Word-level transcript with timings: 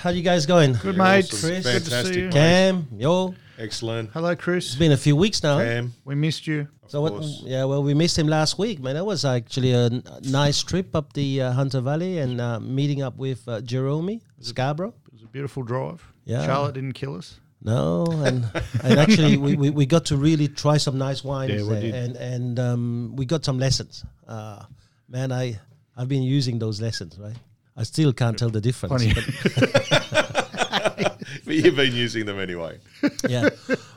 How 0.00 0.10
you 0.10 0.22
guys 0.22 0.46
going? 0.46 0.72
Good, 0.74 0.96
Yeah, 0.96 1.02
mate. 1.02 1.24
awesome. 1.24 1.50
Chris, 1.50 1.64
good 1.66 1.84
to 1.84 2.04
see 2.06 2.20
you. 2.20 2.28
Cam, 2.30 2.88
yo. 2.96 3.34
Excellent. 3.58 4.10
Hello, 4.12 4.34
Chris. 4.34 4.66
It's 4.68 4.74
been 4.76 4.92
a 4.92 4.96
few 4.96 5.14
weeks 5.14 5.42
now. 5.42 5.58
Cam. 5.58 5.92
We 6.04 6.14
missed 6.14 6.46
you. 6.46 6.68
So 6.86 7.02
what? 7.02 7.22
Yeah, 7.42 7.64
well, 7.64 7.82
we 7.82 7.92
missed 7.94 8.18
him 8.18 8.26
last 8.26 8.58
week, 8.58 8.80
man. 8.80 8.94
That 8.94 9.04
was 9.04 9.24
actually 9.24 9.72
a 9.72 9.86
n- 9.86 10.02
nice 10.22 10.62
trip 10.62 10.96
up 10.96 11.12
the 11.12 11.42
uh, 11.42 11.52
Hunter 11.52 11.80
Valley 11.82 12.18
and 12.18 12.40
uh, 12.40 12.58
meeting 12.60 13.02
up 13.02 13.16
with 13.16 13.46
uh, 13.46 13.60
Jerome 13.60 14.20
Scarborough. 14.40 14.94
It 15.08 15.12
was 15.12 15.22
a 15.22 15.26
beautiful 15.26 15.62
drive. 15.62 16.02
Yeah. 16.24 16.46
Charlotte 16.46 16.74
didn't 16.74 16.94
kill 16.94 17.16
us. 17.16 17.38
No, 17.62 18.06
and 18.24 18.46
and 18.82 18.98
actually 18.98 19.36
we, 19.36 19.54
we, 19.54 19.68
we 19.68 19.84
got 19.84 20.06
to 20.06 20.16
really 20.16 20.48
try 20.48 20.78
some 20.78 20.96
nice 20.96 21.22
wines 21.22 21.52
Yeah, 21.52 21.62
we 21.62 21.68
there, 21.74 21.80
did. 21.82 21.94
and 21.94 22.16
and 22.16 22.58
um, 22.58 23.12
we 23.16 23.26
got 23.26 23.44
some 23.44 23.58
lessons. 23.58 24.02
Uh, 24.26 24.64
man, 25.10 25.30
I 25.30 25.60
I've 25.94 26.08
been 26.08 26.22
using 26.22 26.58
those 26.58 26.80
lessons, 26.80 27.18
right? 27.18 27.36
I 27.76 27.84
still 27.84 28.12
can't 28.12 28.38
tell 28.38 28.50
the 28.50 28.60
difference. 28.60 28.92
Funny. 28.92 29.14
but- 29.14 30.30
But 31.44 31.54
you've 31.54 31.76
been 31.76 31.94
using 31.94 32.26
them 32.26 32.38
anyway. 32.38 32.78
yeah. 33.28 33.48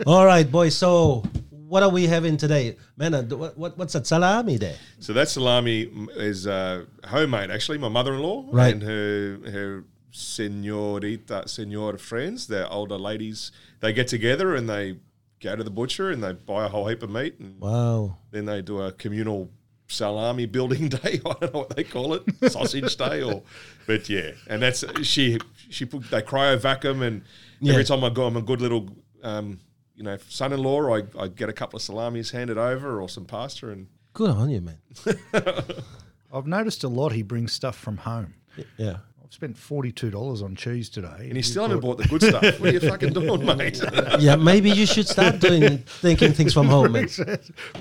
All 0.05 0.25
right, 0.25 0.49
boys. 0.49 0.75
So 0.75 1.23
what 1.51 1.83
are 1.83 1.89
we 1.89 2.05
having 2.07 2.37
today, 2.37 2.77
man? 2.97 3.13
What, 3.29 3.57
what 3.57 3.77
what's 3.77 3.93
that 3.93 4.07
salami 4.07 4.57
there? 4.57 4.75
So 4.99 5.13
that 5.13 5.29
salami 5.29 5.89
is 6.15 6.47
uh, 6.47 6.85
homemade. 7.05 7.51
Actually, 7.51 7.77
my 7.79 7.89
mother-in-law 7.89 8.47
Right. 8.51 8.73
and 8.73 8.83
her 8.83 9.39
her 9.51 9.83
senorita, 10.11 11.47
senor 11.47 11.97
friends, 11.97 12.47
they're 12.47 12.71
older 12.71 12.97
ladies. 12.97 13.51
They 13.79 13.93
get 13.93 14.07
together 14.07 14.55
and 14.55 14.69
they 14.69 14.97
go 15.41 15.55
to 15.55 15.63
the 15.63 15.71
butcher 15.71 16.11
and 16.11 16.23
they 16.23 16.33
buy 16.33 16.65
a 16.65 16.69
whole 16.69 16.87
heap 16.87 17.03
of 17.03 17.09
meat, 17.09 17.39
and 17.39 17.59
Wow. 17.59 18.17
then 18.31 18.45
they 18.45 18.61
do 18.61 18.79
a 18.81 18.91
communal 18.91 19.49
salami 19.93 20.45
building 20.45 20.89
day. 21.03 21.21
I 21.25 21.33
don't 21.39 21.53
know 21.53 21.59
what 21.61 21.75
they 21.75 21.83
call 21.83 22.13
it, 22.15 22.23
sausage 22.51 22.95
day, 22.97 23.21
or 23.21 23.43
but 23.87 24.09
yeah. 24.09 24.31
And 24.47 24.61
that's 24.61 24.83
she 25.05 25.39
she 25.69 25.85
put 25.85 26.09
they 26.11 26.21
cryo 26.21 26.59
vacuum, 26.59 27.01
and 27.01 27.21
Yeah. 27.61 27.73
every 27.73 27.85
time 27.85 28.03
I 28.03 28.09
go, 28.09 28.25
I'm 28.25 28.37
a 28.37 28.41
good 28.41 28.61
little. 28.61 28.89
Um, 29.23 29.59
you 29.95 30.03
know, 30.03 30.17
son-in-law, 30.27 30.95
I, 30.97 31.03
I 31.19 31.27
get 31.27 31.49
a 31.49 31.53
couple 31.53 31.77
of 31.77 31.83
salamis 31.83 32.31
handed 32.31 32.57
over 32.57 32.99
or 32.99 33.07
some 33.07 33.25
pasta, 33.25 33.69
and 33.69 33.87
Good 34.13 34.31
on 34.31 34.49
you, 34.49 34.59
man. 34.61 34.77
I've 36.33 36.47
noticed 36.47 36.83
a 36.83 36.87
lot 36.87 37.11
he 37.11 37.21
brings 37.21 37.53
stuff 37.53 37.77
from 37.77 37.97
home. 37.97 38.33
Yeah. 38.77 38.97
I've 39.33 39.37
spent 39.37 39.55
$42 39.57 40.43
on 40.43 40.55
cheese 40.55 40.89
today. 40.89 41.15
And 41.21 41.35
you 41.35 41.41
still 41.41 41.63
haven't 41.63 41.79
bought 41.79 41.97
the 41.97 42.07
good 42.07 42.21
stuff. 42.21 42.59
What 42.59 42.69
are 42.69 42.73
you 42.73 42.79
fucking 42.79 43.13
doing, 43.13 43.43
mate? 43.57 43.81
Yeah, 44.19 44.35
maybe 44.35 44.69
you 44.69 44.85
should 44.85 45.07
start 45.07 45.39
doing 45.39 45.79
thinking 45.79 46.33
things 46.33 46.53
from 46.53 46.67
home, 46.67 46.91
man. 46.91 47.07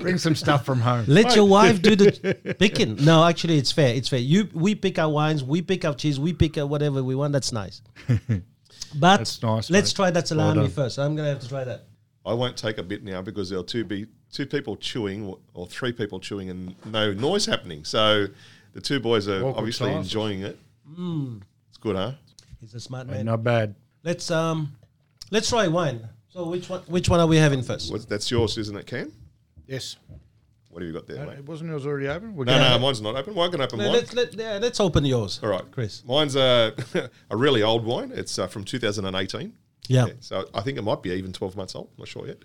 Bring 0.01 0.17
some 0.17 0.33
stuff 0.33 0.65
from 0.65 0.81
home. 0.81 1.05
Let 1.07 1.35
your 1.35 1.47
wife 1.47 1.79
do 1.79 1.95
the 1.95 2.55
picking. 2.59 2.95
No, 3.05 3.23
actually, 3.23 3.59
it's 3.59 3.71
fair. 3.71 3.93
It's 3.93 4.09
fair. 4.09 4.17
You, 4.17 4.49
we 4.55 4.73
pick 4.73 4.97
our 4.97 5.09
wines, 5.11 5.43
we 5.43 5.61
pick 5.61 5.85
our 5.85 5.93
cheese, 5.93 6.19
we 6.19 6.33
pick 6.33 6.57
our 6.57 6.65
whatever 6.65 7.03
we 7.03 7.13
want. 7.13 7.33
That's 7.33 7.51
nice. 7.51 7.81
But 8.95 9.17
That's 9.17 9.41
nice, 9.41 9.69
let's 9.71 9.91
mate. 9.91 9.95
try 9.95 10.11
that 10.11 10.27
salami 10.27 10.61
done. 10.61 10.69
first. 10.69 10.99
I'm 10.99 11.15
gonna 11.15 11.29
have 11.29 11.39
to 11.39 11.49
try 11.49 11.63
that. 11.63 11.85
I 12.27 12.33
won't 12.33 12.55
take 12.55 12.77
a 12.77 12.83
bit 12.83 13.03
now 13.03 13.23
because 13.23 13.49
there'll 13.49 13.63
two 13.63 13.83
be 13.83 14.05
two 14.31 14.45
people 14.45 14.75
chewing 14.75 15.25
or- 15.25 15.39
or 15.55 15.65
three 15.65 15.91
people 15.91 16.19
chewing 16.19 16.51
and 16.51 16.75
no 16.85 17.11
noise 17.11 17.47
happening. 17.47 17.85
So 17.85 18.27
the 18.73 18.81
two 18.81 18.99
boys 18.99 19.27
are 19.27 19.39
Awkward 19.39 19.55
obviously 19.57 19.89
silence. 19.89 20.07
enjoying 20.07 20.41
it. 20.43 20.59
It's 21.69 21.77
good, 21.77 21.95
huh? 21.95 22.13
He's 22.59 22.73
a 22.73 22.79
smart 22.79 23.07
Hey, 23.07 23.15
man. 23.17 23.25
Not 23.25 23.43
bad. 23.43 23.75
Let's 24.03 24.29
um, 24.31 24.75
let's 25.31 25.49
try 25.49 25.67
wine. 25.67 26.07
So 26.29 26.47
which 26.47 26.69
one? 26.69 26.81
Which 26.87 27.09
one 27.09 27.19
are 27.19 27.27
we 27.27 27.37
having 27.37 27.61
first? 27.61 27.91
What's, 27.91 28.05
that's 28.05 28.29
yours, 28.31 28.57
isn't 28.57 28.75
it, 28.75 28.85
Cam? 28.87 29.11
Yes. 29.67 29.97
What 30.69 30.81
have 30.81 30.87
you 30.87 30.93
got 30.93 31.05
there, 31.05 31.21
Uh, 31.23 31.27
mate? 31.27 31.37
It 31.39 31.45
wasn't 31.45 31.69
yours 31.69 31.85
already 31.85 32.07
open? 32.07 32.35
We're 32.35 32.45
No, 32.45 32.53
gonna- 32.53 32.69
no, 32.71 32.79
mine's 32.79 32.99
not 33.01 33.15
open. 33.15 33.35
Well, 33.35 33.47
I 33.47 33.51
can 33.51 33.61
open 33.61 33.77
Let- 33.77 33.85
mine. 33.87 33.93
Let's 33.95 34.13
let 34.13 34.33
yeah, 34.33 34.57
let's 34.59 34.79
open 34.79 35.05
yours. 35.05 35.39
All 35.43 35.49
right, 35.49 35.69
Chris. 35.71 36.03
Mine's 36.05 36.35
a 36.35 36.73
a 37.29 37.37
really 37.37 37.61
old 37.61 37.85
wine. 37.85 38.11
It's 38.15 38.39
uh, 38.39 38.47
from 38.47 38.63
2018. 38.63 39.53
Yeah. 39.89 40.07
So 40.21 40.47
I 40.55 40.61
think 40.61 40.77
it 40.77 40.81
might 40.81 41.03
be 41.03 41.11
even 41.11 41.31
12 41.33 41.55
months 41.57 41.75
old. 41.75 41.89
Not 41.99 42.07
sure 42.07 42.25
yet. 42.25 42.37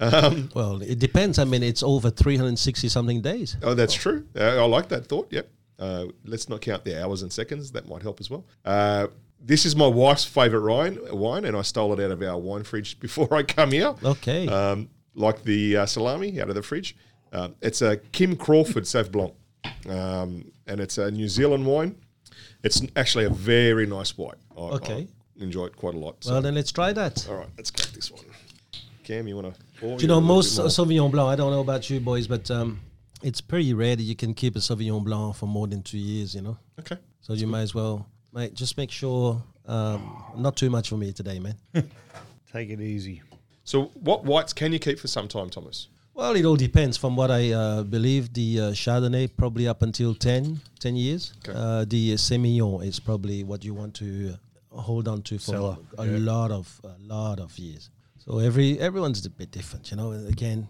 Um, 0.00 0.48
Well, 0.54 0.80
it 0.80 0.98
depends. 1.00 1.38
I 1.38 1.44
mean, 1.44 1.62
it's 1.62 1.82
over 1.82 2.08
360 2.08 2.88
something 2.88 3.20
days. 3.20 3.56
Oh, 3.62 3.74
that's 3.74 3.92
true. 3.94 4.26
Uh, 4.34 4.62
I 4.62 4.64
like 4.64 4.88
that 4.90 5.06
thought. 5.06 5.28
Yep. 5.32 5.48
Uh, 5.78 6.06
let's 6.24 6.48
not 6.48 6.60
count 6.60 6.84
the 6.84 7.02
hours 7.02 7.22
and 7.22 7.32
seconds. 7.32 7.72
That 7.72 7.88
might 7.88 8.02
help 8.02 8.20
as 8.20 8.30
well. 8.30 8.44
Uh, 8.64 9.08
this 9.40 9.66
is 9.66 9.74
my 9.76 9.86
wife's 9.86 10.24
favourite 10.24 10.64
wine, 10.70 10.98
wine, 11.12 11.44
and 11.44 11.56
I 11.56 11.62
stole 11.62 11.92
it 11.92 12.02
out 12.02 12.10
of 12.10 12.22
our 12.22 12.38
wine 12.38 12.62
fridge 12.64 12.98
before 13.06 13.32
I 13.34 13.42
come 13.42 13.72
here. 13.72 13.94
Okay. 14.04 14.46
Um, 14.48 14.88
like 15.14 15.42
the 15.44 15.76
uh, 15.78 15.86
salami 15.86 16.40
out 16.40 16.48
of 16.48 16.54
the 16.54 16.62
fridge. 16.62 16.96
Uh, 17.32 17.48
it's 17.60 17.82
a 17.82 17.96
Kim 18.12 18.36
Crawford 18.36 18.84
Sauv 18.84 19.10
Blanc, 19.10 19.34
um, 19.88 20.50
and 20.66 20.80
it's 20.80 20.98
a 20.98 21.10
New 21.10 21.28
Zealand 21.28 21.66
wine. 21.66 21.96
It's 22.62 22.80
actually 22.96 23.24
a 23.24 23.30
very 23.30 23.86
nice 23.86 24.16
wine. 24.16 24.36
I, 24.56 24.60
Okay. 24.60 25.08
I 25.38 25.42
enjoy 25.42 25.66
it 25.66 25.76
quite 25.76 25.94
a 25.94 25.98
lot. 25.98 26.22
So. 26.24 26.32
well, 26.32 26.42
then 26.42 26.54
let's 26.54 26.70
try 26.72 26.92
that. 26.92 27.26
all 27.28 27.36
right, 27.36 27.48
let's 27.56 27.70
crack 27.70 27.88
this 27.88 28.10
one. 28.10 28.22
Cam, 29.02 29.26
you 29.28 29.36
want 29.36 29.54
to? 29.54 29.60
Do 29.96 29.96
you 29.98 30.08
know 30.08 30.20
most 30.20 30.56
Sauvignon 30.58 31.10
Blanc? 31.10 31.28
I 31.28 31.36
don't 31.36 31.50
know 31.50 31.60
about 31.60 31.90
you 31.90 32.00
boys, 32.00 32.26
but 32.26 32.50
um, 32.50 32.80
it's 33.24 33.40
pretty 33.40 33.72
rare 33.74 33.96
that 33.96 34.02
you 34.02 34.14
can 34.14 34.34
keep 34.34 34.54
a 34.56 34.58
Sauvignon 34.60 35.02
Blanc 35.02 35.34
for 35.34 35.46
more 35.46 35.66
than 35.66 35.82
two 35.82 35.98
years. 35.98 36.34
You 36.34 36.42
know, 36.42 36.58
Okay. 36.78 36.98
so 37.20 37.32
you 37.32 37.46
might 37.46 37.62
as 37.62 37.74
well, 37.74 38.06
mate. 38.32 38.54
Just 38.54 38.76
make 38.76 38.90
sure 38.90 39.42
um, 39.66 40.22
not 40.36 40.56
too 40.56 40.70
much 40.70 40.88
for 40.90 40.96
me 40.96 41.12
today, 41.12 41.38
man. 41.38 41.56
Take 42.52 42.70
it 42.70 42.80
easy. 42.80 43.22
So, 43.64 43.84
what 43.94 44.24
whites 44.24 44.52
can 44.52 44.72
you 44.72 44.78
keep 44.78 44.98
for 44.98 45.08
some 45.08 45.26
time, 45.28 45.50
Thomas? 45.50 45.88
well, 46.16 46.36
it 46.36 46.44
all 46.44 46.54
depends. 46.56 46.96
From 46.96 47.16
what 47.16 47.30
I 47.30 47.50
uh, 47.52 47.82
believe, 47.82 48.32
the 48.34 48.60
uh, 48.60 48.64
Chardonnay 48.70 49.30
probably 49.36 49.66
up 49.66 49.82
until 49.82 50.14
10, 50.14 50.60
10 50.78 50.96
years. 50.96 51.32
Okay. 51.38 51.58
Uh, 51.58 51.84
the 51.84 52.12
Semillon 52.14 52.84
is 52.86 53.00
probably 53.00 53.42
what 53.42 53.64
you 53.64 53.74
want 53.74 53.94
to 53.94 54.36
uh, 54.72 54.80
hold 54.80 55.08
on 55.08 55.22
to 55.22 55.38
for 55.38 55.50
Cellar, 55.52 55.76
a 55.98 56.06
yeah. 56.06 56.18
lot 56.18 56.50
of 56.52 56.80
a 56.84 56.94
lot 57.02 57.40
of 57.40 57.58
years. 57.58 57.90
So 58.18 58.38
every 58.38 58.78
everyone's 58.78 59.26
a 59.26 59.30
bit 59.30 59.50
different, 59.50 59.90
you 59.90 59.96
know. 59.96 60.12
Again, 60.12 60.68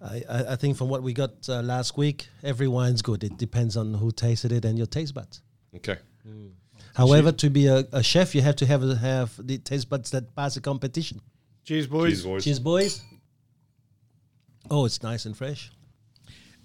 I, 0.00 0.22
I, 0.28 0.44
I 0.52 0.56
think 0.56 0.76
from 0.76 0.88
what 0.88 1.02
we 1.02 1.12
got 1.12 1.48
uh, 1.48 1.62
last 1.62 1.96
week, 1.96 2.28
every 2.42 2.68
wine's 2.68 3.00
good. 3.02 3.24
It 3.24 3.36
depends 3.38 3.76
on 3.76 3.94
who 3.94 4.10
tasted 4.12 4.52
it 4.52 4.64
and 4.64 4.76
your 4.76 4.86
taste 4.86 5.14
buds. 5.14 5.40
Okay. 5.76 5.98
However, 6.94 7.32
to 7.32 7.50
be 7.50 7.66
a, 7.66 7.84
a 7.92 8.02
chef, 8.02 8.34
you 8.34 8.42
have 8.42 8.56
to 8.56 8.66
have 8.66 8.82
have 8.98 9.34
the 9.46 9.58
taste 9.58 9.88
buds 9.88 10.10
that 10.10 10.34
pass 10.36 10.54
the 10.54 10.60
competition. 10.60 11.20
Cheers, 11.64 11.86
boys. 11.86 12.10
Cheers, 12.10 12.24
boys. 12.24 12.44
Cheers, 12.44 12.60
boys. 12.60 13.02
Oh, 14.70 14.84
it's 14.84 15.02
nice 15.02 15.24
and 15.26 15.36
fresh. 15.36 15.70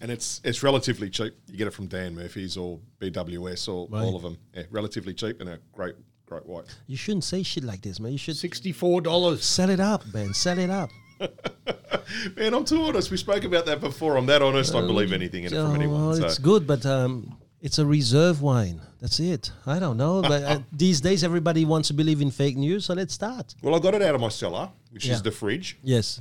And 0.01 0.09
it's 0.11 0.39
it's 0.43 0.63
relatively 0.63 1.09
cheap. 1.09 1.33
You 1.47 1.57
get 1.57 1.67
it 1.67 1.73
from 1.73 1.87
Dan 1.87 2.15
Murphy's 2.15 2.55
or 2.57 2.79
BWS 3.01 3.67
or 3.67 3.87
Right. 3.89 4.03
all 4.03 4.15
of 4.15 4.21
them. 4.21 4.37
Yeah, 4.55 4.63
relatively 4.71 5.13
cheap 5.13 5.41
and 5.41 5.49
a 5.49 5.59
great 5.73 5.95
great 6.25 6.45
white. 6.45 6.65
You 6.87 6.95
shouldn't 6.95 7.23
say 7.25 7.43
shit 7.43 7.63
like 7.63 7.81
this, 7.81 7.99
man. 7.99 8.11
You 8.11 8.17
should 8.17 8.35
$64. 8.35 9.41
sell 9.41 9.69
it 9.69 9.79
up, 9.79 10.03
man. 10.13 10.33
Sell 10.33 10.57
it 10.59 10.69
up. 10.69 10.89
Man, 12.37 12.53
I'm 12.53 12.65
too 12.65 12.81
honest. 12.83 13.11
We 13.11 13.17
spoke 13.17 13.43
about 13.43 13.65
that 13.67 13.79
before. 13.79 14.17
I'm 14.17 14.25
that 14.27 14.41
honest. 14.41 14.73
I 14.75 14.81
believe 14.81 15.13
anything 15.13 15.43
in 15.43 15.53
it 15.53 15.55
from 15.55 15.71
Oh, 15.71 15.73
anyone. 15.75 16.01
well, 16.07 16.15
So. 16.15 16.25
it's 16.25 16.37
good, 16.37 16.65
but 16.65 16.85
um, 16.85 17.37
it's 17.61 17.77
a 17.79 17.85
reserve 17.85 18.41
wine. 18.41 18.81
That's 18.99 19.19
it. 19.19 19.51
I 19.65 19.79
don't 19.79 19.97
know, 19.97 20.21
but 20.21 20.43
uh, 20.43 20.59
these 20.73 21.01
days 21.01 21.23
everybody 21.23 21.65
wants 21.65 21.87
to 21.89 21.93
believe 21.93 22.21
in 22.21 22.31
fake 22.31 22.57
news, 22.57 22.85
so 22.85 22.93
let's 22.93 23.13
start. 23.13 23.55
Well, 23.61 23.75
I 23.75 23.79
got 23.79 23.93
it 23.93 24.01
out 24.01 24.15
of 24.15 24.21
my 24.21 24.29
cellar, 24.29 24.69
which 24.91 25.05
Yeah. 25.05 25.13
is 25.13 25.21
the 25.21 25.31
fridge. 25.31 25.77
Yes, 25.83 26.19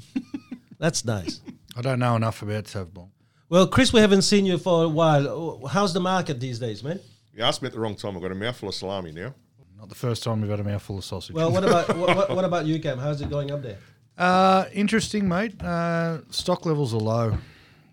that's 0.78 1.04
nice. 1.04 1.40
I 1.76 1.80
don't 1.82 1.98
know 1.98 2.16
enough 2.16 2.42
about 2.42 2.64
Sauv 2.64 2.92
Blanc. 2.92 3.10
Well, 3.48 3.66
Chris, 3.66 3.92
we 3.92 4.00
haven't 4.00 4.22
seen 4.22 4.44
you 4.46 4.58
for 4.58 4.84
a 4.84 4.88
while. 4.88 5.26
Oh, 5.26 5.66
How's 5.66 5.94
the 5.94 6.00
market 6.00 6.38
these 6.38 6.58
days, 6.58 6.84
man? 6.84 7.00
You 7.34 7.42
asked 7.44 7.62
me 7.62 7.66
at 7.66 7.72
the 7.72 7.80
wrong 7.80 7.94
time. 7.96 8.14
I've 8.16 8.22
got 8.22 8.30
a 8.32 8.34
mouthful 8.34 8.68
of 8.68 8.74
salami 8.74 9.10
now. 9.12 9.34
Not 9.78 9.88
the 9.88 9.94
first 9.94 10.22
time 10.24 10.40
we've 10.40 10.50
had 10.50 10.60
a 10.60 10.64
mouthful 10.64 10.98
of 10.98 11.04
sausage. 11.04 11.34
Well, 11.34 11.50
what 11.52 11.64
about 11.64 11.96
what, 11.96 12.16
what, 12.16 12.30
what 12.36 12.44
about 12.44 12.66
you, 12.66 12.78
Cam? 12.80 12.98
How's 12.98 13.20
it 13.20 13.30
going 13.30 13.50
up 13.52 13.62
there? 13.62 13.78
Uh, 14.18 14.64
interesting, 14.72 15.28
mate. 15.28 15.62
Uh, 15.62 16.18
stock 16.30 16.66
levels 16.66 16.92
are 16.92 16.98
low, 16.98 17.38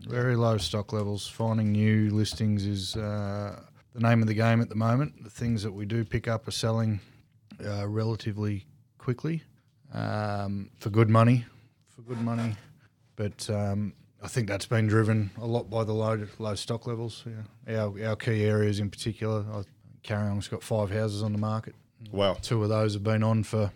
very 0.08 0.36
low 0.36 0.58
stock 0.58 0.92
levels. 0.92 1.28
Finding 1.28 1.72
new 1.72 2.10
listings 2.10 2.66
is 2.66 2.96
uh, 2.96 3.62
the 3.94 4.00
name 4.00 4.22
of 4.22 4.28
the 4.28 4.34
game 4.34 4.60
at 4.60 4.68
the 4.68 4.76
moment. 4.76 5.24
The 5.24 5.30
things 5.30 5.62
that 5.62 5.72
we 5.72 5.86
do 5.86 6.04
pick 6.04 6.28
up 6.28 6.48
are 6.48 6.52
selling 6.52 7.00
uh, 7.64 7.88
relatively 7.88 8.66
quickly 8.98 9.44
um, 9.94 10.72
for 10.80 10.90
good 10.90 11.10
money, 11.10 11.46
for 11.96 12.02
good 12.02 12.22
money. 12.22 12.56
But 13.16 13.48
um, 13.52 13.94
I 14.24 14.28
think 14.28 14.48
that's 14.48 14.66
been 14.66 14.88
driven 14.88 15.30
a 15.40 15.46
lot 15.46 15.70
by 15.70 15.84
the 15.84 15.94
low 15.94 16.26
low 16.40 16.56
stock 16.56 16.88
levels. 16.88 17.24
Yeah. 17.68 17.84
Our 17.84 18.04
our 18.10 18.16
key 18.16 18.44
areas 18.44 18.80
in 18.80 18.90
particular. 18.90 19.46
I, 19.54 19.62
Kariong's 20.04 20.48
got 20.48 20.64
five 20.64 20.90
houses 20.90 21.22
on 21.22 21.34
the 21.34 21.40
market. 21.40 21.76
Wow. 22.12 22.38
Two 22.42 22.62
of 22.64 22.70
those 22.70 22.94
have 22.94 23.04
been 23.04 23.24
on 23.24 23.44
for 23.44 23.72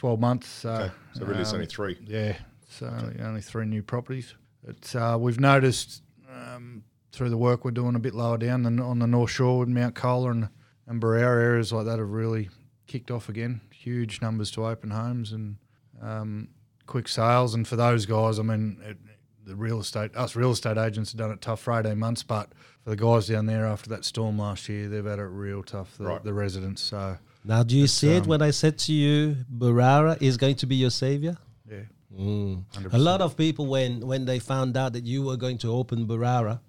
twelve 0.00 0.18
months. 0.20 0.48
So, 0.48 0.70
Okay. 0.70 0.90
So 1.12 1.26
really, 1.26 1.40
it's 1.40 1.50
um, 1.50 1.56
only 1.56 1.66
three. 1.66 1.98
yeah, 2.06 2.36
so 2.68 2.86
only, 2.86 3.20
only 3.20 3.40
three 3.42 3.66
new 3.66 3.82
properties. 3.82 4.34
But 4.64 4.94
uh, 4.96 5.18
we've 5.20 5.38
noticed 5.40 6.02
um, 6.30 6.84
through 7.12 7.28
the 7.30 7.36
work 7.36 7.64
we're 7.64 7.70
doing 7.72 7.94
a 7.96 7.98
bit 7.98 8.14
lower 8.14 8.38
down 8.38 8.62
than 8.62 8.80
on 8.80 8.98
the 9.00 9.06
North 9.06 9.30
Shore 9.30 9.58
with 9.58 9.68
Mount 9.68 9.94
Colah 9.94 10.30
and, 10.30 10.48
and 10.86 11.02
Berowra 11.02 11.42
areas 11.42 11.72
like 11.72 11.84
that 11.86 11.98
have 11.98 12.10
really 12.10 12.48
kicked 12.86 13.10
off 13.10 13.28
again. 13.28 13.60
Huge 13.72 14.20
numbers 14.22 14.50
to 14.52 14.66
open 14.66 14.90
homes 14.90 15.32
and 15.32 15.56
um, 16.00 16.48
quick 16.86 17.08
sales. 17.08 17.54
And 17.54 17.66
for 17.68 17.76
those 17.76 18.06
guys, 18.06 18.38
I 18.38 18.42
mean, 18.42 18.78
it, 18.84 18.96
the 19.44 19.56
real 19.56 19.80
estate, 19.80 20.14
us 20.16 20.36
real 20.36 20.52
estate 20.52 20.78
agents 20.78 21.12
have 21.12 21.18
done 21.18 21.30
it 21.32 21.40
tough 21.40 21.60
for 21.60 21.72
18 21.78 21.98
months, 21.98 22.22
but 22.22 22.52
for 22.84 22.90
the 22.90 22.96
guys 22.96 23.26
down 23.26 23.46
there 23.46 23.66
after 23.66 23.90
that 23.90 24.04
storm 24.04 24.38
last 24.38 24.68
year, 24.68 24.88
they've 24.88 25.04
had 25.04 25.18
it 25.18 25.22
real 25.24 25.62
tough, 25.62 25.96
the, 25.98 26.04
Right. 26.04 26.22
the 26.22 26.32
residents. 26.32 26.80
So 26.82 27.18
Now, 27.44 27.62
do 27.62 27.76
you 27.76 27.86
see 27.86 28.10
it 28.10 28.22
um, 28.22 28.28
when 28.28 28.42
I 28.42 28.50
said 28.50 28.78
to 28.80 28.92
you, 28.92 29.36
Berowra 29.50 30.20
is 30.20 30.36
going 30.36 30.56
to 30.56 30.66
be 30.66 30.76
your 30.76 30.90
savior? 30.90 31.36
Yeah, 31.68 31.84
Mm. 32.16 32.64
A 32.92 32.98
lot 32.98 33.20
of 33.20 33.36
people, 33.36 33.66
when 33.66 34.06
when 34.06 34.24
they 34.24 34.40
found 34.40 34.76
out 34.76 34.92
that 34.94 35.04
you 35.04 35.22
were 35.22 35.36
going 35.36 35.58
to 35.58 35.72
open 35.72 36.06
Berowra, 36.06 36.60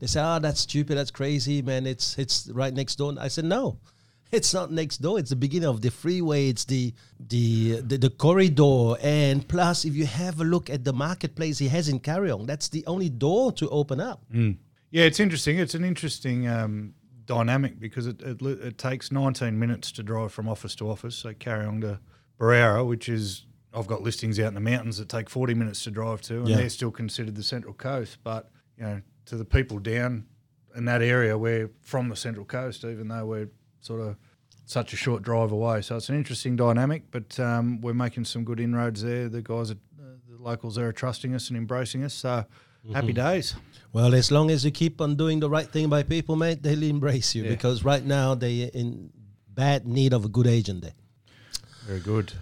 they 0.00 0.06
say, 0.06 0.20
"Oh, 0.22 0.38
that's 0.38 0.60
stupid. 0.60 0.96
That's 0.96 1.10
crazy, 1.10 1.62
man. 1.62 1.86
It's 1.86 2.18
it's 2.18 2.48
right 2.50 2.72
next 2.72 2.96
door." 2.96 3.14
I 3.20 3.28
said, 3.28 3.44
"No, 3.44 3.78
it's 4.32 4.54
not 4.54 4.72
next 4.72 4.98
door. 4.98 5.18
It's 5.18 5.30
the 5.30 5.36
beginning 5.36 5.68
of 5.68 5.82
the 5.82 5.90
freeway. 5.90 6.48
It's 6.48 6.64
the 6.64 6.94
the 7.20 7.82
the, 7.82 7.98
the 7.98 8.10
corridor. 8.10 8.96
And 9.02 9.46
plus, 9.46 9.84
if 9.84 9.94
you 9.94 10.06
have 10.06 10.40
a 10.40 10.44
look 10.44 10.70
at 10.70 10.82
the 10.84 10.92
marketplace 10.92 11.58
he 11.58 11.68
has 11.68 11.88
in 11.88 12.00
Kariong, 12.00 12.46
that's 12.46 12.68
the 12.68 12.84
only 12.86 13.10
door 13.10 13.52
to 13.52 13.68
open 13.68 14.00
up. 14.00 14.24
Yeah, 14.90 15.04
it's 15.04 15.20
interesting. 15.20 15.58
It's 15.58 15.74
an 15.74 15.84
interesting 15.84 16.48
um, 16.48 16.94
dynamic 17.26 17.78
because 17.80 18.06
it, 18.06 18.20
it 18.22 18.40
it 18.42 18.78
takes 18.78 19.10
19 19.12 19.58
minutes 19.58 19.92
to 19.92 20.02
drive 20.02 20.32
from 20.32 20.48
office 20.48 20.74
to 20.76 20.88
office. 20.90 21.16
So 21.16 21.32
Kariong 21.34 21.80
to 21.82 22.00
Berowra, 22.38 22.86
which 22.86 23.08
is 23.08 23.46
I've 23.74 23.86
got 23.86 24.02
listings 24.02 24.38
out 24.40 24.48
in 24.48 24.54
the 24.54 24.60
mountains 24.60 24.96
that 24.98 25.08
take 25.08 25.28
40 25.28 25.54
minutes 25.54 25.84
to 25.84 25.90
drive 25.90 26.22
to, 26.22 26.38
and 26.38 26.48
Yeah. 26.48 26.56
they're 26.56 26.68
still 26.70 26.90
considered 26.90 27.34
the 27.34 27.42
Central 27.42 27.74
Coast. 27.74 28.18
But 28.24 28.50
you 28.78 28.84
know, 28.84 29.00
to 29.26 29.36
the 29.36 29.44
people 29.44 29.78
down 29.78 30.26
in 30.74 30.84
that 30.86 31.02
area, 31.02 31.36
we're 31.36 31.70
from 31.80 32.08
the 32.08 32.16
Central 32.16 32.44
Coast, 32.46 32.84
even 32.84 33.08
though 33.08 33.26
we're 33.26 33.48
sort 33.80 34.00
of 34.00 34.16
such 34.64 34.92
a 34.92 34.96
short 34.96 35.22
drive 35.22 35.52
away. 35.52 35.80
So 35.82 35.96
it's 35.96 36.08
an 36.08 36.16
interesting 36.16 36.56
dynamic, 36.56 37.04
but 37.10 37.38
um, 37.38 37.80
we're 37.80 37.94
making 37.94 38.24
some 38.24 38.44
good 38.44 38.60
inroads 38.60 39.02
there. 39.02 39.28
The 39.28 39.40
guys, 39.42 39.70
are, 39.70 39.74
uh, 40.00 40.16
the 40.28 40.42
locals 40.42 40.74
there, 40.74 40.88
are 40.88 40.92
trusting 40.92 41.34
us 41.34 41.48
and 41.48 41.56
embracing 41.56 42.02
us. 42.02 42.14
So 42.14 42.44
happy 42.92 43.12
days. 43.12 43.54
Well, 43.92 44.14
as 44.14 44.30
long 44.30 44.50
as 44.50 44.64
you 44.64 44.70
keep 44.70 45.00
on 45.00 45.16
doing 45.16 45.40
the 45.40 45.48
right 45.48 45.66
thing 45.70 45.88
by 45.88 46.02
people, 46.02 46.36
mate, 46.36 46.62
they'll 46.62 46.82
embrace 46.82 47.34
you 47.34 47.44
Yeah. 47.44 47.50
because 47.50 47.84
right 47.84 48.04
now 48.04 48.34
they're 48.34 48.70
in 48.74 49.10
bad 49.48 49.86
need 49.86 50.12
of 50.12 50.24
a 50.24 50.28
good 50.28 50.46
agent 50.46 50.82
there. 50.82 50.92
Very 51.86 52.00
good. 52.00 52.32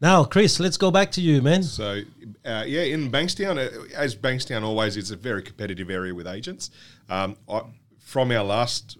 Now, 0.00 0.24
Chris, 0.24 0.58
let's 0.58 0.76
go 0.76 0.90
back 0.90 1.12
to 1.12 1.20
you, 1.20 1.42
man. 1.42 1.62
So, 1.62 2.02
uh, 2.44 2.64
yeah, 2.66 2.82
in 2.82 3.10
Bankstown, 3.10 3.56
uh, 3.58 3.84
as 3.94 4.16
Bankstown 4.16 4.62
always 4.62 4.96
is 4.96 5.10
a 5.10 5.16
very 5.16 5.42
competitive 5.42 5.90
area 5.90 6.14
with 6.14 6.26
agents. 6.26 6.70
Um, 7.08 7.36
I, 7.48 7.60
from 8.00 8.32
our 8.32 8.42
last 8.42 8.96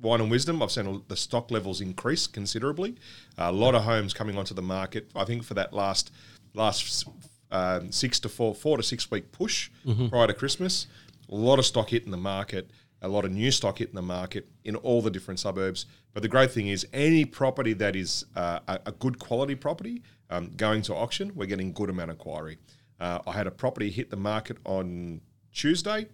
Wine 0.00 0.20
and 0.22 0.30
Wisdom, 0.30 0.62
I've 0.62 0.72
seen 0.72 1.02
the 1.08 1.16
stock 1.16 1.50
levels 1.50 1.80
increase 1.80 2.26
considerably. 2.26 2.96
a 3.38 3.52
lot 3.52 3.74
of 3.74 3.84
homes 3.84 4.12
coming 4.12 4.36
onto 4.38 4.54
the 4.54 4.62
market. 4.62 5.10
I 5.14 5.24
think 5.24 5.44
for 5.44 5.54
that 5.54 5.72
last 5.72 6.10
last 6.54 7.06
um, 7.50 7.90
six 7.92 8.20
to 8.20 8.28
four, 8.28 8.54
four 8.54 8.76
to 8.76 8.82
six 8.82 9.10
week 9.10 9.32
push 9.32 9.70
prior 10.08 10.26
to 10.26 10.34
Christmas, 10.34 10.86
a 11.28 11.34
lot 11.34 11.58
of 11.58 11.66
stock 11.66 11.90
hitting 11.90 12.10
the 12.10 12.16
market. 12.16 12.70
A 13.02 13.08
lot 13.08 13.24
of 13.24 13.32
new 13.32 13.50
stock 13.50 13.78
hitting 13.78 13.94
the 13.94 14.02
market 14.02 14.46
in 14.62 14.76
all 14.76 15.00
the 15.00 15.10
different 15.10 15.40
suburbs. 15.40 15.86
But 16.12 16.22
the 16.22 16.28
great 16.28 16.50
thing 16.50 16.68
is, 16.68 16.86
any 16.92 17.24
property 17.24 17.72
that 17.72 17.96
is 17.96 18.26
uh, 18.36 18.58
a, 18.68 18.78
a 18.86 18.92
good 18.92 19.18
quality 19.18 19.54
property 19.54 20.02
um, 20.28 20.50
going 20.54 20.82
to 20.82 20.94
auction, 20.94 21.32
we're 21.34 21.46
getting 21.46 21.72
good 21.72 21.88
amount 21.88 22.10
of 22.10 22.16
inquiry. 22.18 22.58
Uh, 23.00 23.20
I 23.26 23.32
had 23.32 23.46
a 23.46 23.50
property 23.50 23.90
hit 23.90 24.10
the 24.10 24.18
market 24.18 24.58
on 24.66 25.22
Tuesday. 25.50 26.08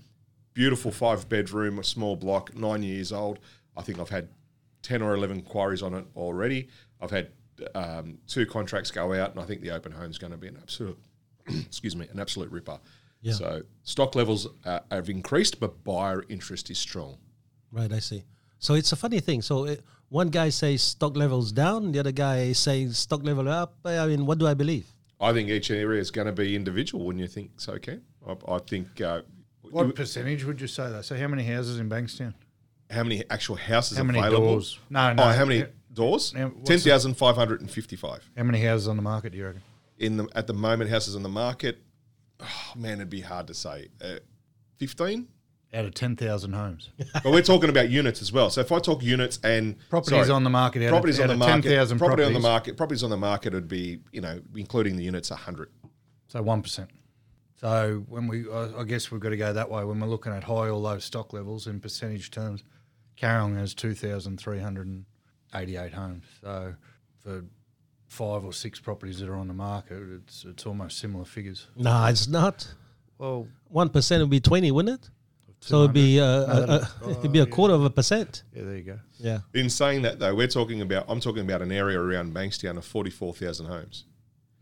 Beautiful 0.54 0.92
five 0.92 1.28
bedroom, 1.28 1.80
a 1.80 1.84
small 1.84 2.14
block, 2.14 2.54
nine 2.54 2.84
years 2.84 3.12
old. 3.12 3.40
I 3.76 3.82
think 3.82 3.98
I've 3.98 4.08
had 4.10 4.28
10 4.82 5.02
or 5.02 5.14
11 5.14 5.38
inquiries 5.38 5.82
on 5.82 5.92
it 5.92 6.06
already. 6.14 6.68
I've 7.00 7.10
had 7.10 7.30
um, 7.74 8.18
two 8.28 8.46
contracts 8.46 8.92
go 8.92 9.12
out, 9.12 9.32
and 9.32 9.40
I 9.40 9.44
think 9.44 9.60
the 9.60 9.72
open 9.72 9.90
home's 9.90 10.18
going 10.18 10.30
to 10.30 10.38
be 10.38 10.46
an 10.46 10.56
absolute, 10.62 10.98
excuse 11.66 11.94
me, 11.96 12.06
an 12.12 12.18
absolute 12.20 12.50
ripper. 12.50 12.78
Yeah. 13.22 13.32
So 13.34 13.62
stock 13.82 14.14
levels 14.14 14.46
uh, 14.64 14.80
have 14.90 15.08
increased, 15.08 15.58
but 15.60 15.82
buyer 15.84 16.24
interest 16.28 16.70
is 16.70 16.78
strong. 16.78 17.16
Right, 17.72 17.92
I 17.92 17.98
see. 17.98 18.24
So 18.58 18.74
it's 18.74 18.92
a 18.92 18.96
funny 18.96 19.20
thing. 19.20 19.42
So 19.42 19.66
uh, 19.66 19.76
one 20.08 20.28
guy 20.28 20.50
says 20.50 20.82
stock 20.82 21.16
levels 21.16 21.52
down, 21.52 21.92
the 21.92 21.98
other 21.98 22.12
guy 22.12 22.38
is 22.40 22.58
saying 22.58 22.92
stock 22.92 23.24
level 23.24 23.48
up. 23.48 23.74
I 23.84 24.06
mean, 24.06 24.26
what 24.26 24.38
do 24.38 24.46
I 24.46 24.54
believe? 24.54 24.86
I 25.20 25.32
think 25.32 25.48
each 25.48 25.70
area 25.70 26.00
is 26.00 26.10
going 26.10 26.26
to 26.26 26.32
be 26.32 26.54
individual 26.54 27.06
when 27.06 27.18
you 27.18 27.26
think 27.26 27.52
so, 27.58 27.78
Ken. 27.78 28.02
I, 28.26 28.36
I 28.54 28.58
think 28.58 29.00
uh, 29.00 29.22
What 29.62 29.86
you- 29.86 29.92
percentage 29.92 30.44
would 30.44 30.60
you 30.60 30.66
say 30.68 30.88
though? 30.90 31.02
So 31.02 31.16
how 31.16 31.26
many 31.28 31.42
houses 31.44 31.78
in 31.80 31.88
Bankstown? 31.88 32.34
how 32.88 33.02
many 33.02 33.24
actual 33.30 33.56
houses 33.56 33.98
How 33.98 34.04
many 34.04 34.20
available? 34.20 34.46
doors? 34.52 34.78
No, 34.90 35.12
no. 35.12 35.24
Oh, 35.24 35.32
how 35.32 35.44
many 35.44 35.64
doors? 35.92 36.32
Now, 36.34 36.52
Ten 36.64 36.78
thousand 36.78 37.14
five 37.14 37.34
hundred 37.34 37.60
and 37.60 37.68
fifty-five. 37.70 38.30
How 38.36 38.44
many 38.44 38.60
houses 38.62 38.86
on 38.86 38.94
the 38.96 39.02
market 39.02 39.32
do 39.32 39.38
you 39.38 39.46
reckon? 39.46 39.62
In 39.98 40.16
the 40.18 40.28
at 40.34 40.46
the 40.46 40.54
moment, 40.54 40.90
houses 40.90 41.16
on 41.16 41.22
the 41.22 41.28
market. 41.28 41.78
Oh, 42.40 42.72
man, 42.76 42.94
it'd 42.94 43.10
be 43.10 43.22
hard 43.22 43.46
to 43.46 43.54
say. 43.54 43.88
Uh, 44.02 44.16
Fifteen. 44.78 45.28
Out 45.74 45.84
of 45.84 45.94
ten 45.94 46.16
thousand 46.16 46.52
homes, 46.52 46.90
but 47.12 47.26
we're 47.26 47.42
talking 47.42 47.68
about 47.68 47.90
units 47.90 48.22
as 48.22 48.32
well. 48.32 48.50
So 48.50 48.60
if 48.60 48.70
I 48.70 48.78
talk 48.78 49.02
units 49.02 49.40
and 49.42 49.76
properties 49.90 50.26
sorry, 50.26 50.30
on 50.30 50.44
the 50.44 50.50
market. 50.50 50.84
Out 50.84 50.90
properties 50.90 51.18
of, 51.18 51.24
on 51.24 51.38
the 51.38 51.44
market, 51.44 51.68
10,000 51.68 51.98
property 51.98 52.22
on 52.22 52.32
the 52.32 52.40
market, 52.40 52.76
properties 52.76 53.02
on 53.02 53.10
the 53.10 53.16
market 53.16 53.52
would 53.52 53.68
be 53.68 53.98
you 54.12 54.20
know 54.20 54.40
including 54.54 54.96
the 54.96 55.02
units 55.02 55.28
hundred. 55.28 55.70
So 56.28 56.40
one 56.40 56.62
percent. 56.62 56.90
So 57.60 58.04
when 58.08 58.28
we, 58.28 58.50
I 58.50 58.80
I 58.80 58.84
guess 58.84 59.10
we've 59.10 59.20
got 59.20 59.30
to 59.30 59.36
go 59.36 59.52
that 59.52 59.68
way 59.68 59.84
when 59.84 59.98
we're 59.98 60.06
looking 60.06 60.32
at 60.32 60.44
high 60.44 60.68
or 60.68 60.78
low 60.78 60.98
stock 60.98 61.32
levels 61.32 61.66
in 61.66 61.80
percentage 61.80 62.30
terms. 62.30 62.62
Kariong 63.20 63.56
has 63.56 63.74
two 63.74 63.94
thousand 63.94 64.38
three 64.38 64.60
hundred 64.60 64.86
and 64.86 65.04
eighty-eight 65.54 65.92
homes. 65.92 66.24
So 66.42 66.74
for 67.18 67.44
five 68.08 68.44
or 68.44 68.52
six 68.52 68.78
properties 68.80 69.18
that 69.20 69.28
are 69.28 69.36
on 69.36 69.48
the 69.48 69.54
market, 69.54 70.02
it's 70.16 70.44
it's 70.44 70.66
almost 70.66 70.98
similar 70.98 71.24
figures. 71.24 71.66
No, 71.76 72.06
it's 72.06 72.28
not. 72.28 72.72
Well, 73.18 73.48
One 73.68 73.88
percent 73.88 74.20
would 74.22 74.30
be 74.30 74.40
twenty, 74.40 74.70
wouldn't 74.70 75.00
it? 75.02 75.10
So 75.60 75.80
it'd 75.82 75.94
be 75.94 76.20
uh, 76.20 76.24
a, 76.24 76.28
a, 76.28 76.44
uh, 76.44 76.66
uh, 76.66 76.86
Oh, 77.02 77.10
it'd 77.10 77.32
be 77.32 77.40
a 77.40 77.46
quarter 77.46 77.74
of 77.74 77.84
a 77.84 77.90
percent. 77.90 78.44
yeah, 78.54 78.62
there 78.62 78.76
you 78.76 78.82
go. 78.82 78.98
Yeah. 79.18 79.38
In 79.54 79.68
saying 79.68 80.02
that, 80.02 80.18
though, 80.18 80.34
we're 80.34 80.46
talking 80.46 80.80
about 80.80 81.06
I'm 81.08 81.18
talking 81.18 81.42
about 81.42 81.62
an 81.62 81.72
area 81.72 81.98
around 81.98 82.34
Bankstown 82.34 82.76
of 82.76 82.84
44,000 82.84 83.66
homes. 83.66 84.04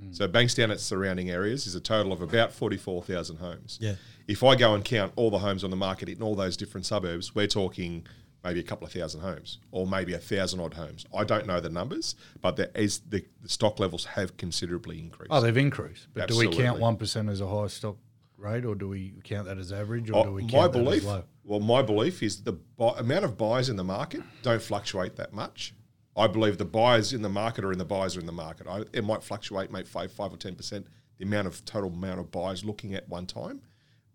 Hmm. 0.00 0.12
So 0.12 0.26
Bankstown 0.29 0.64
and 0.64 0.73
its 0.73 0.82
surrounding 0.82 1.31
areas 1.31 1.67
is 1.67 1.75
a 1.75 1.81
total 1.81 2.12
of 2.12 2.23
about 2.23 2.52
44,000 2.52 3.37
homes. 3.37 3.79
Yeah. 3.82 3.96
If 4.29 4.43
I 4.43 4.55
go 4.56 4.75
and 4.75 4.85
count 4.85 5.12
all 5.17 5.31
the 5.31 5.41
homes 5.41 5.62
on 5.62 5.70
the 5.70 5.76
market 5.76 6.08
in 6.08 6.23
all 6.23 6.35
those 6.35 6.56
different 6.56 6.87
suburbs, 6.87 7.35
we're 7.35 7.49
talking 7.49 8.06
maybe 8.44 8.61
a 8.61 8.62
couple 8.62 8.87
of 8.87 8.93
thousand 8.93 9.23
homes 9.23 9.58
or 9.73 9.87
maybe 9.87 10.12
a 10.12 10.19
thousand 10.19 10.61
odd 10.61 10.75
homes. 10.75 11.06
I 11.17 11.25
don't 11.25 11.46
know 11.46 11.61
the 11.61 11.70
numbers, 11.70 12.14
but 12.43 12.56
there 12.56 12.70
is 12.75 13.00
the, 13.08 13.25
the 13.43 13.49
stock 13.49 13.81
levels 13.81 14.05
have 14.05 14.37
considerably 14.37 14.99
increased. 14.99 15.32
Oh, 15.32 15.41
they've 15.41 15.56
increased. 15.56 16.08
But 16.12 16.29
do 16.29 16.37
we 16.37 16.49
count 16.49 16.79
one 16.79 16.96
percent 16.96 17.29
as 17.31 17.41
a 17.41 17.49
high 17.49 17.67
stock 17.69 17.96
rate, 18.37 18.64
or 18.64 18.75
do 18.75 18.88
we 18.88 19.14
count 19.25 19.46
that 19.46 19.58
as 19.58 19.73
average, 19.73 20.11
or 20.11 20.17
Oh, 20.19 20.25
do 20.25 20.32
we 20.32 20.43
my 20.43 20.49
count 20.50 20.73
that 20.75 20.85
belief, 20.85 21.00
as 21.00 21.06
low? 21.06 21.25
well, 21.44 21.61
my 21.61 21.82
belief 21.82 22.23
is 22.23 22.43
the 22.43 22.52
bu- 22.52 22.88
amount 22.88 23.25
of 23.25 23.38
buyers 23.38 23.69
in 23.70 23.76
the 23.76 23.85
market 23.85 24.23
don't 24.43 24.62
fluctuate 24.62 25.17
that 25.17 25.32
much. 25.32 25.75
I 26.17 26.29
believe 26.29 26.58
the 26.58 26.64
buyers 26.64 27.12
in 27.12 27.23
the 27.23 27.29
market 27.29 27.64
are 27.64 27.73
in 27.73 27.79
the 27.79 27.85
buyers 27.85 28.17
are 28.17 28.20
in 28.20 28.26
the 28.26 28.32
market. 28.32 28.69
I, 28.69 28.82
it 28.93 29.02
might 29.05 29.23
fluctuate, 29.25 29.73
maybe 29.73 29.87
five, 29.88 30.12
five 30.12 30.32
or 30.32 30.37
ten 30.37 30.55
percent, 30.55 30.86
the 31.19 31.24
amount 31.24 31.46
of 31.46 31.65
total 31.65 31.91
amount 31.91 32.20
of 32.20 32.31
buyers 32.31 32.65
looking 32.65 32.94
at 32.94 33.08
one 33.08 33.27
time. 33.27 33.63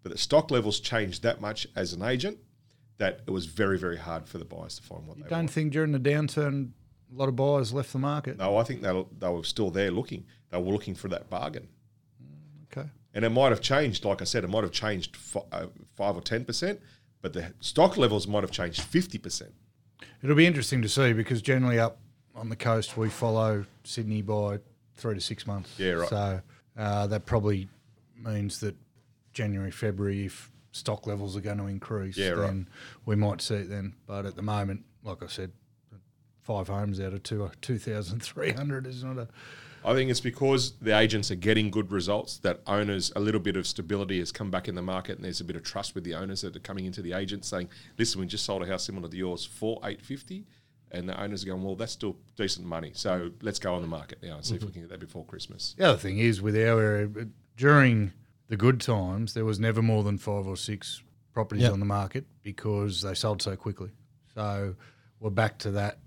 But 0.03 0.13
the 0.13 0.17
stock 0.17 0.50
levels 0.50 0.79
change 0.79 1.21
that 1.21 1.41
much 1.41 1.67
as 1.75 1.91
an 1.91 2.03
agent 2.03 2.38
that 3.00 3.22
it 3.27 3.32
was 3.32 3.46
very, 3.48 3.77
very 3.79 3.98
hard 3.98 4.27
for 4.27 4.38
the 4.38 4.46
buyers 4.46 4.75
to 4.77 4.84
find 4.84 5.08
what 5.08 5.18
You 5.18 5.24
they 5.24 5.29
don't 5.29 5.39
want. 5.39 5.51
think 5.51 5.74
during 5.74 5.91
the 5.91 6.00
downturn, 6.00 6.70
a 7.12 7.18
lot 7.18 7.27
of 7.27 7.36
buyers 7.36 7.74
left 7.74 7.91
the 7.91 7.98
market? 8.00 8.38
No, 8.38 8.56
I 8.58 8.63
think 8.63 8.82
they 8.82 9.06
they 9.20 9.29
were 9.29 9.44
still 9.44 9.72
there 9.72 9.89
looking. 9.91 10.25
They 10.51 10.58
were 10.62 10.72
looking 10.72 10.96
for 10.96 11.08
that 11.10 11.29
bargain. 11.29 11.68
Okay. 12.72 12.88
and 13.15 13.25
it 13.25 13.29
might 13.29 13.50
have 13.50 13.62
changed. 13.62 14.06
Like 14.06 14.22
I 14.22 14.25
said, 14.25 14.44
it 14.44 14.50
might 14.50 14.63
have 14.63 14.72
changed 14.72 15.18
uh, 15.51 15.65
five 15.96 16.15
or 16.15 16.22
ten 16.22 16.46
percent, 16.46 16.79
but 17.22 17.34
the 17.34 17.51
stock 17.62 17.98
levels 17.98 18.27
might 18.27 18.44
have 18.44 18.51
changed 18.51 18.82
fifty 18.82 19.18
percent. 19.18 19.53
It'll 20.22 20.36
be 20.36 20.46
interesting 20.46 20.82
to 20.84 20.89
see 20.89 21.13
because 21.13 21.41
generally 21.41 21.79
up 21.79 21.98
on 22.36 22.50
the 22.50 22.56
coast 22.56 22.96
we 22.98 23.10
follow 23.10 23.65
Sydney 23.84 24.22
by 24.22 24.60
three 24.96 25.15
to 25.15 25.22
six 25.22 25.48
months. 25.48 25.74
Yeah, 25.79 25.91
right. 25.94 26.10
So 26.10 26.41
uh, 26.77 27.08
that 27.08 27.25
probably 27.25 27.70
means 28.18 28.60
that 28.60 28.75
January, 29.34 29.72
February, 29.72 30.25
if 30.25 30.51
stock 30.71 31.07
levels 31.07 31.35
are 31.35 31.41
going 31.41 31.57
to 31.57 31.65
increase, 31.67 32.17
Yeah, 32.17 32.29
right. 32.29 32.47
then 32.47 32.69
we 33.05 33.15
might 33.15 33.41
see 33.41 33.55
it 33.55 33.69
then. 33.69 33.95
But 34.05 34.25
at 34.25 34.35
the 34.35 34.41
moment, 34.41 34.85
like 35.03 35.23
I 35.23 35.27
said, 35.27 35.51
five 36.41 36.67
homes 36.67 36.99
out 36.99 37.13
of 37.13 37.23
two 37.23 37.49
two 37.61 37.77
thousand 37.77 38.21
three 38.23 38.51
hundred 38.51 38.88
is 38.88 39.03
not 39.03 39.17
a 39.17 39.27
I 39.85 39.93
think 39.93 40.11
it's 40.11 40.19
because 40.19 40.73
the 40.81 40.97
agents 40.97 41.31
are 41.31 41.35
getting 41.35 41.71
good 41.71 41.89
results 41.89 42.38
that 42.39 42.59
owners 42.67 43.13
a 43.15 43.19
little 43.21 43.39
bit 43.39 43.55
of 43.55 43.65
stability 43.65 44.19
has 44.19 44.29
come 44.29 44.51
back 44.51 44.67
in 44.67 44.75
the 44.75 44.81
market 44.81 45.15
and 45.15 45.23
there's 45.23 45.39
a 45.39 45.45
bit 45.45 45.55
of 45.55 45.63
trust 45.63 45.95
with 45.95 46.03
the 46.03 46.15
owners 46.15 46.41
that 46.41 46.53
are 46.53 46.59
coming 46.59 46.83
into 46.85 47.01
the 47.01 47.13
agents 47.13 47.47
saying, 47.47 47.69
"Listen, 47.97 48.19
we 48.19 48.27
just 48.27 48.43
sold 48.43 48.61
a 48.61 48.65
house 48.65 48.83
similar 48.83 49.07
to 49.07 49.15
yours 49.15 49.45
for 49.45 49.79
eight 49.85 50.01
fifty, 50.01 50.45
and 50.91 51.07
the 51.07 51.17
owners 51.21 51.43
are 51.43 51.47
going, 51.47 51.63
"Well, 51.63 51.75
that's 51.75 51.93
still 51.93 52.17
decent 52.35 52.67
money, 52.67 52.91
so 52.93 53.31
let's 53.41 53.57
go 53.59 53.73
on 53.73 53.81
the 53.81 53.88
market 53.88 54.21
now 54.21 54.35
and 54.35 54.45
see 54.45 54.55
if 54.55 54.63
we 54.65 54.71
can 54.71 54.81
get 54.81 54.89
that 54.89 54.99
before 54.99 55.23
Christmas." 55.23 55.75
The 55.77 55.85
other 55.88 55.97
thing 55.97 56.17
is 56.19 56.41
with 56.41 56.55
our 56.57 56.81
area, 56.81 57.09
during 57.55 58.11
the 58.50 58.58
good 58.58 58.82
times, 58.82 59.34
there 59.34 59.46
was 59.46 59.60
never 59.60 59.82
more 59.82 60.03
than 60.03 60.18
five 60.18 60.46
or 60.48 60.58
six 60.58 61.01
properties 61.34 61.63
Yep. 61.63 61.74
on 61.74 61.79
the 61.79 61.86
market 61.86 62.25
because 62.44 63.01
they 63.01 63.13
sold 63.13 63.41
so 63.41 63.56
quickly. 63.56 63.91
So 64.34 64.75
we're 65.20 65.29
back 65.29 65.58
to 65.60 65.72
that 65.72 66.00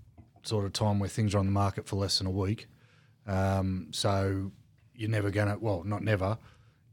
sort 0.43 0.65
of 0.65 0.73
time 0.73 0.99
where 0.99 1.09
things 1.09 1.33
are 1.33 1.39
on 1.39 1.45
the 1.45 1.51
market 1.51 1.87
for 1.87 1.95
less 1.95 2.17
than 2.17 2.27
a 2.27 2.31
week. 2.31 2.67
Um, 3.25 3.87
so 3.91 4.51
you're 4.93 5.09
never 5.09 5.31
going 5.31 5.47
to, 5.47 5.57
well, 5.57 5.83
not 5.83 6.03
never, 6.03 6.37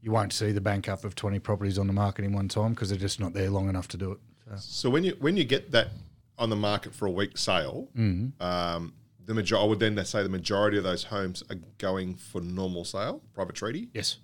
you 0.01 0.11
won't 0.11 0.33
see 0.33 0.51
the 0.51 0.61
bank 0.61 0.87
up 0.89 1.03
of 1.03 1.13
20 1.15 1.39
properties 1.39 1.77
on 1.77 1.87
the 1.87 1.93
market 1.93 2.25
in 2.25 2.31
one 2.33 2.47
time 2.47 2.73
because 2.73 2.89
they're 2.89 2.97
just 2.97 3.19
not 3.19 3.33
there 3.33 3.49
long 3.49 3.69
enough 3.69 3.87
to 3.89 3.97
do 3.97 4.11
it. 4.13 4.19
So. 4.47 4.55
So 4.57 4.89
when 4.89 5.03
you 5.03 5.15
when 5.19 5.37
you 5.37 5.43
get 5.45 5.71
that 5.71 5.89
on 6.37 6.49
the 6.49 6.55
market 6.55 6.93
for 6.95 7.05
a 7.05 7.11
week 7.11 7.37
sale, 7.37 7.87
um, 7.95 8.33
the 8.39 8.91
the 9.25 9.33
major, 9.35 9.57
I 9.57 9.63
would 9.63 9.79
then 9.79 10.03
say 10.03 10.23
the 10.23 10.29
majority 10.29 10.77
of 10.77 10.83
those 10.83 11.03
homes 11.05 11.43
are 11.49 11.57
going 11.77 12.15
for 12.15 12.41
normal 12.41 12.83
sale, 12.83 13.21
private 13.33 13.55
treaty. 13.55 13.89
Yes. 13.93 14.17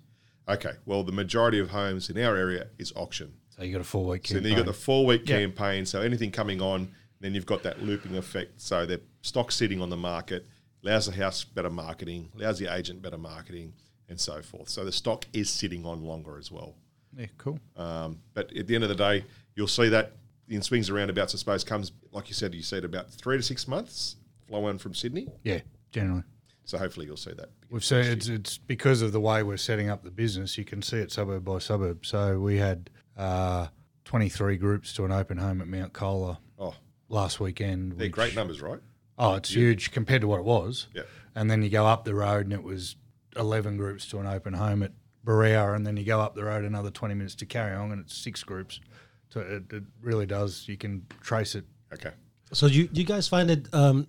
Okay, 0.48 0.72
well, 0.86 1.02
the 1.02 1.12
majority 1.12 1.58
of 1.58 1.70
homes 1.70 2.08
in 2.10 2.18
our 2.18 2.36
area 2.36 2.68
is 2.78 2.92
auction. 2.96 3.32
So 3.50 3.62
you 3.64 3.72
got 3.72 3.80
a 3.80 3.84
four 3.84 4.06
week. 4.06 4.22
Campaign. 4.24 4.36
So 4.36 4.40
then 4.42 4.50
you've 4.52 4.64
got 4.66 4.72
the 4.72 4.78
four 4.78 5.04
week 5.06 5.28
Yeah. 5.28 5.38
campaign. 5.38 5.84
So 5.86 6.00
anything 6.00 6.30
coming 6.30 6.62
on, 6.62 6.88
then 7.20 7.34
you've 7.34 7.46
got 7.46 7.62
that 7.64 7.82
looping 7.82 8.16
effect. 8.16 8.60
So 8.60 8.86
the 8.86 9.00
stock 9.22 9.52
sitting 9.52 9.82
on 9.82 9.90
the 9.90 9.96
market 9.96 10.46
allows 10.84 11.06
the 11.06 11.12
house 11.12 11.44
better 11.44 11.68
marketing, 11.70 12.30
allows 12.36 12.58
the 12.58 12.72
agent 12.72 13.02
better 13.02 13.18
marketing, 13.18 13.74
and 14.08 14.18
so 14.18 14.40
forth. 14.42 14.68
So 14.68 14.84
the 14.84 14.92
stock 14.92 15.26
is 15.32 15.50
sitting 15.50 15.84
on 15.84 16.02
longer 16.04 16.38
as 16.38 16.50
well. 16.50 16.76
yeah, 17.16 17.26
cool. 17.36 17.58
Um, 17.76 18.20
but 18.34 18.54
at 18.56 18.66
the 18.68 18.74
end 18.74 18.84
of 18.84 18.88
the 18.90 18.94
day, 18.94 19.24
you'll 19.56 19.66
see 19.66 19.88
that 19.88 20.12
in 20.48 20.62
swings 20.62 20.88
and 20.88 20.96
roundabouts, 20.96 21.34
I 21.34 21.38
suppose, 21.38 21.64
comes 21.64 21.90
like 22.12 22.28
you 22.28 22.34
said. 22.34 22.54
You 22.54 22.62
said 22.62 22.84
about 22.84 23.10
three 23.10 23.36
to 23.36 23.42
six 23.42 23.66
months 23.68 24.16
flow 24.46 24.68
in 24.68 24.78
from 24.78 24.94
Sydney. 24.94 25.26
Yeah, 25.42 25.60
generally. 25.90 26.22
So 26.68 26.76
hopefully 26.76 27.06
you'll 27.06 27.16
see 27.16 27.32
that. 27.32 27.48
We've 27.70 27.82
seen 27.84 28.00
it's, 28.04 28.28
it's 28.28 28.58
because 28.58 29.00
of 29.00 29.12
the 29.12 29.20
way 29.20 29.42
we're 29.42 29.56
setting 29.56 29.88
up 29.88 30.04
the 30.04 30.10
business. 30.10 30.58
You 30.58 30.66
can 30.66 30.82
see 30.82 30.98
it 30.98 31.10
suburb 31.10 31.42
by 31.46 31.60
suburb. 31.60 32.04
So 32.04 32.38
we 32.38 32.58
had 32.58 32.90
uh, 33.16 33.68
23 34.04 34.58
groups 34.58 34.92
to 34.92 35.06
an 35.06 35.10
open 35.12 35.38
home 35.38 35.62
at 35.62 35.66
Mount 35.66 35.94
Colah 35.94 36.38
Oh, 36.58 36.74
last 37.08 37.40
weekend. 37.40 37.92
they're 37.92 38.08
which- 38.08 38.12
great 38.12 38.34
numbers, 38.36 38.60
right? 38.60 38.80
Oh, 39.16 39.34
it's 39.34 39.48
huge 39.50 39.92
compared 39.92 40.20
to 40.20 40.28
what 40.28 40.40
it 40.40 40.44
was. 40.44 40.88
Yeah. 40.94 41.04
And 41.34 41.50
then 41.50 41.62
you 41.62 41.70
go 41.70 41.86
up 41.86 42.04
the 42.04 42.14
road 42.14 42.44
and 42.44 42.52
it 42.52 42.62
was 42.62 42.96
11 43.34 43.78
groups 43.78 44.06
to 44.10 44.18
an 44.18 44.26
open 44.26 44.52
home 44.52 44.82
at 44.82 44.92
Berowra. 45.24 45.74
And 45.74 45.86
then 45.86 45.96
you 45.96 46.04
go 46.04 46.20
up 46.20 46.34
the 46.34 46.44
road 46.44 46.64
another 46.64 46.90
20 46.90 47.14
minutes 47.14 47.34
to 47.36 47.46
Kariong 47.46 47.92
and 47.92 48.00
it's 48.02 48.14
six 48.14 48.44
groups. 48.44 48.78
So 49.30 49.40
it, 49.40 49.72
it 49.72 49.84
really 50.02 50.26
does. 50.26 50.68
You 50.68 50.76
can 50.76 51.06
trace 51.22 51.54
it. 51.54 51.64
Okay. 51.94 52.10
So 52.52 52.66
you 52.66 52.88
you 52.92 53.04
guys 53.04 53.26
find 53.26 53.50
it 53.50 53.68
um, 53.72 54.06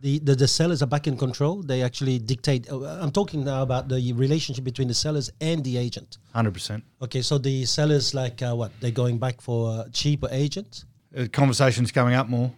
the, 0.00 0.18
the 0.20 0.34
the 0.34 0.48
sellers 0.48 0.82
are 0.82 0.86
back 0.86 1.06
in 1.06 1.16
control. 1.16 1.62
They 1.62 1.82
actually 1.82 2.18
dictate. 2.18 2.70
uh, 2.70 2.84
I'm 3.00 3.10
talking 3.10 3.44
now 3.44 3.62
about 3.62 3.88
the 3.88 4.12
relationship 4.12 4.64
between 4.64 4.88
the 4.88 4.94
sellers 4.94 5.30
and 5.40 5.64
the 5.64 5.76
agent. 5.78 6.18
100%. 6.34 6.82
Okay, 7.02 7.22
so 7.22 7.38
the 7.38 7.64
sellers 7.64 8.14
like 8.14 8.42
uh, 8.42 8.54
what 8.54 8.72
they're 8.80 8.90
going 8.90 9.18
back 9.18 9.40
for 9.40 9.70
uh, 9.70 9.84
cheaper 9.92 10.28
agents. 10.30 10.84
Uh, 11.16 11.26
conversations 11.32 11.92
coming 11.92 12.14
up 12.14 12.28
more. 12.28 12.52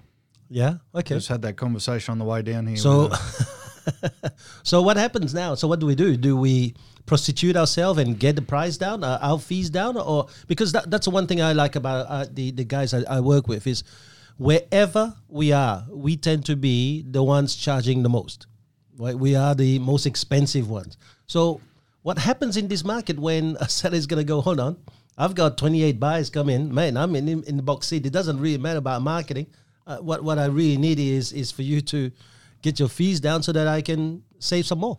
Yeah. 0.49 0.79
Okay. 0.95 1.15
Just 1.15 1.29
had 1.29 1.43
that 1.43 1.57
conversation 1.57 2.13
on 2.13 2.19
the 2.19 2.25
way 2.25 2.43
down 2.43 2.67
here. 2.67 2.77
So, 2.77 3.11
uh, 3.13 4.29
so 4.63 4.83
what 4.83 4.97
happens 4.97 5.35
now? 5.35 5.55
So 5.55 5.69
what 5.69 5.79
do 5.79 5.87
we 5.87 5.95
do? 5.95 6.17
Do 6.17 6.37
we 6.37 6.75
prostitute 7.07 7.57
ourselves 7.57 7.99
and 7.99 8.19
get 8.19 8.37
the 8.37 8.43
price 8.43 8.77
down, 8.77 9.05
uh, 9.05 9.19
our 9.21 9.39
fees 9.39 9.71
down, 9.71 9.97
or 9.97 10.29
because 10.47 10.73
that, 10.73 10.91
that's 10.91 11.05
the 11.05 11.11
one 11.11 11.27
thing 11.27 11.41
I 11.43 11.53
like 11.53 11.77
about 11.77 12.07
uh, 12.09 12.27
the 12.31 12.51
the 12.51 12.65
guys 12.65 12.95
I, 12.95 13.03
I 13.09 13.21
work 13.21 13.49
with 13.49 13.67
is 13.67 13.85
wherever 14.39 15.15
we 15.29 15.53
are, 15.53 15.85
we 15.91 16.17
tend 16.17 16.47
to 16.47 16.57
be 16.57 17.05
the 17.07 17.23
ones 17.23 17.55
charging 17.55 18.03
the 18.03 18.09
most. 18.09 18.47
Right? 18.97 19.15
We 19.15 19.37
are 19.37 19.55
the 19.55 19.79
most 19.81 20.07
expensive 20.07 20.71
ones. 20.71 20.97
So 21.27 21.61
what 22.03 22.19
happens 22.19 22.57
in 22.57 22.69
this 22.69 22.85
market 22.85 23.19
when 23.19 23.57
a 23.61 23.69
seller 23.69 23.97
is 23.97 24.07
going 24.07 24.19
to 24.21 24.25
go, 24.25 24.41
hold 24.41 24.61
on, 24.61 24.77
I've 25.17 25.35
got 25.35 25.59
28 25.59 26.01
buyers 26.01 26.31
come 26.31 26.49
in, 26.49 26.73
man, 26.73 26.97
I'm 26.97 27.15
in, 27.17 27.29
in 27.29 27.57
the 27.57 27.63
box 27.63 27.89
seat. 27.89 28.07
It 28.07 28.13
doesn't 28.13 28.41
really 28.41 28.59
matter 28.59 28.79
about 28.79 29.03
marketing. 29.03 29.49
Uh, 29.87 29.99
what, 29.99 30.23
what 30.23 30.39
I 30.39 30.47
really 30.47 30.77
need 30.77 30.99
is, 30.99 31.33
is 31.33 31.51
for 31.51 31.63
you 31.63 31.81
to 31.83 32.11
get 32.63 32.79
your 32.79 32.89
fees 32.89 33.21
down 33.21 33.43
so 33.43 33.53
that 33.53 33.67
I 33.67 33.83
can 33.83 34.23
save 34.39 34.67
some 34.67 34.79
more. 34.79 34.99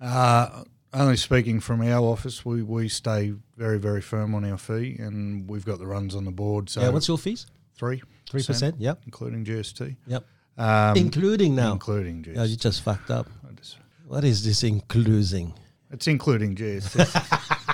Uh, 0.00 0.64
only 0.92 1.16
speaking 1.16 1.60
from 1.60 1.82
our 1.82 2.02
office, 2.04 2.44
we, 2.44 2.62
we 2.62 2.88
stay 2.88 3.34
very, 3.56 3.78
very 3.78 4.00
firm 4.00 4.34
on 4.34 4.44
our 4.44 4.58
fee 4.58 4.96
and 4.98 5.48
we've 5.48 5.64
got 5.64 5.78
the 5.78 5.86
runs 5.86 6.16
on 6.16 6.24
the 6.24 6.32
board. 6.32 6.68
So 6.68 6.80
yeah, 6.80 6.88
what's 6.88 7.06
your 7.06 7.18
fees? 7.18 7.46
three? 7.80 8.02
3%, 8.30 8.74
yep. 8.78 9.00
Including 9.04 9.44
GST. 9.44 9.96
Yep. 10.06 10.24
Um, 10.56 10.96
including 10.96 11.54
now. 11.54 11.72
Including 11.72 12.22
GST. 12.22 12.38
Oh, 12.38 12.44
you 12.44 12.56
just 12.56 12.82
fucked 12.82 13.10
up. 13.10 13.26
Just- 13.56 13.78
What 14.06 14.24
is 14.24 14.44
this 14.44 14.62
including? 14.62 15.54
It's 15.90 16.06
including 16.06 16.54
GST. 16.54 16.96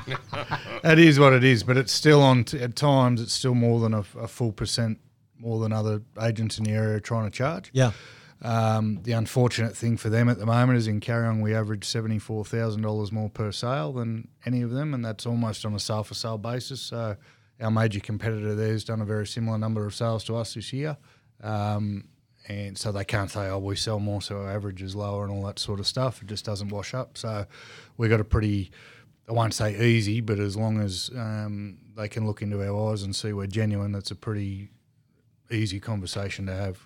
that 0.83 0.99
is 0.99 1.19
what 1.19 1.33
it 1.33 1.45
is, 1.45 1.63
but 1.63 1.77
it's 1.77 1.93
still 1.93 2.23
on. 2.23 2.45
T- 2.45 2.61
at 2.61 2.77
times, 2.77 3.21
it's 3.21 3.33
still 3.33 3.55
more 3.55 3.81
than 3.81 3.93
a, 3.95 4.05
a 4.19 4.29
full 4.29 4.53
percent 4.53 4.99
more 5.39 5.61
than 5.61 5.73
other 5.73 6.01
agents 6.21 6.57
in 6.59 6.65
the 6.65 6.71
area 6.71 6.97
are 6.97 7.01
trying 7.01 7.25
to 7.25 7.31
charge. 7.31 7.71
Yeah. 7.75 7.93
Um, 8.43 9.01
the 9.03 9.13
unfortunate 9.13 9.77
thing 9.77 9.97
for 9.97 10.09
them 10.09 10.29
at 10.29 10.39
the 10.39 10.47
moment 10.47 10.79
is 10.79 10.87
in 10.87 11.01
Kariong 11.01 11.43
we 11.43 11.55
average 11.55 11.85
seventy 11.85 12.19
four 12.19 12.45
thousand 12.45 12.83
dollars 12.83 13.11
more 13.13 13.29
per 13.31 13.51
sale 13.53 13.93
than 13.93 14.29
any 14.45 14.63
of 14.63 14.71
them, 14.71 14.95
and 14.95 15.05
that's 15.05 15.27
almost 15.27 15.65
on 15.67 15.75
a 15.75 15.81
sale 15.81 16.05
for 16.05 16.15
sale 16.15 16.39
basis. 16.39 16.81
So 16.81 17.17
our 17.61 17.71
major 17.71 18.01
competitor 18.01 18.55
there 18.55 18.73
has 18.73 18.85
done 18.85 19.01
a 19.01 19.05
very 19.05 19.27
similar 19.27 19.59
number 19.59 19.87
of 19.87 19.95
sales 19.95 20.25
to 20.25 20.37
us 20.37 20.55
this 20.55 20.73
year. 20.73 20.97
Um, 21.43 22.09
and 22.49 22.79
so 22.79 22.93
they 22.93 23.05
can't 23.05 23.31
say, 23.31 23.49
oh, 23.49 23.59
we 23.59 23.77
sell 23.77 23.99
more, 23.99 24.23
so 24.23 24.37
our 24.37 24.51
average 24.51 24.81
is 24.81 24.95
lower 24.95 25.25
and 25.25 25.33
all 25.33 25.43
that 25.45 25.59
sort 25.59 25.81
of 25.81 25.87
stuff. 25.87 26.23
It 26.23 26.29
just 26.29 26.45
doesn't 26.45 26.69
wash 26.69 26.95
up. 26.95 27.19
So 27.19 27.47
we've 27.97 28.11
got 28.11 28.21
a 28.21 28.25
pretty, 28.25 28.71
I 29.29 29.33
won't 29.33 29.55
say 29.55 29.85
easy, 29.85 30.21
but 30.21 30.39
as 30.39 30.57
long 30.57 30.81
as 30.81 31.11
um, 31.17 31.79
they 31.97 32.09
can 32.09 32.27
look 32.27 32.43
into 32.43 32.63
our 32.63 32.93
eyes 32.93 33.03
and 33.03 33.17
see 33.17 33.33
we're 33.33 33.47
genuine, 33.47 33.95
it's 33.95 34.13
a 34.13 34.15
pretty 34.17 34.69
easy 35.51 35.81
conversation 35.81 36.47
to 36.47 36.55
have. 36.55 36.79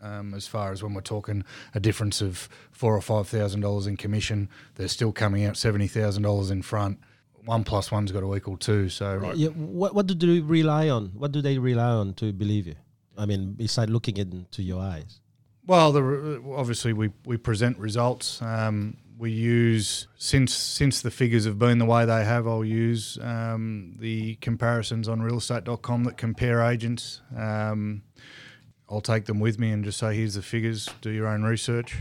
Um, 0.00 0.32
as 0.32 0.46
far 0.46 0.70
as 0.70 0.80
when 0.80 0.94
we're 0.94 1.00
talking 1.00 1.42
a 1.74 1.80
difference 1.80 2.20
of 2.20 2.48
four 2.70 2.94
or 2.94 3.00
five 3.00 3.26
thousand 3.26 3.62
dollars 3.62 3.88
in 3.88 3.96
commission, 3.96 4.48
they're 4.76 4.86
still 4.86 5.10
coming 5.10 5.44
out 5.44 5.56
seventy 5.56 5.88
thousand 5.88 6.22
dollars 6.22 6.52
in 6.52 6.62
front. 6.62 7.00
One 7.48 7.64
plus 7.64 7.90
one's 7.90 8.12
got 8.12 8.20
to 8.20 8.36
equal 8.36 8.58
two. 8.58 8.90
So 8.90 9.32
Yeah, 9.34 9.48
what, 9.48 9.94
what 9.94 10.06
do 10.06 10.14
they 10.14 10.40
rely 10.40 10.90
on? 10.90 11.12
What 11.14 11.32
do 11.32 11.40
they 11.40 11.56
rely 11.56 11.92
on 11.92 12.12
to 12.16 12.30
believe 12.30 12.66
you? 12.66 12.74
I 13.16 13.24
mean, 13.24 13.54
besides 13.54 13.90
looking 13.90 14.18
into 14.18 14.62
your 14.62 14.82
eyes. 14.82 15.20
Well, 15.66 15.90
the, 15.92 16.42
obviously 16.54 16.92
we, 16.92 17.10
we 17.24 17.38
present 17.38 17.78
results. 17.78 18.42
Um, 18.42 18.98
we 19.16 19.30
use 19.30 20.08
since 20.18 20.52
since 20.52 21.00
the 21.00 21.10
figures 21.10 21.46
have 21.46 21.58
been 21.58 21.78
the 21.78 21.86
way 21.86 22.04
they 22.04 22.22
have. 22.22 22.46
I'll 22.46 22.66
use 22.66 23.16
um, 23.22 23.96
the 23.98 24.34
comparisons 24.42 25.08
on 25.08 25.20
realestate.com 25.20 26.04
that 26.04 26.18
compare 26.18 26.60
agents. 26.60 27.22
Um, 27.34 28.02
I'll 28.90 29.00
take 29.00 29.24
them 29.24 29.40
with 29.40 29.58
me 29.58 29.70
and 29.70 29.82
just 29.82 29.98
say, 29.98 30.14
here's 30.14 30.34
the 30.34 30.42
figures. 30.42 30.90
Do 31.00 31.08
your 31.08 31.26
own 31.26 31.44
research. 31.44 31.96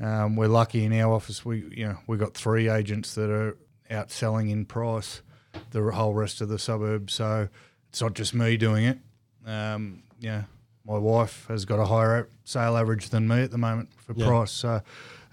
Um, 0.00 0.36
we're 0.36 0.46
lucky 0.46 0.84
in 0.84 0.92
our 0.92 1.12
office. 1.12 1.44
We 1.44 1.64
you 1.72 1.88
know 1.88 1.98
we 2.06 2.16
got 2.16 2.34
three 2.34 2.68
agents 2.68 3.16
that 3.16 3.28
are 3.28 3.56
outselling 3.90 4.50
in 4.50 4.64
price 4.64 5.22
the 5.70 5.82
whole 5.92 6.14
rest 6.14 6.40
of 6.40 6.48
the 6.48 6.58
suburb. 6.58 7.10
So 7.10 7.48
it's 7.88 8.00
not 8.00 8.14
just 8.14 8.34
me 8.34 8.56
doing 8.56 8.84
it. 8.84 8.98
Um, 9.46 10.02
yeah, 10.20 10.42
my 10.86 10.98
wife 10.98 11.46
has 11.48 11.64
got 11.64 11.78
a 11.78 11.86
higher 11.86 12.28
sale 12.44 12.76
average 12.76 13.08
than 13.10 13.26
me 13.28 13.42
at 13.42 13.50
the 13.50 13.58
moment 13.58 13.90
for 13.96 14.12
Yeah. 14.14 14.26
price. 14.26 14.52
So 14.52 14.82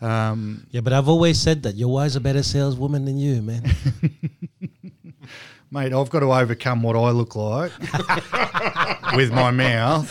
um, 0.01 0.67
Yeah, 0.71 0.81
but 0.81 0.93
I've 0.93 1.07
always 1.09 1.39
said 1.39 1.63
that 1.63 1.75
your 1.75 1.89
wife's 1.91 2.15
a 2.15 2.19
better 2.21 2.43
saleswoman 2.43 3.05
than 3.05 3.17
you, 3.17 3.41
man. 3.41 3.63
Mate, 5.71 5.93
I've 5.93 6.09
got 6.09 6.19
to 6.19 6.31
overcome 6.31 6.83
what 6.83 6.95
I 6.95 7.09
look 7.09 7.35
like 7.35 7.71
with 9.15 9.33
my 9.33 9.51
mouth. 9.51 10.09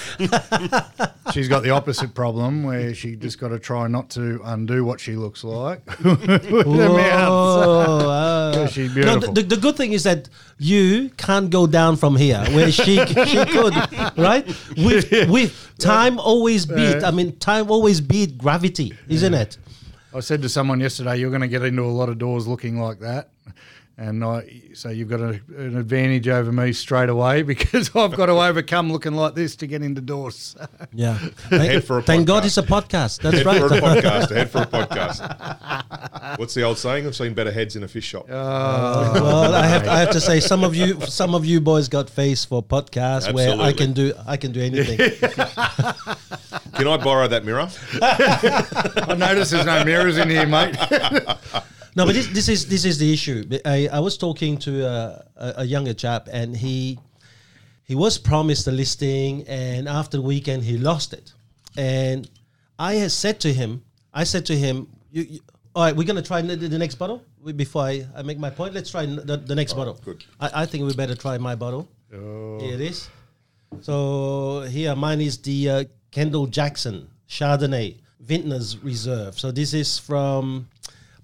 She's 1.32 1.49
got 1.49 1.62
the 1.62 1.70
opposite 1.70 2.12
problem 2.14 2.64
where 2.64 2.92
she 2.92 3.16
just 3.16 3.38
got 3.38 3.49
to 3.49 3.58
try 3.58 3.87
not 3.87 4.11
to 4.11 4.40
undo 4.44 4.84
what 4.84 5.00
she 5.00 5.14
looks 5.16 5.42
like 5.44 5.80
with 6.04 6.20
her 6.26 6.88
mouth. 6.88 7.28
Whoa, 7.28 8.08
uh, 8.11 8.52
Yeah, 8.56 8.66
she's 8.66 8.88
no, 8.88 8.94
beautiful. 8.94 9.32
the, 9.32 9.42
the 9.42 9.56
good 9.56 9.76
thing 9.76 9.92
is 9.92 10.02
that 10.02 10.28
you 10.58 11.11
can't 11.16 11.49
go 11.50 11.66
down 11.66 11.96
from 11.96 12.16
here, 12.16 12.44
where 12.50 12.70
she 12.70 12.96
she 13.06 13.44
could, 13.46 13.75
right? 14.18 14.46
With 14.76 15.11
with 15.30 15.70
time 15.78 16.18
always 16.18 16.66
beat. 16.66 17.02
I 17.02 17.11
mean, 17.11 17.37
time 17.38 17.70
always 17.70 18.00
beat 18.00 18.37
gravity, 18.37 18.92
isn't 19.08 19.34
it? 19.34 19.56
I 20.12 20.20
said 20.20 20.42
to 20.42 20.49
someone 20.49 20.80
yesterday, 20.80 21.16
"You're 21.18 21.30
going 21.30 21.42
to 21.42 21.49
get 21.49 21.62
into 21.62 21.82
a 21.82 21.87
lot 21.87 22.08
of 22.08 22.18
doors 22.18 22.46
looking 22.46 22.80
like 22.80 22.99
that." 23.00 23.30
And 23.97 24.25
I, 24.25 24.63
so 24.75 24.89
you've 24.89 25.09
got 25.09 25.21
a, 25.21 25.41
an 25.57 25.77
advantage 25.77 26.27
over 26.27 26.51
me 26.51 26.73
straight 26.73 27.09
away 27.09 27.43
because 27.55 27.95
I've 27.95 28.17
got 28.17 28.27
to 28.27 28.33
overcome 28.33 28.91
looking 28.91 29.15
like 29.15 29.35
this 29.35 29.55
to 29.57 29.67
get 29.67 29.83
into 29.83 30.01
doors. 30.01 30.57
Yeah. 30.93 31.19
Head 31.51 31.85
for 31.85 31.99
a 31.99 32.03
Thank 32.03 32.27
God 32.27 32.45
it's 32.45 32.57
a 32.57 32.63
podcast. 32.63 33.21
That's 33.21 33.39
Head 33.39 33.47
right. 33.47 33.59
for 33.59 33.67
a 33.67 33.81
podcast. 33.81 34.31
Head 34.35 34.51
for 34.51 34.63
a 34.63 34.67
podcast. 34.67 36.39
What's 36.39 36.55
the 36.55 36.63
old 36.63 36.79
saying? 36.79 37.07
I've 37.07 37.17
seen 37.17 37.35
better 37.35 37.51
heads 37.51 37.75
in 37.75 37.83
a 37.83 37.89
fish 37.89 38.05
shop. 38.05 38.27
Oh. 38.29 38.35
Uh, 38.35 39.11
well, 39.15 39.55
I 39.55 39.67
have 39.67 39.89
I 39.89 39.99
have 39.99 40.11
to 40.11 40.21
say 40.21 40.39
some 40.39 40.63
of 40.63 40.77
you 40.77 41.01
some 41.03 41.35
of 41.35 41.45
you 41.45 41.61
boys 41.61 41.89
got 41.89 42.09
face 42.11 42.45
for 42.45 42.63
podcasts 42.63 43.33
where 43.33 43.59
I 43.61 43.73
can 43.73 43.93
do 43.93 44.15
I 44.27 44.37
can 44.37 44.53
do 44.53 44.61
anything. 44.61 44.99
Can 46.75 46.87
I 46.87 46.97
borrow 46.97 47.27
that 47.27 47.45
mirror? 47.45 47.69
I 48.01 49.15
notice 49.19 49.51
there's 49.51 49.67
no 49.67 49.85
mirrors 49.85 50.17
in 50.17 50.31
here, 50.31 50.47
mate. 50.47 50.77
No, 51.97 52.05
but 52.07 52.15
this, 52.15 52.27
this 52.29 52.49
is 52.49 52.67
this 52.67 52.85
is 52.85 52.99
the 52.99 53.13
issue. 53.13 53.45
I, 53.65 53.89
I 53.93 54.01
was 54.01 54.19
talking 54.19 54.59
to 54.59 54.85
a, 54.85 55.25
a, 55.37 55.55
a 55.59 55.65
younger 55.65 55.95
chap, 55.95 56.29
and 56.33 56.57
he 56.57 56.99
he 57.85 57.95
was 57.95 58.19
promised 58.19 58.67
a 58.67 58.73
listing, 58.73 59.45
and 59.47 59.89
after 59.89 60.17
the 60.17 60.23
weekend 60.23 60.65
he 60.65 60.77
lost 60.77 61.13
it. 61.13 61.33
And 61.77 62.29
I 62.79 62.95
had 62.95 63.13
said 63.13 63.41
to 63.41 63.53
him, 63.53 63.85
I 64.13 64.25
said 64.25 64.47
to 64.47 64.57
him, 64.57 64.89
you, 65.13 65.23
you, 65.23 65.41
"All 65.75 65.85
right, 65.85 65.95
we're 65.95 66.07
gonna 66.07 66.23
try 66.23 66.43
the, 66.43 66.57
the 66.57 66.79
next 66.79 66.97
bottle 66.97 67.23
before 67.57 67.83
I, 67.83 68.07
I 68.17 68.23
make 68.23 68.39
my 68.39 68.51
point. 68.51 68.75
Let's 68.75 68.91
try 68.91 69.07
the, 69.07 69.37
the 69.37 69.55
next 69.55 69.75
bottle. 69.75 69.99
good. 70.05 70.25
I, 70.41 70.63
I 70.63 70.67
think 70.67 70.85
we 70.85 70.95
better 70.95 71.15
try 71.15 71.39
my 71.39 71.55
bottle. 71.55 71.89
Here 72.11 72.75
it 72.75 72.81
is. 72.81 73.09
So 73.81 74.61
here, 74.63 74.95
mine 74.95 75.21
is 75.21 75.39
the 75.39 75.71
uh, 75.71 75.85
Kendall 76.11 76.47
Jackson 76.47 77.09
Chardonnay, 77.29 77.97
Vintners 78.21 78.79
Reserve. 78.83 79.39
So 79.39 79.51
this 79.51 79.75
is 79.75 79.99
from 79.99 80.69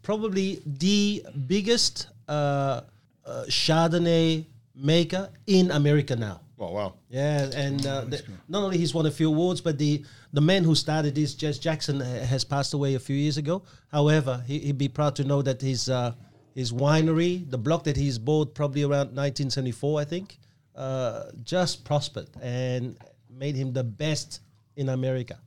probably 0.02 0.62
the 0.66 1.25
biggest 1.47 2.09
uh, 2.28 2.83
uh, 3.25 3.45
Chardonnay 3.49 4.45
maker 4.75 5.30
in 5.47 5.71
America 5.71 6.16
now. 6.16 6.40
Oh 6.59 6.73
wow. 6.73 6.95
Yeah, 7.09 7.50
and 7.54 7.85
uh, 7.87 8.04
the, 8.04 8.23
not 8.49 8.62
only 8.62 8.76
he's 8.76 8.92
won 8.92 9.07
a 9.07 9.11
few 9.11 9.28
awards, 9.28 9.62
but 9.62 9.78
the 9.78 10.04
the 10.33 10.42
man 10.42 10.62
who 10.62 10.75
started 10.75 11.14
this, 11.14 11.35
Jess 11.35 11.59
Jackson, 11.59 12.00
has 12.00 12.45
passed 12.45 12.75
away 12.75 12.95
a 12.95 12.99
few 13.00 13.16
years 13.16 13.38
ago. 13.38 13.62
However, 13.90 14.45
he, 14.47 14.59
he'd 14.59 14.78
be 14.78 14.88
proud 14.88 15.16
to 15.16 15.25
know 15.25 15.40
that 15.40 15.62
his 15.62 15.88
uh, 15.88 16.12
his 16.54 16.71
winery, 16.71 17.49
the 17.50 17.57
block 17.57 17.85
that 17.85 17.97
he's 17.97 18.19
bought 18.19 18.54
probably 18.54 18.83
around 18.83 19.16
1974, 19.16 20.00
I 20.00 20.04
think, 20.04 20.38
uh, 20.76 21.30
just 21.45 21.85
prospered 21.85 22.28
and 22.42 22.97
made 23.30 23.57
him 23.57 23.73
the 23.73 23.85
best 23.85 24.40
in 24.76 24.90
America. 24.90 25.38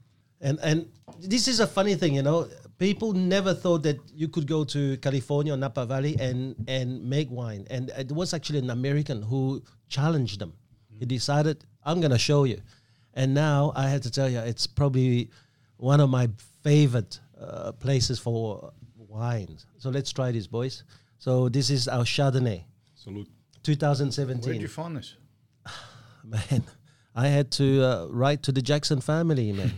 And 0.41 0.59
and 0.63 0.89
this 1.19 1.47
is 1.47 1.59
a 1.59 1.67
funny 1.67 1.93
thing, 1.93 2.15
you 2.15 2.23
know. 2.23 2.47
People 2.83 3.13
never 3.13 3.53
thought 3.53 3.83
that 3.83 3.99
you 4.13 4.27
could 4.27 4.45
go 4.45 4.65
to 4.65 4.97
California 4.97 5.53
or 5.53 5.57
Napa 5.57 5.85
Valley 5.85 6.17
and 6.19 6.53
and 6.67 7.01
make 7.15 7.31
wine. 7.31 7.65
And 7.69 7.89
it 7.97 8.11
was 8.11 8.33
actually 8.33 8.59
an 8.59 8.69
American 8.69 9.21
who 9.21 9.63
challenged 9.87 10.39
them. 10.41 10.51
He 10.99 11.05
decided, 11.05 11.63
I'm 11.85 12.01
gonna 12.01 12.17
show 12.17 12.43
you. 12.43 12.59
And 13.13 13.33
now 13.33 13.71
I 13.73 13.87
had 13.87 14.03
to 14.03 14.11
tell 14.11 14.29
you, 14.29 14.39
it's 14.39 14.67
probably 14.67 15.29
one 15.77 16.01
of 16.01 16.09
my 16.09 16.27
favorite 16.61 17.21
uh, 17.39 17.71
places 17.71 18.19
for 18.19 18.73
wines. 18.97 19.65
So 19.77 19.89
let's 19.89 20.11
try 20.11 20.31
this, 20.33 20.47
boys. 20.47 20.83
So 21.19 21.47
this 21.47 21.69
is 21.69 21.87
our 21.87 22.03
Chardonnay, 22.03 22.63
Salute. 22.95 23.29
2017. 23.63 24.49
Where'd 24.49 24.61
you 24.61 24.67
find 24.67 24.97
this? 24.97 25.15
man, 26.23 26.63
I 27.15 27.27
had 27.27 27.49
to 27.51 27.81
uh, 27.81 28.07
write 28.09 28.43
to 28.43 28.51
the 28.51 28.61
Jackson 28.61 28.99
family, 28.99 29.53
man. 29.53 29.71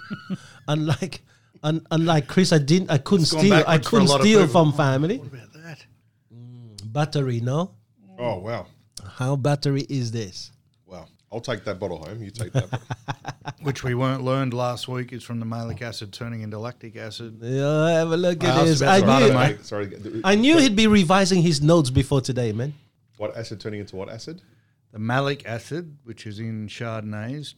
unlike, 0.68 1.22
un, 1.62 1.86
unlike 1.90 2.26
Chris, 2.26 2.52
I 2.52 2.58
didn't, 2.58 2.90
I 2.90 2.98
couldn't 2.98 3.26
steal. 3.26 3.54
I 3.54 3.78
backwards 3.78 3.88
for 3.88 3.96
a 3.96 4.00
couldn't 4.00 4.20
steal 4.20 4.46
from 4.48 4.72
family. 4.72 5.18
What 5.18 5.28
about 5.28 5.52
that? 5.54 5.86
Mm, 6.34 6.92
battery, 6.92 7.40
no. 7.40 7.72
Oh 8.18 8.38
wow. 8.38 8.66
How 9.04 9.36
battery 9.36 9.82
is 9.88 10.12
this? 10.12 10.52
Wow. 10.86 11.06
I'll 11.32 11.40
take 11.40 11.64
that 11.64 11.78
bottle 11.78 12.04
home. 12.04 12.22
You 12.22 12.30
take 12.30 12.52
that. 12.52 12.80
Which 13.62 13.82
we 13.84 13.94
weren't 13.94 14.22
learned 14.22 14.54
last 14.54 14.88
week 14.88 15.12
is 15.12 15.22
from 15.22 15.38
the 15.40 15.46
malic 15.46 15.82
acid 15.82 16.12
turning 16.12 16.42
into 16.42 16.58
lactic 16.58 16.96
acid. 16.96 17.38
Yeah, 17.40 17.88
have 17.90 18.12
a 18.12 18.16
look 18.16 18.44
I 18.44 18.48
at 18.48 18.56
asked 18.56 18.80
this. 18.80 18.82
I 18.82 19.00
knew, 19.00 19.32
mate. 19.32 19.64
Sorry. 19.64 19.92
I 20.24 20.34
knew 20.34 20.58
he'd 20.58 20.76
be 20.76 20.86
revising 20.86 21.42
his 21.42 21.62
notes 21.62 21.90
before 21.90 22.20
today, 22.20 22.52
man. 22.52 22.74
What 23.16 23.36
acid 23.36 23.60
turning 23.60 23.80
into 23.80 23.96
what 23.96 24.08
acid? 24.08 24.42
The 24.92 24.98
malic 24.98 25.46
acid, 25.46 25.96
which 26.04 26.26
is 26.26 26.38
in 26.38 26.66
Chardonnays, 26.68 27.54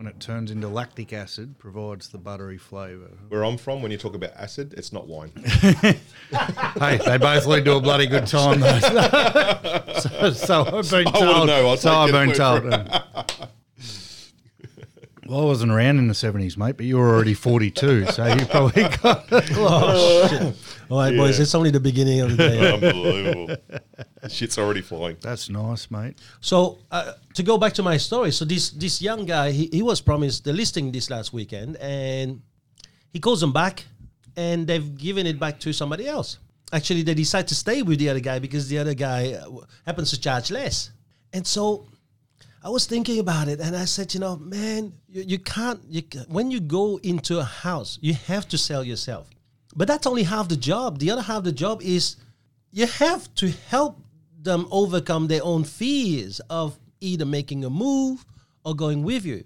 when 0.00 0.06
it 0.06 0.18
turns 0.18 0.50
into 0.50 0.66
lactic 0.66 1.12
acid, 1.12 1.58
provides 1.58 2.08
the 2.08 2.16
buttery 2.16 2.56
flavour. 2.56 3.10
Where 3.28 3.44
I'm 3.44 3.58
from, 3.58 3.82
when 3.82 3.92
you 3.92 3.98
talk 3.98 4.14
about 4.14 4.30
acid, 4.34 4.72
it's 4.78 4.94
not 4.94 5.06
wine. 5.06 5.30
hey, 5.44 6.98
they 7.04 7.18
both 7.18 7.44
lead 7.44 7.66
to 7.66 7.74
a 7.74 7.80
bloody 7.82 8.06
good 8.06 8.26
time, 8.26 8.60
though. 8.60 8.78
so, 10.00 10.30
so 10.32 10.62
I've 10.78 10.90
been 10.90 11.06
I 11.06 11.10
wouldn't 11.10 11.12
told. 11.12 11.46
know. 11.48 11.68
I'll 11.68 11.76
so 11.76 11.90
take 11.90 11.98
I've 11.98 12.08
your 12.08 12.26
been 12.26 12.34
told. 12.34 12.70
well, 15.26 15.40
I 15.42 15.44
wasn't 15.44 15.70
around 15.70 15.98
in 15.98 16.08
the 16.08 16.14
70s, 16.14 16.56
mate, 16.56 16.78
but 16.78 16.86
you 16.86 16.96
were 16.96 17.14
already 17.14 17.34
42, 17.34 18.06
so 18.06 18.24
you 18.26 18.46
probably 18.46 18.84
got 19.02 19.26
Oh, 19.30 20.28
shit. 20.30 20.56
All 20.88 20.98
right, 20.98 21.14
boys, 21.14 21.36
Yeah. 21.36 21.42
it's 21.42 21.54
only 21.54 21.70
the 21.70 21.78
beginning 21.78 22.20
of 22.20 22.30
the 22.30 22.36
day. 22.38 22.72
Unbelievable. 22.72 23.54
Shit's 24.28 24.58
already 24.58 24.82
flying. 24.82 25.16
That's 25.20 25.48
nice, 25.48 25.90
mate. 25.90 26.18
So 26.40 26.78
uh, 26.90 27.12
to 27.34 27.42
go 27.42 27.58
back 27.58 27.72
to 27.74 27.82
my 27.82 27.96
story, 27.96 28.32
so 28.32 28.44
this 28.44 28.70
this 28.70 29.00
young 29.00 29.24
guy, 29.24 29.50
he, 29.50 29.68
he 29.72 29.82
was 29.82 30.00
promised 30.00 30.44
the 30.44 30.52
listing 30.52 30.92
this 30.92 31.10
last 31.10 31.32
weekend, 31.32 31.76
and 31.76 32.42
he 33.12 33.18
calls 33.18 33.40
them 33.40 33.52
back, 33.52 33.84
and 34.36 34.66
they've 34.66 34.96
given 34.96 35.26
it 35.26 35.38
back 35.38 35.58
to 35.60 35.72
somebody 35.72 36.06
else. 36.06 36.38
Actually, 36.72 37.02
they 37.02 37.14
decide 37.14 37.48
to 37.48 37.54
stay 37.54 37.82
with 37.82 37.98
the 37.98 38.08
other 38.08 38.20
guy 38.20 38.38
because 38.38 38.68
the 38.68 38.78
other 38.78 38.94
guy 38.94 39.32
uh, 39.32 39.48
happens 39.86 40.10
to 40.10 40.20
charge 40.20 40.50
less. 40.50 40.90
And 41.32 41.46
so 41.46 41.86
I 42.62 42.68
was 42.68 42.86
thinking 42.86 43.18
about 43.18 43.48
it, 43.48 43.58
and 43.60 43.74
I 43.74 43.86
said, 43.86 44.12
you 44.12 44.20
know, 44.20 44.36
man, 44.36 44.92
you, 45.08 45.22
you 45.22 45.38
can't. 45.38 45.80
You 45.88 46.02
when 46.28 46.50
you 46.50 46.60
go 46.60 47.00
into 47.02 47.38
a 47.38 47.44
house, 47.44 47.98
you 48.02 48.14
have 48.14 48.46
to 48.48 48.58
sell 48.58 48.84
yourself. 48.84 49.30
But 49.74 49.88
that's 49.88 50.06
only 50.06 50.24
half 50.24 50.48
the 50.48 50.56
job. 50.56 50.98
The 50.98 51.10
other 51.10 51.22
half 51.22 51.38
of 51.38 51.44
the 51.44 51.52
job 51.52 51.80
is 51.80 52.16
you 52.72 52.86
have 52.86 53.32
to 53.36 53.50
help 53.68 53.98
them 54.42 54.66
overcome 54.70 55.26
their 55.26 55.44
own 55.44 55.64
fears 55.64 56.40
of 56.50 56.78
either 57.00 57.24
making 57.24 57.64
a 57.64 57.70
move 57.70 58.24
or 58.64 58.74
going 58.74 59.02
with 59.02 59.24
you. 59.24 59.44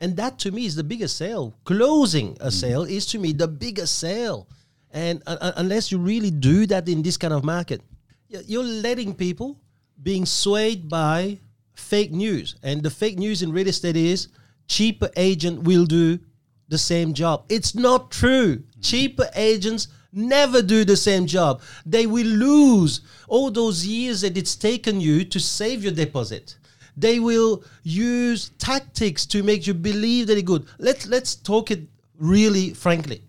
And 0.00 0.16
that 0.16 0.38
to 0.40 0.52
me 0.52 0.66
is 0.66 0.76
the 0.76 0.84
biggest 0.84 1.16
sale. 1.16 1.54
Closing 1.64 2.36
a 2.40 2.50
sale 2.50 2.84
is 2.84 3.06
to 3.06 3.18
me 3.18 3.32
the 3.32 3.48
biggest 3.48 3.98
sale. 3.98 4.48
And 4.92 5.22
uh, 5.26 5.52
unless 5.56 5.90
you 5.90 5.98
really 5.98 6.30
do 6.30 6.66
that 6.66 6.88
in 6.88 7.02
this 7.02 7.16
kind 7.16 7.34
of 7.34 7.44
market, 7.44 7.82
you're 8.28 8.62
letting 8.62 9.14
people 9.14 9.58
being 10.02 10.24
swayed 10.24 10.88
by 10.88 11.40
fake 11.74 12.12
news. 12.12 12.56
And 12.62 12.82
the 12.82 12.90
fake 12.90 13.18
news 13.18 13.42
in 13.42 13.52
real 13.52 13.68
estate 13.68 13.96
is 13.96 14.28
cheaper 14.68 15.10
agent 15.16 15.64
will 15.64 15.84
do 15.84 16.20
the 16.68 16.78
same 16.78 17.14
job. 17.14 17.44
It's 17.48 17.74
not 17.74 18.10
true. 18.10 18.62
Cheaper 18.80 19.28
agents 19.34 19.88
never 20.12 20.62
do 20.62 20.84
the 20.84 20.96
same 20.96 21.26
job. 21.26 21.60
They 21.84 22.06
will 22.06 22.26
lose 22.26 23.00
all 23.28 23.50
those 23.50 23.86
years 23.86 24.22
that 24.22 24.36
it's 24.36 24.56
taken 24.56 25.00
you 25.00 25.24
to 25.24 25.40
save 25.40 25.82
your 25.82 25.92
deposit. 25.92 26.56
They 26.96 27.20
will 27.20 27.62
use 27.84 28.50
tactics 28.58 29.24
to 29.26 29.42
make 29.42 29.66
you 29.66 29.74
believe 29.74 30.26
that 30.26 30.34
they're 30.34 30.42
good. 30.42 30.66
Let's 30.78 31.06
let's 31.06 31.36
talk 31.36 31.70
it 31.70 31.82
really 32.18 32.74
frankly. 32.74 33.22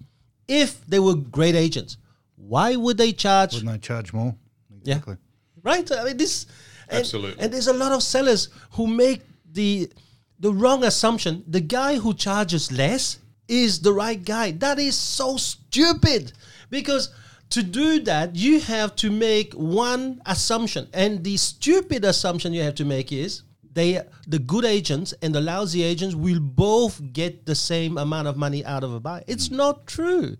If 0.47 0.83
they 0.87 0.99
were 0.99 1.13
great 1.15 1.55
agents, 1.55 1.97
why 2.35 2.75
would 2.75 2.97
they 2.97 3.11
charge 3.11 3.53
Wouldn't 3.53 3.71
they 3.71 3.77
charge 3.77 4.11
more? 4.11 4.35
Yeah. 4.83 4.95
Exactly. 4.95 5.17
right? 5.61 5.91
I 5.91 6.03
mean, 6.05 6.17
this 6.17 6.47
and- 6.89 6.99
Absolutely. 6.99 7.43
And, 7.43 7.53
there's 7.53 7.67
a 7.67 7.73
lot 7.73 7.91
of 7.91 8.01
sellers 8.01 8.49
who 8.71 8.87
make 8.87 9.21
the 9.51 9.91
the 10.39 10.51
wrong 10.51 10.83
assumption. 10.83 11.43
The 11.47 11.61
guy 11.61 11.97
who 11.99 12.13
charges 12.15 12.71
less 12.71 13.19
is 13.47 13.81
the 13.81 13.93
right 13.93 14.23
guy. 14.23 14.51
That 14.51 14.79
is 14.79 14.95
so 14.95 15.37
stupid 15.37 16.33
because 16.69 17.13
to 17.49 17.63
do 17.63 17.99
that 18.01 18.35
you 18.35 18.59
have 18.59 18.95
to 18.97 19.09
make 19.09 19.53
one 19.53 20.21
assumption, 20.25 20.87
and 20.93 21.23
the 21.23 21.37
stupid 21.37 22.05
assumption 22.05 22.53
you 22.53 22.61
have 22.61 22.75
to 22.75 22.85
make 22.85 23.11
is 23.11 23.43
they 23.73 24.01
the 24.27 24.39
good 24.39 24.65
agents 24.65 25.13
and 25.21 25.33
the 25.33 25.41
lousy 25.41 25.83
agents 25.83 26.15
will 26.15 26.39
both 26.39 27.01
get 27.13 27.45
the 27.45 27.55
same 27.55 27.97
amount 27.97 28.27
of 28.27 28.37
money 28.37 28.65
out 28.65 28.83
of 28.83 28.93
a 28.93 28.99
buy. 28.99 29.23
It's 29.27 29.47
mm-hmm. 29.47 29.57
not 29.57 29.87
true. 29.87 30.37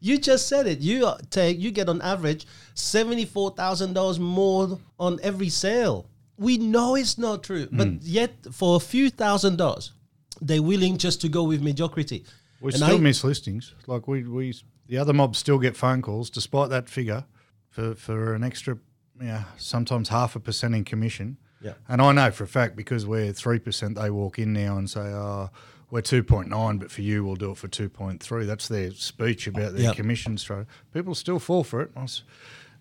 You 0.00 0.18
just 0.18 0.48
said 0.48 0.66
it. 0.66 0.80
You 0.80 1.12
take 1.30 1.60
you 1.60 1.70
get 1.70 1.88
on 1.88 2.02
average 2.02 2.46
seventy 2.74 3.24
four 3.24 3.50
thousand 3.50 3.92
dollars 3.94 4.18
more 4.18 4.78
on 4.98 5.20
every 5.22 5.48
sale. 5.48 6.06
We 6.38 6.58
know 6.58 6.96
it's 6.96 7.18
not 7.18 7.44
true, 7.44 7.68
but 7.70 7.86
mm. 7.86 7.98
yet 8.02 8.32
for 8.50 8.76
a 8.76 8.80
few 8.80 9.10
thousand 9.10 9.56
dollars, 9.58 9.92
they're 10.40 10.62
willing 10.62 10.98
just 10.98 11.20
to 11.20 11.28
go 11.28 11.44
with 11.44 11.62
mediocrity. 11.62 12.24
We 12.60 12.72
And 12.72 12.82
still 12.82 12.96
I- 12.96 13.00
miss 13.00 13.22
listings. 13.22 13.74
Like 13.86 14.08
we, 14.08 14.24
we, 14.24 14.54
the 14.92 14.98
other 14.98 15.14
mobs 15.14 15.38
still 15.38 15.58
get 15.58 15.74
phone 15.74 16.02
calls 16.02 16.28
despite 16.28 16.68
that 16.68 16.86
figure 16.86 17.24
for, 17.70 17.94
for 17.94 18.34
an 18.34 18.44
extra, 18.44 18.76
yeah, 19.18 19.44
sometimes 19.56 20.10
half 20.10 20.36
a 20.36 20.40
percent 20.40 20.74
in 20.74 20.84
commission. 20.84 21.38
Yeah. 21.62 21.72
And 21.88 22.02
I 22.02 22.12
know 22.12 22.30
for 22.30 22.44
a 22.44 22.46
fact 22.46 22.76
because 22.76 23.06
we're 23.06 23.32
three 23.32 23.58
percent, 23.58 23.96
they 23.96 24.10
walk 24.10 24.38
in 24.38 24.52
now 24.52 24.76
and 24.76 24.90
say, 24.90 25.00
"Oh, 25.00 25.48
we're 25.90 26.02
two 26.02 26.22
point 26.22 26.50
nine, 26.50 26.76
but 26.76 26.90
for 26.90 27.00
you, 27.00 27.24
we'll 27.24 27.36
do 27.36 27.52
it 27.52 27.56
for 27.56 27.68
two 27.68 27.88
point 27.88 28.22
three. 28.22 28.44
That's 28.44 28.68
their 28.68 28.90
speech 28.90 29.46
about 29.46 29.72
their 29.72 29.84
Yep. 29.84 29.96
commission 29.96 30.36
structure. 30.36 30.66
People 30.92 31.14
still 31.14 31.38
fall 31.38 31.64
for 31.64 31.80
it. 31.80 31.90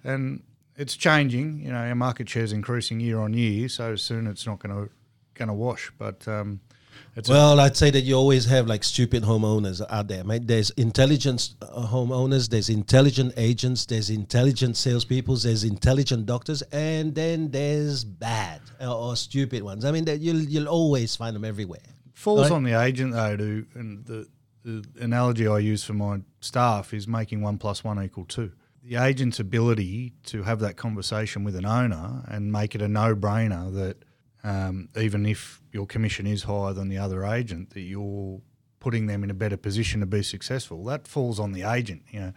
and 0.04 0.44
it's 0.76 0.98
changing. 0.98 1.62
You 1.62 1.70
know, 1.72 1.78
our 1.78 1.96
market 1.96 2.28
share 2.28 2.44
is 2.44 2.52
increasing 2.52 3.00
year 3.00 3.20
on 3.20 3.34
year, 3.34 3.70
so 3.70 3.96
soon 3.96 4.28
it's 4.28 4.46
not 4.46 4.60
going 4.60 4.76
to 4.76 4.92
going 5.36 5.48
to 5.48 5.54
wash. 5.54 5.94
But 5.98 6.28
um, 6.28 6.60
it's 7.16 7.30
Well, 7.30 7.60
I'd 7.60 7.76
say 7.76 7.90
that 7.92 8.02
you 8.02 8.16
always 8.16 8.46
have 8.46 8.68
like 8.68 8.84
stupid 8.84 9.24
homeowners 9.24 9.82
out 9.90 10.08
there, 10.08 10.24
mate. 10.24 10.48
There's 10.48 10.70
intelligent 10.72 11.56
uh, 11.62 11.88
homeowners, 11.88 12.50
there's 12.50 12.70
intelligent 12.70 13.34
agents, 13.38 13.86
there's 13.86 14.10
intelligent 14.10 14.78
salespeople, 14.78 15.36
there's 15.38 15.64
intelligent 15.64 16.26
doctors, 16.26 16.62
and 16.72 17.14
then 17.14 17.52
there's 17.52 18.04
bad 18.04 18.62
uh, 18.80 18.98
or 18.98 19.16
stupid 19.16 19.64
ones. 19.64 19.84
I 19.86 19.92
mean, 19.92 20.06
that 20.06 20.20
you'll 20.20 20.42
you'll 20.42 20.70
always 20.70 21.16
find 21.16 21.36
them 21.36 21.46
everywhere. 21.46 21.80
falls 22.14 22.42
Right. 22.50 22.52
on 22.56 22.64
the 22.64 22.80
agent 22.80 23.14
though 23.14 23.36
to 23.36 23.66
and 23.76 24.06
the, 24.06 24.28
the 24.64 24.86
analogy 25.00 25.48
I 25.48 25.60
use 25.60 25.84
for 25.84 25.94
my 25.94 26.20
staff 26.40 26.94
is 26.94 27.08
making 27.08 27.42
one 27.42 27.58
plus 27.58 27.84
one 27.84 28.02
equal 28.04 28.26
two. 28.26 28.52
The 28.84 28.96
agent's 28.96 29.40
ability 29.40 30.14
to 30.26 30.44
have 30.44 30.60
that 30.62 30.76
conversation 30.76 31.44
with 31.44 31.56
an 31.56 31.66
owner 31.66 32.24
and 32.28 32.52
make 32.52 32.74
it 32.74 32.82
a 32.82 32.88
no-brainer 32.88 33.72
that 33.76 33.98
um, 34.44 34.90
even 34.98 35.26
if 35.26 35.62
your 35.72 35.86
commission 35.86 36.26
is 36.28 36.44
higher 36.44 36.74
than 36.74 36.90
the 36.90 36.98
other 36.98 37.26
agent, 37.26 37.72
that 37.72 37.82
you're 37.82 38.42
putting 38.80 39.06
them 39.06 39.24
in 39.24 39.30
a 39.30 39.34
better 39.34 39.58
position 39.58 40.00
to 40.00 40.06
be 40.06 40.24
successful. 40.24 40.84
That 40.86 41.08
falls 41.08 41.40
on 41.40 41.52
the 41.52 41.64
agent. 41.64 42.04
You 42.10 42.20
know, 42.20 42.34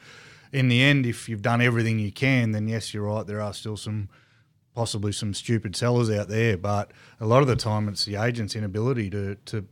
in 0.52 0.68
the 0.68 0.82
end, 0.82 1.06
if 1.06 1.28
you've 1.28 1.42
done 1.42 1.60
everything 1.60 1.98
you 1.98 2.12
can, 2.12 2.52
then 2.52 2.68
yes, 2.68 2.94
you're 2.94 3.04
right. 3.04 3.26
There 3.26 3.40
are 3.40 3.54
still 3.54 3.76
some 3.76 4.08
possibly 4.74 5.12
some 5.12 5.32
stupid 5.32 5.74
sellers 5.76 6.10
out 6.10 6.28
there, 6.28 6.56
but 6.56 6.90
a 7.20 7.26
lot 7.26 7.42
of 7.42 7.48
the 7.48 7.56
time 7.56 7.88
it's 7.88 8.04
the 8.04 8.16
agent's 8.16 8.56
inability 8.56 9.08
to, 9.10 9.36
to 9.46 9.66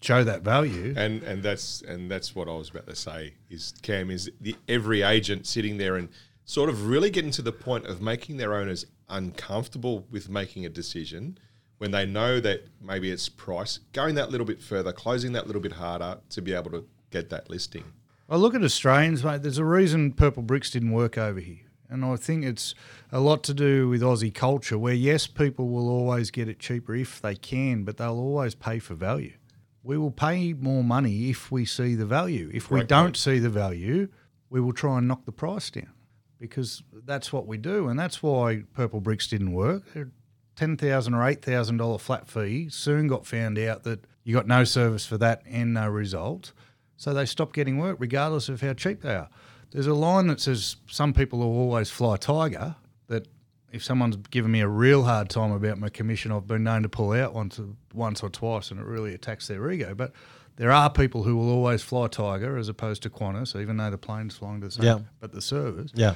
show 0.00 0.22
that 0.24 0.42
value. 0.42 0.94
and 0.96 1.22
and 1.22 1.42
that's 1.42 1.82
and 1.82 2.10
that's 2.10 2.34
what 2.34 2.48
I 2.48 2.52
was 2.52 2.70
about 2.70 2.86
to 2.86 2.94
say 2.94 3.34
is 3.50 3.74
Cam 3.82 4.10
is 4.10 4.30
the 4.40 4.56
every 4.68 5.02
agent 5.02 5.46
sitting 5.46 5.78
there 5.78 5.96
and 5.96 6.08
sort 6.44 6.68
of 6.68 6.86
really 6.86 7.10
getting 7.10 7.30
to 7.32 7.42
the 7.42 7.52
point 7.52 7.86
of 7.86 8.00
making 8.00 8.36
their 8.36 8.54
owners 8.54 8.86
uncomfortable 9.08 10.06
with 10.10 10.28
making 10.28 10.64
a 10.66 10.68
decision 10.68 11.38
when 11.78 11.90
they 11.90 12.06
know 12.06 12.40
that 12.40 12.66
maybe 12.80 13.10
it's 13.10 13.28
price, 13.28 13.80
going 13.92 14.14
that 14.14 14.30
little 14.30 14.46
bit 14.46 14.60
further, 14.60 14.92
closing 14.92 15.32
that 15.32 15.46
little 15.46 15.62
bit 15.62 15.72
harder 15.72 16.18
to 16.30 16.42
be 16.42 16.52
able 16.52 16.70
to 16.70 16.84
get 17.10 17.30
that 17.30 17.50
listing. 17.50 17.84
I 18.28 18.36
look 18.36 18.54
at 18.54 18.62
Australians, 18.62 19.22
mate. 19.22 19.42
There's 19.42 19.58
a 19.58 19.64
reason 19.64 20.12
Purplebricks 20.12 20.70
didn't 20.70 20.92
work 20.92 21.18
over 21.18 21.40
here. 21.40 21.64
And 21.90 22.04
I 22.04 22.16
think 22.16 22.44
it's 22.44 22.74
a 23.12 23.20
lot 23.20 23.42
to 23.44 23.54
do 23.54 23.88
with 23.88 24.00
Aussie 24.00 24.34
culture, 24.34 24.78
where 24.78 24.94
yes, 24.94 25.26
people 25.26 25.68
will 25.68 25.88
always 25.88 26.30
get 26.30 26.48
it 26.48 26.58
cheaper 26.58 26.94
if 26.94 27.20
they 27.20 27.34
can, 27.34 27.84
but 27.84 27.98
they'll 27.98 28.18
always 28.18 28.54
pay 28.54 28.78
for 28.78 28.94
value. 28.94 29.34
We 29.82 29.98
will 29.98 30.10
pay 30.10 30.54
more 30.54 30.82
money 30.82 31.28
if 31.28 31.52
we 31.52 31.66
see 31.66 31.94
the 31.94 32.06
value. 32.06 32.50
If 32.54 32.70
we 32.70 32.82
don't 32.82 33.08
point. 33.08 33.16
see 33.18 33.38
the 33.38 33.50
value, 33.50 34.08
we 34.48 34.60
will 34.60 34.72
try 34.72 34.96
and 34.98 35.06
knock 35.06 35.26
the 35.26 35.32
price 35.32 35.70
down 35.70 35.92
because 36.40 36.82
that's 37.04 37.32
what 37.32 37.46
we 37.46 37.58
do. 37.58 37.88
And 37.88 37.98
that's 37.98 38.22
why 38.22 38.62
Purplebricks 38.76 39.28
didn't 39.28 39.52
work. 39.52 39.82
They're 39.92 40.10
10,000 40.56 41.14
or 41.14 41.18
$8,000 41.18 42.00
flat 42.00 42.28
fee 42.28 42.68
soon 42.70 43.06
got 43.08 43.26
found 43.26 43.58
out 43.58 43.82
that 43.84 44.04
you 44.22 44.34
got 44.34 44.46
no 44.46 44.64
service 44.64 45.04
for 45.06 45.18
that 45.18 45.42
and 45.46 45.74
no 45.74 45.88
result. 45.88 46.52
So 46.96 47.12
they 47.12 47.26
stop 47.26 47.52
getting 47.52 47.78
work 47.78 47.96
regardless 47.98 48.48
of 48.48 48.60
how 48.60 48.72
cheap 48.74 49.02
they 49.02 49.14
are. 49.14 49.28
There's 49.72 49.86
a 49.88 49.94
line 49.94 50.28
that 50.28 50.40
says 50.40 50.76
some 50.86 51.12
people 51.12 51.40
will 51.40 51.58
always 51.58 51.90
fly 51.90 52.16
tiger. 52.16 52.76
That 53.08 53.26
if 53.72 53.82
someone's 53.82 54.16
given 54.16 54.52
me 54.52 54.60
a 54.60 54.68
real 54.68 55.02
hard 55.02 55.28
time 55.28 55.50
about 55.50 55.78
my 55.78 55.88
commission, 55.88 56.30
I've 56.30 56.46
been 56.46 56.62
known 56.62 56.84
to 56.84 56.88
pull 56.88 57.12
out 57.12 57.34
once, 57.34 57.60
once 57.92 58.22
or 58.22 58.30
twice, 58.30 58.70
and 58.70 58.78
it 58.78 58.86
really 58.86 59.12
attacks 59.14 59.48
their 59.48 59.68
ego. 59.70 59.94
But 59.96 60.12
there 60.56 60.70
are 60.70 60.88
people 60.88 61.24
who 61.24 61.36
will 61.36 61.50
always 61.50 61.82
fly 61.82 62.06
tiger 62.06 62.56
as 62.56 62.68
opposed 62.68 63.02
to 63.02 63.10
Qantas, 63.10 63.60
even 63.60 63.76
though 63.76 63.90
the 63.90 63.98
plane's 63.98 64.36
flying 64.36 64.60
to 64.60 64.68
the 64.68 64.72
same, 64.72 64.84
Yeah. 64.84 64.98
but 65.18 65.32
the 65.32 65.42
service. 65.42 65.90
Yeah. 65.94 66.14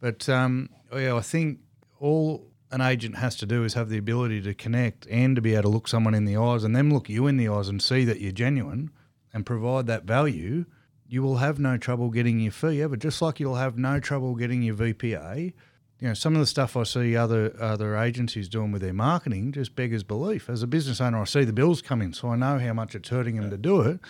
But 0.00 0.28
um, 0.28 0.68
yeah, 0.94 1.16
I 1.16 1.20
think 1.20 1.58
all 1.98 2.46
an 2.72 2.80
agent 2.80 3.18
has 3.18 3.36
to 3.36 3.46
do 3.46 3.64
is 3.64 3.74
have 3.74 3.90
the 3.90 3.98
ability 3.98 4.40
to 4.40 4.54
connect 4.54 5.06
and 5.08 5.36
to 5.36 5.42
be 5.42 5.52
able 5.52 5.64
to 5.64 5.68
look 5.68 5.86
someone 5.86 6.14
in 6.14 6.24
the 6.24 6.36
eyes 6.36 6.64
and 6.64 6.74
them 6.74 6.90
look 6.92 7.08
you 7.08 7.26
in 7.26 7.36
the 7.36 7.46
eyes 7.46 7.68
and 7.68 7.82
see 7.82 8.04
that 8.06 8.18
you're 8.18 8.32
genuine 8.32 8.90
and 9.32 9.44
provide 9.44 9.86
that 9.86 10.04
value. 10.04 10.64
You 11.06 11.22
will 11.22 11.36
have 11.36 11.58
no 11.58 11.76
trouble 11.76 12.08
getting 12.08 12.40
your 12.40 12.52
fee 12.52 12.80
ever, 12.80 12.96
just 12.96 13.20
like 13.20 13.38
you'll 13.38 13.56
have 13.56 13.76
no 13.76 14.00
trouble 14.00 14.34
getting 14.34 14.62
your 14.62 14.74
VPA. 14.74 15.52
You 16.00 16.08
know, 16.08 16.14
some 16.14 16.34
of 16.34 16.40
the 16.40 16.46
stuff 16.46 16.74
I 16.74 16.84
see 16.84 17.14
other 17.14 17.54
other 17.60 17.96
agencies 17.96 18.48
doing 18.48 18.72
with 18.72 18.80
their 18.80 18.94
marketing 18.94 19.52
just 19.52 19.76
beggars 19.76 20.02
belief. 20.02 20.48
As 20.48 20.62
a 20.62 20.66
business 20.66 21.00
owner, 21.00 21.20
I 21.20 21.24
see 21.24 21.44
the 21.44 21.52
bills 21.52 21.82
come 21.82 22.00
in, 22.00 22.14
so 22.14 22.28
I 22.28 22.36
know 22.36 22.58
how 22.58 22.72
much 22.72 22.94
it's 22.94 23.10
hurting 23.10 23.36
them 23.36 23.50
to 23.50 23.58
do 23.58 23.82
it. 23.82 24.00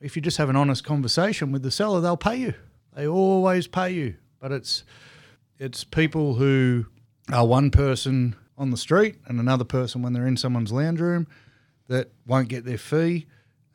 If 0.00 0.14
you 0.14 0.22
just 0.22 0.36
have 0.36 0.50
an 0.50 0.56
honest 0.56 0.84
conversation 0.84 1.50
with 1.50 1.62
the 1.62 1.70
seller, 1.70 2.02
they'll 2.02 2.18
pay 2.18 2.36
you. 2.36 2.54
They 2.94 3.08
always 3.08 3.66
pay 3.66 3.92
you. 3.92 4.16
But 4.38 4.52
it's 4.52 4.84
it's 5.58 5.82
people 5.82 6.34
who 6.34 6.86
are 7.32 7.46
one 7.46 7.70
person 7.70 8.36
on 8.56 8.70
the 8.70 8.76
street 8.76 9.16
and 9.26 9.40
another 9.40 9.64
person 9.64 10.02
when 10.02 10.12
they're 10.12 10.26
in 10.26 10.36
someone's 10.36 10.72
lounge 10.72 11.00
room 11.00 11.26
that 11.88 12.10
won't 12.26 12.48
get 12.48 12.64
their 12.64 12.78
fee 12.78 13.26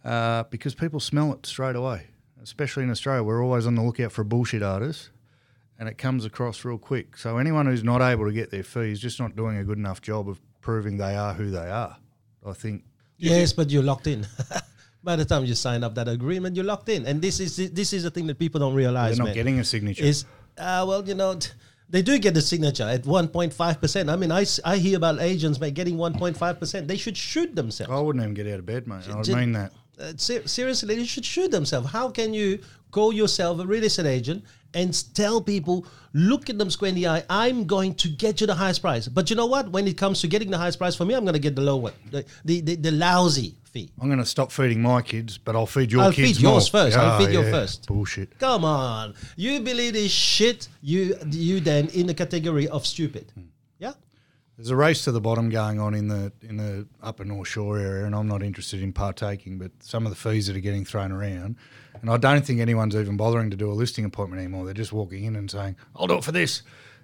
uh, 0.03 0.43
because 0.43 0.75
people 0.75 0.99
smell 0.99 1.33
it 1.33 1.45
straight 1.45 1.75
away. 1.75 2.07
Especially 2.41 2.83
in 2.83 2.89
Australia, 2.89 3.21
we're 3.21 3.43
always 3.43 3.67
on 3.67 3.75
the 3.75 3.81
lookout 3.81 4.13
for 4.13 4.21
a 4.21 4.25
bullshit 4.25 4.63
artist, 4.63 5.09
and 5.77 5.89
it 5.89 5.97
comes 5.97 6.23
across 6.23 6.63
real 6.63 6.77
quick. 6.77 7.17
So 7.17 7.37
anyone 7.37 7.65
who's 7.65 7.83
not 7.83 8.01
able 8.01 8.25
to 8.25 8.31
get 8.31 8.49
their 8.49 8.63
fee 8.63 8.91
is 8.91 8.99
just 8.99 9.19
not 9.19 9.35
doing 9.35 9.57
a 9.57 9.63
good 9.65 9.77
enough 9.77 10.01
job 10.01 10.29
of 10.29 10.39
proving 10.61 10.97
they 10.97 11.15
are 11.15 11.33
who 11.33 11.51
they 11.51 11.69
are. 11.69 11.97
I 12.45 12.53
think 12.53 12.83
Yes, 13.19 13.51
but 13.53 13.69
you're 13.69 13.83
locked 13.83 14.07
in. 14.07 14.25
By 15.03 15.15
the 15.15 15.25
time 15.25 15.45
you 15.45 15.55
sign 15.55 15.83
up 15.83 15.95
that 15.95 16.07
agreement, 16.07 16.55
you're 16.55 16.65
locked 16.65 16.89
in, 16.89 17.05
and 17.05 17.21
this 17.21 17.39
is 17.39 17.55
this 17.71 17.93
is 17.93 18.03
the 18.03 18.11
thing 18.11 18.27
that 18.27 18.39
people 18.39 18.59
don't 18.59 18.73
realize. 18.73 19.15
they're 19.15 19.25
not 19.25 19.29
man. 19.29 19.35
getting 19.35 19.59
a 19.59 19.63
signature. 19.63 20.03
is 20.03 20.25
uh, 20.57 20.83
well, 20.87 21.07
you 21.07 21.15
know, 21.15 21.39
they 21.89 22.01
do 22.01 22.17
get 22.19 22.33
the 22.33 22.41
signature 22.41 22.83
at 22.83 23.03
1.5 23.03 23.81
percent. 23.81 24.09
I 24.09 24.15
mean, 24.15 24.31
I, 24.31 24.45
I 24.63 24.77
hear 24.77 24.97
about 24.97 25.19
agents 25.21 25.59
mate, 25.59 25.73
getting 25.73 25.97
1.5 25.97 26.59
percent. 26.59 26.87
They 26.87 26.97
should 26.97 27.17
shoot 27.17 27.55
themselves. 27.55 27.91
I 27.91 27.99
wouldn't 27.99 28.23
even 28.23 28.33
get 28.33 28.47
out 28.47 28.59
of 28.59 28.65
bed, 28.65 28.87
mate. 28.87 29.03
I 29.11 29.21
Ju- 29.21 29.35
mean 29.35 29.53
that. 29.53 29.71
Uh, 29.99 30.13
ser- 30.15 30.47
seriously, 30.47 30.95
they 30.95 31.03
should 31.05 31.25
shoot 31.25 31.51
themselves. 31.51 31.89
How 31.89 32.09
can 32.09 32.33
you 32.33 32.59
call 32.91 33.11
yourself 33.11 33.59
a 33.59 33.65
real 33.65 33.83
estate 33.83 34.05
agent 34.05 34.43
and 34.73 35.13
tell 35.15 35.41
people, 35.41 35.85
look 36.13 36.49
at 36.49 36.57
them 36.57 36.69
square 36.69 36.89
in 36.89 36.95
the 36.95 37.07
eye, 37.07 37.23
I'm 37.29 37.65
going 37.65 37.95
to 37.95 38.09
get 38.09 38.41
you 38.41 38.47
the 38.47 38.55
highest 38.55 38.81
price. 38.81 39.07
But 39.07 39.29
you 39.29 39.35
know 39.35 39.45
what? 39.47 39.69
When 39.71 39.87
it 39.87 39.97
comes 39.97 40.21
to 40.21 40.27
getting 40.27 40.49
the 40.51 40.57
highest 40.57 40.77
price 40.77 40.95
for 40.95 41.05
me, 41.05 41.13
I'm 41.15 41.23
going 41.23 41.33
to 41.33 41.39
get 41.39 41.55
the 41.55 41.61
low 41.61 41.77
one, 41.77 41.93
the, 42.11 42.25
the, 42.45 42.61
the, 42.61 42.75
the 42.75 42.91
lousy 42.91 43.55
fee. 43.63 43.89
I'm 44.01 44.07
going 44.07 44.19
to 44.19 44.25
stop 44.25 44.51
feeding 44.51 44.81
my 44.81 45.01
kids, 45.01 45.37
but 45.37 45.55
I'll 45.55 45.65
feed 45.65 45.91
your 45.91 46.01
I'll 46.03 46.11
kids 46.11 46.37
feed 46.37 46.41
yours 46.43 46.71
more. 46.73 46.83
first. 46.83 46.97
I'll 46.97 47.19
Yeah, 47.19 47.25
feed 47.27 47.33
your 47.33 47.51
first. 47.51 47.87
Bullshit. 47.87 48.37
Come 48.39 48.65
on. 48.65 49.13
You 49.35 49.59
believe 49.59 49.93
this 49.93 50.11
shit, 50.11 50.67
you 50.81 51.15
you 51.29 51.59
then 51.59 51.87
in 51.89 52.07
the 52.07 52.13
category 52.13 52.67
of 52.67 52.85
stupid. 52.85 53.31
Hmm. 53.35 53.41
There's 54.59 54.71
a 54.71 54.75
race 54.75 55.05
to 55.05 55.13
the 55.13 55.21
bottom 55.21 55.49
going 55.49 55.79
on 55.79 55.93
in 55.93 56.09
the 56.09 56.33
in 56.41 56.57
the 56.57 56.85
upper 57.01 57.23
North 57.23 57.47
Shore 57.47 57.79
area, 57.79 58.05
and 58.05 58.13
I'm 58.13 58.27
not 58.27 58.43
interested 58.43 58.83
in 58.83 58.91
partaking. 58.91 59.57
But 59.57 59.71
some 59.79 60.05
of 60.05 60.11
the 60.11 60.17
fees 60.17 60.47
that 60.47 60.57
are 60.57 60.59
getting 60.59 60.83
thrown 60.83 61.13
around, 61.13 61.55
and 62.01 62.09
I 62.09 62.17
don't 62.17 62.45
think 62.45 62.59
anyone's 62.59 62.93
even 62.93 63.15
bothering 63.15 63.51
to 63.51 63.55
do 63.55 63.71
a 63.71 63.73
listing 63.73 64.03
appointment 64.03 64.41
anymore. 64.41 64.65
They're 64.65 64.73
just 64.73 64.91
walking 64.91 65.23
in 65.23 65.37
and 65.37 65.49
saying, 65.49 65.77
"I'll 65.95 66.07
do 66.07 66.15
it 66.15 66.25
for 66.25 66.33
this." 66.33 66.63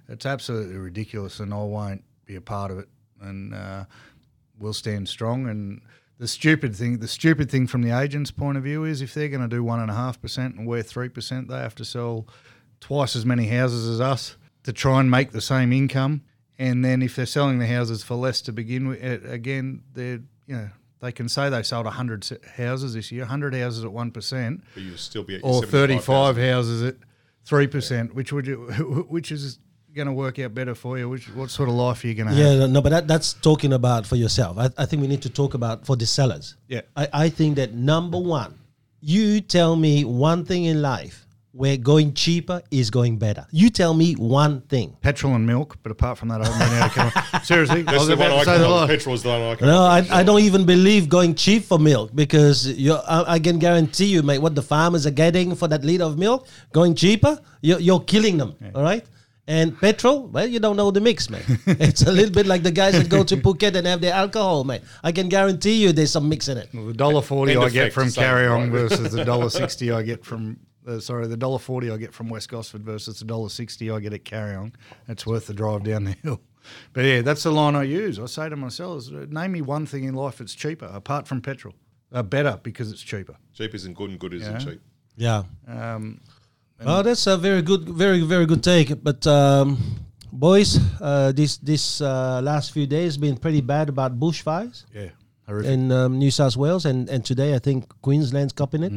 It's 0.09 0.25
absolutely 0.25 0.75
ridiculous, 0.75 1.39
and 1.39 1.53
I 1.53 1.63
won't 1.63 2.03
be 2.25 2.35
a 2.35 2.41
part 2.41 2.71
of 2.71 2.77
it. 2.77 2.89
And 3.21 3.53
uh, 3.55 3.85
we'll 4.59 4.73
stand 4.73 5.07
strong. 5.07 5.47
And 5.47 5.81
the 6.17 6.27
stupid 6.27 6.75
thing, 6.75 6.99
the 6.99 7.07
stupid 7.07 7.49
thing 7.49 7.67
from 7.67 7.83
the 7.83 7.97
agent's 7.97 8.31
point 8.31 8.57
of 8.57 8.65
view 8.65 8.83
is, 8.83 9.01
if 9.01 9.13
they're 9.13 9.29
going 9.29 9.39
to 9.39 9.47
do 9.47 9.63
one 9.63 9.79
and 9.79 9.89
a 9.89 9.95
half 9.95 10.21
percent 10.21 10.55
and 10.55 10.67
we're 10.67 10.83
three 10.83 11.07
percent, 11.07 11.47
they 11.47 11.59
have 11.59 11.75
to 11.75 11.85
sell 11.85 12.27
twice 12.81 13.15
as 13.15 13.25
many 13.25 13.47
houses 13.47 13.87
as 13.87 14.01
us 14.01 14.35
to 14.63 14.73
try 14.73 14.99
and 14.99 15.09
make 15.09 15.31
the 15.31 15.39
same 15.39 15.71
income. 15.71 16.23
And 16.57 16.83
then 16.85 17.01
if 17.01 17.15
they're 17.15 17.25
selling 17.25 17.59
the 17.59 17.67
houses 17.67 18.03
for 18.03 18.15
less 18.15 18.41
to 18.41 18.51
begin 18.51 18.87
with, 18.87 19.25
again, 19.29 19.83
they're 19.93 20.21
you 20.47 20.55
know 20.55 20.69
they 21.01 21.11
can 21.11 21.27
say 21.29 21.49
they 21.49 21.63
sold 21.63 21.85
hundred 21.87 22.25
houses 22.57 22.93
this 22.93 23.11
year, 23.11 23.25
hundred 23.25 23.53
houses 23.53 23.83
at 23.83 23.91
one 23.91 24.11
percent, 24.11 24.63
But 24.73 24.83
you 24.83 24.95
still 24.97 25.23
be 25.23 25.35
at 25.35 25.41
or 25.43 25.63
75,000. 25.63 25.69
thirty-five 25.71 26.37
houses 26.37 26.83
at 26.83 26.95
three 27.45 27.67
percent, 27.67 28.15
which 28.15 28.31
would 28.31 28.47
you, 28.47 29.05
which 29.09 29.31
is 29.31 29.59
going 29.93 30.07
to 30.07 30.13
work 30.13 30.39
out 30.39 30.53
better 30.53 30.75
for 30.75 30.97
you? 30.97 31.09
Which 31.09 31.27
what 31.35 31.49
sort 31.49 31.69
of 31.69 31.75
life 31.75 32.03
are 32.03 32.07
you 32.07 32.15
going 32.15 32.27
to 32.27 32.33
have? 32.33 32.59
Yeah, 32.59 32.65
no, 32.67 32.81
but 32.81 32.89
that, 32.89 33.07
that's 33.07 33.33
talking 33.33 33.73
about 33.73 34.05
for 34.05 34.15
yourself. 34.15 34.57
I, 34.57 34.69
I 34.77 34.85
think 34.85 35.01
we 35.01 35.07
need 35.07 35.21
to 35.23 35.29
talk 35.29 35.53
about 35.53 35.85
for 35.85 35.95
the 35.95 36.05
sellers. 36.05 36.55
Yeah. 36.67 36.81
I, 36.95 37.07
I 37.13 37.29
think 37.29 37.55
that 37.55 37.73
number 37.73 38.17
one, 38.17 38.57
you 39.01 39.41
tell 39.41 39.75
me 39.75 40.03
one 40.03 40.43
thing 40.45 40.65
in 40.65 40.81
life 40.81 41.24
where 41.55 41.77
going 41.77 42.13
cheaper 42.13 42.61
is 42.69 42.89
going 42.89 43.17
better. 43.17 43.47
You 43.49 43.69
tell 43.69 43.93
me 43.93 44.13
one 44.13 44.59
thing. 44.61 44.97
Petrol 44.99 45.35
and 45.35 45.47
milk, 45.47 45.77
but 45.83 45.91
apart 45.91 46.17
from 46.17 46.27
that, 46.27 46.41
I 46.41 46.47
haven't 46.47 46.67
been 46.67 46.77
able 46.77 46.89
to 46.89 46.93
come. 46.93 47.23
on. 47.33 47.43
Seriously, 47.45 47.79
I 47.79 47.83
That's 47.83 47.99
was 47.99 48.07
the 48.09 48.17
one 48.17 48.27
about 48.27 48.39
I 48.39 48.39
to 48.39 48.45
say 48.45 48.51
come 48.53 48.61
the 48.61 48.69
lie. 48.69 48.87
Petrol 48.87 49.15
is 49.15 49.23
the 49.23 49.29
one 49.29 49.41
I 49.41 49.55
come 49.55 49.67
No, 49.69 49.81
I, 49.83 50.05
I 50.11 50.23
don't 50.23 50.41
even 50.41 50.65
believe 50.65 51.07
going 51.07 51.33
cheap 51.33 51.63
for 51.63 51.79
milk 51.79 52.11
because 52.13 52.67
you're, 52.67 53.01
I, 53.07 53.35
I 53.35 53.39
can 53.39 53.57
guarantee 53.57 54.07
you, 54.07 54.21
mate, 54.21 54.39
what 54.39 54.53
the 54.53 54.61
farmers 54.61 55.05
are 55.05 55.11
getting 55.11 55.55
for 55.55 55.69
that 55.69 55.85
liter 55.85 56.03
of 56.03 56.17
milk, 56.19 56.45
going 56.73 56.93
cheaper, 56.93 57.39
you're, 57.61 57.79
you're 57.79 58.01
killing 58.01 58.35
them. 58.37 58.55
All 58.75 58.83
right. 58.83 59.05
And 59.47 59.79
petrol, 59.79 60.27
well, 60.27 60.47
you 60.47 60.59
don't 60.59 60.75
know 60.75 60.91
the 60.91 60.99
mix, 60.99 61.29
man. 61.29 61.43
it's 61.67 62.01
a 62.01 62.11
little 62.11 62.31
bit 62.33 62.47
like 62.47 62.63
the 62.63 62.71
guys 62.71 62.95
that 62.95 63.07
go 63.09 63.23
to 63.23 63.37
Phuket 63.37 63.75
and 63.75 63.85
have 63.87 64.01
their 64.01 64.13
alcohol, 64.13 64.63
mate. 64.63 64.81
I 65.03 65.13
can 65.13 65.29
guarantee 65.29 65.81
you 65.83 65.93
there's 65.93 66.11
some 66.11 66.27
mix 66.27 66.47
in 66.47 66.57
it. 66.57 66.69
The 66.73 66.93
dollar 66.93 67.21
forty 67.21 67.51
End 67.53 67.61
I 67.61 67.67
effect, 67.67 67.73
get 67.73 67.93
from 67.93 68.07
Kariong 68.07 68.71
versus 68.71 69.11
the 69.11 69.23
dollar 69.23 69.49
sixty 69.61 69.91
I 69.91 70.01
get 70.01 70.25
from 70.25 70.57
uh, 70.87 70.99
sorry 70.99 71.27
the 71.27 71.37
dollar 71.37 71.59
forty 71.59 71.89
I 71.91 71.97
get 71.97 72.13
from 72.13 72.29
West 72.29 72.49
Gosford 72.49 72.83
versus 72.83 73.19
the 73.19 73.25
dollar 73.25 73.49
sixty 73.49 73.89
I 73.91 73.99
get 73.99 74.13
at 74.13 74.23
Kariong. 74.25 74.73
It's 75.07 75.25
worth 75.25 75.47
the 75.47 75.53
drive 75.53 75.83
down 75.83 76.03
the 76.05 76.15
hill. 76.23 76.41
But 76.93 77.05
yeah, 77.05 77.21
that's 77.21 77.43
the 77.43 77.51
line 77.51 77.75
I 77.75 77.83
use. 77.83 78.17
I 78.19 78.25
say 78.25 78.49
to 78.49 78.55
myself, 78.55 79.07
name 79.11 79.51
me 79.51 79.61
one 79.61 79.85
thing 79.85 80.05
in 80.05 80.15
life 80.15 80.39
that's 80.39 80.55
cheaper 80.55 80.87
apart 80.87 81.27
from 81.27 81.39
petrol. 81.39 81.75
Uh, 82.11 82.23
better 82.23 82.59
because 82.63 82.91
it's 82.91 83.03
cheaper. 83.03 83.35
Cheap 83.53 83.75
isn't 83.75 83.93
good 83.93 84.09
and 84.09 84.17
good 84.19 84.33
isn't 84.33 84.51
Yeah. 84.51 84.57
cheap. 84.71 84.81
Yeah. 85.15 85.43
Um, 85.67 86.19
Oh, 86.81 87.03
that's 87.03 87.27
a 87.27 87.37
very 87.37 87.61
good, 87.61 87.87
very, 87.87 88.21
very 88.21 88.47
good 88.47 88.63
take. 88.63 89.03
But 89.03 89.27
um, 89.27 89.77
boys, 90.33 90.79
uh, 90.99 91.31
this 91.33 91.57
this 91.57 92.01
uh, 92.01 92.41
last 92.43 92.71
few 92.71 92.87
days 92.87 93.15
been 93.17 93.37
pretty 93.37 93.61
bad 93.61 93.87
about 93.89 94.19
bushfires 94.19 94.85
yeah, 94.93 95.09
horrific. 95.47 95.71
in 95.71 95.91
um, 95.91 96.17
New 96.17 96.31
South 96.31 96.57
Wales, 96.57 96.85
and, 96.85 97.07
and 97.09 97.23
today 97.23 97.53
I 97.53 97.59
think 97.59 97.93
Queensland's 98.01 98.53
copping 98.53 98.83
it. 98.83 98.91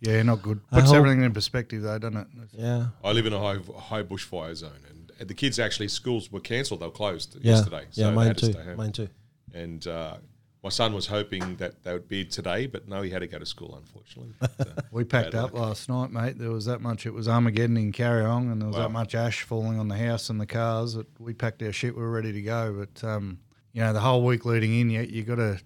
Yeah, 0.00 0.22
not 0.22 0.42
good. 0.42 0.60
I 0.70 0.76
Puts 0.80 0.88
hope- 0.88 0.96
everything 0.98 1.22
in 1.22 1.32
perspective 1.32 1.82
though, 1.82 1.98
doesn't 1.98 2.16
it? 2.16 2.26
Yeah, 2.52 2.86
I 3.02 3.12
live 3.12 3.26
in 3.26 3.32
a 3.32 3.38
high 3.40 3.58
high 3.78 4.02
bushfire 4.02 4.54
zone, 4.54 4.70
and 5.18 5.28
the 5.28 5.34
kids 5.34 5.58
actually 5.58 5.88
schools 5.88 6.30
were 6.30 6.40
cancelled; 6.40 6.80
they 6.80 6.86
were 6.86 6.92
closed 6.92 7.36
yeah, 7.40 7.54
yesterday. 7.54 7.86
So 7.90 8.02
yeah. 8.02 8.10
they 8.10 8.16
Mine 8.16 8.26
had 8.28 8.38
to 8.38 8.46
too. 8.46 8.52
stay 8.52 8.62
home. 8.64 8.76
Mine 8.76 8.92
too. 8.92 9.08
And 9.54 9.86
uh, 9.86 10.18
my 10.62 10.68
son 10.68 10.92
was 10.92 11.06
hoping 11.06 11.56
that 11.56 11.82
they 11.82 11.92
would 11.92 12.08
be 12.08 12.24
today, 12.24 12.66
but 12.66 12.86
no, 12.86 13.02
he 13.02 13.10
had 13.10 13.20
to 13.20 13.26
go 13.26 13.38
to 13.38 13.46
school, 13.46 13.76
unfortunately. 13.76 14.34
But, 14.38 14.52
uh, 14.60 14.82
We 14.92 15.04
packed 15.04 15.32
bad 15.32 15.38
up 15.44 15.52
luck. 15.54 15.62
last 15.68 15.88
night, 15.88 16.10
mate. 16.12 16.38
There 16.38 16.50
was 16.50 16.66
that 16.66 16.80
much. 16.80 17.06
It 17.06 17.14
was 17.14 17.26
Armageddon 17.28 17.76
in 17.76 17.92
Kariong, 17.92 18.52
and 18.52 18.60
there 18.60 18.68
was 18.68 18.76
Wow. 18.76 18.82
that 18.82 18.90
much 18.90 19.14
ash 19.14 19.42
falling 19.42 19.78
on 19.80 19.88
the 19.88 19.96
house 19.96 20.30
and 20.30 20.40
the 20.40 20.46
cars 20.46 20.94
that 20.94 21.06
we 21.18 21.32
packed 21.34 21.62
our 21.62 21.72
shit. 21.72 21.96
We 21.96 22.02
were 22.02 22.10
ready 22.10 22.32
to 22.32 22.42
go, 22.42 22.72
but 22.84 23.02
um, 23.08 23.38
you 23.72 23.80
know, 23.80 23.92
the 23.92 24.00
whole 24.00 24.24
week 24.24 24.44
leading 24.44 24.78
in, 24.78 24.90
you 24.90 25.00
you 25.02 25.22
got 25.24 25.36
to 25.36 25.60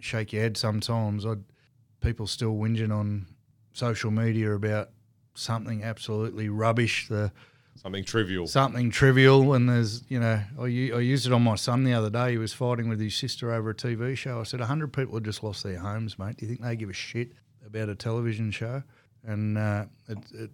shake 0.00 0.32
your 0.34 0.42
head 0.42 0.56
sometimes. 0.58 1.24
I'd 1.24 1.44
people 2.00 2.26
still 2.26 2.54
whinging 2.54 2.90
on 2.94 3.26
social 3.80 4.10
media 4.10 4.54
about 4.54 4.90
something 5.34 5.82
absolutely 5.82 6.48
rubbish. 6.48 7.08
The 7.08 7.32
Something 7.76 8.04
trivial. 8.04 8.46
something 8.46 8.90
trivial, 8.90 9.54
and 9.54 9.66
there's 9.68 10.02
you 10.08 10.20
know 10.20 10.42
I 10.60 10.66
used 10.66 11.26
it 11.26 11.32
on 11.32 11.42
my 11.42 11.54
son 11.54 11.84
the 11.84 11.94
other 11.94 12.10
day. 12.10 12.32
He 12.32 12.38
was 12.38 12.52
fighting 12.52 12.88
with 12.90 13.00
his 13.00 13.14
sister 13.14 13.52
over 13.52 13.70
a 13.70 13.74
TV 13.74 14.16
show. 14.16 14.40
I 14.40 14.42
said, 14.42 14.60
hundred 14.60 14.92
people 14.92 15.14
have 15.14 15.22
just 15.22 15.42
lost 15.42 15.62
their 15.62 15.78
homes, 15.78 16.18
mate. 16.18 16.36
Do 16.36 16.44
you 16.44 16.48
think 16.50 16.60
they 16.62 16.76
give 16.76 16.90
a 16.90 16.92
shit 17.08 17.28
about 17.64 17.88
a 17.88 17.94
television 17.94 18.50
show? 18.50 18.82
And 19.24 19.56
uh, 19.56 19.86
it, 20.08 20.18
it, 20.34 20.50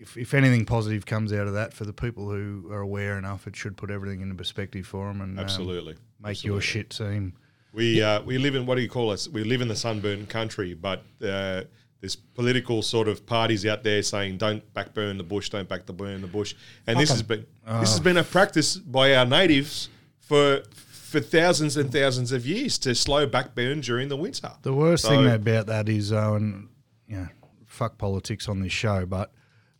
if, 0.00 0.16
if 0.16 0.34
anything 0.34 0.64
positive 0.64 1.06
comes 1.06 1.32
out 1.32 1.46
of 1.46 1.52
that 1.54 1.72
for 1.74 1.84
the 1.84 1.92
people 1.92 2.28
who 2.28 2.68
are 2.72 2.80
aware 2.80 3.18
enough, 3.18 3.46
it 3.46 3.54
should 3.54 3.76
put 3.76 3.90
everything 3.90 4.20
into 4.20 4.34
perspective 4.34 4.84
for 4.86 5.06
them 5.06 5.20
and 5.20 5.38
um, 5.38 5.44
Absolutely. 5.44 5.94
make 6.20 6.42
your 6.42 6.60
shit 6.60 6.92
seem. 6.92 7.34
We 7.72 8.02
uh, 8.02 8.22
we 8.22 8.38
live 8.38 8.54
in 8.56 8.66
what 8.66 8.74
do 8.76 8.82
you 8.82 8.88
call 8.88 9.10
us? 9.10 9.28
We 9.28 9.44
live 9.44 9.60
in 9.60 9.68
the 9.68 9.76
sunburned 9.76 10.28
country, 10.28 10.74
but 10.74 11.04
uh, 11.22 11.62
there's 12.04 12.16
political 12.16 12.82
sort 12.82 13.08
of 13.08 13.24
parties 13.24 13.64
out 13.64 13.82
there 13.82 14.02
saying 14.02 14.36
don't 14.36 14.62
backburn 14.74 15.16
the 15.16 15.24
bush, 15.24 15.48
don't 15.48 15.66
back 15.66 15.86
the 15.86 15.92
burn 15.94 16.20
the 16.20 16.26
bush, 16.26 16.54
and 16.86 17.00
this 17.00 17.08
has 17.08 17.22
been 17.22 17.46
this 17.80 17.92
has 17.92 18.00
been 18.00 18.18
a 18.18 18.22
practice 18.22 18.76
by 18.76 19.14
our 19.14 19.24
natives 19.24 19.88
for 20.20 20.62
for 20.70 21.18
thousands 21.20 21.78
and 21.78 21.90
thousands 21.90 22.30
of 22.30 22.46
years 22.46 22.76
to 22.76 22.94
slow 22.94 23.26
backburn 23.26 23.80
during 23.80 24.08
the 24.10 24.16
winter. 24.18 24.50
The 24.60 24.74
worst 24.74 25.04
So- 25.04 25.08
thing 25.10 25.26
about 25.30 25.66
that 25.68 25.88
is, 25.88 26.10
though, 26.10 26.34
and 26.34 26.68
you 27.08 27.16
know, 27.16 27.28
fuck 27.64 27.96
politics 27.96 28.50
on 28.50 28.60
this 28.60 28.72
show, 28.72 29.06
but 29.06 29.32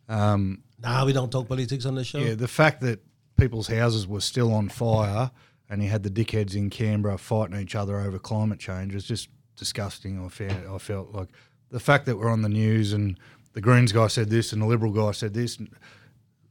um, 0.09 0.63
Nah, 0.81 1.05
we 1.05 1.13
don't 1.13 1.31
talk 1.31 1.47
politics 1.47 1.85
on 1.85 1.93
this 1.93 2.07
show. 2.07 2.17
yeah, 2.19 2.33
the 2.33 2.47
fact 2.47 2.81
that 2.81 3.03
people's 3.37 3.67
houses 3.67 4.07
were 4.07 4.21
still 4.21 4.51
on 4.51 4.69
fire 4.69 5.29
and 5.69 5.83
you 5.83 5.89
had 5.89 6.01
the 6.01 6.09
dickheads 6.09 6.55
in 6.55 6.71
Canberra 6.71 7.17
fighting 7.19 7.59
each 7.59 7.75
other 7.75 7.99
over 7.99 8.17
climate 8.17 8.59
change 8.59 8.95
was 8.95 9.03
just 9.03 9.29
disgusting. 9.57 10.23
I 10.25 10.29
felt, 10.29 10.51
I 10.73 10.77
felt 10.79 11.13
like 11.13 11.29
the 11.71 11.79
fact 11.79 12.05
that 12.05 12.17
we're 12.17 12.29
on 12.29 12.41
the 12.41 12.49
news 12.49 12.93
and 12.93 13.17
the 13.53 13.61
Greens 13.61 13.91
guy 13.91 14.07
said 14.07 14.29
this 14.29 14.53
and 14.53 14.61
the 14.61 14.65
Liberal 14.65 14.91
guy 14.91 15.11
said 15.11 15.33
this. 15.33 15.57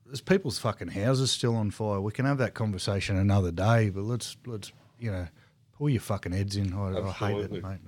There's 0.06 0.20
people's 0.20 0.58
fucking 0.58 0.88
houses 0.88 1.30
still 1.30 1.56
on 1.56 1.70
fire. 1.70 2.00
We 2.00 2.12
can 2.12 2.24
have 2.24 2.38
that 2.38 2.54
conversation 2.54 3.16
another 3.16 3.50
day, 3.50 3.90
but 3.90 4.04
let's 4.04 4.36
let's 4.46 4.72
you 4.98 5.10
know 5.10 5.26
pull 5.76 5.90
your 5.90 6.00
fucking 6.00 6.32
heads 6.32 6.56
in. 6.56 6.72
I, 6.72 6.98
I 6.98 7.10
hate 7.10 7.38
it, 7.38 7.52
mate. 7.52 7.80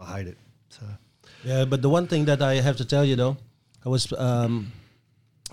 I, 0.00 0.04
I 0.04 0.16
hate 0.18 0.28
it. 0.28 0.38
So. 0.68 0.82
Yeah, 1.44 1.64
but 1.64 1.82
the 1.82 1.88
one 1.88 2.06
thing 2.06 2.26
that 2.26 2.42
I 2.42 2.54
have 2.54 2.76
to 2.76 2.84
tell 2.84 3.04
you 3.04 3.16
though, 3.16 3.36
I 3.84 3.88
was 3.88 4.12
um, 4.12 4.72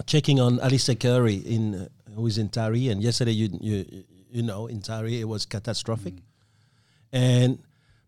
checking 0.05 0.39
on 0.39 0.59
Alistair 0.59 0.95
Curry 0.95 1.35
in 1.35 1.75
uh, 1.75 1.87
who 2.15 2.27
is 2.27 2.37
in 2.37 2.49
Taree, 2.49 2.91
and 2.91 3.01
yesterday 3.01 3.31
you 3.31 3.49
you 3.61 4.03
you 4.29 4.43
know 4.43 4.67
in 4.67 4.81
Taree 4.81 5.19
it 5.19 5.25
was 5.25 5.45
catastrophic, 5.45 6.15
and 7.11 7.59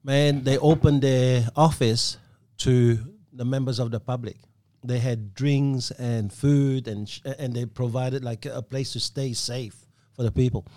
man 0.03 0.43
they 0.43 0.57
opened 0.57 1.01
their 1.01 1.47
office 1.55 2.17
to 2.57 2.97
the 3.33 3.45
members 3.45 3.79
of 3.79 3.91
the 3.91 3.99
public. 3.99 4.37
They 4.83 4.99
had 4.99 5.33
drinks 5.33 5.91
and 5.91 6.31
food, 6.31 6.87
and 6.87 7.09
sh- 7.09 7.21
and 7.39 7.53
they 7.53 7.65
provided 7.65 8.23
like 8.23 8.45
a 8.45 8.61
place 8.61 8.93
to 8.93 8.99
stay 8.99 9.33
safe 9.33 9.75
for 10.15 10.23
the 10.23 10.31
people. 10.31 10.67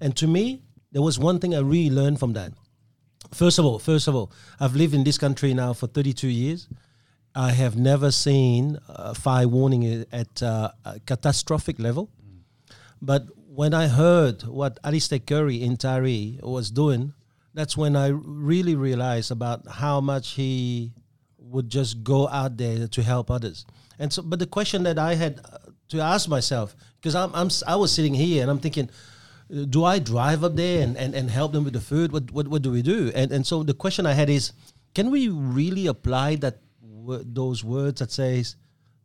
And 0.00 0.16
to 0.16 0.26
me, 0.26 0.62
there 0.92 1.02
was 1.02 1.18
one 1.18 1.38
thing 1.38 1.54
I 1.54 1.60
really 1.60 1.94
learned 1.94 2.18
from 2.18 2.32
that. 2.34 2.52
First 3.32 3.58
of 3.58 3.64
all, 3.64 3.78
first 3.78 4.08
of 4.08 4.14
all, 4.14 4.32
I've 4.58 4.74
lived 4.74 4.94
in 4.94 5.04
this 5.04 5.18
country 5.18 5.54
now 5.54 5.72
for 5.72 5.86
32 5.86 6.28
years. 6.28 6.68
I 7.34 7.52
have 7.52 7.76
never 7.76 8.10
seen 8.10 8.78
a 8.88 9.14
fire 9.14 9.46
warning 9.46 10.04
at 10.10 10.42
uh, 10.42 10.72
a 10.84 10.98
catastrophic 11.00 11.78
level. 11.78 12.10
But 13.00 13.28
when 13.46 13.72
I 13.72 13.86
heard 13.86 14.42
what 14.42 14.78
Alistair 14.82 15.20
Curry 15.20 15.62
in 15.62 15.76
Taree 15.76 16.42
was 16.42 16.70
doing, 16.70 17.14
that's 17.54 17.76
when 17.76 17.94
I 17.94 18.08
really 18.08 18.74
realized 18.74 19.30
about 19.30 19.66
how 19.68 20.00
much 20.00 20.30
he 20.30 20.92
would 21.50 21.68
just 21.68 22.02
go 22.02 22.28
out 22.28 22.56
there 22.56 22.86
to 22.88 23.02
help 23.02 23.30
others. 23.30 23.66
And 23.98 24.12
so, 24.12 24.22
but 24.22 24.38
the 24.38 24.46
question 24.46 24.82
that 24.84 24.98
I 24.98 25.14
had 25.14 25.40
uh, 25.44 25.58
to 25.88 26.00
ask 26.00 26.28
myself, 26.28 26.74
because 26.96 27.14
I'm, 27.14 27.34
I'm 27.34 27.46
s- 27.46 27.62
I 27.66 27.76
was 27.76 27.92
sitting 27.92 28.14
here 28.14 28.42
and 28.42 28.50
I'm 28.50 28.58
thinking, 28.60 28.88
do 29.68 29.84
I 29.84 29.98
drive 29.98 30.44
up 30.44 30.54
there 30.54 30.82
and, 30.82 30.96
and, 30.96 31.14
and 31.14 31.28
help 31.30 31.52
them 31.52 31.64
with 31.64 31.72
the 31.72 31.80
food? 31.80 32.12
What, 32.12 32.30
what 32.30 32.46
what 32.48 32.62
do 32.62 32.70
we 32.70 32.82
do? 32.82 33.10
And 33.14 33.32
and 33.32 33.44
so 33.44 33.62
the 33.64 33.74
question 33.74 34.06
I 34.06 34.12
had 34.12 34.30
is, 34.30 34.52
can 34.94 35.10
we 35.10 35.28
really 35.28 35.86
apply 35.88 36.36
that 36.36 36.58
those 37.34 37.64
words 37.64 37.98
that 37.98 38.12
says, 38.12 38.54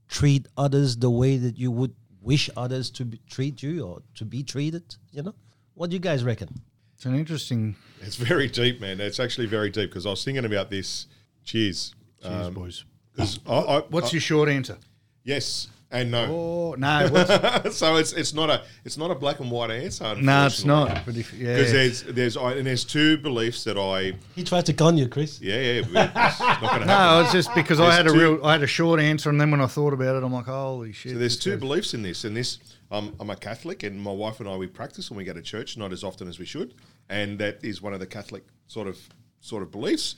treat 0.07 0.47
others 0.55 0.97
the 0.97 1.09
way 1.09 1.37
that 1.37 1.57
you 1.57 1.71
would 1.71 1.95
wish 2.21 2.49
others 2.55 2.91
to 2.91 3.05
be, 3.05 3.19
treat 3.27 3.63
you 3.63 3.83
or 3.87 4.01
to 4.13 4.23
be 4.25 4.43
treated? 4.43 4.95
You 5.11 5.23
know, 5.23 5.35
what 5.73 5.89
do 5.89 5.95
you 5.95 5.99
guys 5.99 6.23
reckon? 6.23 6.49
It's 6.93 7.05
an 7.05 7.15
interesting. 7.15 7.75
It's 8.01 8.15
very 8.15 8.47
deep, 8.47 8.79
man. 8.79 9.01
It's 9.01 9.19
actually 9.19 9.47
very 9.47 9.71
deep 9.71 9.89
because 9.89 10.05
I 10.05 10.11
was 10.11 10.23
thinking 10.23 10.45
about 10.45 10.69
this. 10.69 11.07
Cheers. 11.43 11.94
Cheers, 12.25 12.47
Um, 12.47 12.53
boys. 12.53 12.83
'cause 13.15 13.39
I, 13.47 13.53
I, 13.57 13.79
What's 13.89 14.07
I- 14.09 14.11
your 14.13 14.21
short 14.21 14.49
answer? 14.49 14.77
yes 15.23 15.67
and 15.91 16.11
no? 16.11 16.25
Oh 16.25 16.75
no, 16.77 17.07
so 17.71 17.95
it's 17.95 18.11
it's 18.13 18.33
not 18.33 18.49
a 18.49 18.63
it's 18.83 18.97
not 18.97 19.11
a 19.11 19.15
black 19.15 19.39
and 19.39 19.49
white 19.51 19.69
answer. 19.71 20.15
no, 20.15 20.45
it's 20.47 20.65
not. 20.65 21.05
But 21.05 21.15
if 21.15 21.31
yeah, 21.33 21.55
Because 21.55 21.71
there's 21.71 22.03
there's 22.03 22.37
I, 22.37 22.53
and 22.53 22.67
there's 22.67 22.83
two 22.83 23.17
beliefs 23.17 23.63
that 23.63 23.77
I 23.77 24.13
He 24.35 24.43
tried 24.43 24.65
to 24.65 24.73
con 24.73 24.97
you, 24.97 25.07
Chris. 25.07 25.39
yeah 25.41 25.55
yeah 25.55 25.81
it's 25.81 25.91
not 25.93 26.13
going 26.13 26.33
to 26.59 26.67
happen. 26.67 26.87
no, 26.87 27.21
it's 27.21 27.31
just 27.31 27.53
because 27.55 27.79
I 27.79 27.83
There's 27.85 27.95
had 27.97 28.07
a 28.07 28.09
two- 28.11 28.19
real, 28.35 28.45
I 28.45 28.53
had 28.53 28.63
a 28.63 28.67
short 28.67 28.99
answer, 28.99 29.29
and 29.29 29.39
then 29.39 29.51
when 29.51 29.61
I 29.61 29.67
thought 29.67 29.93
about 29.93 30.15
it, 30.17 30.23
I'm 30.23 30.33
like, 30.33 30.45
holy 30.45 30.91
shit. 30.91 31.13
So 31.13 31.17
there's 31.19 31.37
two 31.37 31.51
goes- 31.51 31.59
beliefs 31.61 31.93
in 31.93 32.01
this, 32.01 32.23
and 32.25 32.35
this 32.35 32.57
um, 32.91 33.15
I'm 33.19 33.29
a 33.29 33.35
Catholic, 33.35 33.83
and 33.83 33.99
my 34.01 34.11
wife 34.11 34.39
and 34.39 34.49
I 34.49 34.55
we 34.57 34.67
practice 34.67 35.09
when 35.09 35.17
we 35.17 35.23
go 35.23 35.33
to 35.33 35.41
church, 35.41 35.77
not 35.77 35.93
as 35.93 36.03
often 36.03 36.27
as 36.27 36.39
we 36.39 36.45
should, 36.45 36.73
and 37.09 37.39
that 37.39 37.59
is 37.63 37.81
one 37.81 37.93
of 37.93 37.99
the 37.99 38.07
Catholic 38.07 38.43
sort 38.67 38.87
of 38.87 38.97
sort 39.39 39.63
of 39.63 39.71
beliefs. 39.71 40.15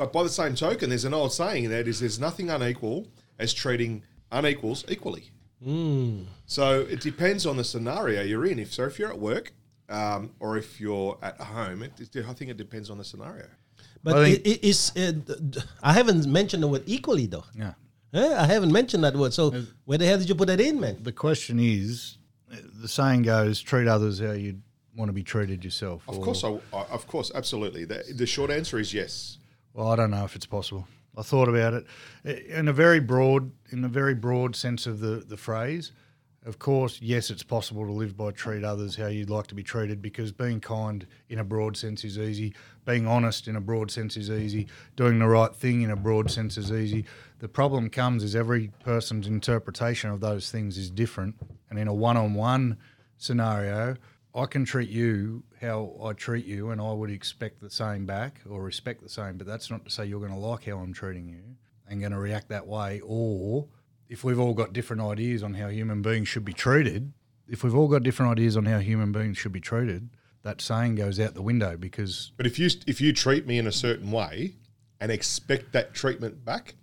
But 0.00 0.14
by 0.14 0.22
the 0.22 0.30
same 0.30 0.54
token, 0.54 0.88
there's 0.88 1.04
an 1.04 1.12
old 1.12 1.30
saying 1.30 1.68
that 1.68 1.86
is 1.86 2.00
there's 2.00 2.18
nothing 2.18 2.48
unequal 2.48 3.06
as 3.38 3.52
treating 3.52 4.02
unequals 4.32 4.82
equally. 4.88 5.30
So 6.46 6.80
it 6.80 7.00
depends 7.02 7.44
on 7.44 7.58
the 7.58 7.64
scenario 7.64 8.22
you're 8.22 8.46
in. 8.46 8.58
If 8.58 8.72
so, 8.72 8.84
if 8.86 8.98
you're 8.98 9.10
at 9.10 9.18
work 9.18 9.52
um, 9.90 10.30
or 10.40 10.56
if 10.56 10.80
you're 10.80 11.18
at 11.20 11.38
home, 11.38 11.82
it, 11.82 11.92
it- 12.00 12.24
I 12.26 12.32
think 12.32 12.50
it 12.50 12.56
depends 12.56 12.88
on 12.88 12.96
the 12.96 13.04
scenario. 13.04 13.44
But 14.02 14.16
I 14.16 14.20
I, 14.22 14.28
it, 14.28 14.60
it's, 14.70 14.96
uh, 14.96 15.12
d- 15.12 15.34
d- 15.50 15.60
I 15.82 15.92
haven't 15.92 16.26
mentioned 16.26 16.62
the 16.62 16.68
word 16.68 16.84
equally 16.86 17.26
though. 17.26 17.44
Yeah. 17.54 17.74
Yeah, 18.10 18.40
I 18.42 18.46
haven't 18.46 18.72
mentioned 18.72 19.04
that 19.04 19.14
word. 19.14 19.34
So 19.34 19.50
where 19.84 19.98
the 19.98 20.06
hell 20.06 20.16
did 20.18 20.30
you 20.30 20.34
put 20.34 20.46
that 20.48 20.62
in, 20.62 20.80
man? 20.80 20.96
The 21.02 21.12
question 21.12 21.60
is, 21.60 22.16
uh, 22.50 22.56
the 22.80 22.88
saying 22.88 23.22
goes, 23.24 23.60
treat 23.60 23.86
others 23.86 24.18
how 24.18 24.32
you'd 24.32 24.62
want 24.96 25.10
to 25.10 25.12
be 25.12 25.22
treated 25.22 25.62
yourself. 25.62 26.02
Of 26.08 26.22
course, 26.22 26.42
I, 26.42 26.48
I, 26.74 26.84
of 26.84 27.06
course, 27.06 27.30
absolutely. 27.34 27.84
The, 27.84 28.02
the 28.16 28.26
short 28.26 28.50
answer 28.50 28.78
is 28.78 28.94
yes. 28.94 29.36
Well, 29.72 29.88
I 29.88 29.96
don't 29.96 30.10
know 30.10 30.24
if 30.24 30.34
it's 30.36 30.46
possible. 30.46 30.86
I 31.16 31.22
thought 31.22 31.48
about 31.48 31.74
it 31.74 32.46
in 32.46 32.68
a 32.68 32.72
very 32.72 33.00
broad, 33.00 33.50
in 33.70 33.84
a 33.84 33.88
very 33.88 34.14
broad 34.14 34.56
sense 34.56 34.86
of 34.86 35.00
the, 35.00 35.24
the 35.26 35.36
phrase. 35.36 35.92
Of 36.46 36.58
course, 36.58 36.98
yes, 37.02 37.28
it's 37.30 37.42
possible 37.42 37.84
to 37.84 37.92
live 37.92 38.16
by 38.16 38.30
treat 38.30 38.64
others 38.64 38.96
how 38.96 39.08
you'd 39.08 39.28
like 39.28 39.46
to 39.48 39.54
be 39.54 39.62
treated 39.62 40.00
because 40.00 40.32
being 40.32 40.58
kind 40.58 41.06
in 41.28 41.38
a 41.38 41.44
broad 41.44 41.76
sense 41.76 42.02
is 42.02 42.18
easy. 42.18 42.54
Being 42.86 43.06
honest 43.06 43.46
in 43.46 43.56
a 43.56 43.60
broad 43.60 43.90
sense 43.90 44.16
is 44.16 44.30
easy. 44.30 44.66
Doing 44.96 45.18
the 45.18 45.26
right 45.26 45.54
thing 45.54 45.82
in 45.82 45.90
a 45.90 45.96
broad 45.96 46.30
sense 46.30 46.56
is 46.56 46.72
easy. 46.72 47.04
The 47.40 47.48
problem 47.48 47.90
comes 47.90 48.24
is 48.24 48.34
every 48.34 48.70
person's 48.82 49.26
interpretation 49.26 50.10
of 50.10 50.20
those 50.20 50.50
things 50.50 50.78
is 50.78 50.90
different. 50.90 51.34
And 51.68 51.78
in 51.78 51.88
a 51.88 51.94
one 51.94 52.16
on 52.16 52.32
one 52.32 52.78
scenario, 53.18 53.96
I 54.34 54.46
can 54.46 54.64
treat 54.64 54.90
you 54.90 55.42
how 55.60 55.96
I 56.02 56.12
treat 56.12 56.46
you, 56.46 56.70
and 56.70 56.80
I 56.80 56.92
would 56.92 57.10
expect 57.10 57.60
the 57.60 57.70
same 57.70 58.06
back 58.06 58.40
or 58.48 58.62
respect 58.62 59.02
the 59.02 59.08
same. 59.08 59.36
But 59.36 59.46
that's 59.46 59.70
not 59.70 59.84
to 59.84 59.90
say 59.90 60.06
you're 60.06 60.20
going 60.20 60.32
to 60.32 60.38
like 60.38 60.64
how 60.66 60.78
I'm 60.78 60.92
treating 60.92 61.28
you 61.28 61.42
and 61.88 62.00
going 62.00 62.12
to 62.12 62.18
react 62.18 62.48
that 62.48 62.66
way. 62.66 63.00
Or 63.04 63.66
if 64.08 64.22
we've 64.22 64.38
all 64.38 64.54
got 64.54 64.72
different 64.72 65.02
ideas 65.02 65.42
on 65.42 65.54
how 65.54 65.68
human 65.68 66.02
beings 66.02 66.28
should 66.28 66.44
be 66.44 66.52
treated, 66.52 67.12
if 67.48 67.64
we've 67.64 67.74
all 67.74 67.88
got 67.88 68.02
different 68.02 68.32
ideas 68.32 68.56
on 68.56 68.64
how 68.66 68.78
human 68.78 69.10
beings 69.10 69.36
should 69.36 69.52
be 69.52 69.60
treated, 69.60 70.08
that 70.42 70.60
saying 70.60 70.94
goes 70.94 71.18
out 71.20 71.34
the 71.34 71.42
window 71.42 71.76
because 71.76 72.32
But 72.36 72.46
if 72.46 72.58
you 72.58 72.70
if 72.86 73.00
you 73.00 73.12
treat 73.12 73.46
me 73.46 73.58
in 73.58 73.66
a 73.66 73.72
certain 73.72 74.10
way 74.10 74.54
and 75.00 75.10
expect 75.10 75.72
that 75.72 75.92
treatment 75.92 76.44
back, 76.44 76.76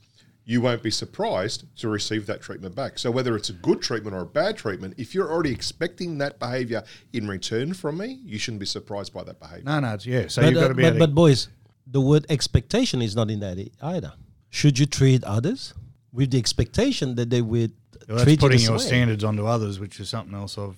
you 0.50 0.62
won't 0.62 0.82
be 0.82 0.90
surprised 0.90 1.66
to 1.76 1.90
receive 1.90 2.26
that 2.26 2.42
treatment 2.42 2.74
back. 2.74 2.98
So 2.98 3.12
whether 3.12 3.36
it's 3.36 3.50
a 3.50 3.54
good 3.54 3.82
treatment 3.82 4.16
or 4.16 4.22
a 4.22 4.26
bad 4.26 4.56
treatment, 4.56 4.94
if 4.98 5.14
you're 5.14 5.30
already 5.30 5.52
expecting 5.52 6.18
that 6.20 6.40
behavior 6.40 6.84
in 7.12 7.28
return 7.28 7.74
from 7.74 7.98
me, 7.98 8.22
you 8.24 8.40
shouldn't 8.40 8.62
be 8.62 8.66
surprised 8.66 9.14
by 9.14 9.26
that 9.26 9.42
behavior. 9.42 9.66
no, 9.66 9.82
no, 9.82 9.94
it's 9.94 10.06
yeah. 10.06 10.30
So 10.30 10.42
but, 10.42 10.52
you've 10.52 10.60
got 10.60 10.66
uh, 10.66 10.68
to 10.70 10.74
be 10.74 10.84
but, 10.84 10.88
able 10.88 11.00
but 11.00 11.14
boys, 11.14 11.50
the 11.86 12.00
word 12.00 12.26
expectation 12.30 13.02
is 13.02 13.14
not 13.14 13.30
in 13.30 13.42
that 13.42 13.58
either. 13.82 14.14
Should 14.50 14.80
you 14.80 14.86
treat 14.86 15.22
others 15.26 15.74
with 16.14 16.32
the 16.32 16.38
expectation 16.38 17.16
that 17.16 17.30
they 17.30 17.42
would 17.42 17.74
well, 18.08 18.16
that's 18.16 18.24
treat 18.24 18.40
putting 18.40 18.62
you 18.62 18.70
your 18.70 18.80
same? 18.80 18.88
standards 18.88 19.26
onto 19.26 19.46
others, 19.46 19.82
which 19.82 20.00
is 20.00 20.08
something 20.08 20.34
else 20.34 20.58
I've 20.58 20.78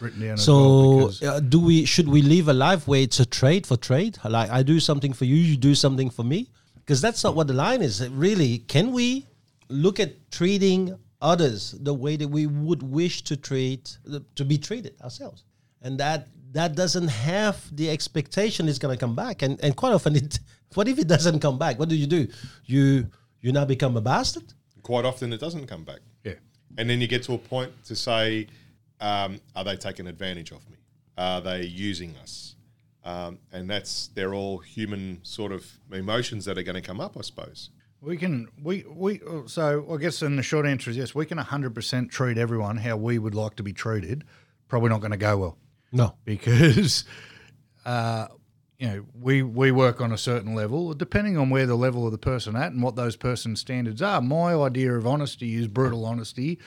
written 0.00 0.22
down. 0.22 0.32
as 0.32 0.42
So, 0.42 1.10
well 1.20 1.34
uh, 1.34 1.40
do 1.40 1.60
we 1.60 1.84
should 1.84 2.08
we 2.08 2.22
live 2.22 2.48
a 2.48 2.54
life 2.54 2.88
where 2.88 3.02
it's 3.02 3.20
a 3.20 3.26
trade 3.26 3.66
for 3.66 3.76
trade? 3.76 4.16
Like 4.24 4.48
I 4.48 4.62
do 4.62 4.80
something 4.80 5.12
for 5.12 5.26
you, 5.26 5.36
you 5.36 5.58
do 5.58 5.74
something 5.74 6.08
for 6.08 6.24
me, 6.24 6.48
because 6.84 7.00
that's 7.00 7.24
not 7.24 7.34
what 7.34 7.46
the 7.46 7.54
line 7.54 7.82
is. 7.82 8.06
Really, 8.10 8.58
can 8.58 8.92
we 8.92 9.26
look 9.68 9.98
at 10.00 10.30
treating 10.30 10.98
others 11.20 11.72
the 11.80 11.94
way 11.94 12.16
that 12.16 12.28
we 12.28 12.46
would 12.46 12.82
wish 12.82 13.22
to 13.22 13.36
treat 13.36 13.96
to 14.34 14.44
be 14.44 14.58
treated 14.58 15.00
ourselves? 15.00 15.44
and 15.82 15.98
that 15.98 16.28
that 16.52 16.74
doesn't 16.74 17.08
have 17.08 17.74
the 17.74 17.88
expectation 17.90 18.68
it's 18.68 18.78
going 18.78 18.94
to 18.94 19.00
come 19.00 19.14
back. 19.14 19.42
And 19.42 19.62
and 19.62 19.76
quite 19.76 19.92
often, 19.92 20.16
it 20.16 20.38
what 20.74 20.88
if 20.88 20.98
it 20.98 21.08
doesn't 21.08 21.40
come 21.40 21.58
back? 21.58 21.78
What 21.78 21.88
do 21.88 21.96
you 21.96 22.06
do? 22.06 22.28
You 22.64 23.08
you 23.40 23.52
now 23.52 23.64
become 23.64 23.96
a 23.96 24.00
bastard. 24.00 24.54
Quite 24.82 25.04
often, 25.04 25.32
it 25.32 25.40
doesn't 25.40 25.66
come 25.66 25.84
back. 25.84 26.00
Yeah. 26.24 26.34
And 26.78 26.88
then 26.88 27.00
you 27.00 27.06
get 27.06 27.22
to 27.24 27.34
a 27.34 27.38
point 27.38 27.72
to 27.84 27.94
say, 27.94 28.48
um, 29.00 29.40
are 29.54 29.64
they 29.64 29.76
taking 29.76 30.06
advantage 30.06 30.50
of 30.50 30.68
me? 30.70 30.76
Are 31.16 31.40
they 31.40 31.62
using 31.62 32.16
us? 32.16 32.51
Um, 33.04 33.38
and 33.50 33.68
that's 33.68 34.08
they're 34.14 34.34
all 34.34 34.58
human 34.58 35.18
sort 35.22 35.50
of 35.52 35.66
emotions 35.90 36.44
that 36.44 36.56
are 36.56 36.62
going 36.62 36.76
to 36.76 36.80
come 36.82 37.00
up, 37.00 37.16
I 37.18 37.22
suppose. 37.22 37.70
We 38.00 38.16
can 38.16 38.48
we 38.62 38.84
we 38.88 39.20
so 39.46 39.86
I 39.92 39.96
guess 39.96 40.22
in 40.22 40.36
the 40.36 40.42
short 40.42 40.66
answer 40.66 40.90
is 40.90 40.96
yes, 40.96 41.14
we 41.14 41.26
can 41.26 41.38
hundred 41.38 41.74
percent 41.74 42.10
treat 42.10 42.38
everyone 42.38 42.76
how 42.78 42.96
we 42.96 43.18
would 43.18 43.34
like 43.34 43.56
to 43.56 43.62
be 43.62 43.72
treated. 43.72 44.24
Probably 44.68 44.88
not 44.88 45.00
going 45.00 45.10
to 45.12 45.16
go 45.16 45.36
well 45.36 45.58
No. 45.92 46.14
because 46.24 47.04
uh, 47.84 48.26
you 48.78 48.88
know 48.88 49.04
we 49.20 49.42
we 49.42 49.70
work 49.70 50.00
on 50.00 50.10
a 50.12 50.18
certain 50.18 50.54
level 50.54 50.94
depending 50.94 51.36
on 51.36 51.50
where 51.50 51.66
the 51.66 51.76
level 51.76 52.04
of 52.06 52.12
the 52.12 52.18
person 52.18 52.56
at 52.56 52.72
and 52.72 52.82
what 52.82 52.96
those 52.96 53.16
person's 53.16 53.60
standards 53.60 54.02
are. 54.02 54.20
My 54.20 54.54
idea 54.54 54.92
of 54.94 55.06
honesty 55.06 55.54
is 55.54 55.68
brutal 55.68 56.04
honesty 56.04 56.58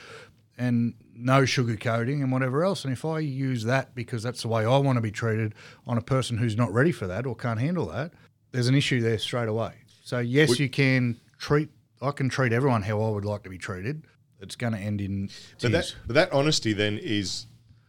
and 0.58 0.94
no 1.18 1.42
sugarcoating 1.42 2.22
and 2.22 2.30
whatever 2.30 2.64
else. 2.64 2.84
And 2.84 2.92
if 2.92 3.04
I 3.04 3.20
use 3.20 3.64
that 3.64 3.94
because 3.94 4.22
that's 4.22 4.42
the 4.42 4.48
way 4.48 4.64
I 4.64 4.76
want 4.78 4.96
to 4.96 5.00
be 5.02 5.10
treated 5.10 5.54
on 5.86 5.98
a 5.98 6.02
person 6.02 6.36
who's 6.38 6.56
not 6.56 6.72
ready 6.72 6.92
for 6.92 7.06
that 7.06 7.26
or 7.26 7.34
can't 7.34 7.60
handle 7.60 7.86
that, 7.86 8.12
there's 8.52 8.68
an 8.68 8.74
issue 8.74 9.00
there 9.00 9.18
straight 9.18 9.48
away. 9.48 9.72
So 10.04 10.18
yes, 10.18 10.50
Would- 10.50 10.58
you 10.60 10.68
can 10.68 11.20
treat. 11.38 11.70
I 12.02 12.10
can 12.10 12.28
treat 12.28 12.52
everyone 12.52 12.82
how 12.82 13.00
I 13.02 13.08
would 13.10 13.24
like 13.24 13.42
to 13.44 13.50
be 13.50 13.58
treated. 13.58 14.02
It's 14.40 14.54
going 14.54 14.74
to 14.74 14.78
end 14.78 15.00
in 15.00 15.30
But 15.62 15.70
tears. 15.70 15.72
that, 15.72 15.94
but 16.06 16.12
that 16.14 16.32
honesty 16.32 16.72
then 16.74 16.98
is 16.98 17.46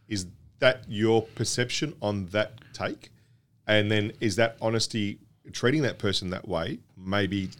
is 0.08 0.26
that 0.60 0.84
your 0.88 1.22
perception 1.22 1.94
on 2.00 2.26
that 2.28 2.52
take, 2.72 3.10
and 3.66 3.90
then 3.90 4.12
is 4.20 4.36
that 4.36 4.56
honesty 4.62 5.18
treating 5.52 5.82
that 5.82 5.98
person 5.98 6.30
that 6.30 6.48
way 6.48 6.78
maybe 6.96 7.50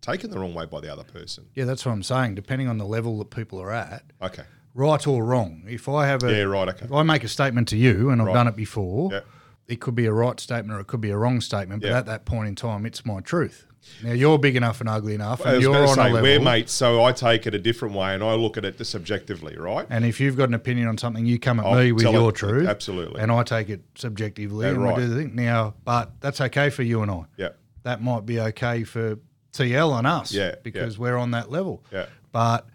taken 0.00 0.30
the 0.30 0.38
wrong 0.38 0.54
way 0.54 0.64
by 0.64 0.80
the 0.80 0.90
other 0.92 1.02
person? 1.02 1.46
yeah, 1.54 1.64
that's 1.64 1.84
what 1.84 1.90
I'm 1.90 2.04
saying. 2.04 2.36
Depending 2.36 2.68
on 2.68 2.78
the 2.78 2.86
level 2.86 3.18
that 3.18 3.30
people 3.30 3.60
are 3.60 3.72
at, 3.72 4.04
Okay, 4.22 4.44
right 4.76 5.06
or 5.06 5.24
wrong. 5.24 5.62
If 5.66 5.88
I 5.88 6.06
have 6.06 6.22
a, 6.22 6.30
yeah, 6.30 6.42
right, 6.42 6.68
okay, 6.68 6.84
if 6.84 6.92
I 6.92 7.02
make 7.02 7.24
a 7.24 7.28
statement 7.28 7.66
to 7.68 7.76
you, 7.76 8.10
and 8.10 8.20
I've 8.20 8.28
Right. 8.28 8.34
done 8.34 8.46
it 8.48 8.56
before, 8.56 9.10
Yeah. 9.12 9.20
it 9.66 9.80
could 9.80 9.94
be 9.94 10.06
a 10.06 10.12
right 10.12 10.38
statement 10.38 10.76
or 10.76 10.80
it 10.80 10.86
could 10.86 11.00
be 11.00 11.10
a 11.10 11.16
wrong 11.16 11.40
statement. 11.40 11.82
But 11.82 11.88
Yeah. 11.90 11.98
at 11.98 12.06
that 12.06 12.24
point 12.26 12.48
in 12.48 12.54
time, 12.54 12.84
it's 12.86 13.04
my 13.04 13.20
truth. 13.20 13.66
Now 14.02 14.12
you're 14.12 14.36
big 14.38 14.56
enough 14.56 14.80
and 14.80 14.88
ugly 14.88 15.14
enough, 15.14 15.46
I 15.46 15.52
and 15.54 15.62
you're 15.62 15.76
on 15.76 15.94
say 15.94 16.00
a 16.10 16.14
level. 16.14 16.22
we're 16.22 16.40
mates, 16.40 16.72
so 16.72 17.04
I 17.04 17.12
take 17.12 17.46
it 17.46 17.54
a 17.54 17.58
different 17.58 17.94
way, 17.94 18.14
and 18.14 18.22
I 18.22 18.34
look 18.34 18.56
at 18.58 18.64
it 18.64 18.84
subjectively, 18.84 19.56
right? 19.56 19.86
And 19.88 20.04
if 20.04 20.18
you've 20.20 20.36
got 20.36 20.48
an 20.48 20.54
opinion 20.54 20.88
on 20.88 20.98
something, 20.98 21.24
you 21.24 21.38
come 21.38 21.60
at 21.60 21.66
I'll 21.66 21.78
me 21.78 21.92
with 21.92 22.02
your 22.02 22.30
it- 22.30 22.34
truth, 22.34 22.68
absolutely. 22.68 23.20
and 23.20 23.30
I 23.30 23.44
take 23.44 23.70
it 23.70 23.82
subjectively, 23.94 24.66
Yeah, 24.66 24.72
and 24.72 24.82
right. 24.82 24.96
we 24.96 25.02
do 25.04 25.08
the 25.08 25.14
thing. 25.16 25.36
Now, 25.36 25.74
but 25.84 26.20
that's 26.20 26.40
okay 26.40 26.68
for 26.68 26.82
you 26.82 27.00
and 27.02 27.10
I. 27.10 27.22
Yeah, 27.36 27.48
That 27.84 28.02
might 28.02 28.26
be 28.26 28.40
okay 28.40 28.82
for 28.82 29.18
TL 29.52 29.96
and 29.96 30.06
us, 30.06 30.32
Yeah, 30.34 30.56
because 30.64 30.98
we're 30.98 31.16
on 31.16 31.30
that 31.30 31.50
level. 31.52 31.84
yeah, 31.92 32.06
But 32.32 32.66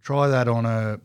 try 0.00 0.28
that 0.28 0.48
on 0.48 0.64
a 0.64 0.98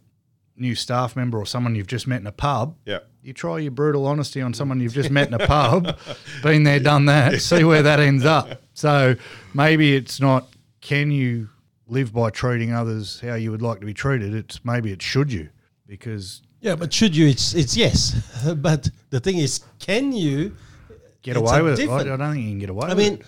new 0.60 0.76
staff 0.76 1.16
member 1.16 1.38
or 1.38 1.46
someone 1.46 1.76
you've 1.76 1.88
just 1.88 2.08
met 2.08 2.22
in 2.22 2.28
a 2.28 2.32
pub. 2.32 2.76
yeah. 2.86 3.00
You 3.22 3.34
try 3.34 3.60
your 3.60 3.72
brutal 3.72 4.06
honesty 4.08 4.42
on 4.42 4.54
someone 4.54 4.80
you've 4.80 4.94
just 4.94 5.10
met 5.20 5.28
in 5.28 5.34
a 5.34 5.46
pub, 5.46 5.98
been 6.42 6.64
there, 6.64 6.80
done 6.80 7.06
that, 7.06 7.42
see 7.42 7.66
where 7.66 7.84
that 7.84 8.00
ends 8.00 8.24
up. 8.26 8.62
So 8.74 9.16
maybe 9.54 9.94
it's 9.96 10.22
not 10.22 10.48
can 10.80 11.12
you 11.12 11.50
live 11.88 12.14
by 12.14 12.30
treating 12.30 12.72
others 12.72 13.20
how 13.20 13.34
you 13.36 13.52
would 13.52 13.62
like 13.62 13.82
to 13.82 13.86
be 13.86 13.94
treated. 13.94 14.34
It's 14.34 14.64
maybe 14.64 14.92
it 14.94 15.02
should 15.02 15.32
you 15.34 15.50
because 15.86 16.42
Yeah, 16.62 16.76
but 16.76 16.94
should 16.94 17.14
you? 17.16 17.28
It's 17.28 17.54
it's 17.54 17.76
yes. 17.76 18.16
but 18.58 18.90
the 19.10 19.20
thing 19.20 19.38
is, 19.38 19.62
can 19.80 20.14
you? 20.14 20.56
get 21.22 21.36
away 21.36 21.60
a 21.60 21.64
with 21.64 21.80
it. 21.80 21.90
I, 21.90 21.98
I 22.00 22.04
don't 22.04 22.20
think 22.20 22.44
you 22.46 22.52
can 22.52 22.60
get 22.60 22.70
away 22.70 22.86
I 22.86 22.94
with 22.94 22.98
mean, 22.98 23.14
it. 23.16 23.26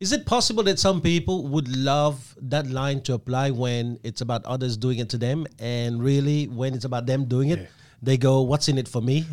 Is 0.00 0.12
it 0.12 0.26
possible 0.26 0.62
that 0.64 0.78
some 0.78 1.00
people 1.00 1.48
would 1.48 1.68
love 1.76 2.36
that 2.42 2.68
line 2.68 3.02
to 3.02 3.14
apply 3.14 3.50
when 3.50 3.98
it's 4.04 4.20
about 4.20 4.44
others 4.46 4.76
doing 4.76 4.98
it 4.98 5.08
to 5.10 5.18
them, 5.18 5.46
and 5.58 6.02
really 6.02 6.46
when 6.46 6.74
it's 6.74 6.84
about 6.84 7.06
them 7.06 7.24
doing 7.24 7.50
it, 7.50 7.68
they 8.02 8.16
go, 8.16 8.42
"What's 8.42 8.68
in 8.68 8.78
it 8.78 8.86
for 8.88 9.02
me? 9.02 9.26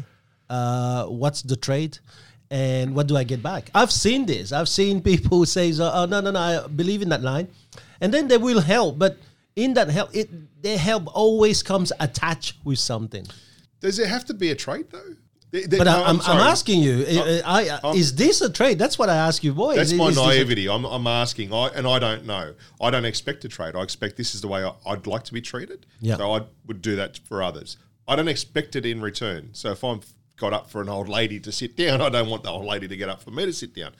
Uh, 0.50 1.06
what's 1.06 1.42
the 1.44 1.56
trade?" 1.56 2.00
And 2.52 2.96
what 2.96 3.08
do 3.08 3.18
I 3.18 3.24
get 3.24 3.42
back? 3.42 3.72
I've 3.74 3.92
seen 3.92 4.26
this. 4.26 4.52
I've 4.52 4.70
seen 4.70 5.02
people 5.02 5.40
who 5.40 5.46
say, 5.58 5.72
"Oh 5.80 6.06
no, 6.06 6.22
no, 6.22 6.32
no, 6.32 6.40
I 6.40 6.68
believe 6.68 7.02
in 7.02 7.10
that 7.10 7.22
line," 7.22 7.48
and 8.02 8.14
then 8.14 8.28
they 8.28 8.38
will 8.38 8.62
help. 8.62 8.98
But 8.98 9.18
in 9.56 9.74
that 9.76 9.90
help, 9.90 10.16
it 10.16 10.30
their 10.64 10.78
help 10.78 11.04
always 11.14 11.62
comes 11.62 11.92
attached 12.00 12.58
with 12.64 12.80
something. 12.80 13.26
Does 13.82 14.00
it 14.00 14.08
have 14.08 14.26
to 14.26 14.34
be 14.34 14.50
a 14.50 14.56
trade 14.56 14.88
though? 14.90 15.16
Th- 15.56 15.70
th- 15.70 15.78
But 15.80 15.86
no, 15.86 16.04
I, 16.04 16.10
I'm, 16.10 16.20
I'm 16.22 16.42
asking 16.42 16.82
you, 16.82 17.06
uh, 17.08 17.42
I, 17.46 17.80
I, 17.82 17.92
is 17.94 18.14
this 18.16 18.42
a 18.42 18.50
trade? 18.52 18.78
That's 18.78 19.00
what 19.00 19.10
I 19.10 19.16
ask 19.16 19.42
you, 19.42 19.54
boy. 19.54 19.76
That's 19.76 19.92
Is- 19.92 19.98
my 19.98 20.10
is 20.10 20.18
naivety. 20.18 20.68
I'm, 20.68 20.84
I'm 20.84 21.08
asking, 21.08 21.54
I, 21.54 21.70
and 21.70 21.88
I 21.88 21.98
don't 21.98 22.26
know. 22.26 22.56
I 22.82 22.90
don't 22.90 23.06
expect 23.06 23.46
a 23.46 23.48
trade. 23.48 23.74
I 23.74 23.82
expect 23.82 24.18
this 24.18 24.36
is 24.36 24.42
the 24.42 24.50
way 24.50 24.66
I, 24.66 24.74
I'd 24.86 25.08
like 25.08 25.24
to 25.24 25.34
be 25.34 25.42
treated. 25.42 25.86
Yeah. 26.02 26.18
So 26.18 26.34
I 26.34 26.42
would 26.68 26.82
do 26.82 26.98
that 26.98 27.20
for 27.20 27.42
others. 27.42 27.78
I 28.06 28.18
don't 28.18 28.28
expect 28.28 28.76
it 28.76 28.86
in 28.86 29.02
return. 29.02 29.50
So 29.54 29.72
if 29.72 29.84
I'm 29.84 30.02
got 30.38 30.52
up 30.52 30.70
for 30.70 30.82
an 30.82 30.90
old 30.90 31.08
lady 31.08 31.40
to 31.40 31.52
sit 31.52 31.78
down, 31.78 32.02
I 32.02 32.10
don't 32.10 32.30
want 32.30 32.44
the 32.44 32.52
old 32.52 32.66
lady 32.66 32.90
to 32.90 32.98
get 32.98 33.08
up 33.08 33.22
for 33.24 33.32
me 33.32 33.46
to 33.46 33.54
sit 33.54 33.74
down. 33.74 33.94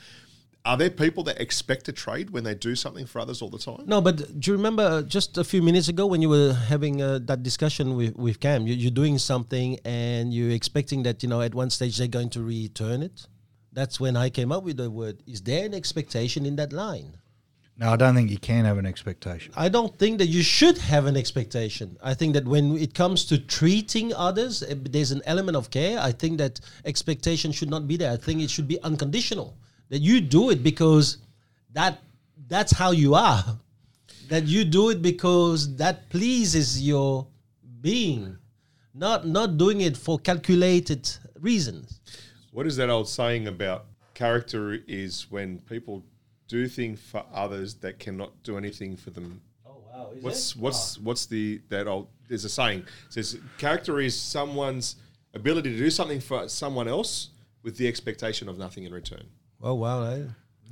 Are 0.66 0.76
there 0.76 0.90
people 0.90 1.24
that 1.26 1.40
expect 1.40 1.88
a 1.90 1.92
trade 1.92 2.32
when 2.32 2.44
they 2.44 2.56
do 2.56 2.76
something 2.76 3.06
for 3.06 3.20
others 3.20 3.44
all 3.44 3.50
the 3.50 3.60
time? 3.60 3.84
No, 3.86 4.02
but 4.02 4.40
do 4.40 4.50
you 4.50 4.58
remember 4.58 4.82
uh, 4.82 5.02
just 5.04 5.38
a 5.38 5.44
few 5.44 5.62
minutes 5.62 5.90
ago 5.90 6.08
when 6.08 6.24
you 6.24 6.30
were 6.30 6.54
having 6.54 7.04
uh, 7.04 7.20
that 7.26 7.44
discussion 7.44 7.96
with, 7.96 8.16
with 8.16 8.40
Cam? 8.40 8.66
You, 8.66 8.74
you're 8.74 8.90
doing 8.90 9.20
something 9.20 9.78
and 9.86 10.34
you're 10.34 10.50
expecting 10.50 11.04
that, 11.04 11.22
you 11.22 11.30
know, 11.30 11.42
at 11.42 11.54
one 11.54 11.70
stage 11.70 12.00
they're 12.00 12.08
going 12.08 12.32
to 12.32 12.42
return 12.42 13.04
it. 13.04 13.28
That's 13.74 14.00
when 14.00 14.18
I 14.18 14.32
came 14.32 14.52
up 14.52 14.64
with 14.64 14.78
the 14.78 14.90
word. 14.90 15.22
Is 15.28 15.44
there 15.44 15.68
an 15.68 15.76
expectation 15.76 16.48
in 16.48 16.56
that 16.56 16.74
line? 16.74 17.18
No, 17.78 17.92
I 17.92 17.96
don't 17.96 18.16
think 18.16 18.32
you 18.32 18.40
can 18.40 18.66
have 18.66 18.80
an 18.80 18.88
expectation. 18.88 19.54
I 19.56 19.70
don't 19.70 19.96
think 20.00 20.18
that 20.18 20.28
you 20.28 20.42
should 20.42 20.80
have 20.80 21.06
an 21.06 21.16
expectation. 21.16 21.96
I 22.02 22.16
think 22.16 22.34
that 22.34 22.46
when 22.46 22.76
it 22.78 22.96
comes 22.96 23.26
to 23.26 23.38
treating 23.38 24.16
others, 24.16 24.64
eh, 24.64 24.74
there's 24.80 25.12
an 25.12 25.22
element 25.26 25.58
of 25.58 25.70
care. 25.70 26.00
I 26.00 26.12
think 26.12 26.40
that 26.40 26.60
expectation 26.86 27.52
should 27.52 27.70
not 27.70 27.88
be 27.88 27.98
there. 27.98 28.12
I 28.12 28.18
think 28.18 28.42
it 28.42 28.50
should 28.50 28.68
be 28.68 28.82
unconditional. 28.82 29.58
That 29.90 30.00
you 30.00 30.22
do 30.22 30.50
it 30.50 30.64
because 30.64 31.18
that 31.74 32.00
that's 32.48 32.72
how 32.72 32.92
you 32.92 33.16
are. 33.16 33.44
That 34.30 34.46
you 34.46 34.66
do 34.66 34.90
it 34.90 35.02
because 35.02 35.76
that 35.78 36.10
pleases 36.10 36.82
your 36.82 37.28
being, 37.82 38.38
not 38.94 39.28
not 39.28 39.58
doing 39.58 39.82
it 39.82 39.96
for 39.96 40.18
calculated 40.18 41.10
reasons. 41.40 42.00
What 42.52 42.66
is 42.66 42.76
that 42.78 42.90
old 42.90 43.08
saying 43.08 43.48
about 43.48 43.86
character 44.14 44.80
is 44.88 45.30
when 45.30 45.60
people 45.60 46.04
do 46.48 46.68
things 46.68 47.00
for 47.00 47.26
others 47.34 47.76
that 47.76 48.00
cannot 48.00 48.32
do 48.44 48.58
anything 48.58 48.96
for 48.96 49.10
them 49.10 49.42
Oh 49.68 49.84
wow! 49.92 50.12
Is 50.16 50.24
What's 50.24 50.56
what's 50.56 50.98
what's 51.00 51.26
the 51.26 51.62
that 51.70 51.88
old? 51.88 52.08
There's 52.28 52.46
a 52.46 52.50
saying 52.50 52.80
it 52.80 53.14
says 53.14 53.38
character 53.58 54.00
is 54.00 54.20
someone's 54.20 54.96
ability 55.34 55.72
to 55.72 55.78
do 55.78 55.90
something 55.90 56.20
for 56.20 56.48
someone 56.48 56.88
else 56.88 57.30
with 57.62 57.78
the 57.78 57.88
expectation 57.88 58.48
of 58.48 58.58
nothing 58.58 58.84
in 58.84 58.94
return. 58.94 59.26
Oh 59.62 59.74
wow! 59.76 60.04
eh? 60.04 60.24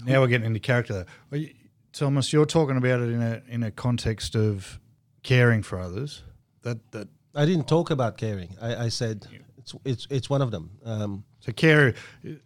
Now 0.06 0.22
we're 0.22 0.28
getting 0.28 0.48
into 0.48 0.60
character. 0.60 1.06
Well, 1.32 1.42
you- 1.42 1.54
Thomas, 1.94 2.34
you're 2.34 2.48
talking 2.48 2.76
about 2.78 3.02
it 3.02 3.10
in 3.10 3.22
a 3.22 3.42
in 3.48 3.64
a 3.64 3.72
context 3.72 4.36
of 4.36 4.80
caring 5.22 5.62
for 5.64 5.80
others. 5.80 6.24
That 6.64 6.92
that 6.92 7.08
I 7.36 7.46
didn't 7.46 7.68
talk 7.68 7.92
about 7.92 8.18
caring. 8.18 8.56
I, 8.62 8.86
I 8.86 8.90
said 8.90 9.28
it's 9.58 9.76
it's 9.86 10.08
it's 10.10 10.30
one 10.30 10.42
of 10.42 10.50
them. 10.52 10.72
Um, 10.84 11.24
So 11.40 11.52
care. 11.52 11.94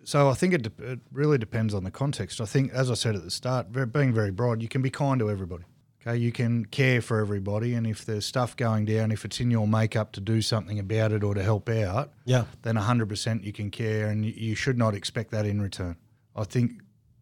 So 0.03 0.29
I 0.29 0.33
think 0.33 0.53
it, 0.53 0.61
de- 0.63 0.91
it 0.91 0.99
really 1.11 1.37
depends 1.37 1.73
on 1.73 1.83
the 1.83 1.91
context. 1.91 2.41
I 2.41 2.45
think, 2.45 2.73
as 2.73 2.89
I 2.91 2.95
said 2.95 3.15
at 3.15 3.23
the 3.23 3.31
start, 3.31 3.67
very, 3.69 3.85
being 3.85 4.13
very 4.13 4.31
broad, 4.31 4.61
you 4.61 4.67
can 4.67 4.81
be 4.81 4.89
kind 4.89 5.19
to 5.19 5.29
everybody. 5.29 5.63
Okay, 6.01 6.17
you 6.17 6.31
can 6.31 6.65
care 6.65 7.01
for 7.01 7.19
everybody, 7.19 7.73
and 7.73 7.85
if 7.87 8.05
there's 8.05 8.25
stuff 8.25 8.55
going 8.55 8.85
down, 8.85 9.11
if 9.11 9.23
it's 9.25 9.39
in 9.39 9.51
your 9.51 9.67
makeup 9.67 10.11
to 10.13 10.21
do 10.21 10.41
something 10.41 10.79
about 10.79 11.11
it 11.11 11.23
or 11.23 11.33
to 11.33 11.43
help 11.43 11.69
out, 11.69 12.11
yeah. 12.25 12.45
then 12.61 12.75
100% 12.75 13.43
you 13.43 13.51
can 13.51 13.69
care, 13.71 14.07
and 14.07 14.25
you, 14.25 14.31
you 14.35 14.55
should 14.55 14.77
not 14.77 14.93
expect 14.95 15.31
that 15.31 15.45
in 15.45 15.61
return. 15.61 15.95
I 16.37 16.43
think 16.43 16.71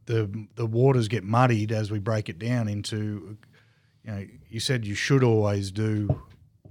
the 0.06 0.48
the 0.56 0.66
waters 0.66 1.08
get 1.08 1.24
muddied 1.24 1.72
as 1.72 1.92
we 1.92 2.00
break 2.00 2.30
it 2.30 2.38
down 2.38 2.68
into, 2.68 3.38
you 4.04 4.12
know, 4.12 4.26
you 4.50 4.60
said 4.60 4.86
you 4.86 4.96
should 4.96 5.24
always 5.24 5.72
do 5.72 6.22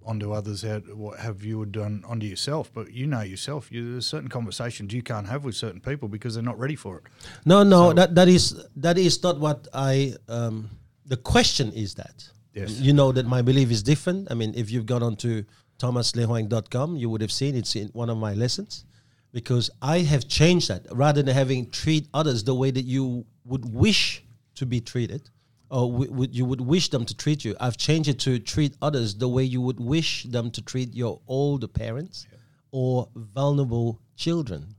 onto 0.06 0.32
others 0.32 0.62
how, 0.62 0.78
what 0.94 1.18
have 1.18 1.42
you 1.42 1.64
done 1.64 2.04
onto 2.06 2.26
yourself, 2.26 2.70
but 2.72 2.92
you 2.92 3.06
know 3.06 3.22
yourself. 3.22 3.72
You, 3.72 3.92
there's 3.92 4.06
certain 4.06 4.28
conversations 4.28 4.92
you 4.92 5.02
can't 5.02 5.26
have 5.28 5.44
with 5.44 5.54
certain 5.56 5.80
people 5.80 6.08
because 6.08 6.34
they're 6.34 6.42
not 6.42 6.58
ready 6.58 6.76
for 6.76 6.98
it. 6.98 7.04
No, 7.44 7.62
no, 7.62 7.92
that 7.92 8.14
that 8.14 8.28
is 8.28 8.62
that 8.76 8.98
is 8.98 9.22
not 9.22 9.40
what 9.40 9.66
I. 9.72 10.14
Um, 10.28 10.70
the 11.06 11.16
question 11.16 11.72
is 11.72 11.94
that. 11.94 12.28
Yes. 12.52 12.78
You 12.78 12.92
know 12.92 13.10
that 13.10 13.26
my 13.26 13.42
belief 13.42 13.72
is 13.72 13.82
different. 13.82 14.28
I 14.30 14.34
mean, 14.34 14.52
if 14.54 14.70
you've 14.70 14.86
gone 14.86 15.02
on 15.02 15.16
to 15.16 15.44
thomaslehoing.com, 15.80 16.96
you 16.96 17.10
would 17.10 17.20
have 17.20 17.32
seen 17.32 17.56
it's 17.56 17.74
in 17.74 17.88
one 17.88 18.08
of 18.08 18.16
my 18.16 18.32
lessons, 18.34 18.84
because 19.34 19.68
I 19.82 19.98
have 19.98 20.28
changed 20.28 20.68
that 20.68 20.86
rather 20.92 21.20
than 21.20 21.34
having 21.34 21.68
treat 21.68 22.06
others 22.14 22.44
the 22.44 22.54
way 22.54 22.70
that 22.70 22.84
you 22.84 23.26
would 23.44 23.64
wish 23.64 24.22
to 24.54 24.64
be 24.64 24.80
treated, 24.80 25.28
or 25.70 25.90
w- 25.90 26.12
would 26.12 26.34
you 26.34 26.44
would 26.44 26.60
wish 26.60 26.88
them 26.88 27.04
to 27.04 27.16
treat 27.16 27.44
you. 27.44 27.56
I've 27.58 27.76
changed 27.76 28.08
it 28.08 28.20
to 28.20 28.38
treat 28.38 28.76
others 28.80 29.16
the 29.16 29.28
way 29.28 29.42
you 29.42 29.60
would 29.60 29.80
wish 29.80 30.22
them 30.22 30.52
to 30.52 30.62
treat 30.62 30.94
your 30.94 31.20
older 31.26 31.66
parents, 31.66 32.28
or 32.70 33.08
vulnerable 33.16 34.00
children. 34.16 34.76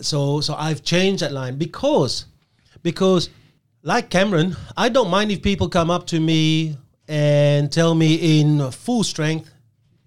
So 0.00 0.40
so 0.40 0.54
I've 0.54 0.82
changed 0.82 1.22
that 1.22 1.32
line 1.32 1.58
because 1.58 2.24
because 2.82 3.28
like 3.82 4.08
Cameron, 4.08 4.56
I 4.78 4.88
don't 4.88 5.10
mind 5.10 5.30
if 5.30 5.42
people 5.42 5.68
come 5.68 5.90
up 5.90 6.06
to 6.06 6.20
me 6.20 6.78
and 7.06 7.70
tell 7.70 7.94
me 7.94 8.40
in 8.40 8.70
full 8.70 9.04
strength, 9.04 9.50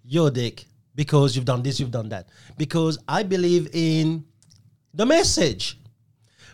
you're 0.03 0.31
dick 0.31 0.65
because 0.95 1.35
you've 1.35 1.45
done 1.45 1.63
this, 1.63 1.79
you've 1.79 1.91
done 1.91 2.09
that. 2.09 2.29
Because 2.57 2.97
I 3.07 3.23
believe 3.23 3.69
in 3.73 4.25
the 4.93 5.05
message. 5.05 5.79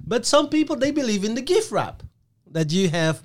But 0.05 0.25
some 0.25 0.49
people 0.49 0.75
they 0.75 0.91
believe 0.91 1.23
in 1.23 1.35
the 1.35 1.41
gift 1.41 1.71
wrap 1.71 2.03
that 2.51 2.71
you 2.71 2.89
have 2.89 3.21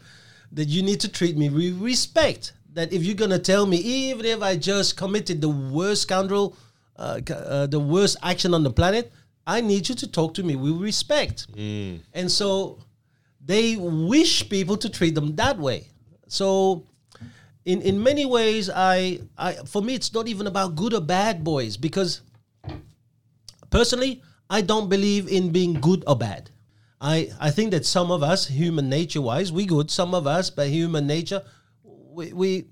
that 0.52 0.68
you 0.68 0.82
need 0.82 1.00
to 1.00 1.08
treat 1.08 1.36
me 1.36 1.48
with 1.48 1.80
respect. 1.80 2.52
That 2.72 2.92
if 2.92 3.04
you're 3.04 3.14
gonna 3.14 3.38
tell 3.38 3.66
me, 3.66 3.76
even 3.76 4.24
if 4.26 4.42
I 4.42 4.56
just 4.56 4.96
committed 4.96 5.40
the 5.40 5.48
worst 5.48 6.02
scoundrel, 6.02 6.56
uh, 6.96 7.20
uh, 7.30 7.66
the 7.66 7.80
worst 7.80 8.16
action 8.22 8.54
on 8.54 8.62
the 8.62 8.70
planet, 8.70 9.12
I 9.46 9.60
need 9.60 9.88
you 9.88 9.94
to 9.94 10.06
talk 10.10 10.34
to 10.34 10.42
me 10.42 10.56
with 10.56 10.80
respect. 10.80 11.46
And 12.12 12.30
so 12.30 12.78
they 13.44 13.76
wish 13.76 14.48
people 14.48 14.76
to 14.78 14.88
treat 14.88 15.14
them 15.14 15.36
that 15.36 15.58
way. 15.58 15.88
So 16.28 16.84
in 17.64 17.80
in 17.82 18.02
many 18.02 18.26
ways, 18.26 18.70
I 18.70 19.20
I 19.38 19.54
for 19.66 19.82
me 19.82 19.94
it's 19.94 20.12
not 20.12 20.28
even 20.28 20.46
about 20.46 20.76
good 20.76 20.94
or 20.94 21.00
bad 21.00 21.42
boys 21.42 21.76
because 21.76 22.20
personally 23.70 24.22
I 24.50 24.60
don't 24.60 24.88
believe 24.88 25.28
in 25.28 25.50
being 25.50 25.74
good 25.74 26.04
or 26.06 26.16
bad. 26.16 26.50
I 27.00 27.30
I 27.40 27.50
think 27.50 27.70
that 27.72 27.86
some 27.86 28.10
of 28.10 28.22
us, 28.22 28.46
human 28.46 28.88
nature 28.88 29.20
wise, 29.20 29.50
we 29.50 29.66
good. 29.66 29.90
Some 29.90 30.14
of 30.14 30.26
us, 30.26 30.50
by 30.50 30.68
human 30.68 31.06
nature, 31.06 31.42
we 31.82 32.32
we 32.32 32.66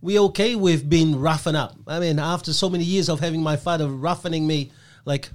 we 0.00 0.18
okay 0.18 0.54
with 0.54 0.88
being 0.88 1.18
roughened 1.18 1.56
up. 1.56 1.76
I 1.86 1.98
mean, 1.98 2.18
after 2.18 2.52
so 2.52 2.68
many 2.68 2.84
years 2.84 3.08
of 3.08 3.20
having 3.20 3.42
my 3.42 3.56
father 3.56 3.88
roughening 3.88 4.46
me 4.46 4.70
like 5.06 5.30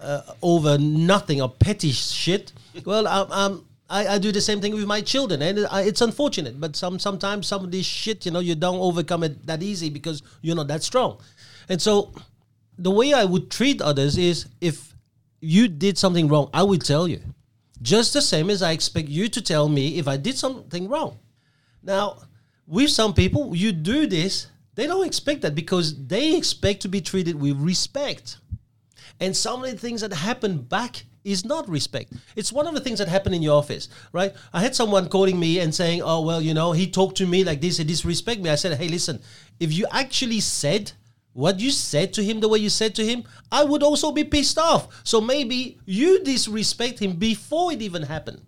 uh, 0.00 0.22
over 0.42 0.78
nothing 0.78 1.40
or 1.40 1.48
petty 1.48 1.92
shit. 1.92 2.52
Well, 2.84 3.06
I'm, 3.06 3.26
I'm, 3.30 3.64
I, 3.92 4.14
I 4.14 4.18
do 4.18 4.32
the 4.32 4.40
same 4.40 4.62
thing 4.62 4.74
with 4.74 4.86
my 4.86 5.02
children, 5.02 5.42
and 5.42 5.58
it's 5.58 6.00
unfortunate. 6.00 6.58
But 6.58 6.74
some 6.76 6.98
sometimes 6.98 7.46
some 7.46 7.62
of 7.62 7.70
this 7.70 7.84
shit, 7.84 8.24
you 8.24 8.32
know, 8.32 8.40
you 8.40 8.54
don't 8.54 8.80
overcome 8.80 9.22
it 9.22 9.46
that 9.46 9.62
easy 9.62 9.90
because 9.90 10.22
you're 10.40 10.56
not 10.56 10.68
that 10.68 10.82
strong. 10.82 11.20
And 11.68 11.80
so, 11.80 12.12
the 12.78 12.90
way 12.90 13.12
I 13.12 13.26
would 13.26 13.50
treat 13.50 13.82
others 13.82 14.16
is 14.16 14.46
if 14.62 14.94
you 15.40 15.68
did 15.68 15.98
something 15.98 16.26
wrong, 16.26 16.48
I 16.54 16.62
would 16.62 16.82
tell 16.82 17.06
you, 17.06 17.20
just 17.82 18.14
the 18.14 18.22
same 18.22 18.48
as 18.48 18.62
I 18.62 18.72
expect 18.72 19.08
you 19.08 19.28
to 19.28 19.42
tell 19.42 19.68
me 19.68 19.98
if 19.98 20.08
I 20.08 20.16
did 20.16 20.38
something 20.38 20.88
wrong. 20.88 21.18
Now, 21.82 22.22
with 22.66 22.90
some 22.90 23.12
people, 23.12 23.54
you 23.54 23.72
do 23.72 24.06
this, 24.06 24.46
they 24.74 24.86
don't 24.86 25.06
expect 25.06 25.42
that 25.42 25.54
because 25.54 26.06
they 26.06 26.34
expect 26.34 26.80
to 26.82 26.88
be 26.88 27.02
treated 27.02 27.38
with 27.38 27.58
respect. 27.58 28.38
And 29.20 29.36
some 29.36 29.62
of 29.62 29.70
the 29.70 29.76
things 29.76 30.00
that 30.00 30.14
happen 30.14 30.62
back 30.62 31.04
is 31.24 31.44
not 31.44 31.68
respect. 31.68 32.12
It's 32.36 32.52
one 32.52 32.66
of 32.66 32.74
the 32.74 32.80
things 32.80 32.98
that 32.98 33.08
happen 33.08 33.34
in 33.34 33.42
your 33.42 33.56
office, 33.56 33.88
right? 34.12 34.34
I 34.52 34.60
had 34.60 34.74
someone 34.74 35.08
calling 35.08 35.38
me 35.38 35.60
and 35.60 35.74
saying, 35.74 36.02
"Oh, 36.02 36.20
well, 36.20 36.40
you 36.40 36.54
know, 36.54 36.72
he 36.72 36.86
talked 36.90 37.16
to 37.18 37.26
me 37.26 37.44
like 37.44 37.60
this, 37.60 37.76
he 37.76 37.84
disrespect 37.84 38.40
me." 38.40 38.50
I 38.50 38.56
said, 38.56 38.78
"Hey, 38.78 38.88
listen, 38.88 39.20
if 39.60 39.72
you 39.72 39.86
actually 39.90 40.40
said 40.40 40.92
what 41.32 41.60
you 41.60 41.70
said 41.70 42.12
to 42.12 42.22
him 42.22 42.40
the 42.40 42.48
way 42.48 42.58
you 42.58 42.68
said 42.68 42.94
to 42.94 43.06
him, 43.06 43.24
I 43.50 43.64
would 43.64 43.82
also 43.82 44.12
be 44.12 44.24
pissed 44.24 44.58
off. 44.58 44.88
So 45.04 45.20
maybe 45.20 45.78
you 45.86 46.22
disrespect 46.22 46.98
him 46.98 47.14
before 47.14 47.72
it 47.72 47.82
even 47.82 48.02
happened." 48.02 48.42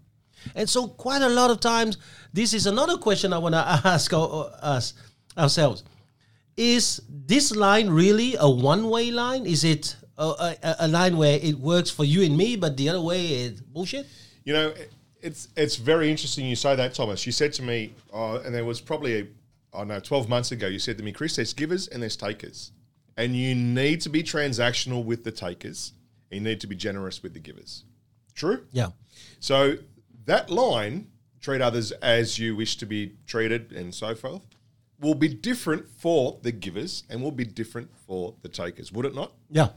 And 0.54 0.68
so, 0.68 0.88
quite 0.88 1.22
a 1.22 1.28
lot 1.28 1.50
of 1.50 1.60
times, 1.60 1.96
this 2.32 2.52
is 2.52 2.66
another 2.66 2.98
question 2.98 3.32
I 3.32 3.38
want 3.38 3.54
to 3.54 3.58
ask 3.84 4.12
us 4.12 4.94
ourselves: 5.38 5.84
Is 6.56 7.00
this 7.08 7.54
line 7.54 7.88
really 7.88 8.36
a 8.38 8.48
one-way 8.50 9.10
line? 9.10 9.46
Is 9.46 9.64
it 9.64 9.96
Oh, 10.16 10.32
a, 10.38 10.56
a, 10.62 10.76
a 10.80 10.88
line 10.88 11.16
where 11.16 11.38
it 11.42 11.58
works 11.58 11.90
for 11.90 12.04
you 12.04 12.22
and 12.22 12.36
me, 12.36 12.56
but 12.56 12.76
the 12.76 12.88
other 12.88 13.00
way 13.00 13.26
is 13.26 13.60
bullshit? 13.60 14.06
You 14.44 14.52
know, 14.52 14.68
it- 14.68 14.92
it's 15.20 15.48
it's 15.56 15.76
very 15.76 16.10
interesting 16.10 16.44
you 16.44 16.54
say 16.54 16.76
that, 16.76 16.92
Thomas. 16.92 17.24
You 17.24 17.32
said 17.32 17.54
to 17.54 17.62
me, 17.62 17.94
oh, 18.12 18.36
and 18.36 18.54
there 18.54 18.66
was 18.66 18.78
probably, 18.82 19.20
a, 19.20 19.26
I 19.72 19.78
don't 19.78 19.88
know, 19.88 19.98
12 19.98 20.28
months 20.28 20.52
ago, 20.52 20.66
you 20.66 20.78
said 20.78 20.98
to 20.98 21.02
me, 21.02 21.12
Chris, 21.12 21.36
there's 21.36 21.54
givers 21.54 21.88
and 21.88 22.02
there's 22.02 22.14
takers. 22.14 22.72
And 23.16 23.34
you 23.34 23.54
need 23.54 24.02
to 24.02 24.10
be 24.10 24.22
transactional 24.22 25.02
with 25.02 25.24
the 25.24 25.30
takers. 25.32 25.92
And 26.30 26.42
you 26.42 26.44
need 26.50 26.60
to 26.60 26.66
be 26.66 26.76
generous 26.76 27.22
with 27.22 27.32
the 27.32 27.40
givers. 27.40 27.84
True? 28.34 28.66
Yeah. 28.70 28.88
So 29.40 29.76
that 30.26 30.50
line, 30.50 31.06
treat 31.40 31.62
others 31.62 31.90
as 31.92 32.38
you 32.38 32.54
wish 32.54 32.76
to 32.76 32.84
be 32.86 33.14
treated 33.26 33.72
and 33.72 33.94
so 33.94 34.14
forth, 34.14 34.42
will 35.00 35.14
be 35.14 35.28
different 35.28 35.88
for 35.88 36.38
the 36.42 36.52
givers 36.52 37.04
and 37.08 37.22
will 37.22 37.30
be 37.32 37.44
different 37.46 37.88
for 38.06 38.34
the 38.42 38.48
takers, 38.50 38.92
would 38.92 39.06
it 39.06 39.14
not? 39.14 39.32
Yeah. 39.50 39.68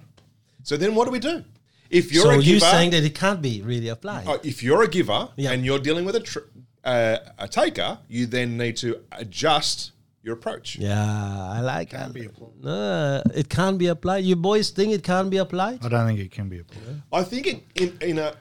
So 0.68 0.76
then 0.76 0.96
what 0.96 1.06
do 1.06 1.12
we 1.12 1.20
do? 1.20 1.46
If 1.90 2.12
you're 2.12 2.24
so 2.24 2.30
a 2.32 2.42
you're 2.42 2.60
saying 2.60 2.90
that 2.92 3.02
it 3.06 3.16
can't 3.16 3.42
be 3.42 3.62
really 3.62 3.88
applied? 3.88 4.28
uh, 4.28 4.38
if 4.44 4.62
you're 4.62 4.84
a 4.84 4.90
giver 4.90 5.30
Yeah. 5.38 5.52
and 5.54 5.64
you're 5.66 5.80
dealing 5.80 6.04
with 6.04 6.16
a 6.18 6.20
tr- 6.20 6.50
uh, 6.84 7.18
a 7.40 7.48
taker, 7.48 8.00
you 8.10 8.26
then 8.26 8.58
need 8.58 8.76
to 8.84 9.00
adjust 9.14 9.94
your 10.24 10.34
approach. 10.34 10.76
yeah, 10.78 11.58
I 11.58 11.62
like 11.62 11.94
it. 11.94 12.32
No, 12.62 13.22
it 13.34 13.48
can't 13.48 13.78
be 13.78 13.88
applied. 13.88 14.26
You 14.26 14.36
boys 14.36 14.70
think 14.72 14.92
it 14.92 15.04
can't 15.04 15.30
be 15.30 15.38
applied? 15.38 15.86
I 15.86 15.88
don't 15.88 16.06
think 16.08 16.20
it 16.20 16.32
can 16.32 16.50
be 16.50 16.60
applied. 16.60 17.02
I 17.14 17.24
think 17.24 17.48
in, 17.48 17.62
in, 17.76 17.98
in 18.02 18.20
a 18.20 18.34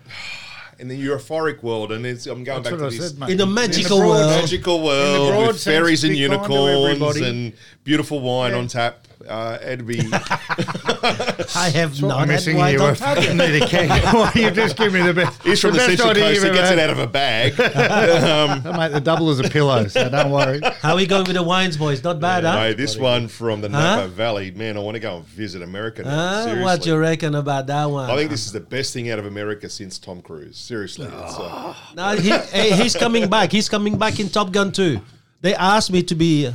in 0.80 0.88
the 0.88 0.98
euphoric 1.06 1.62
world, 1.62 1.92
and 1.92 2.04
it's, 2.04 2.26
I'm 2.26 2.42
going 2.42 2.62
That's 2.64 2.70
back 2.70 2.78
to 2.80 2.86
I 2.86 2.90
this 2.90 3.12
said. 3.12 3.30
In 3.30 3.36
the 3.38 3.46
the 3.46 3.52
magical 3.60 3.98
broad- 3.98 4.08
world. 4.08 4.30
magical 4.42 4.82
world 4.82 5.28
broad 5.32 5.46
with 5.46 5.62
fairies 5.62 6.00
sense, 6.00 6.10
and 6.10 6.18
be 6.18 6.26
kind 6.26 6.44
to 6.44 6.52
unicorns 6.52 7.20
and 7.20 7.52
beautiful 7.84 8.18
wine 8.20 8.52
on 8.54 8.66
tap. 8.66 9.05
Uh, 9.28 9.58
it'd 9.62 9.86
be 9.86 9.98
I 10.12 11.70
have 11.74 11.92
What 12.02 12.08
not 12.08 12.20
I'm 12.20 12.28
missing 12.28 12.56
wine 12.56 12.72
here. 12.74 12.82
on 12.82 12.90
I 12.90 12.94
tap 12.94 13.16
fucking 13.18 13.36
yet. 13.38 13.50
need 13.52 13.62
a 13.62 13.66
keg. 13.66 13.88
Why 14.14 14.32
you 14.34 14.50
just 14.50 14.76
give 14.76 14.92
me 14.92 15.02
the 15.02 15.14
best? 15.14 15.42
he's 15.44 15.60
from 15.60 15.72
the, 15.72 15.78
best 15.78 15.88
Central 15.88 16.10
idea 16.10 16.22
Coast. 16.24 16.34
you've 16.44 16.52
He 16.54 16.58
gets 16.58 16.70
it 16.70 16.78
out 16.78 16.90
of 16.90 16.98
a 16.98 17.06
bag. 17.06 17.54
Oh, 18.66 18.72
mate, 18.76 18.92
the 18.92 19.00
double 19.00 19.30
is 19.30 19.40
a 19.40 19.44
pillow, 19.48 19.86
so 19.88 20.08
don't 20.08 20.30
worry. 20.30 20.60
How 20.80 20.90
are 20.92 20.96
we 20.96 21.06
going 21.06 21.24
with 21.24 21.34
the 21.36 21.42
wines, 21.42 21.76
boys? 21.76 22.02
Not 22.02 22.20
bad, 22.20 22.44
huh? 22.44 22.54
Mate, 22.56 22.76
this 22.76 22.96
one 22.96 23.28
from 23.28 23.60
the 23.60 23.68
Huh? 23.68 23.96
Napa 23.96 24.08
Valley, 24.08 24.50
man, 24.50 24.76
I 24.76 24.80
want 24.80 24.94
to 24.94 25.00
go 25.00 25.16
and 25.18 25.24
visit 25.26 25.62
America. 25.62 26.02
Now. 26.02 26.10
Huh? 26.10 26.44
Seriously. 26.44 26.64
what 26.64 26.86
you 26.86 26.96
reckon 26.96 27.34
about 27.34 27.66
that 27.68 27.84
one? 27.86 28.10
I 28.10 28.16
think 28.16 28.30
this 28.30 28.46
is 28.46 28.52
the 28.52 28.60
best 28.60 28.92
thing 28.92 29.10
out 29.10 29.18
of 29.18 29.26
America 29.26 29.68
since 29.68 29.98
Tom 29.98 30.22
Cruise. 30.22 30.56
Seriously, 30.56 31.06
it's, 31.06 31.38
uh, 31.38 31.74
No, 31.94 32.16
he, 32.16 32.30
hey, 32.30 32.72
he's 32.76 32.94
coming 32.96 33.28
back. 33.28 33.52
He's 33.52 33.68
coming 33.68 33.96
back 33.98 34.18
in 34.20 34.28
Top 34.28 34.52
Gun 34.52 34.72
2. 34.72 35.00
They 35.42 35.54
asked 35.54 35.90
me 35.92 36.02
to 36.04 36.14
be 36.14 36.52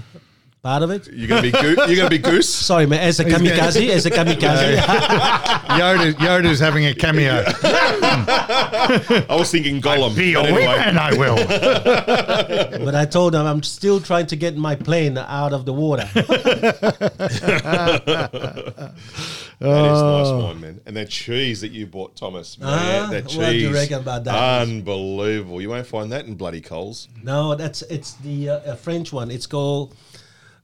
part 0.63 0.83
of 0.83 0.91
it. 0.91 1.07
you're 1.11 1.27
gonna 1.27 1.41
be 1.41 1.51
goo- 1.51 1.75
you're 1.87 1.95
gonna 1.95 2.09
be 2.09 2.17
goose. 2.19 2.47
Sorry, 2.69 2.85
man. 2.85 2.99
As 2.99 3.19
a 3.19 3.25
kamikaze, 3.25 3.89
as 3.89 4.05
a 4.05 4.11
kamikaze. 4.11 4.77
Yoda, 5.71 6.13
Yoda's 6.13 6.59
having 6.59 6.85
a 6.85 6.93
cameo. 6.93 7.43
I 7.47 9.25
was 9.37 9.49
thinking 9.51 9.81
Gollum. 9.81 10.15
Be 10.15 10.33
but 10.35 10.45
anyway. 10.45 10.65
and 10.85 10.99
I 10.99 11.13
will. 11.17 11.35
but 12.85 12.93
I 12.95 13.05
told 13.05 13.33
him 13.35 13.45
I'm 13.45 13.63
still 13.63 13.99
trying 13.99 14.27
to 14.27 14.35
get 14.35 14.55
my 14.55 14.75
plane 14.75 15.17
out 15.17 15.53
of 15.53 15.65
the 15.65 15.73
water. 15.73 16.07
That 19.61 19.85
is 19.93 20.01
nice 20.01 20.31
wine, 20.43 20.59
man. 20.61 20.81
And 20.85 20.95
that 20.97 21.09
cheese 21.09 21.61
that 21.61 21.71
you 21.71 21.85
bought, 21.85 22.15
Thomas, 22.15 22.57
man, 22.57 22.69
Ah, 22.71 23.07
that 23.11 23.23
what 23.25 23.31
cheese. 23.31 23.47
do 23.49 23.57
you 23.57 23.73
reckon 23.73 23.99
about 23.99 24.23
that? 24.23 24.61
Unbelievable. 24.67 25.61
You 25.61 25.69
won't 25.69 25.85
find 25.87 26.11
that 26.11 26.25
in 26.25 26.35
bloody 26.35 26.61
Coles. 26.61 27.07
no, 27.23 27.53
that's 27.55 27.81
it's 27.83 28.13
the 28.15 28.49
uh, 28.49 28.53
uh, 28.59 28.75
French 28.75 29.13
one. 29.13 29.29
It's 29.31 29.45
called 29.47 29.93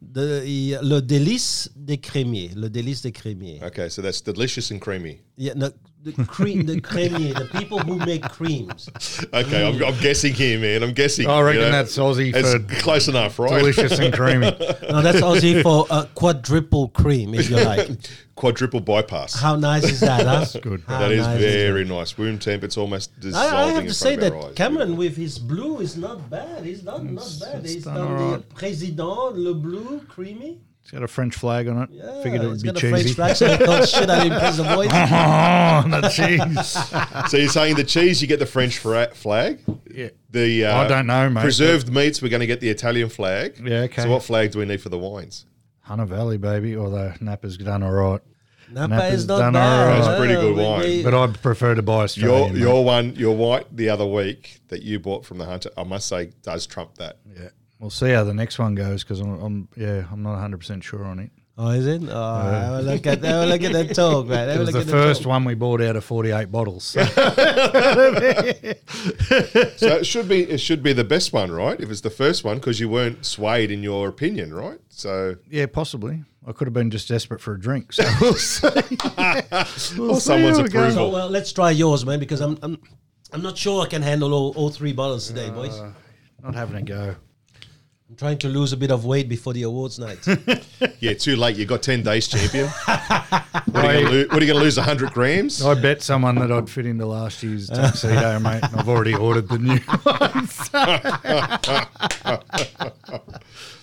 the 0.01 0.79
Le 0.81 0.99
Délice 0.99 1.69
des 1.75 1.97
Crémiers. 1.97 2.51
Le 2.55 2.69
Délice 2.69 3.01
des 3.01 3.11
Crémiers. 3.11 3.59
Okay, 3.63 3.89
so 3.89 4.01
that's 4.01 4.21
delicious 4.21 4.71
and 4.71 4.79
creamy. 4.79 5.21
Yeah, 5.37 5.53
no, 5.55 5.69
the 6.11 6.25
cream, 6.25 6.65
the 6.65 6.79
crémier, 6.81 7.33
the 7.37 7.59
people 7.59 7.79
who 7.79 7.97
make 7.97 8.23
creams. 8.23 8.89
Okay, 9.33 9.67
I'm, 9.67 9.83
I'm 9.83 9.99
guessing 9.99 10.33
here, 10.33 10.59
man. 10.59 10.83
I'm 10.83 10.93
guessing. 10.93 11.27
I 11.27 11.41
reckon 11.41 11.61
you 11.61 11.65
know. 11.67 11.71
that's 11.71 11.97
Aussie 11.97 12.33
It's 12.33 12.53
for 12.53 12.81
close 12.81 13.07
enough, 13.07 13.39
right? 13.39 13.59
delicious 13.59 13.99
and 13.99 14.13
creamy. 14.13 14.47
No, 14.89 15.01
that's 15.01 15.19
Aussie 15.19 15.61
for 15.61 15.85
uh, 15.89 16.05
quadruple 16.15 16.89
cream, 16.89 17.33
if 17.33 17.49
you 17.49 17.57
like. 17.57 17.89
Quadruple 18.35 18.79
bypass. 18.79 19.39
How 19.39 19.55
nice 19.55 19.83
is 19.83 19.99
that, 19.99 20.25
huh? 20.25 20.39
That's 20.39 20.55
good. 20.57 20.85
that 20.87 21.11
is 21.11 21.25
very 21.25 21.83
nice. 21.83 22.17
Room 22.17 22.37
temp. 22.39 22.63
It's 22.63 22.77
almost 22.77 23.19
dissolving. 23.19 23.57
I, 23.57 23.63
I 23.63 23.71
have 23.71 23.83
to 23.85 23.93
say 23.93 24.15
front 24.15 24.27
of 24.27 24.33
our 24.33 24.41
that 24.41 24.47
eyes. 24.49 24.55
Cameron 24.55 24.95
with 24.95 25.17
his 25.17 25.39
blue 25.39 25.79
is 25.79 25.97
not 25.97 26.29
bad. 26.29 26.63
He's 26.63 26.83
not 26.83 27.03
not 27.03 27.29
bad. 27.41 27.65
it's 27.65 27.73
He's 27.73 27.83
done 27.83 27.95
done 27.95 28.31
the. 28.31 28.39
Président, 28.55 29.33
le 29.35 29.53
blue, 29.55 30.01
creamy. 30.07 30.61
It's 30.87 30.93
got 30.93 31.03
a 31.03 31.07
French 31.09 31.35
flag 31.35 31.67
on 31.67 31.81
it. 31.83 31.89
Yeah, 31.91 32.23
Figured 32.23 32.43
it 32.43 32.47
would 32.47 32.61
be 32.61 32.71
got 32.71 32.81
a 32.81 32.89
French 32.89 33.11
flag, 33.11 33.35
so 33.35 33.45
he 33.45 33.57
thought, 33.57 33.89
shit, 33.89 34.09
I 34.09 34.23
didn't 34.23 34.39
press 34.39 34.55
the 34.55 34.63
voice. 34.63 34.87
Oh, 34.93 35.99
the 35.99 36.07
cheese. 36.07 37.29
So 37.29 37.35
you're 37.35 37.49
saying 37.49 37.75
the 37.75 37.83
cheese, 37.83 38.21
you 38.21 38.27
get 38.29 38.39
the 38.39 38.45
French 38.45 38.77
fra- 38.77 39.13
flag. 39.13 39.59
Yeah. 39.93 40.11
The 40.29 40.63
uh, 40.63 40.77
I 40.77 40.87
don't 40.87 41.05
know, 41.05 41.29
mate. 41.29 41.41
Preserved 41.41 41.91
meats, 41.93 42.21
we're 42.21 42.29
going 42.29 42.39
to 42.39 42.47
get 42.47 42.61
the 42.61 42.69
Italian 42.69 43.09
flag. 43.09 43.59
Yeah, 43.61 43.79
okay. 43.81 44.03
So 44.03 44.09
what 44.09 44.23
flag 44.23 44.51
do 44.51 44.59
we 44.59 44.65
need 44.65 44.81
for 44.81 44.87
the 44.87 44.97
wines? 44.97 45.45
Hunter 45.81 46.05
Valley, 46.05 46.37
baby. 46.37 46.77
Although 46.77 47.11
Napa's 47.19 47.57
done 47.57 47.83
all 47.83 47.91
right. 47.91 48.21
Napa 48.71 48.87
Napa's 48.95 49.13
is 49.23 49.27
not 49.27 49.39
done 49.39 49.53
bad. 49.53 49.81
alright. 49.89 50.03
That's 50.05 50.19
pretty 50.19 50.35
good 50.35 50.55
we- 50.55 50.63
wine. 50.63 50.79
we- 50.83 51.03
But 51.03 51.13
I 51.13 51.27
prefer 51.27 51.75
to 51.75 51.81
buy 51.81 51.95
Your 51.95 52.03
Australian. 52.03 52.53
mate. 52.53 52.59
your 52.61 52.85
one, 52.85 53.13
your 53.15 53.35
white 53.35 53.75
the 53.75 53.89
other 53.89 54.05
week 54.05 54.61
that 54.69 54.83
you 54.83 54.99
bought 54.99 55.25
from 55.25 55.37
the 55.37 55.45
hunter, 55.45 55.69
I 55.77 55.83
must 55.83 56.07
say, 56.07 56.31
does 56.43 56.65
trump 56.65 56.95
that. 56.95 57.17
Yeah. 57.37 57.49
We'll 57.79 57.89
see 57.91 58.09
how 58.09 58.23
the 58.23 58.33
next 58.33 58.57
one 58.59 58.73
goes 58.75 59.03
because 59.03 59.19
I'm, 59.19 59.39
I'm, 59.41 59.67
yeah, 59.77 60.05
I'm 60.11 60.23
not 60.23 60.31
100 60.33 60.57
percent 60.57 60.83
sure 60.83 61.05
on 61.05 61.19
it. 61.19 61.31
Oh, 61.59 61.69
is 61.71 61.87
it? 61.87 62.03
Oh, 62.07 62.39
have 62.41 62.73
a 62.73 62.81
look 62.83 63.07
at 63.07 63.23
have 63.23 63.43
a 63.43 63.45
look 63.47 63.63
at 63.63 63.71
that 63.73 63.95
talk, 63.95 64.27
man. 64.27 64.47
It 64.49 64.59
was 64.59 64.71
the 64.71 64.81
first 64.85 65.23
talk. 65.23 65.29
one 65.29 65.43
we 65.43 65.55
bought 65.55 65.81
out 65.81 65.95
of 65.95 66.03
48 66.03 66.51
bottles. 66.51 66.83
So. 66.83 67.01
So 69.77 69.87
it 69.97 70.05
should 70.05 70.27
be 70.27 70.41
it 70.43 70.59
should 70.59 70.81
be 70.83 70.93
the 70.93 71.03
best 71.03 71.33
one, 71.33 71.51
right? 71.51 71.79
If 71.79 71.89
it's 71.91 72.01
the 72.01 72.09
first 72.09 72.43
one, 72.43 72.57
because 72.57 72.79
you 72.79 72.89
weren't 72.89 73.25
swayed 73.25 73.71
in 73.71 73.83
your 73.83 74.07
opinion, 74.07 74.53
right? 74.53 74.79
So 74.89 75.35
yeah, 75.49 75.65
possibly. 75.67 76.23
I 76.45 76.51
could 76.53 76.67
have 76.67 76.73
been 76.73 76.89
just 76.91 77.07
desperate 77.09 77.41
for 77.41 77.53
a 77.53 77.59
drink. 77.59 77.91
So 77.93 78.03
we'll 78.21 78.33
see. 78.35 78.67
We'll 79.97 80.11
Or 80.11 80.15
see 80.15 80.19
someone's 80.19 80.57
how 80.57 80.63
we 80.63 80.69
go. 80.69 80.79
approval. 80.79 80.91
So 80.93 81.09
well, 81.09 81.29
let's 81.29 81.51
try 81.51 81.71
yours, 81.71 82.05
man, 82.05 82.19
because 82.19 82.39
I'm 82.41 82.57
I'm 82.61 82.77
I'm 83.33 83.41
not 83.41 83.57
sure 83.57 83.83
I 83.83 83.87
can 83.87 84.01
handle 84.01 84.33
all, 84.33 84.53
all 84.55 84.69
three 84.69 84.93
bottles 84.93 85.27
today, 85.27 85.47
uh, 85.47 85.51
boys. 85.51 85.79
Not 86.43 86.55
having 86.55 86.75
a 86.77 86.81
go. 86.83 87.15
I'm 88.09 88.15
trying 88.15 88.37
to 88.39 88.47
lose 88.47 88.71
a 88.71 88.77
bit 88.77 88.89
of 88.89 89.03
weight 89.03 89.27
before 89.27 89.51
the 89.51 89.63
awards 89.63 89.99
night. 89.99 90.25
yeah, 91.01 91.13
too 91.13 91.35
late. 91.35 91.57
You 91.57 91.65
got 91.65 91.81
ten 91.83 92.03
days, 92.03 92.29
champion. 92.29 92.67
what, 92.85 92.95
are 93.75 93.95
you 93.99 94.05
gonna 94.05 94.09
lo- 94.09 94.25
what 94.29 94.37
are 94.41 94.45
you 94.45 94.53
going 94.53 94.59
to 94.59 94.63
lose? 94.63 94.77
hundred 94.77 95.11
grams? 95.11 95.61
I 95.61 95.73
bet 95.73 96.01
someone 96.01 96.35
that 96.35 96.49
I'd 96.49 96.69
fit 96.69 96.85
into 96.85 97.05
last 97.05 97.43
year's 97.43 97.67
tuxedo, 97.69 98.39
mate. 98.39 98.63
and 98.63 98.75
I've 98.77 98.87
already 98.87 99.13
ordered 99.13 99.49
the 99.49 99.57
new 99.59 99.79
ones. 100.05 100.69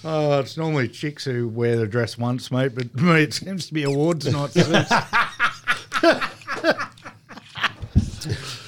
oh, 0.05 0.41
it's 0.41 0.57
normally 0.57 0.89
chicks 0.89 1.27
who 1.27 1.47
wear 1.49 1.77
the 1.77 1.87
dress 1.87 2.17
once, 2.17 2.51
mate, 2.51 2.75
but 2.75 2.95
me, 2.95 3.25
it 3.25 3.35
seems 3.35 3.67
to 3.67 3.75
be 3.75 3.83
awards 3.83 4.27
night. 4.33 4.53
suits. 4.53 4.91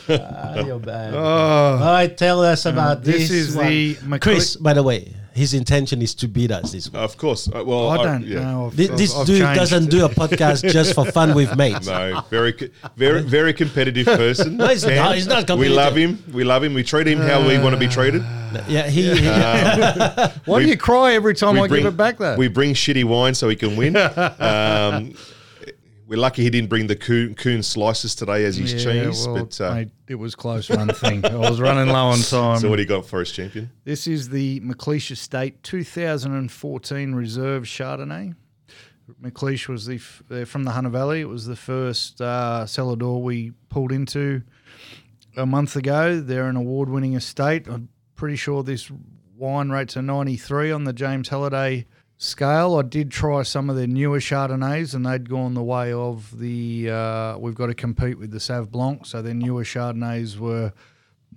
Ah, 0.08 0.64
you're 0.64 0.78
bad. 0.78 1.14
Oh, 1.14 1.18
All 1.18 1.78
right, 1.80 2.14
tell 2.16 2.42
us 2.42 2.66
about 2.66 3.02
this 3.02 3.28
this. 3.28 3.30
is 3.30 3.56
one. 3.56 3.66
the 3.66 3.94
McLe- 3.96 4.20
Chris. 4.20 4.54
By 4.56 4.72
the 4.74 4.82
way, 4.82 5.14
his 5.36 5.52
intention 5.54 6.00
is 6.02 6.14
to 6.14 6.26
beat 6.26 6.50
us 6.50 6.72
this 6.72 6.90
week. 6.90 7.00
Of 7.00 7.16
course. 7.18 7.46
Uh, 7.48 7.62
well, 7.64 7.90
I 7.90 8.02
don't 8.02 8.26
yeah. 8.26 8.40
know. 8.40 8.66
I've- 8.66 8.76
This, 8.76 8.88
I've- 8.90 8.96
this 9.02 9.14
I've 9.14 9.26
dude 9.26 9.42
doesn't 9.54 9.90
do 9.90 10.04
a 10.04 10.08
podcast 10.08 10.68
just 10.72 10.94
for 10.94 11.04
fun 11.04 11.34
with 11.34 11.54
mates. 11.56 11.86
No, 11.96 12.22
very, 12.30 12.52
very, 12.96 13.22
very 13.22 13.52
competitive 13.52 14.06
person. 14.06 14.56
No, 14.60 14.68
he's 14.68 14.84
not- 14.86 15.14
he's 15.14 15.26
not 15.26 15.48
We 15.58 15.68
love 15.68 15.94
him. 15.94 16.22
We 16.32 16.42
love 16.44 16.64
him. 16.64 16.72
We 16.74 16.82
treat 16.82 17.06
him 17.06 17.18
how 17.18 17.46
we 17.46 17.58
want 17.58 17.74
to 17.74 17.78
be 17.78 17.88
treated. 17.88 18.22
Yeah, 18.68 18.88
he. 18.88 19.02
he- 19.14 19.26
Why 20.50 20.62
do 20.62 20.66
you 20.68 20.76
cry 20.78 21.12
every 21.14 21.34
time 21.34 21.54
we 21.54 21.60
I 21.60 21.68
give 21.68 21.84
it 21.86 21.96
back, 21.96 22.16
though? 22.18 22.36
We 22.36 22.48
bring 22.48 22.72
shitty 22.72 23.04
wine 23.04 23.34
so 23.34 23.48
he 23.48 23.56
can 23.56 23.76
win. 23.76 23.96
um, 23.96 25.12
we're 26.06 26.18
lucky 26.18 26.42
he 26.42 26.50
didn't 26.50 26.68
bring 26.70 26.86
the 26.86 26.96
coon, 26.96 27.34
coon 27.34 27.62
slices 27.62 28.14
today 28.14 28.44
as 28.44 28.56
his 28.56 28.72
cheese. 28.82 29.26
well, 29.26 29.44
but 29.44 29.60
uh, 29.60 29.74
mate, 29.74 29.88
it 30.08 30.14
was 30.14 30.34
close 30.34 30.70
run 30.70 30.88
thing. 30.88 31.24
I 31.24 31.34
was 31.36 31.60
running 31.60 31.88
low 31.92 32.06
on 32.06 32.18
time. 32.20 32.58
so 32.60 32.68
what 32.70 32.76
do 32.76 32.82
you 32.82 32.88
got 32.88 33.06
for 33.06 33.20
us, 33.20 33.30
champion? 33.32 33.70
This 33.84 34.06
is 34.06 34.28
the 34.28 34.60
McLeish 34.60 35.10
Estate 35.10 35.62
2014 35.62 37.14
Reserve 37.14 37.64
Chardonnay. 37.64 38.34
McLeish 39.22 39.68
was 39.68 39.86
the 39.86 39.96
f- 39.96 40.22
they're 40.28 40.46
from 40.46 40.64
the 40.64 40.72
Hunter 40.72 40.90
Valley. 40.90 41.20
It 41.20 41.28
was 41.28 41.46
the 41.46 41.56
first 41.56 42.20
uh, 42.20 42.66
cellar 42.66 42.96
door 42.96 43.22
we 43.22 43.52
pulled 43.68 43.92
into 43.92 44.42
a 45.36 45.46
month 45.46 45.76
ago. 45.76 46.20
They're 46.20 46.48
an 46.48 46.56
award-winning 46.56 47.14
estate. 47.14 47.68
I'm 47.68 47.88
pretty 48.16 48.36
sure 48.36 48.62
this 48.64 48.90
wine 49.36 49.70
rates 49.70 49.94
a 49.96 50.02
93 50.02 50.72
on 50.72 50.84
the 50.84 50.92
James 50.92 51.28
Halliday 51.28 51.86
scale. 52.18 52.76
I 52.76 52.82
did 52.82 53.10
try 53.10 53.42
some 53.42 53.70
of 53.70 53.76
their 53.76 53.86
newer 53.86 54.18
Chardonnays, 54.18 54.94
and 54.94 55.06
they'd 55.06 55.28
gone 55.28 55.54
the 55.54 55.62
way 55.62 55.92
of 55.92 56.38
the. 56.38 56.90
Uh, 56.90 57.38
we've 57.38 57.54
got 57.54 57.66
to 57.66 57.74
compete 57.74 58.18
with 58.18 58.30
the 58.30 58.38
Sauv 58.38 58.70
Blanc, 58.70 59.06
so 59.06 59.22
their 59.22 59.34
newer 59.34 59.64
Chardonnays 59.64 60.38
were 60.38 60.72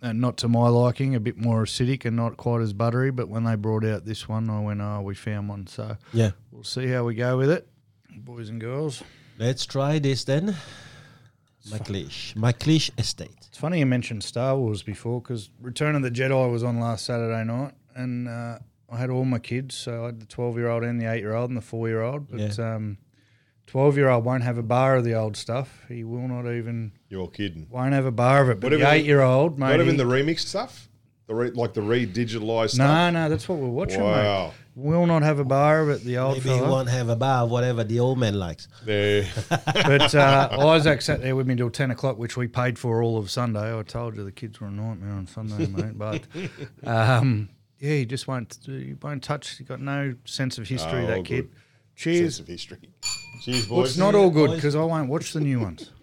uh, 0.02 0.14
not 0.14 0.38
to 0.38 0.48
my 0.48 0.68
liking, 0.70 1.16
a 1.16 1.20
bit 1.20 1.38
more 1.38 1.64
acidic 1.64 2.06
and 2.06 2.16
not 2.16 2.38
quite 2.38 2.62
as 2.62 2.74
buttery. 2.74 3.12
But 3.12 3.30
when 3.30 3.44
they 3.44 3.56
brought 3.56 3.86
out 3.86 4.06
this 4.06 4.28
one, 4.28 4.50
I 4.50 4.60
went, 4.60 4.82
"Oh, 4.82 5.02
we 5.02 5.16
found 5.16 5.50
one." 5.50 5.68
So 5.68 5.98
yeah. 6.14 6.32
we'll 6.52 6.64
see 6.64 6.88
how 6.88 7.04
we 7.04 7.16
go 7.16 7.38
with 7.38 7.50
it, 7.50 7.68
boys 8.10 8.50
and 8.50 8.60
girls. 8.60 9.04
Let's 9.38 9.66
try 9.66 10.00
this 10.00 10.24
then. 10.24 10.56
McLeish. 11.68 12.36
McLeish 12.36 12.90
Estate. 12.98 13.36
It's 13.48 13.58
funny 13.58 13.80
you 13.80 13.86
mentioned 13.86 14.24
Star 14.24 14.58
Wars 14.58 14.82
before 14.82 15.22
because 15.22 15.50
Return 15.62 15.96
of 15.96 16.02
the 16.02 16.12
Jedi 16.12 16.52
was 16.52 16.64
on 16.64 16.80
last 16.80 17.06
Saturday 17.06 17.44
night, 17.44 17.74
and 17.96 18.28
uh, 18.28 18.60
I 18.92 18.98
had 18.98 19.10
all 19.10 19.26
my 19.26 19.40
kids. 19.40 19.76
So 19.76 20.04
I 20.04 20.06
had 20.08 20.20
the 20.20 20.26
twelve-year-old 20.26 20.84
and 20.84 21.00
the 21.02 21.06
eight-year-old 21.06 21.50
and 21.50 21.58
the 21.58 21.62
four-year-old. 21.62 22.30
But 22.32 22.58
Yeah. 22.58 22.76
um, 22.76 22.98
twelve-year-old 23.68 24.24
won't 24.26 24.44
have 24.44 24.58
a 24.58 24.64
bar 24.64 24.96
of 24.98 25.04
the 25.04 25.14
old 25.16 25.38
stuff. 25.38 25.84
He 25.88 26.04
will 26.04 26.28
not 26.28 26.50
even 26.52 26.92
You're 27.10 27.28
kidding. 27.28 27.68
won't 27.70 27.94
have 27.94 28.06
a 28.06 28.12
bar 28.12 28.42
of 28.44 28.50
it. 28.50 28.60
But 28.60 28.72
What 28.72 28.80
the 28.80 28.90
eight-year-old, 28.92 29.60
mate, 29.60 29.68
Not 29.70 29.82
even 29.82 29.98
the 29.98 30.06
remix 30.06 30.40
stuff, 30.40 30.90
the 31.28 31.36
re, 31.36 31.52
like 31.52 31.74
the 31.74 31.82
re-digitalized 31.82 32.78
no, 32.80 32.86
stuff. 32.86 32.88
no, 32.90 33.10
no, 33.12 33.30
that's 33.30 33.48
what 33.48 33.60
we're 33.60 33.68
watching. 33.68 34.00
Mate. 34.00 34.06
Wow. 34.08 34.54
Will 34.76 35.06
not 35.06 35.24
have 35.24 35.40
a 35.40 35.44
bar 35.44 35.82
of 35.82 35.90
it. 35.90 36.04
The 36.06 36.18
old 36.20 36.38
Maybe 36.38 36.50
he 36.52 36.56
fella. 36.58 36.70
won't 36.72 36.88
have 36.90 37.10
a 37.10 37.16
bar 37.16 37.44
of 37.44 37.52
whatever 37.52 37.84
the 37.84 38.00
old 38.00 38.18
man 38.18 38.40
likes. 38.40 38.70
There. 38.86 39.26
But 39.50 40.16
uh, 40.16 40.48
Isaac 40.70 41.02
sat 41.02 41.22
there 41.22 41.36
with 41.36 41.48
me 41.48 41.56
till 41.56 41.70
ten 41.70 41.92
o'clock, 41.92 42.18
which 42.18 42.38
we 42.38 42.48
paid 42.48 42.80
for 42.80 43.04
all 43.04 43.18
of 43.18 43.30
Sunday. 43.30 43.78
I 43.78 43.84
told 43.84 44.16
you 44.16 44.24
the 44.24 44.32
kids 44.32 44.62
were 44.62 44.68
a 44.68 44.72
nightmare 44.72 45.12
on 45.12 45.28
Sunday, 45.28 45.68
mate. 45.68 45.98
But 45.98 46.24
um, 46.88 47.50
yeah, 47.80 47.96
he 47.96 48.06
just 48.06 48.28
won't. 48.28 48.58
He 48.66 48.96
won't 49.02 49.24
touch. 49.24 49.58
He 49.58 49.64
got 49.64 49.80
no 49.82 50.16
sense 50.26 50.58
of 50.58 50.68
history. 50.68 51.04
Oh, 51.04 51.08
that 51.08 51.26
kid. 51.26 51.50
good. 51.50 51.52
Cheers. 51.96 52.36
Sense 52.36 52.40
of 52.40 52.48
history. 52.48 52.78
Cheers, 53.42 53.70
Well, 53.70 53.82
boys. 53.82 53.90
it's 53.90 53.98
not 53.98 54.16
all 54.16 54.30
good 54.30 54.56
because 54.56 54.76
I 54.76 54.84
won't 54.84 55.10
watch 55.10 55.34
the 55.34 55.42
new 55.42 55.60
ones. 55.60 55.92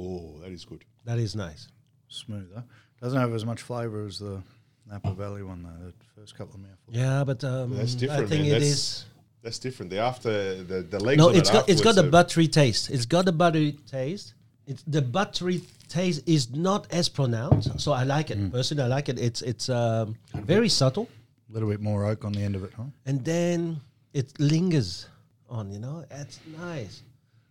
Oh, 0.00 0.38
that 0.42 0.52
is 0.52 0.64
good. 0.64 0.84
That 1.06 1.18
is 1.18 1.34
nice. 1.34 1.66
Smoother. 2.06 2.62
Doesn't 3.02 3.18
have 3.18 3.34
as 3.34 3.44
much 3.44 3.62
flavour 3.62 4.06
as 4.06 4.20
the 4.20 4.40
Napa 4.88 5.12
Valley 5.12 5.42
one 5.42 5.62
though. 5.64 5.86
The 5.86 6.20
first 6.20 6.36
couple 6.36 6.54
of 6.54 6.60
mouthfuls. 6.60 6.96
Yeah, 6.96 7.24
but 7.24 7.42
um, 7.42 7.76
That's 7.76 7.96
I 7.96 7.98
different, 7.98 8.28
think 8.28 8.42
man. 8.42 8.46
it 8.50 8.50
That's- 8.60 8.68
is. 8.68 9.04
That's 9.42 9.58
different. 9.58 9.90
The 9.90 9.98
after 9.98 10.62
the 10.62 10.82
the 10.82 11.00
legs. 11.00 11.18
No, 11.18 11.30
on 11.30 11.34
it's 11.34 11.48
it 11.48 11.52
got 11.52 11.68
it's 11.68 11.80
got 11.80 11.94
the 11.96 12.04
are- 12.06 12.10
buttery 12.10 12.46
taste. 12.46 12.90
It's 12.90 13.06
got 13.06 13.24
the 13.24 13.32
buttery 13.32 13.72
taste. 13.90 14.34
It's 14.68 14.84
the 14.86 15.02
buttery 15.02 15.62
taste 15.88 16.22
is 16.26 16.50
not 16.54 16.86
as 16.92 17.08
pronounced, 17.08 17.80
so 17.80 17.90
I 17.92 18.04
like 18.04 18.30
it. 18.30 18.52
Personally, 18.52 18.84
I 18.84 18.86
like 18.86 19.08
it. 19.08 19.18
It's 19.18 19.42
it's 19.42 19.68
um, 19.68 20.16
very 20.34 20.68
subtle, 20.68 21.08
A 21.48 21.52
little 21.52 21.68
bit 21.68 21.80
more 21.80 22.04
oak 22.04 22.24
on 22.24 22.32
the 22.32 22.42
end 22.42 22.56
of 22.56 22.64
it, 22.64 22.72
huh? 22.76 22.84
and 23.06 23.24
then 23.24 23.80
it 24.12 24.38
lingers 24.38 25.08
on. 25.48 25.72
You 25.72 25.78
know, 25.78 26.04
it's 26.10 26.40
nice. 26.58 27.02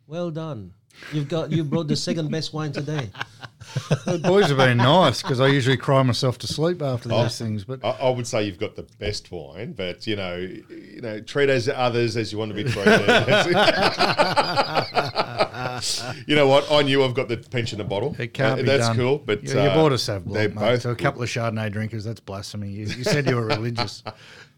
Well 0.05 0.29
done. 0.31 0.73
You've 1.13 1.29
got 1.29 1.51
you 1.51 1.63
brought 1.63 1.87
the 1.87 1.95
second 1.95 2.31
best 2.31 2.53
wine 2.53 2.71
today. 2.71 3.09
The 4.05 4.17
boys 4.19 4.47
have 4.47 4.57
been 4.57 4.77
nice 4.77 5.21
because 5.21 5.41
I 5.41 5.47
usually 5.47 5.75
cry 5.75 6.01
myself 6.01 6.37
to 6.39 6.47
sleep 6.47 6.81
after 6.81 7.09
these 7.09 7.37
things. 7.37 7.65
But 7.65 7.83
I, 7.83 7.89
I 7.89 8.09
would 8.09 8.25
say 8.25 8.43
you've 8.43 8.59
got 8.59 8.77
the 8.77 8.83
best 8.97 9.29
wine, 9.29 9.73
but 9.73 10.07
you 10.07 10.15
know, 10.15 10.37
you 10.37 11.01
know, 11.01 11.19
treat 11.19 11.49
as 11.49 11.67
others 11.67 12.15
as 12.15 12.31
you 12.31 12.37
want 12.37 12.51
to 12.51 12.55
be 12.55 12.63
treated. 12.63 13.01
you 16.27 16.35
know 16.35 16.47
what? 16.47 16.71
I 16.71 16.81
knew 16.81 17.03
I've 17.03 17.13
got 17.13 17.27
the 17.27 17.37
pensioner 17.37 17.83
bottle. 17.83 18.15
It 18.17 18.33
can't 18.33 18.53
Uh, 18.53 18.63
be 18.63 18.65
That's 18.69 18.87
done. 18.87 18.95
cool, 18.97 19.17
but 19.19 19.43
you, 19.43 19.53
you 19.53 19.59
uh, 19.59 19.75
bought 19.75 19.91
a 19.91 19.95
Sauv 19.95 20.23
they're 20.31 20.49
Blanc, 20.49 20.55
mate. 20.55 20.61
both 20.61 20.81
So 20.83 20.91
a 20.91 20.95
couple 20.95 21.21
of 21.23 21.29
Chardonnay 21.29 21.71
drinkers, 21.71 22.05
that's 22.05 22.19
blasphemy. 22.21 22.69
You, 22.71 22.85
you 22.87 23.03
said 23.03 23.27
you 23.27 23.35
were 23.35 23.45
religious. 23.47 24.01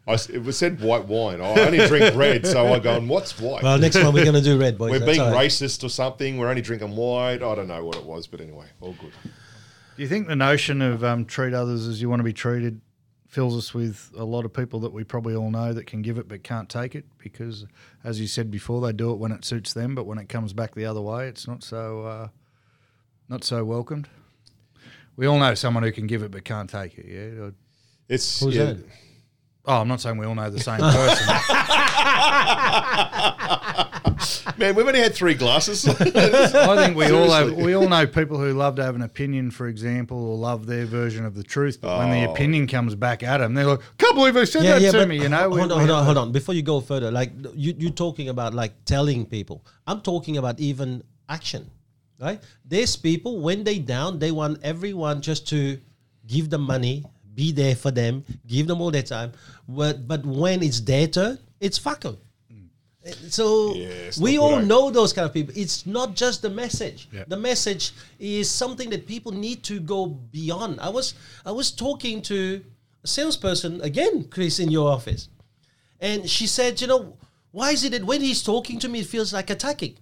I 0.10 0.14
s 0.14 0.28
it 0.28 0.44
was 0.44 0.58
said 0.58 0.82
white 0.82 1.06
wine. 1.06 1.40
I 1.40 1.60
only 1.62 1.86
drink 1.86 2.16
red, 2.16 2.48
so 2.48 2.74
I 2.74 2.80
go, 2.80 2.98
and 2.98 3.08
what's 3.08 3.40
white? 3.40 3.62
Well, 3.62 3.78
next 3.78 3.96
one 3.96 4.12
we're 4.12 4.26
gonna 4.26 4.42
do 4.42 4.60
red, 4.60 4.78
boys. 4.78 4.92
We're 4.92 5.06
being 5.06 5.22
all 5.22 5.32
right. 5.32 5.48
racist 5.48 5.84
or 5.84 5.90
something. 5.90 6.40
We're 6.40 6.50
only 6.50 6.64
drinking 6.64 6.96
white. 6.96 7.44
I 7.44 7.56
don't 7.56 7.68
know 7.68 7.86
what 7.86 7.96
it 7.96 8.04
was, 8.04 8.26
but 8.26 8.42
anyway, 8.42 8.66
all 8.82 8.94
good. 8.94 9.14
Do 9.24 10.04
you 10.04 10.08
think 10.08 10.28
the 10.28 10.36
notion 10.36 10.82
of 10.82 11.04
um, 11.04 11.26
treat 11.26 11.54
others 11.54 11.88
as 11.88 12.02
you 12.02 12.10
want 12.10 12.22
to 12.22 12.24
be 12.24 12.34
treated 12.34 12.82
fills 13.28 13.56
us 13.56 13.74
with 13.76 14.12
a 14.18 14.24
lot 14.24 14.46
of 14.46 14.52
people 14.52 14.80
that 14.80 14.92
we 14.92 15.04
probably 15.04 15.36
all 15.36 15.52
know 15.52 15.74
that 15.74 15.86
can 15.86 16.02
give 16.02 16.18
it 16.18 16.28
but 16.28 16.42
can't 16.42 16.70
take 16.70 16.96
it? 16.96 17.06
Because, 17.20 17.68
as 18.04 18.20
you 18.20 18.26
said 18.26 18.50
before, 18.50 18.82
they 18.82 18.92
do 18.92 19.12
it 19.12 19.20
when 19.20 19.32
it 19.32 19.46
suits 19.46 19.74
them, 19.74 19.94
but 19.94 20.08
when 20.08 20.18
it 20.18 20.28
comes 20.28 20.54
back 20.54 20.74
the 20.74 20.86
other 20.86 21.02
way, 21.02 21.28
it's 21.28 21.48
not 21.48 21.64
so 21.64 22.02
uh, 22.04 22.28
not 23.28 23.44
so 23.44 23.64
welcomed. 23.64 24.10
We 25.16 25.28
all 25.28 25.38
know 25.38 25.54
someone 25.54 25.84
who 25.84 25.92
can 25.92 26.08
give 26.08 26.24
it 26.24 26.32
but 26.32 26.44
can't 26.46 26.70
take 26.70 26.98
it. 26.98 27.06
Yeah. 27.06 27.50
It's 28.08 28.40
Who's 28.40 28.56
yeah, 28.56 28.64
that? 28.64 28.86
Oh, 29.70 29.82
I'm 29.82 29.88
not 29.88 30.02
saying 30.02 30.18
we 30.18 30.26
all 30.26 30.34
know 30.34 30.50
the 30.50 30.60
same 30.60 30.80
person. 30.80 31.28
man. 34.58 34.74
We've 34.76 34.88
only 34.88 35.00
had 35.00 35.14
three 35.14 35.36
glasses. 35.36 35.88
I 35.88 35.94
think 36.76 36.98
we 36.98 37.12
all 37.12 37.30
have, 37.30 37.54
we 37.54 37.74
all 37.76 37.88
know 37.88 38.08
people 38.08 38.40
who 38.40 38.52
love 38.54 38.76
to 38.78 38.84
have 38.84 38.96
an 38.96 39.04
opinion, 39.04 39.52
for 39.52 39.68
example, 39.68 40.18
or 40.32 40.36
love 40.38 40.66
their 40.66 40.86
version 40.86 41.24
of 41.24 41.36
the 41.36 41.44
truth. 41.44 41.80
But 41.80 42.00
when 42.00 42.10
the 42.10 42.28
Oh. 42.28 42.32
opinion 42.34 42.66
comes 42.66 42.96
back 42.96 43.22
at 43.22 43.38
them, 43.38 43.54
they're 43.54 43.68
like, 43.68 43.82
"Can't 44.00 44.16
believe 44.16 44.34
they 44.34 44.46
said 44.46 44.64
that 44.64 44.92
to 44.92 45.06
me." 45.06 45.22
You 45.22 45.30
know, 45.30 45.38
hold 45.38 45.54
We- 45.54 45.62
on, 45.62 45.68
we 45.70 45.76
hold 45.76 45.90
on, 45.92 46.06
hold 46.06 46.18
on. 46.18 46.32
Before 46.32 46.56
you 46.56 46.64
go 46.64 46.82
further, 46.82 47.12
like 47.12 47.32
you 47.54 47.76
you 47.78 47.92
talking 47.92 48.30
about 48.30 48.56
like 48.56 48.74
telling 48.86 49.26
people. 49.28 49.64
I'm 49.86 50.02
talking 50.02 50.38
about 50.38 50.60
even 50.60 51.04
action, 51.30 51.70
right? 52.20 52.42
There's 52.66 52.96
people 52.96 53.40
when 53.40 53.64
they 53.64 53.78
down, 53.80 54.18
they 54.20 54.32
want 54.32 54.60
everyone 54.64 55.22
just 55.22 55.48
to 55.50 55.80
give 56.28 56.50
them 56.50 56.62
money, 56.62 57.04
be 57.40 57.48
there 57.62 57.76
for 57.84 57.92
them, 58.02 58.14
give 58.54 58.66
them 58.70 58.80
all 58.82 58.92
their 58.98 59.08
time. 59.18 59.32
But 59.80 59.96
but 60.12 60.22
when 60.42 60.58
it's 60.68 60.82
their 60.92 61.08
turn, 61.18 61.34
it's 61.66 61.78
fuck 61.88 62.02
'em. 62.06 62.18
Mm. 62.52 63.32
So 63.38 63.46
Yeah, 63.76 64.12
we 64.26 64.32
not 64.36 64.44
all 64.44 64.58
good, 64.60 64.68
know 64.74 64.84
those 65.00 65.12
kind 65.16 65.26
of 65.30 65.34
people. 65.38 65.54
It's 65.64 65.78
not 65.98 66.08
just 66.24 66.38
the 66.48 66.50
message. 66.64 67.00
Yeah. 67.18 67.24
The 67.36 67.38
message 67.50 67.84
is 68.20 68.46
something 68.64 68.90
that 68.94 69.02
people 69.14 69.32
need 69.48 69.60
to 69.72 69.76
go 69.94 70.00
beyond. 70.40 70.74
I 70.88 70.90
was 70.98 71.08
I 71.46 71.52
was 71.60 71.68
talking 71.86 72.22
to 72.32 72.38
a 73.04 73.08
salesperson 73.18 73.74
again, 73.90 74.16
Chris, 74.34 74.60
in 74.60 74.70
your 74.78 74.88
office, 74.98 75.30
and 76.08 76.20
she 76.36 76.46
said, 76.58 76.72
you 76.82 76.88
know, 76.94 77.02
Why 77.60 77.70
is 77.76 77.82
it 77.86 77.92
that 77.96 78.04
when 78.12 78.22
he's 78.28 78.44
talking 78.44 78.78
to 78.84 78.88
me, 78.94 78.98
it 79.04 79.08
feels 79.16 79.32
like 79.38 79.50
attacking? 79.58 79.96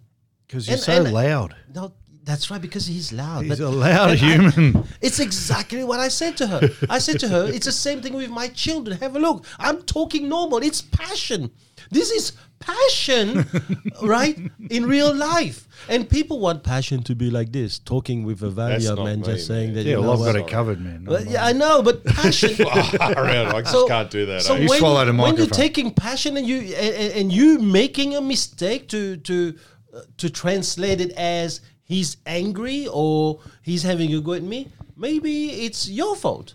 Because 0.46 0.64
you're 0.68 0.74
And- 0.76 0.84
so 0.90 0.92
and- 1.06 1.14
loud. 1.22 1.52
No, 1.78 1.84
that's 2.28 2.46
right 2.52 2.62
because 2.62 2.86
he's 2.94 3.12
loud. 3.14 3.42
He's 3.46 3.58
but- 3.60 3.68
a 3.68 3.70
loud 3.70 4.10
and 4.12 4.20
I- 4.20 4.52
human. 4.52 4.84
it's 5.02 5.20
exactly 5.20 5.84
what 5.90 6.00
I 6.08 6.10
said 6.10 6.34
to 6.42 6.46
her. 6.48 6.62
I 6.90 7.00
said 7.00 7.20
to 7.22 7.28
her, 7.30 7.44
it's 7.56 7.66
the 7.66 7.72
same 7.88 8.02
thing 8.04 8.14
with 8.22 8.30
my 8.42 8.48
children. 8.50 8.98
Have 9.06 9.16
a 9.16 9.20
look. 9.28 9.46
I'm 9.68 9.82
talking 9.84 10.28
normal. 10.30 10.60
It's 10.70 10.82
passion. 10.82 11.52
This 11.90 12.12
is 12.12 12.34
passion, 12.60 13.46
right? 14.02 14.38
In 14.70 14.86
real 14.86 15.14
life. 15.16 15.68
And 15.88 16.10
people 16.10 16.40
want 16.40 16.64
passion 16.64 17.02
to 17.04 17.16
be 17.16 17.30
like 17.30 17.52
this, 17.54 17.80
talking 17.80 18.24
with 18.26 18.42
a 18.44 18.50
That's 18.50 18.84
Valium 18.86 18.98
not 18.98 19.08
and 19.08 19.22
me, 19.22 19.28
just 19.34 19.48
saying 19.48 19.68
man. 19.68 19.76
that, 19.76 19.84
Yeah, 19.84 19.90
you 19.96 20.02
know 20.02 20.10
well, 20.10 20.24
I've 20.24 20.34
got 20.34 20.42
it 20.44 20.48
covered, 20.48 20.82
man. 20.82 21.06
Well, 21.06 21.24
yeah, 21.24 21.46
I 21.46 21.54
know, 21.54 21.82
but 21.82 22.04
passion. 22.04 22.52
Around, 22.68 23.48
I 23.56 23.62
just 23.62 23.72
So- 23.72 23.88
can't 23.88 24.12
do 24.12 24.26
that. 24.26 24.42
So 24.42 24.56
eh? 24.56 24.60
You 24.64 24.70
when, 24.70 24.80
swallowed 24.80 25.08
a 25.08 25.14
when 25.14 25.38
you're 25.38 25.48
taking 25.48 25.94
passion 25.94 26.36
and 26.36 26.46
you 26.46 26.58
and, 26.76 26.94
and- 27.04 27.14
and 27.20 27.28
you 27.32 27.60
making 27.60 28.16
a 28.16 28.22
mistake 28.22 28.90
to 28.90 29.18
to 29.30 29.56
uh, 29.96 30.02
to 30.18 30.30
translate 30.30 31.00
it 31.00 31.12
as 31.14 31.62
he's 31.88 32.18
angry 32.26 32.88
or 32.92 33.40
he's 33.64 33.84
having 33.84 34.14
a 34.14 34.22
go 34.22 34.34
at 34.34 34.44
me, 34.44 34.68
maybe 34.96 35.66
it's 35.66 35.90
your 35.90 36.16
fault. 36.16 36.54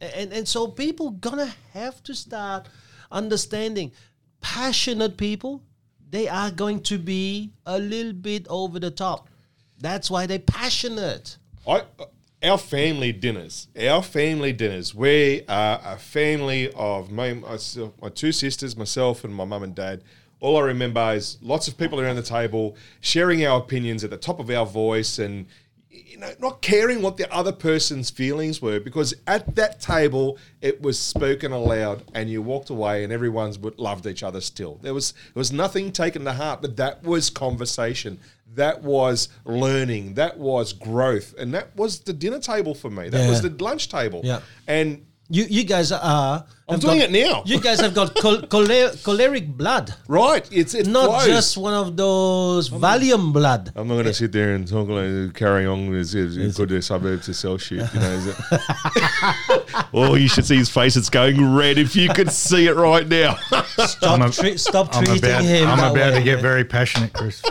And 0.00 0.32
and 0.32 0.48
so 0.48 0.66
people 0.66 1.12
gonna 1.12 1.54
have 1.72 2.02
to 2.04 2.14
start 2.14 2.68
understanding 3.12 3.92
passionate 4.40 5.16
people. 5.16 5.62
They 6.10 6.28
are 6.28 6.50
going 6.50 6.80
to 6.84 6.98
be 6.98 7.52
a 7.66 7.78
little 7.78 8.12
bit 8.12 8.46
over 8.48 8.78
the 8.78 8.90
top. 8.90 9.28
That's 9.80 10.10
why 10.10 10.26
they're 10.26 10.38
passionate. 10.38 11.38
I, 11.66 11.82
our 12.42 12.58
family 12.58 13.12
dinners, 13.12 13.68
our 13.80 14.02
family 14.02 14.52
dinners, 14.52 14.94
we 14.94 15.42
are 15.48 15.80
a 15.82 15.96
family 15.96 16.70
of 16.74 17.10
my, 17.10 17.32
my 17.32 18.08
two 18.14 18.32
sisters, 18.32 18.76
myself, 18.76 19.24
and 19.24 19.34
my 19.34 19.44
mum 19.44 19.62
and 19.62 19.74
dad. 19.74 20.04
All 20.44 20.58
I 20.58 20.60
remember 20.60 21.14
is 21.14 21.38
lots 21.40 21.68
of 21.68 21.78
people 21.78 21.98
around 21.98 22.16
the 22.16 22.22
table 22.22 22.76
sharing 23.00 23.46
our 23.46 23.58
opinions 23.58 24.04
at 24.04 24.10
the 24.10 24.18
top 24.18 24.40
of 24.40 24.50
our 24.50 24.66
voice 24.66 25.18
and 25.18 25.46
you 25.88 26.18
know, 26.18 26.30
not 26.38 26.60
caring 26.60 27.00
what 27.00 27.16
the 27.16 27.32
other 27.32 27.50
person's 27.50 28.10
feelings 28.10 28.60
were 28.60 28.78
because 28.78 29.14
at 29.26 29.54
that 29.56 29.80
table 29.80 30.36
it 30.60 30.82
was 30.82 30.98
spoken 30.98 31.50
aloud 31.50 32.02
and 32.12 32.28
you 32.28 32.42
walked 32.42 32.68
away 32.68 33.04
and 33.04 33.12
everyone's 33.12 33.58
loved 33.78 34.06
each 34.06 34.22
other 34.22 34.42
still. 34.42 34.78
There 34.82 34.92
was 34.92 35.12
there 35.12 35.40
was 35.40 35.50
nothing 35.50 35.92
taken 35.92 36.26
to 36.26 36.32
heart, 36.34 36.60
but 36.60 36.76
that 36.76 37.02
was 37.02 37.30
conversation. 37.30 38.18
That 38.54 38.82
was 38.82 39.30
learning. 39.46 40.14
That 40.14 40.36
was 40.36 40.74
growth. 40.74 41.34
And 41.38 41.54
that 41.54 41.74
was 41.74 42.00
the 42.00 42.12
dinner 42.12 42.38
table 42.38 42.74
for 42.74 42.90
me. 42.90 43.08
That 43.08 43.30
was 43.30 43.40
the 43.40 43.50
lunch 43.64 43.88
table. 43.88 44.20
Yeah. 44.22 44.40
And 44.68 45.06
You 45.30 45.44
you 45.48 45.64
guys 45.64 45.90
are. 45.90 46.44
I'm 46.68 46.78
doing 46.80 46.98
got- 47.00 47.10
it 47.10 47.12
now. 47.12 47.42
You 47.46 47.60
guys 47.60 47.80
have 47.80 47.94
got 47.94 48.14
chol- 48.14 48.48
choler- 48.52 48.94
choleric 49.02 49.48
blood. 49.48 49.94
right, 50.08 50.46
it's 50.52 50.74
it 50.74 50.86
not 50.86 51.06
flows. 51.22 51.26
just 51.26 51.56
one 51.58 51.74
of 51.74 51.96
those 51.96 52.68
Valium 52.70 53.32
blood. 53.32 53.72
I'm 53.76 53.86
not 53.88 53.94
going 53.94 54.06
to 54.06 54.14
sit 54.14 54.32
there 54.32 54.54
and 54.54 54.66
talk 54.66 54.88
like 54.88 55.34
carry 55.34 55.66
on 55.66 55.94
as 55.94 56.14
if 56.14 56.56
go 56.56 56.64
to 56.66 56.74
the 56.74 56.82
suburbs 56.82 57.26
to 57.26 57.34
sell 57.34 57.58
shit. 57.58 57.92
You 57.94 58.00
know, 58.00 58.10
is 58.12 58.26
it? 58.28 58.36
oh, 59.94 60.14
you 60.14 60.28
should 60.28 60.44
see 60.46 60.56
his 60.56 60.68
face; 60.70 60.96
it's 60.96 61.10
going 61.10 61.54
red. 61.54 61.78
If 61.78 61.96
you 61.96 62.08
could 62.10 62.30
see 62.30 62.66
it 62.66 62.76
right 62.76 63.06
now. 63.06 63.36
Stop, 63.86 64.20
a- 64.20 64.30
tre- 64.32 64.56
stop 64.56 64.92
treating 64.92 65.18
about, 65.18 65.42
him. 65.42 65.68
I'm 65.68 65.78
that 65.78 65.90
about 65.92 66.12
way, 66.12 66.18
to 66.18 66.22
get 66.24 66.34
man. 66.36 66.42
very 66.42 66.64
passionate, 66.64 67.12
Chris. 67.12 67.42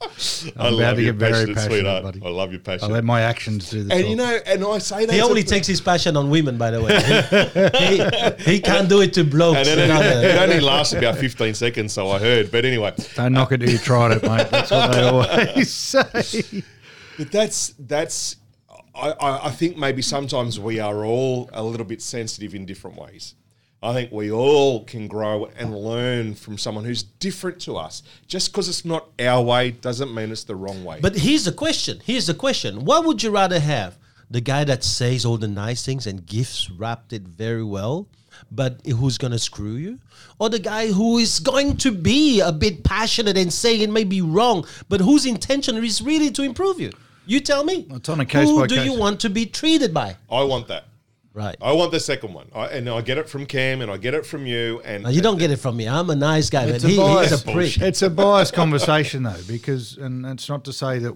I 0.00 0.06
I'm 0.06 0.10
about 0.58 0.72
love 0.74 0.96
to 0.96 1.02
your 1.02 1.12
get 1.12 1.18
very 1.18 1.32
passionate, 1.32 1.54
passionate, 1.56 1.72
sweetheart. 1.74 2.02
buddy. 2.04 2.22
I 2.24 2.28
love 2.28 2.50
your 2.52 2.60
passion. 2.60 2.74
I 2.74 2.78
passion. 2.82 2.92
let 2.94 3.04
my 3.04 3.20
actions 3.22 3.70
do 3.70 3.82
the 3.82 3.92
and 3.94 4.02
talk. 4.02 4.10
you 4.10 4.16
know, 4.16 4.38
and 4.46 4.64
I 4.64 4.78
say 4.78 5.06
that 5.06 5.12
He 5.12 5.18
to- 5.18 5.24
only 5.24 5.42
takes 5.42 5.66
his 5.66 5.80
passion 5.80 6.16
on 6.16 6.30
women, 6.30 6.56
by 6.56 6.70
the 6.70 6.80
way. 6.82 8.38
he, 8.44 8.52
he 8.52 8.60
can't 8.60 8.88
do 8.88 9.00
it 9.00 9.12
to 9.14 9.24
blokes. 9.24 9.66
and 9.68 9.80
it, 9.80 9.88
you 9.88 10.28
it 10.28 10.36
only 10.40 10.60
lasts 10.60 10.92
about 10.94 11.16
15 11.18 11.54
seconds, 11.54 11.92
so 11.92 12.10
I 12.10 12.18
heard. 12.20 12.50
But 12.52 12.64
anyway, 12.64 12.92
Don't 13.16 13.32
knock 13.32 13.50
it 13.52 13.58
till 13.58 13.70
you 13.70 13.78
tried 13.78 14.12
it, 14.12 14.22
mate. 14.22 14.48
That's 14.50 14.70
what 14.70 14.92
they 14.92 15.02
always 15.02 15.70
say. 15.74 16.62
But 17.16 17.32
that's 17.32 17.74
that's. 17.78 18.36
I, 18.94 19.10
I, 19.10 19.46
I 19.46 19.50
think 19.50 19.76
maybe 19.76 20.02
sometimes 20.02 20.58
we 20.60 20.78
are 20.80 21.04
all 21.04 21.50
a 21.52 21.62
little 21.62 21.86
bit 21.86 22.02
sensitive 22.02 22.54
in 22.54 22.66
different 22.66 22.96
ways. 22.96 23.34
I 23.80 23.92
think 23.92 24.10
we 24.10 24.32
all 24.32 24.84
can 24.84 25.06
grow 25.06 25.46
and 25.56 25.76
learn 25.76 26.34
from 26.34 26.58
someone 26.58 26.84
who's 26.84 27.04
different 27.04 27.60
to 27.60 27.76
us. 27.76 28.02
Just 28.26 28.50
because 28.50 28.68
it's 28.68 28.84
not 28.84 29.08
our 29.20 29.40
way 29.42 29.70
doesn't 29.70 30.12
mean 30.12 30.32
it's 30.32 30.42
the 30.44 30.56
wrong 30.56 30.84
way. 30.84 30.98
But 31.00 31.16
here's 31.16 31.44
the 31.44 31.52
question. 31.52 32.00
Here's 32.04 32.26
the 32.26 32.34
question. 32.34 32.84
What 32.84 33.04
would 33.04 33.22
you 33.22 33.30
rather 33.30 33.60
have? 33.60 33.96
The 34.30 34.40
guy 34.40 34.64
that 34.64 34.82
says 34.82 35.24
all 35.24 35.38
the 35.38 35.48
nice 35.48 35.84
things 35.84 36.06
and 36.06 36.26
gifts 36.26 36.68
wrapped 36.70 37.12
it 37.12 37.22
very 37.22 37.62
well, 37.62 38.08
but 38.50 38.84
who's 38.84 39.16
gonna 39.16 39.38
screw 39.38 39.74
you? 39.76 40.00
Or 40.40 40.50
the 40.50 40.58
guy 40.58 40.88
who 40.88 41.18
is 41.18 41.38
going 41.38 41.76
to 41.78 41.92
be 41.92 42.40
a 42.40 42.52
bit 42.52 42.82
passionate 42.82 43.38
and 43.38 43.52
say 43.52 43.80
it 43.80 43.90
may 43.90 44.04
be 44.04 44.20
wrong, 44.22 44.66
but 44.88 45.00
whose 45.00 45.24
intention 45.24 45.76
is 45.82 46.02
really 46.02 46.30
to 46.32 46.42
improve 46.42 46.80
you? 46.80 46.90
You 47.26 47.40
tell 47.40 47.62
me. 47.62 47.86
It's 47.90 48.08
on 48.08 48.20
a 48.20 48.26
case 48.26 48.48
Who 48.48 48.60
by 48.60 48.66
do 48.66 48.76
case. 48.76 48.86
you 48.86 48.98
want 48.98 49.20
to 49.20 49.30
be 49.30 49.46
treated 49.46 49.94
by? 49.94 50.16
I 50.30 50.42
want 50.42 50.66
that. 50.68 50.84
Right. 51.38 51.56
I 51.62 51.70
want 51.70 51.92
the 51.92 52.00
second 52.00 52.34
one, 52.34 52.50
I, 52.52 52.66
and 52.66 52.88
I 52.90 53.00
get 53.00 53.16
it 53.16 53.28
from 53.28 53.46
Cam, 53.46 53.80
and 53.80 53.92
I 53.92 53.96
get 53.96 54.12
it 54.12 54.26
from 54.26 54.44
you. 54.44 54.82
And 54.84 55.04
Now, 55.04 55.10
you 55.10 55.20
don't 55.20 55.38
get 55.38 55.52
it 55.52 55.58
from 55.58 55.76
me. 55.76 55.86
I'm 55.86 56.10
a 56.10 56.16
nice 56.16 56.50
guy, 56.50 56.64
It's 56.64 56.82
a 56.82 56.88
He, 56.88 56.96
he's 56.96 57.00
bias. 57.00 57.44
a 57.44 57.52
prick. 57.52 57.78
It's 57.78 58.02
a 58.02 58.10
biased 58.10 58.54
conversation 58.54 59.22
though, 59.22 59.40
because 59.46 59.96
and 59.98 60.26
it's 60.26 60.48
not 60.48 60.64
to 60.64 60.72
say 60.72 60.98
that 60.98 61.14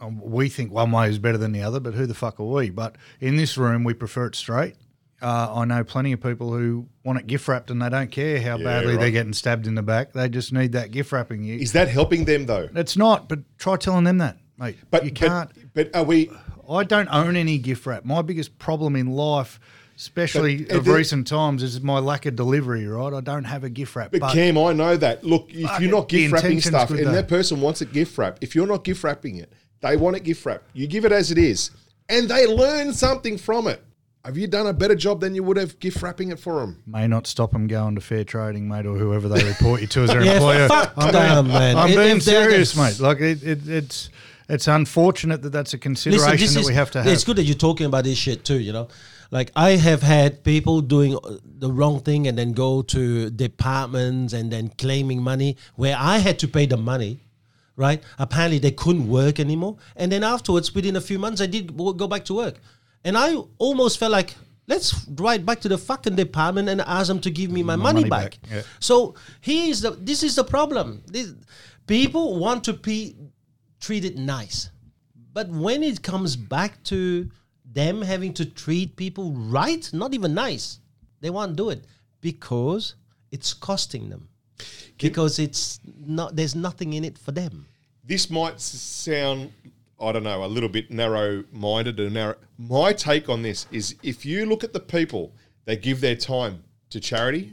um, 0.00 0.20
we 0.20 0.48
think 0.48 0.70
one 0.72 0.92
way 0.92 1.08
is 1.08 1.18
better 1.18 1.38
than 1.38 1.50
the 1.50 1.62
other, 1.62 1.80
but 1.80 1.94
who 1.94 2.06
the 2.06 2.14
fuck 2.14 2.38
are 2.38 2.44
we? 2.44 2.70
But 2.70 2.94
in 3.20 3.34
this 3.34 3.58
room, 3.58 3.82
we 3.82 3.94
prefer 3.94 4.26
it 4.26 4.36
straight. 4.36 4.76
Uh, 5.20 5.52
I 5.52 5.64
know 5.64 5.82
plenty 5.82 6.12
of 6.12 6.22
people 6.22 6.52
who 6.52 6.86
want 7.02 7.18
it 7.18 7.26
gift 7.26 7.48
wrapped 7.48 7.70
and 7.72 7.82
they 7.82 7.88
don't 7.88 8.12
care 8.12 8.40
how 8.40 8.58
badly 8.58 8.92
right. 8.92 9.00
they're 9.00 9.10
getting 9.10 9.32
stabbed 9.32 9.66
in 9.66 9.74
the 9.74 9.82
back. 9.82 10.12
They 10.12 10.28
just 10.28 10.52
need 10.52 10.70
that 10.72 10.92
gift 10.92 11.10
wrapping. 11.10 11.42
You, 11.42 11.58
Is 11.58 11.72
that 11.72 11.88
helping 11.88 12.26
them 12.26 12.46
though? 12.46 12.68
it's 12.76 12.96
not, 12.96 13.28
but 13.28 13.40
try 13.58 13.76
telling 13.76 14.04
them 14.04 14.18
that, 14.18 14.36
mate. 14.56 14.76
But 14.90 15.04
you 15.04 15.10
can't. 15.10 15.50
But, 15.72 15.96
are 15.96 16.04
we? 16.04 16.30
I 16.70 16.84
don't 16.84 17.08
own 17.10 17.36
any 17.36 17.58
gift 17.58 17.86
wrap. 17.86 18.04
My 18.04 18.22
biggest 18.22 18.58
problem 18.58 18.96
in 18.96 19.10
life, 19.12 19.58
especially 19.96 20.64
But, 20.64 20.76
of 20.76 20.84
the- 20.84 20.92
recent 20.94 21.26
times, 21.26 21.62
is 21.62 21.80
my 21.80 21.98
lack 21.98 22.26
of 22.26 22.36
delivery. 22.36 22.86
Right, 22.86 23.12
I 23.12 23.20
don't 23.20 23.44
have 23.44 23.64
a 23.64 23.70
gift 23.70 23.94
wrap. 23.96 24.12
But, 24.12 24.32
Cam, 24.32 24.58
I 24.58 24.72
know 24.72 24.96
that. 24.96 25.24
Look, 25.24 25.48
if 25.50 25.80
you're 25.80 25.90
not 25.90 26.08
the 26.08 26.16
gift 26.18 26.32
wrapping 26.32 26.60
stuff, 26.60 26.90
and 26.90 26.98
though. 27.00 27.12
that 27.12 27.28
person 27.28 27.60
wants 27.60 27.82
it 27.82 27.92
gift 27.92 28.16
wrap, 28.18 28.38
if 28.40 28.54
you're 28.54 28.66
not 28.66 28.84
gift 28.84 29.04
wrapping 29.04 29.36
it, 29.36 29.52
they 29.80 29.96
want 29.96 30.16
it 30.16 30.24
gift 30.24 30.44
wrapped. 30.46 30.64
You 30.72 30.86
give 30.86 31.04
it 31.04 31.12
as 31.12 31.30
it 31.30 31.38
is, 31.38 31.70
and 32.08 32.28
they 32.28 32.46
learn 32.46 32.92
something 32.92 33.38
from 33.38 33.66
it. 33.68 33.82
Have 34.24 34.38
you 34.38 34.46
done 34.46 34.66
a 34.66 34.72
better 34.72 34.94
job 34.94 35.20
than 35.20 35.34
you 35.34 35.42
would 35.42 35.58
have 35.58 35.78
gift 35.80 36.00
wrapping 36.00 36.30
it 36.30 36.38
for 36.40 36.60
them? 36.60 36.82
may 36.86 37.06
not 37.06 37.26
stop 37.26 37.52
them 37.52 37.66
going 37.66 37.94
to 37.94 38.00
fair 38.00 38.24
trading, 38.24 38.66
mate, 38.66 38.86
or 38.86 38.96
whoever 38.96 39.28
they 39.28 39.44
report 39.44 39.82
you 39.82 39.86
to 39.88 40.00
as 40.04 40.08
their 40.08 40.22
Yeah, 40.24 40.32
employer. 40.36 40.66
fuck 40.66 40.94
I'm 40.96 41.12
them, 41.12 41.44
being, 41.44 41.58
man. 41.58 41.76
I'm 41.76 41.90
If- 41.90 41.96
being 41.96 42.20
serious, 42.20 42.74
mate. 42.74 42.98
Like 43.00 43.20
it, 43.20 43.42
it, 43.42 43.68
it's 43.68 44.08
it's 44.48 44.68
unfortunate 44.68 45.42
that 45.42 45.50
that's 45.50 45.74
a 45.74 45.78
consideration 45.78 46.54
that 46.54 46.66
we 46.66 46.74
have 46.74 46.90
to 46.92 47.02
have. 47.02 47.12
It's 47.12 47.24
good 47.24 47.36
that 47.36 47.44
you're 47.44 47.54
talking 47.54 47.86
about 47.86 48.04
this 48.04 48.18
shit 48.18 48.44
too. 48.44 48.58
You 48.58 48.72
know, 48.72 48.88
like 49.30 49.50
I 49.56 49.70
have 49.70 50.02
had 50.02 50.44
people 50.44 50.80
doing 50.80 51.16
uh, 51.16 51.38
the 51.44 51.70
wrong 51.70 52.00
thing 52.00 52.26
and 52.26 52.36
then 52.36 52.52
go 52.52 52.82
to 52.82 53.30
departments 53.30 54.32
and 54.32 54.50
then 54.50 54.70
claiming 54.78 55.22
money 55.22 55.56
where 55.76 55.96
I 55.98 56.18
had 56.18 56.38
to 56.40 56.48
pay 56.48 56.66
the 56.66 56.76
money. 56.76 57.20
Right? 57.76 58.00
Apparently 58.20 58.60
they 58.60 58.70
couldn't 58.70 59.08
work 59.08 59.40
anymore, 59.40 59.78
and 59.96 60.12
then 60.12 60.22
afterwards, 60.22 60.72
within 60.72 60.94
a 60.94 61.00
few 61.00 61.18
months, 61.18 61.40
I 61.40 61.46
did 61.46 61.76
go 61.76 62.06
back 62.06 62.24
to 62.26 62.34
work, 62.34 62.54
and 63.04 63.18
I 63.18 63.34
almost 63.58 63.98
felt 63.98 64.12
like. 64.12 64.34
Let's 64.66 65.06
write 65.20 65.44
back 65.44 65.60
to 65.60 65.68
the 65.68 65.76
fucking 65.76 66.16
department 66.16 66.70
and 66.70 66.80
ask 66.80 67.08
them 67.08 67.20
to 67.20 67.30
give 67.30 67.50
me 67.50 67.62
my, 67.62 67.76
money, 67.76 68.00
money 68.00 68.08
back. 68.08 68.40
back, 68.40 68.50
yeah. 68.50 68.62
So 68.80 69.14
here's 69.42 69.82
the 69.82 69.90
this 69.90 70.22
is 70.22 70.36
the 70.36 70.44
problem. 70.44 71.02
This, 71.06 71.34
people 71.86 72.38
want 72.38 72.64
to 72.64 72.72
be 72.72 73.14
treated 73.84 74.18
nice. 74.18 74.70
But 75.34 75.48
when 75.48 75.82
it 75.82 76.02
comes 76.02 76.36
back 76.36 76.82
to 76.84 77.28
them 77.64 78.00
having 78.00 78.32
to 78.34 78.46
treat 78.46 78.96
people 78.96 79.32
right, 79.32 79.88
not 79.92 80.14
even 80.14 80.32
nice, 80.32 80.80
they 81.20 81.30
won't 81.30 81.56
do 81.56 81.70
it 81.70 81.84
because 82.20 82.94
it's 83.30 83.52
costing 83.52 84.08
them. 84.08 84.28
Because 84.98 85.38
it's 85.38 85.80
not 85.84 86.36
there's 86.36 86.54
nothing 86.54 86.92
in 86.94 87.04
it 87.04 87.18
for 87.18 87.32
them. 87.32 87.66
This 88.04 88.30
might 88.30 88.60
sound, 88.60 89.52
I 90.00 90.12
don't 90.12 90.22
know, 90.22 90.44
a 90.44 90.46
little 90.46 90.68
bit 90.68 90.90
narrow-minded 90.90 91.98
and 92.00 92.14
narrow. 92.14 92.36
My 92.56 92.92
take 92.92 93.28
on 93.28 93.42
this 93.42 93.66
is 93.72 93.96
if 94.02 94.24
you 94.24 94.46
look 94.46 94.62
at 94.64 94.72
the 94.72 94.80
people 94.80 95.32
that 95.64 95.82
give 95.82 96.00
their 96.00 96.16
time 96.16 96.62
to 96.90 97.00
charity, 97.00 97.52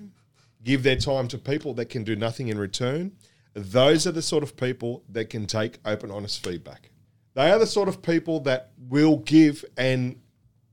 give 0.64 0.84
their 0.84 0.98
time 0.98 1.28
to 1.30 1.38
people 1.38 1.74
that 1.74 1.90
can 1.90 2.04
do 2.04 2.16
nothing 2.16 2.48
in 2.50 2.58
return, 2.58 3.12
those 3.54 4.08
are 4.08 4.12
the 4.12 4.22
sort 4.22 4.44
of 4.44 4.56
people 4.56 5.04
that 5.10 5.30
can 5.30 5.46
take 5.46 5.80
open, 5.86 6.12
honest 6.12 6.44
feedback. 6.44 6.90
They 7.34 7.52
are 7.52 7.60
the 7.60 7.68
sort 7.68 7.88
of 7.88 8.02
people 8.02 8.40
that 8.42 8.72
will 8.90 9.18
give 9.18 9.64
and 9.78 10.18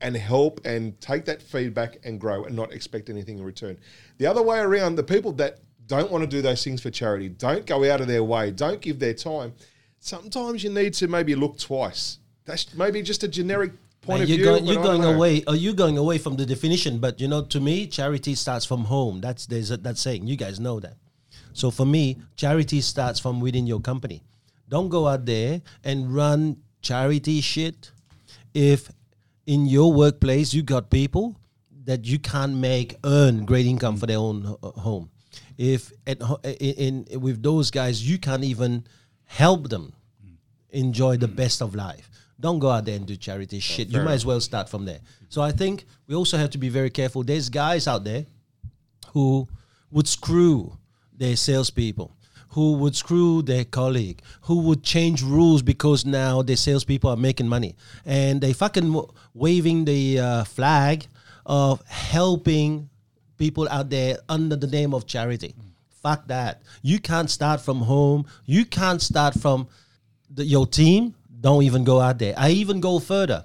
and 0.00 0.16
help 0.16 0.64
and 0.64 1.00
take 1.00 1.24
that 1.24 1.42
feedback 1.42 1.98
and 2.04 2.20
grow 2.20 2.44
and 2.44 2.54
not 2.54 2.72
expect 2.72 3.10
anything 3.10 3.38
in 3.38 3.44
return. 3.44 3.76
The 4.18 4.26
other 4.26 4.42
way 4.42 4.60
around, 4.60 4.94
the 4.94 5.02
people 5.02 5.32
that 5.32 5.58
don't 5.88 6.10
want 6.12 6.22
to 6.22 6.28
do 6.28 6.40
those 6.40 6.62
things 6.62 6.80
for 6.80 6.90
charity, 6.90 7.28
don't 7.28 7.66
go 7.66 7.90
out 7.90 8.00
of 8.00 8.06
their 8.06 8.22
way, 8.22 8.52
don't 8.52 8.80
give 8.80 9.00
their 9.00 9.14
time. 9.14 9.54
Sometimes 9.98 10.62
you 10.62 10.70
need 10.70 10.94
to 10.94 11.08
maybe 11.08 11.34
look 11.34 11.58
twice. 11.58 12.18
That's 12.44 12.72
maybe 12.74 13.02
just 13.02 13.24
a 13.24 13.28
generic 13.28 13.72
point 14.02 14.20
Man, 14.20 14.22
of 14.22 14.28
you're 14.28 14.36
view. 14.36 14.44
going, 14.44 14.64
you're 14.66 14.82
going 14.82 15.04
away. 15.04 15.44
Uh, 15.44 15.52
are 15.52 15.56
you 15.56 15.74
going 15.74 15.98
away 15.98 16.18
from 16.18 16.36
the 16.36 16.46
definition? 16.46 16.98
But 16.98 17.20
you 17.20 17.26
know, 17.26 17.42
to 17.42 17.58
me, 17.60 17.86
charity 17.88 18.36
starts 18.36 18.64
from 18.64 18.84
home. 18.84 19.20
That's 19.20 19.46
there's 19.46 19.72
a, 19.72 19.76
that 19.78 19.98
saying. 19.98 20.28
You 20.28 20.36
guys 20.36 20.60
know 20.60 20.78
that. 20.80 20.96
So 21.58 21.72
for 21.72 21.84
me, 21.84 22.18
charity 22.36 22.80
starts 22.80 23.18
from 23.18 23.40
within 23.40 23.66
your 23.66 23.80
company. 23.80 24.22
Don't 24.68 24.88
go 24.88 25.08
out 25.08 25.26
there 25.26 25.60
and 25.82 26.14
run 26.14 26.58
charity 26.82 27.40
shit 27.40 27.90
if 28.54 28.88
in 29.44 29.66
your 29.66 29.92
workplace 29.92 30.54
you 30.54 30.62
got 30.62 30.88
people 30.88 31.34
that 31.84 32.04
you 32.04 32.20
can't 32.20 32.54
make 32.54 32.96
earn 33.02 33.44
great 33.44 33.66
income 33.66 33.96
for 33.96 34.06
their 34.06 34.18
own 34.18 34.56
home. 34.62 35.10
If 35.56 35.92
at 36.06 36.22
ho- 36.22 36.38
in, 36.44 37.04
in 37.10 37.20
with 37.20 37.42
those 37.42 37.72
guys 37.72 38.08
you 38.08 38.18
can't 38.18 38.44
even 38.44 38.84
help 39.24 39.68
them 39.68 39.94
enjoy 40.70 41.16
the 41.16 41.26
best 41.26 41.60
of 41.60 41.74
life. 41.74 42.08
Don't 42.38 42.60
go 42.60 42.70
out 42.70 42.84
there 42.84 42.94
and 42.94 43.04
do 43.04 43.16
charity 43.16 43.58
shit. 43.58 43.88
You 43.88 44.00
might 44.02 44.12
as 44.12 44.24
well 44.24 44.40
start 44.40 44.68
from 44.68 44.84
there. 44.84 45.00
So 45.28 45.42
I 45.42 45.50
think 45.50 45.86
we 46.06 46.14
also 46.14 46.36
have 46.38 46.50
to 46.50 46.58
be 46.58 46.68
very 46.68 46.90
careful. 46.90 47.24
There's 47.24 47.48
guys 47.48 47.88
out 47.88 48.04
there 48.04 48.26
who 49.12 49.48
would 49.90 50.06
screw 50.06 50.77
their 51.18 51.36
salespeople, 51.36 52.10
who 52.50 52.74
would 52.74 52.96
screw 52.96 53.42
their 53.42 53.64
colleague, 53.64 54.22
who 54.42 54.60
would 54.60 54.82
change 54.82 55.22
rules 55.22 55.62
because 55.62 56.06
now 56.06 56.42
their 56.42 56.56
salespeople 56.56 57.10
are 57.10 57.16
making 57.16 57.48
money, 57.48 57.74
and 58.06 58.40
they 58.40 58.52
fucking 58.52 59.00
waving 59.34 59.84
the 59.84 60.18
uh, 60.18 60.44
flag 60.44 61.06
of 61.44 61.84
helping 61.86 62.88
people 63.36 63.68
out 63.70 63.90
there 63.90 64.18
under 64.28 64.56
the 64.56 64.66
name 64.66 64.94
of 64.94 65.06
charity. 65.06 65.54
Fuck 66.02 66.28
that. 66.28 66.62
You 66.82 66.98
can't 66.98 67.30
start 67.30 67.60
from 67.60 67.80
home. 67.80 68.26
You 68.46 68.64
can't 68.64 69.02
start 69.02 69.34
from 69.34 69.68
the, 70.30 70.44
your 70.44 70.66
team. 70.66 71.14
Don't 71.40 71.62
even 71.64 71.84
go 71.84 72.00
out 72.00 72.18
there. 72.18 72.34
I 72.36 72.50
even 72.50 72.80
go 72.80 72.98
further. 72.98 73.44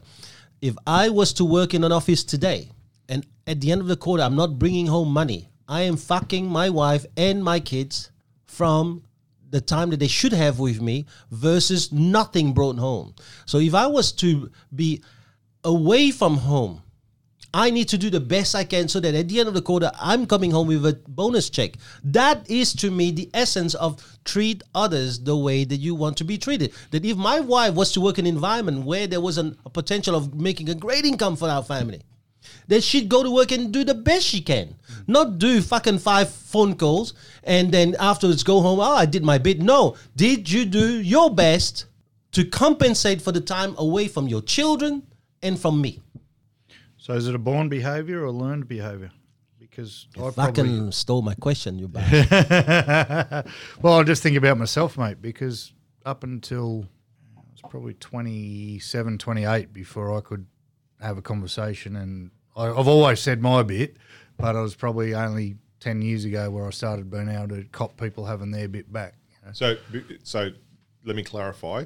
If 0.62 0.76
I 0.86 1.10
was 1.10 1.34
to 1.34 1.46
work 1.46 1.74
in 1.74 1.84
an 1.84 1.92
office 1.92 2.24
today, 2.24 2.70
and 3.10 3.26
at 3.48 3.60
the 3.60 3.72
end 3.72 3.82
of 3.82 3.88
the 3.88 3.98
quarter, 3.98 4.24
I'm 4.24 4.36
not 4.36 4.58
bringing 4.60 4.88
home 4.88 5.10
money, 5.10 5.50
I 5.68 5.82
am 5.82 5.98
fucking 5.98 6.48
my 6.48 6.70
wife 6.70 7.06
and 7.16 7.44
my 7.44 7.60
kids 7.60 8.12
from 8.46 9.04
the 9.50 9.62
time 9.62 9.92
that 9.92 10.00
they 10.00 10.08
should 10.08 10.34
have 10.34 10.60
with 10.60 10.82
me 10.82 11.06
versus 11.32 11.92
nothing 11.92 12.54
brought 12.54 12.78
home. 12.78 13.14
So 13.46 13.60
if 13.60 13.74
I 13.74 13.88
was 13.88 14.12
to 14.14 14.50
be 14.74 15.04
away 15.64 16.12
from 16.12 16.38
home, 16.38 16.82
I 17.56 17.70
need 17.70 17.88
to 17.90 18.00
do 18.00 18.10
the 18.10 18.20
best 18.20 18.56
I 18.56 18.64
can 18.64 18.88
so 18.88 19.00
that 19.00 19.14
at 19.14 19.30
the 19.30 19.40
end 19.40 19.48
of 19.48 19.54
the 19.54 19.62
quarter, 19.62 19.92
I'm 20.00 20.26
coming 20.26 20.50
home 20.50 20.68
with 20.68 20.84
a 20.88 21.00
bonus 21.08 21.52
check. 21.52 21.76
That 22.04 22.50
is 22.50 22.74
to 22.78 22.90
me 22.90 23.12
the 23.12 23.30
essence 23.32 23.76
of 23.76 24.04
treat 24.26 24.64
others 24.74 25.20
the 25.20 25.38
way 25.38 25.64
that 25.64 25.78
you 25.78 25.94
want 25.94 26.18
to 26.18 26.24
be 26.24 26.40
treated. 26.40 26.74
That 26.90 27.06
if 27.06 27.16
my 27.16 27.40
wife 27.40 27.76
was 27.76 27.92
to 27.92 28.02
work 28.02 28.18
in 28.18 28.26
an 28.26 28.34
environment 28.34 28.86
where 28.86 29.06
there 29.06 29.22
was 29.22 29.38
an, 29.38 29.56
a 29.68 29.70
potential 29.70 30.16
of 30.16 30.34
making 30.34 30.70
a 30.70 30.76
great 30.76 31.06
income 31.06 31.36
for 31.36 31.48
our 31.48 31.62
family, 31.62 32.02
then 32.68 32.82
she'd 32.82 33.10
go 33.10 33.24
to 33.24 33.32
work 33.32 33.52
and 33.52 33.72
do 33.72 33.84
the 33.84 33.94
best 33.94 34.26
she 34.26 34.42
can. 34.42 34.76
Not 35.08 35.38
do 35.40 35.62
fucking 35.62 36.00
five 36.00 36.30
phone 36.30 36.76
calls 36.76 37.14
and 37.44 37.72
then 37.72 37.96
afterwards 38.00 38.44
go 38.44 38.62
home, 38.62 38.80
oh, 38.80 38.96
I 38.96 39.06
did 39.06 39.24
my 39.24 39.38
bit. 39.38 39.62
No. 39.62 39.96
Did 40.16 40.50
you 40.50 40.66
do 40.66 41.02
your 41.02 41.34
best 41.34 41.86
to 42.32 42.46
compensate 42.46 43.22
for 43.22 43.32
the 43.32 43.42
time 43.42 43.76
away 43.78 44.08
from 44.08 44.28
your 44.28 44.42
children 44.42 45.04
and 45.42 45.60
from 45.60 45.82
me? 45.82 46.00
So 46.98 47.14
is 47.14 47.28
it 47.28 47.36
a 47.36 47.40
born 47.40 47.68
behaviour 47.70 48.24
or 48.24 48.32
learned 48.32 48.68
behaviour? 48.68 49.12
Because 49.60 50.08
I 50.16 50.30
Fucking 50.32 50.66
probably 50.66 50.92
stole 50.92 51.22
my 51.22 51.34
question, 51.34 51.80
you 51.80 51.88
bastard. 51.90 53.52
well, 53.82 54.00
I 54.00 54.04
just 54.04 54.22
think 54.24 54.38
about 54.38 54.58
myself, 54.58 54.98
mate, 54.98 55.22
because 55.22 55.74
up 56.06 56.24
until 56.24 56.86
I 57.36 57.42
was 57.52 57.62
probably 57.70 57.96
27, 57.96 59.18
28 59.18 59.74
before 59.74 60.16
I 60.16 60.22
could 60.22 60.46
have 61.02 61.18
a 61.18 61.22
conversation. 61.22 61.96
And 61.96 62.32
I, 62.56 62.68
I've 62.68 62.88
always 62.88 63.20
said 63.20 63.42
my 63.42 63.64
bit, 63.64 63.96
but 64.38 64.56
I 64.56 64.62
was 64.62 64.76
probably 64.76 65.14
only 65.16 65.56
10 65.80 66.02
years 66.02 66.26
ago 66.26 66.50
where 66.50 66.66
I 66.66 66.70
started 66.70 67.10
being 67.12 67.30
able 67.30 67.50
to 67.50 67.64
cop 67.72 67.98
people 67.98 68.26
having 68.26 68.52
their 68.52 68.68
bit 68.68 68.92
back. 68.92 69.16
you 69.42 69.48
know. 69.48 69.54
So, 69.54 69.78
so 70.24 70.52
let 71.06 71.16
me 71.16 71.24
clarify. 71.24 71.86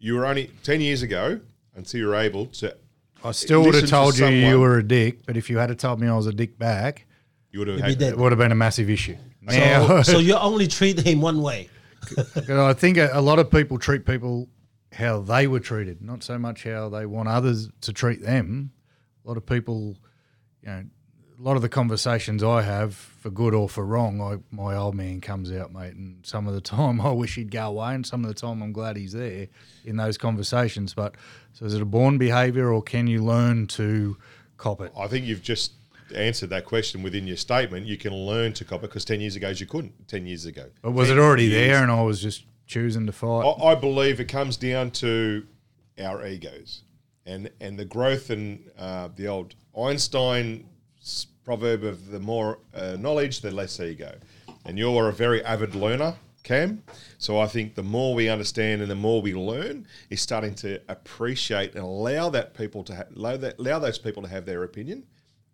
You 0.00 0.14
were 0.14 0.26
only 0.26 0.50
ten 0.62 0.80
years 0.80 1.02
ago 1.02 1.40
until 1.74 2.00
you 2.00 2.06
were 2.06 2.14
able 2.14 2.46
to. 2.46 2.76
I 3.24 3.32
still 3.32 3.60
would 3.60 3.74
have 3.74 3.82
listen 3.82 3.86
to 3.88 3.90
told 3.90 4.18
you 4.18 4.26
you 4.26 4.60
were 4.60 4.78
a 4.78 4.82
dick, 4.82 5.26
but 5.26 5.36
if 5.36 5.50
you 5.50 5.58
had 5.58 5.76
told 5.78 6.00
me 6.00 6.06
I 6.06 6.14
was 6.16 6.26
a 6.26 6.32
dick 6.32 6.56
back, 6.56 7.04
You 7.50 7.58
would 7.60 7.68
have 7.68 7.80
had. 7.80 8.00
it 8.00 8.16
would 8.16 8.30
have 8.30 8.38
been 8.38 8.52
a 8.52 8.56
massive 8.56 8.88
issue. 8.88 9.16
So, 9.50 9.56
Now, 9.56 10.02
so 10.02 10.18
you 10.18 10.36
only 10.36 10.68
treat 10.68 11.00
him 11.00 11.20
one 11.20 11.42
way. 11.42 11.68
I 12.48 12.72
think 12.74 12.96
a, 12.96 13.10
a 13.12 13.20
lot 13.20 13.40
of 13.40 13.50
people 13.50 13.76
treat 13.76 14.06
people 14.06 14.48
how 14.92 15.20
they 15.20 15.48
were 15.48 15.58
treated, 15.60 16.00
not 16.00 16.22
so 16.22 16.38
much 16.38 16.62
how 16.62 16.88
they 16.88 17.06
want 17.06 17.28
others 17.28 17.68
to 17.82 17.92
treat 17.92 18.22
them. 18.22 18.70
A 19.24 19.28
lot 19.28 19.36
of 19.36 19.44
people, 19.46 19.96
you 20.62 20.68
know, 20.68 20.84
a 21.38 21.42
lot 21.42 21.54
of 21.56 21.62
the 21.62 21.68
conversations 21.68 22.42
I 22.42 22.62
have, 22.62 22.94
for 22.94 23.30
good 23.30 23.54
or 23.54 23.68
for 23.68 23.84
wrong, 23.86 24.20
I, 24.20 24.38
my 24.54 24.74
old 24.74 24.94
man 24.96 25.20
comes 25.20 25.52
out, 25.52 25.72
mate, 25.72 25.94
and 25.94 26.24
some 26.26 26.48
of 26.48 26.54
the 26.54 26.60
time 26.76 27.00
I 27.00 27.10
wish 27.12 27.36
he'd 27.36 27.50
go 27.50 27.68
away, 27.68 27.94
and 27.94 28.04
some 28.06 28.24
of 28.24 28.28
the 28.28 28.34
time 28.40 28.62
I'm 28.62 28.72
glad 28.72 28.96
he's 28.96 29.12
there 29.12 29.46
in 29.84 29.96
those 29.96 30.18
conversations. 30.18 30.94
But 30.94 31.14
so 31.52 31.64
is 31.64 31.74
it 31.74 31.82
a 31.82 31.86
born 31.86 32.18
behaviour, 32.18 32.72
or 32.72 32.82
can 32.82 33.06
you 33.06 33.24
learn 33.24 33.66
to 33.68 34.16
cop 34.56 34.80
it? 34.80 34.92
I 34.98 35.06
think 35.06 35.26
you've 35.26 35.42
just 35.42 35.72
answered 36.16 36.50
that 36.50 36.64
question 36.64 37.02
within 37.02 37.26
your 37.26 37.36
statement. 37.36 37.86
You 37.86 37.98
can 37.98 38.14
learn 38.14 38.52
to 38.54 38.64
cop 38.64 38.80
it 38.80 38.88
because 38.88 39.04
ten 39.04 39.20
years 39.20 39.36
ago 39.36 39.50
you 39.50 39.66
couldn't. 39.66 40.08
Ten 40.08 40.26
years 40.26 40.44
ago, 40.46 40.66
Or 40.82 40.90
was 40.90 41.10
it 41.10 41.18
already 41.18 41.44
years. 41.44 41.68
there, 41.68 41.82
and 41.82 41.92
I 41.92 42.02
was 42.02 42.20
just 42.20 42.44
choosing 42.66 43.06
to 43.06 43.12
fight? 43.12 43.42
I, 43.44 43.66
I 43.66 43.74
believe 43.76 44.18
it 44.18 44.26
comes 44.26 44.56
down 44.56 44.90
to 44.92 45.46
our 46.00 46.26
egos 46.26 46.82
and 47.28 47.50
and 47.60 47.78
the 47.78 47.84
growth 47.84 48.30
and 48.30 48.68
uh, 48.78 49.08
the 49.14 49.28
old 49.28 49.54
Einstein 49.76 50.64
proverb 51.44 51.84
of 51.84 52.10
the 52.10 52.20
more 52.20 52.58
uh, 52.74 52.96
knowledge, 52.98 53.40
the 53.40 53.50
less 53.50 53.78
ego. 53.80 54.18
And 54.64 54.78
you're 54.78 55.08
a 55.08 55.12
very 55.12 55.42
avid 55.44 55.74
learner, 55.74 56.14
Cam. 56.42 56.82
So 57.18 57.38
I 57.38 57.46
think 57.46 57.74
the 57.74 57.82
more 57.82 58.14
we 58.14 58.28
understand 58.28 58.82
and 58.82 58.90
the 58.90 58.94
more 58.96 59.22
we 59.22 59.34
learn, 59.34 59.86
is 60.10 60.20
starting 60.20 60.54
to 60.56 60.80
appreciate 60.88 61.74
and 61.74 61.84
allow 61.84 62.28
that 62.30 62.54
people 62.54 62.82
to 62.84 62.96
ha- 62.96 63.04
allow 63.14 63.36
that 63.36 63.58
allow 63.58 63.78
those 63.78 63.98
people 63.98 64.22
to 64.22 64.28
have 64.28 64.44
their 64.44 64.64
opinion 64.64 65.04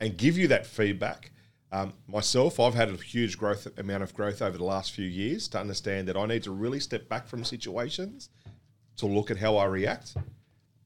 and 0.00 0.16
give 0.16 0.38
you 0.38 0.48
that 0.48 0.66
feedback. 0.66 1.30
Um, 1.70 1.92
myself, 2.06 2.60
I've 2.60 2.74
had 2.74 2.88
a 2.88 2.96
huge 2.96 3.36
growth 3.36 3.66
amount 3.78 4.04
of 4.04 4.14
growth 4.14 4.40
over 4.42 4.56
the 4.56 4.64
last 4.64 4.92
few 4.92 5.06
years 5.06 5.48
to 5.48 5.58
understand 5.58 6.06
that 6.08 6.16
I 6.16 6.26
need 6.26 6.44
to 6.44 6.52
really 6.52 6.78
step 6.78 7.08
back 7.08 7.26
from 7.26 7.44
situations 7.44 8.28
to 8.96 9.06
look 9.06 9.30
at 9.30 9.38
how 9.38 9.56
I 9.56 9.64
react. 9.64 10.16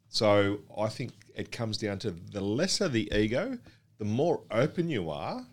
So 0.09 0.61
I 0.77 0.89
think 0.89 1.13
it 1.35 1.53
comes 1.53 1.79
down 1.79 1.99
to 2.01 2.11
the 2.11 2.41
lesser 2.41 2.89
the 2.89 3.11
ego, 3.15 3.59
the 3.99 4.05
more 4.05 4.43
open 4.51 4.89
you 4.89 5.11
are 5.11 5.47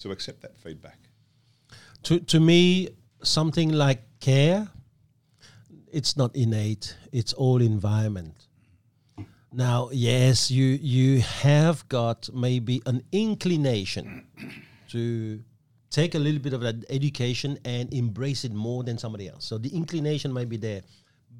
to 0.00 0.10
accept 0.10 0.42
that 0.42 0.56
feedback. 0.58 0.98
To, 2.04 2.20
to 2.20 2.40
me, 2.40 2.90
something 3.22 3.70
like 3.72 4.02
care, 4.20 4.68
it's 5.92 6.16
not 6.16 6.34
innate, 6.36 6.96
it's 7.12 7.32
all 7.32 7.60
environment. 7.60 8.46
Now, 9.52 9.88
yes, 9.90 10.50
you 10.50 10.66
you 10.66 11.20
have 11.22 11.88
got 11.88 12.28
maybe 12.34 12.82
an 12.84 13.02
inclination 13.10 14.26
to 14.90 15.40
take 15.88 16.14
a 16.14 16.18
little 16.18 16.40
bit 16.40 16.52
of 16.52 16.60
that 16.60 16.84
education 16.90 17.58
and 17.64 17.90
embrace 17.94 18.44
it 18.44 18.52
more 18.52 18.84
than 18.84 18.98
somebody 18.98 19.28
else. 19.28 19.46
So 19.46 19.56
the 19.56 19.74
inclination 19.74 20.30
might 20.30 20.50
be 20.50 20.58
there. 20.58 20.82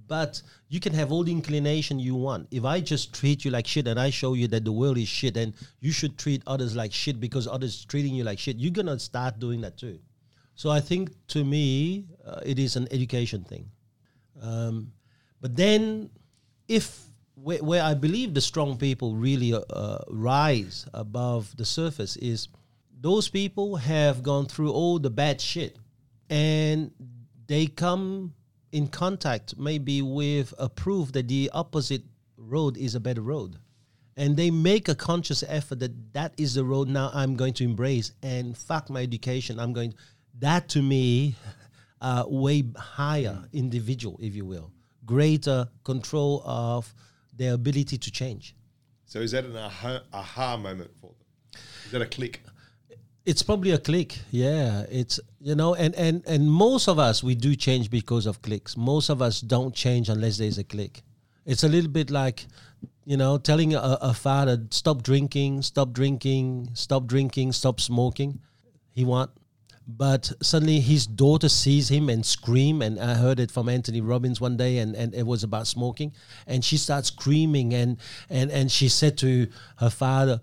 But 0.09 0.43
you 0.69 0.81
can 0.81 0.93
have 0.95 1.11
all 1.11 1.25
the 1.25 1.33
inclination 1.33 1.99
you 1.99 2.15
want. 2.15 2.49
If 2.51 2.65
I 2.65 2.81
just 2.81 3.13
treat 3.13 3.45
you 3.45 3.51
like 3.51 3.67
shit 3.67 3.89
and 3.89 3.99
I 3.99 4.11
show 4.11 4.35
you 4.35 4.47
that 4.49 4.65
the 4.65 4.73
world 4.73 4.99
is 4.99 5.09
shit 5.09 5.37
and 5.37 5.53
you 5.81 5.93
should 5.93 6.17
treat 6.19 6.43
others 6.47 6.77
like 6.77 6.93
shit 6.93 7.21
because 7.21 7.47
others 7.49 7.85
treating 7.85 8.15
you 8.15 8.25
like 8.25 8.39
shit, 8.39 8.57
you're 8.57 8.73
gonna 8.73 8.99
start 8.99 9.39
doing 9.39 9.61
that 9.63 9.77
too. 9.77 9.99
So 10.55 10.71
I 10.71 10.81
think 10.81 11.11
to 11.29 11.45
me, 11.45 12.07
uh, 12.25 12.41
it 12.45 12.59
is 12.59 12.77
an 12.77 12.89
education 12.91 13.45
thing. 13.45 13.71
Um, 14.41 14.93
but 15.41 15.55
then, 15.57 16.11
if 16.67 17.07
where, 17.35 17.63
where 17.63 17.83
I 17.83 17.95
believe 17.95 18.35
the 18.35 18.41
strong 18.41 18.77
people 18.77 19.15
really 19.15 19.53
uh, 19.55 19.99
rise 20.09 20.87
above 20.95 21.55
the 21.57 21.65
surface 21.65 22.17
is 22.17 22.49
those 22.99 23.29
people 23.29 23.77
have 23.77 24.23
gone 24.23 24.47
through 24.47 24.73
all 24.73 24.99
the 24.99 25.11
bad 25.11 25.41
shit, 25.41 25.77
and 26.31 26.91
they 27.47 27.67
come 27.67 28.35
in 28.77 28.87
contact 28.87 29.57
maybe 29.57 30.03
with 30.03 30.53
a 30.59 30.69
proof 30.69 31.13
that 31.13 31.27
the 31.29 31.51
opposite 31.55 32.03
road 32.37 32.77
is 32.77 32.95
a 32.95 33.01
better 33.01 33.23
road 33.23 33.57
and 34.17 34.37
they 34.37 34.51
make 34.51 34.89
a 34.89 34.95
conscious 34.95 35.45
effort 35.47 35.79
that 35.79 36.13
that 36.13 36.33
is 36.37 36.55
the 36.55 36.65
road 36.65 36.89
now 36.89 37.11
I'm 37.13 37.37
going 37.37 37.55
to 37.55 37.65
embrace 37.65 38.13
and 38.23 38.57
fuck 38.57 38.89
my 38.89 39.03
education. 39.03 39.61
I'm 39.61 39.73
going 39.73 39.95
that 40.39 40.69
to 40.71 40.83
me, 40.83 41.35
uh, 42.01 42.25
way 42.27 42.65
higher 42.77 43.45
individual, 43.53 44.19
if 44.23 44.35
you 44.35 44.45
will, 44.45 44.73
greater 45.05 45.69
control 45.85 46.43
of 46.45 46.93
their 47.35 47.55
ability 47.55 47.99
to 47.99 48.11
change. 48.11 48.55
So 49.05 49.21
is 49.21 49.33
that 49.33 49.45
an 49.45 49.57
aha, 49.57 50.03
aha 50.13 50.57
moment 50.57 50.91
for 51.01 51.09
them? 51.09 51.61
Is 51.85 51.93
that 51.93 52.03
a 52.03 52.07
click? 52.07 52.43
It's 53.27 53.43
probably 53.43 53.73
a 53.73 53.79
click, 53.79 54.21
yeah. 54.31 54.87
It's 54.89 55.19
you 55.41 55.57
know, 55.57 55.75
and 55.75 55.95
and 55.97 56.23
and 56.27 56.49
most 56.49 56.89
of 56.89 56.99
us 57.01 57.25
we 57.25 57.35
do 57.35 57.57
change 57.57 57.91
because 57.91 58.25
of 58.25 58.41
clicks. 58.41 58.77
Most 58.77 59.09
of 59.11 59.21
us 59.21 59.41
don't 59.41 59.75
change 59.75 60.09
unless 60.09 60.39
there's 60.39 60.59
a 60.59 60.65
click. 60.65 61.03
It's 61.45 61.65
a 61.65 61.69
little 61.69 61.91
bit 61.91 62.11
like, 62.11 62.47
you 63.05 63.17
know, 63.17 63.37
telling 63.39 63.75
a, 63.75 63.99
a 64.01 64.15
father 64.15 64.65
stop 64.71 65.03
drinking, 65.03 65.63
stop 65.63 65.93
drinking, 65.93 66.71
stop 66.75 67.07
drinking, 67.07 67.53
stop 67.53 67.81
smoking. 67.81 68.41
He 68.95 69.05
want 69.05 69.31
But 69.89 70.33
suddenly 70.43 70.81
his 70.81 71.07
daughter 71.07 71.49
sees 71.49 71.89
him 71.89 72.09
and 72.09 72.27
scream, 72.27 72.83
and 72.83 72.99
I 72.99 73.15
heard 73.15 73.39
it 73.39 73.53
from 73.53 73.69
Anthony 73.69 74.01
Robbins 74.01 74.41
one 74.41 74.57
day, 74.57 74.79
and, 74.79 74.97
and 74.97 75.15
it 75.15 75.27
was 75.27 75.45
about 75.45 75.67
smoking, 75.69 76.13
and 76.47 76.65
she 76.65 76.77
starts 76.77 77.09
screaming, 77.09 77.75
and 77.75 77.99
and 78.29 78.51
and 78.51 78.71
she 78.71 78.89
said 78.89 79.17
to 79.19 79.49
her 79.79 79.91
father, 79.91 80.41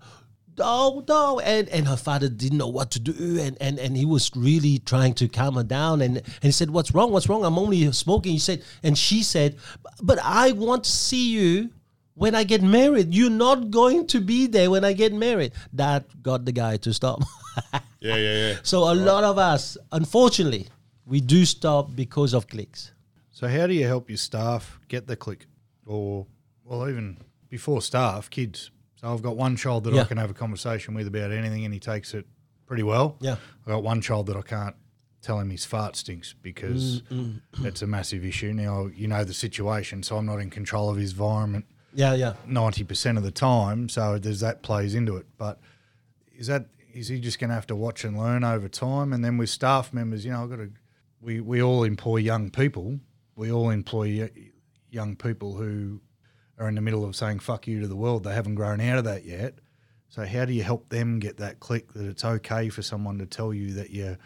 no, 0.58 1.04
no, 1.08 1.40
and 1.40 1.68
and 1.68 1.86
her 1.88 1.96
father 1.96 2.28
didn't 2.28 2.58
know 2.58 2.68
what 2.68 2.90
to 2.92 3.00
do, 3.00 3.40
and 3.40 3.56
and 3.60 3.78
and 3.78 3.96
he 3.96 4.04
was 4.04 4.30
really 4.34 4.78
trying 4.78 5.14
to 5.14 5.28
calm 5.28 5.54
her 5.54 5.64
down, 5.64 6.00
and 6.00 6.18
and 6.18 6.42
he 6.42 6.52
said, 6.52 6.70
"What's 6.70 6.94
wrong? 6.94 7.12
What's 7.12 7.28
wrong? 7.28 7.44
I'm 7.44 7.58
only 7.58 7.90
smoking." 7.92 8.32
He 8.32 8.38
said, 8.38 8.62
and 8.82 8.96
she 8.96 9.22
said, 9.22 9.56
"But 10.02 10.18
I 10.22 10.52
want 10.52 10.84
to 10.84 10.90
see 10.90 11.30
you." 11.30 11.70
When 12.16 12.36
I 12.36 12.44
get 12.44 12.62
married, 12.62 13.12
you're 13.12 13.28
not 13.28 13.72
going 13.72 14.06
to 14.06 14.20
be 14.20 14.46
there 14.46 14.70
when 14.70 14.84
I 14.84 14.92
get 14.92 15.12
married. 15.12 15.50
That 15.72 16.04
got 16.22 16.44
the 16.44 16.52
guy 16.52 16.76
to 16.76 16.94
stop. 16.94 17.24
Yeah, 18.04 18.16
yeah, 18.16 18.36
yeah. 18.36 18.56
so 18.62 18.92
a 18.92 18.94
lot 18.94 19.24
of 19.24 19.38
us, 19.38 19.78
unfortunately, 19.90 20.68
we 21.06 21.22
do 21.22 21.46
stop 21.46 21.96
because 21.96 22.34
of 22.34 22.46
clicks. 22.48 22.92
So 23.30 23.48
how 23.48 23.66
do 23.66 23.72
you 23.72 23.86
help 23.86 24.10
your 24.10 24.18
staff 24.18 24.78
get 24.88 25.06
the 25.06 25.16
click, 25.16 25.46
or 25.86 26.26
well, 26.64 26.86
even 26.88 27.16
before 27.48 27.80
staff, 27.80 28.28
kids? 28.28 28.70
So 29.04 29.12
I've 29.12 29.20
got 29.22 29.36
one 29.36 29.54
child 29.54 29.84
that 29.84 29.92
I 29.92 30.04
can 30.04 30.16
have 30.16 30.30
a 30.30 30.34
conversation 30.34 30.94
with 30.94 31.06
about 31.06 31.30
anything, 31.30 31.66
and 31.66 31.74
he 31.74 31.78
takes 31.80 32.14
it 32.14 32.26
pretty 32.66 32.82
well. 32.82 33.16
Yeah. 33.20 33.36
I 33.66 33.70
got 33.70 33.82
one 33.82 34.00
child 34.00 34.26
that 34.28 34.36
I 34.36 34.40
can't 34.40 34.74
tell 35.20 35.38
him 35.38 35.50
his 35.50 35.66
fart 35.66 35.94
stinks 35.94 36.34
because 36.40 37.02
Mm, 37.10 37.42
it's 37.64 37.82
a 37.82 37.86
massive 37.86 38.24
issue. 38.24 38.54
Now 38.54 38.86
you 38.86 39.06
know 39.06 39.22
the 39.22 39.34
situation, 39.34 40.02
so 40.02 40.16
I'm 40.16 40.24
not 40.24 40.38
in 40.40 40.48
control 40.48 40.88
of 40.88 40.96
his 40.96 41.10
environment 41.12 41.66
Yeah, 41.92 42.14
yeah. 42.14 42.34
ninety 42.46 42.82
percent 42.82 43.18
of 43.18 43.24
the 43.24 43.30
time. 43.30 43.90
So 43.90 44.18
there's 44.18 44.40
that 44.40 44.62
plays 44.62 44.94
into 44.94 45.16
it. 45.18 45.26
But 45.36 45.60
is 46.34 46.46
that 46.46 46.68
is 46.94 47.08
he 47.08 47.20
just 47.20 47.38
going 47.38 47.50
to 47.50 47.54
have 47.54 47.66
to 47.66 47.76
watch 47.76 48.04
and 48.04 48.16
learn 48.18 48.42
over 48.42 48.68
time? 48.68 49.12
And 49.12 49.22
then 49.22 49.36
with 49.36 49.50
staff 49.50 49.92
members, 49.92 50.24
you 50.24 50.32
know, 50.32 50.44
I've 50.44 50.48
got 50.50 50.56
to. 50.56 50.70
We 51.20 51.40
we 51.42 51.62
all 51.62 51.84
employ 51.84 52.16
young 52.18 52.48
people. 52.50 53.00
We 53.36 53.52
all 53.52 53.68
employ 53.68 54.30
young 54.90 55.16
people 55.16 55.56
who 55.56 56.00
are 56.58 56.68
in 56.68 56.74
the 56.74 56.80
middle 56.80 57.04
of 57.04 57.16
saying 57.16 57.40
"fuck 57.40 57.66
you" 57.66 57.80
to 57.80 57.86
the 57.88 57.96
world. 57.96 58.24
They 58.24 58.34
haven't 58.34 58.54
grown 58.54 58.80
out 58.80 58.98
of 58.98 59.04
that 59.04 59.24
yet. 59.24 59.54
So 60.08 60.24
how 60.24 60.44
do 60.44 60.52
you 60.52 60.62
help 60.62 60.88
them 60.90 61.18
get 61.18 61.38
that 61.38 61.58
click 61.60 61.92
that 61.94 62.06
it's 62.06 62.24
okay 62.24 62.68
for 62.68 62.82
someone 62.82 63.18
to 63.18 63.26
tell 63.26 63.52
you 63.52 63.72
that 63.74 63.90
you 63.90 64.16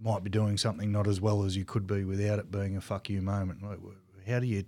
might 0.00 0.24
be 0.24 0.30
doing 0.30 0.56
something 0.56 0.90
not 0.90 1.06
as 1.06 1.20
well 1.20 1.44
as 1.44 1.56
you 1.56 1.64
could 1.64 1.86
be 1.86 2.04
without 2.04 2.38
it 2.38 2.50
being 2.50 2.76
a 2.76 2.80
"fuck 2.80 3.08
you" 3.08 3.22
moment? 3.22 3.60
How 4.26 4.40
do 4.40 4.46
you? 4.46 4.64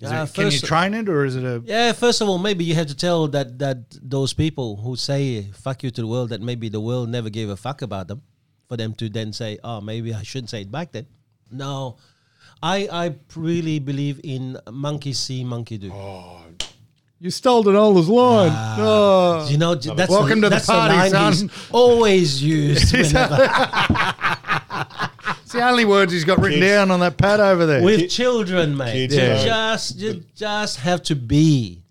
Is 0.00 0.10
Uh, 0.10 0.26
it, 0.28 0.34
can 0.34 0.50
you 0.50 0.58
train 0.58 0.94
it, 0.94 1.08
or 1.10 1.24
is 1.26 1.36
it 1.36 1.44
a? 1.44 1.62
Yeah, 1.64 1.92
first 1.92 2.20
of 2.22 2.28
all, 2.28 2.38
maybe 2.38 2.64
you 2.64 2.74
have 2.74 2.86
to 2.86 2.94
tell 2.96 3.28
that 3.28 3.58
that 3.58 3.78
those 4.02 4.32
people 4.32 4.76
who 4.76 4.96
say 4.96 5.42
"fuck 5.52 5.82
you" 5.82 5.90
to 5.90 6.00
the 6.00 6.06
world 6.06 6.30
that 6.30 6.40
maybe 6.40 6.68
the 6.70 6.80
world 6.80 7.08
never 7.10 7.28
gave 7.30 7.48
a 7.50 7.56
fuck 7.56 7.82
about 7.82 8.08
them, 8.08 8.22
for 8.68 8.76
them 8.78 8.94
to 8.94 9.08
then 9.10 9.32
say, 9.32 9.58
"Oh, 9.62 9.80
maybe 9.80 10.14
I 10.14 10.22
shouldn't 10.22 10.50
say 10.50 10.62
it 10.62 10.70
back 10.70 10.92
then." 10.92 11.06
No, 11.50 11.96
I 12.62 12.88
I 12.92 13.14
really 13.36 13.78
believe 13.78 14.20
in 14.24 14.58
monkey 14.70 15.12
see, 15.12 15.44
monkey 15.44 15.78
do. 15.78 15.90
Oh. 15.92 16.36
You 17.22 17.30
stole 17.30 17.62
Donola's 17.62 18.08
line. 18.08 18.50
Ah. 18.52 18.76
Oh. 18.78 19.48
You 19.50 19.58
know, 19.58 19.74
j- 19.74 19.94
that's 19.94 20.10
Welcome 20.10 20.40
to 20.40 20.46
the 20.48 20.56
that's 20.56 20.64
party, 20.66 20.94
90s, 20.94 21.34
son. 21.34 21.50
Always 21.70 22.42
used 22.42 22.94
It's 25.42 25.52
the 25.52 25.62
only 25.62 25.84
words 25.84 26.12
he's 26.12 26.24
got 26.24 26.38
written 26.38 26.60
Kids. 26.60 26.70
down 26.72 26.90
on 26.90 27.00
that 27.00 27.16
pad 27.18 27.40
over 27.40 27.66
there. 27.66 27.82
with 27.82 28.08
children, 28.08 28.76
mate. 28.76 28.92
Kids 28.92 29.14
You 29.14 29.20
don't- 29.20 29.44
just 29.46 29.96
you 29.98 30.24
just 30.34 30.76
have 30.78 31.02
to 31.04 31.16
be, 31.16 31.82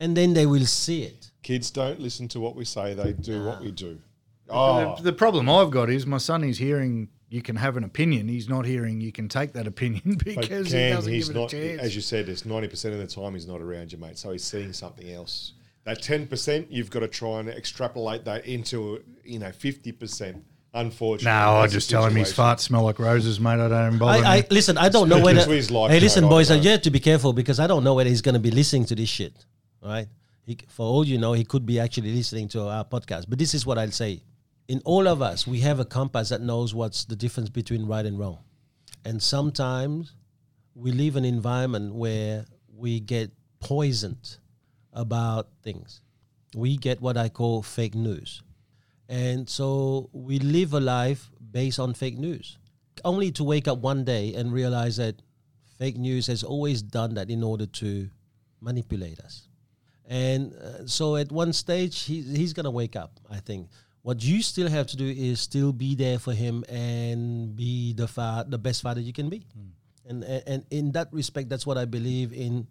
and 0.00 0.16
then 0.16 0.34
they 0.34 0.44
will 0.46 0.66
see 0.66 1.04
it. 1.04 1.30
Kids 1.42 1.70
don't 1.70 2.00
listen 2.00 2.26
to 2.28 2.40
what 2.40 2.56
we 2.56 2.64
say; 2.64 2.94
they 2.94 3.12
do 3.12 3.44
what 3.44 3.60
we 3.62 3.70
do. 3.70 3.98
the, 4.46 4.52
Oh, 4.52 4.96
the 5.00 5.12
problem 5.12 5.48
I've 5.48 5.70
got 5.70 5.88
is 5.88 6.04
my 6.06 6.18
son 6.18 6.42
is 6.44 6.58
hearing 6.58 7.08
you 7.28 7.42
can 7.42 7.56
have 7.56 7.76
an 7.76 7.84
opinion. 7.84 8.28
He's 8.28 8.48
not 8.48 8.64
hearing 8.64 9.00
you 9.00 9.12
can 9.12 9.28
take 9.28 9.52
that 9.54 9.66
opinion 9.66 10.02
but 10.24 10.24
because 10.24 10.70
he 10.70 10.88
doesn't 10.90 11.12
he's 11.12 11.28
give 11.28 11.36
it 11.36 11.40
not. 11.40 11.52
a 11.52 11.56
chance. 11.56 11.82
As 11.82 11.94
you 11.94 12.02
said, 12.02 12.28
it's 12.28 12.44
ninety 12.44 12.68
percent 12.68 12.94
of 12.94 13.00
the 13.00 13.06
time 13.06 13.34
he's 13.34 13.46
not 13.46 13.60
around 13.60 13.92
you, 13.92 13.98
mate. 13.98 14.18
So 14.18 14.32
he's 14.32 14.44
seeing 14.44 14.72
something 14.72 15.10
else. 15.10 15.52
That 15.84 16.02
ten 16.02 16.26
percent, 16.26 16.70
you've 16.70 16.90
got 16.90 17.00
to 17.00 17.08
try 17.08 17.40
and 17.40 17.48
extrapolate 17.48 18.24
that 18.24 18.46
into 18.46 19.02
you 19.24 19.38
know 19.38 19.52
fifty 19.52 19.92
percent. 19.92 20.44
Unfortunately, 20.74 21.32
no, 21.32 21.56
I 21.56 21.60
that's 21.62 21.72
just 21.72 21.88
tell 21.88 22.04
him 22.04 22.14
his 22.14 22.28
situation. 22.28 22.56
farts 22.56 22.60
smell 22.60 22.82
like 22.82 22.98
roses, 22.98 23.40
mate. 23.40 23.52
I 23.60 23.68
don't 23.68 23.96
bother 23.96 24.24
I, 24.26 24.36
I 24.38 24.46
listen. 24.50 24.76
I 24.76 24.90
don't 24.90 25.08
know 25.08 25.20
whether. 25.22 25.46
life, 25.46 25.90
hey, 25.90 26.00
listen, 26.00 26.24
mate, 26.24 26.30
boys. 26.30 26.48
don't 26.48 26.62
You 26.62 26.70
have 26.70 26.82
to 26.82 26.90
be 26.90 27.00
careful 27.00 27.32
because 27.32 27.58
I 27.58 27.66
don't 27.66 27.82
know 27.82 27.94
whether 27.94 28.10
he's 28.10 28.20
going 28.20 28.34
to 28.34 28.40
be 28.40 28.50
listening 28.50 28.84
to 28.86 28.94
this 28.94 29.08
shit. 29.08 29.32
All 29.82 29.88
right. 29.88 30.06
He, 30.44 30.58
for 30.68 30.84
all 30.84 31.04
you 31.04 31.16
know, 31.16 31.32
he 31.32 31.44
could 31.44 31.64
be 31.64 31.80
actually 31.80 32.14
listening 32.14 32.48
to 32.48 32.68
our 32.68 32.84
podcast. 32.84 33.24
But 33.26 33.38
this 33.38 33.54
is 33.54 33.64
what 33.64 33.78
I'll 33.78 33.90
say: 33.90 34.20
in 34.68 34.80
all 34.84 35.06
of 35.06 35.22
us, 35.22 35.46
we 35.46 35.60
have 35.60 35.78
a 35.80 35.84
compass 35.84 36.30
that 36.30 36.40
knows 36.40 36.74
what's 36.74 37.04
the 37.04 37.16
difference 37.16 37.48
between 37.48 37.86
right 37.86 38.04
and 38.04 38.18
wrong, 38.18 38.38
and 39.04 39.22
sometimes 39.22 40.14
we 40.74 40.92
live 40.92 41.16
in 41.16 41.24
an 41.24 41.34
environment 41.34 41.94
where 41.94 42.44
we 42.76 43.00
get 43.00 43.30
poisoned 43.60 44.36
about 44.92 45.48
things. 45.62 46.00
We 46.54 46.76
get 46.76 47.00
what 47.00 47.16
I 47.16 47.28
call 47.28 47.62
fake 47.62 47.94
news. 47.94 48.42
And 49.08 49.48
so 49.48 50.10
we 50.12 50.38
live 50.38 50.74
a 50.74 50.80
life 50.80 51.30
based 51.52 51.78
on 51.78 51.94
fake 51.94 52.18
news, 52.18 52.58
only 53.04 53.30
to 53.32 53.44
wake 53.44 53.68
up 53.68 53.78
one 53.78 54.04
day 54.04 54.34
and 54.34 54.52
realize 54.52 54.96
that 54.96 55.22
fake 55.78 55.96
news 55.96 56.26
has 56.26 56.42
always 56.42 56.82
done 56.82 57.14
that 57.14 57.30
in 57.30 57.42
order 57.42 57.66
to 57.66 58.10
manipulate 58.60 59.20
us. 59.20 59.48
And 60.06 60.54
uh, 60.54 60.86
so 60.86 61.16
at 61.16 61.32
one 61.32 61.52
stage, 61.52 62.02
he, 62.02 62.22
he's 62.22 62.52
going 62.52 62.64
to 62.64 62.70
wake 62.70 62.96
up, 62.96 63.18
I 63.30 63.38
think. 63.38 63.68
What 64.06 64.22
you 64.22 64.40
still 64.40 64.68
have 64.68 64.86
to 64.86 64.96
do 64.96 65.04
is 65.08 65.40
still 65.40 65.72
be 65.72 65.96
there 65.96 66.20
for 66.20 66.32
him 66.32 66.62
and 66.68 67.56
be 67.56 67.92
the 67.92 68.06
fa- 68.06 68.46
the 68.48 68.56
best 68.56 68.80
father 68.82 69.00
you 69.00 69.12
can 69.12 69.28
be. 69.28 69.38
Hmm. 69.52 70.08
And, 70.08 70.22
and 70.22 70.42
and 70.46 70.64
in 70.70 70.92
that 70.92 71.08
respect, 71.12 71.48
that's 71.48 71.66
what 71.66 71.76
I 71.76 71.86
believe 71.86 72.32
in. 72.32 72.68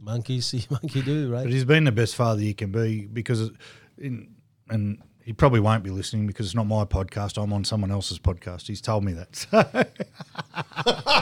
Monkey 0.00 0.40
see, 0.40 0.64
monkey 0.70 1.00
do, 1.02 1.30
right? 1.32 1.44
But 1.44 1.52
he's 1.52 1.64
been 1.64 1.84
the 1.84 1.92
best 1.92 2.16
father 2.16 2.40
you 2.42 2.54
can 2.56 2.72
be 2.72 3.06
because, 3.06 3.52
in, 3.98 4.34
and 4.68 4.98
he 5.22 5.32
probably 5.32 5.60
won't 5.60 5.84
be 5.84 5.90
listening 5.90 6.26
because 6.26 6.46
it's 6.46 6.56
not 6.56 6.66
my 6.66 6.84
podcast. 6.84 7.40
I'm 7.40 7.52
on 7.52 7.62
someone 7.62 7.92
else's 7.92 8.18
podcast. 8.18 8.66
He's 8.66 8.80
told 8.80 9.04
me 9.04 9.12
that. 9.12 9.46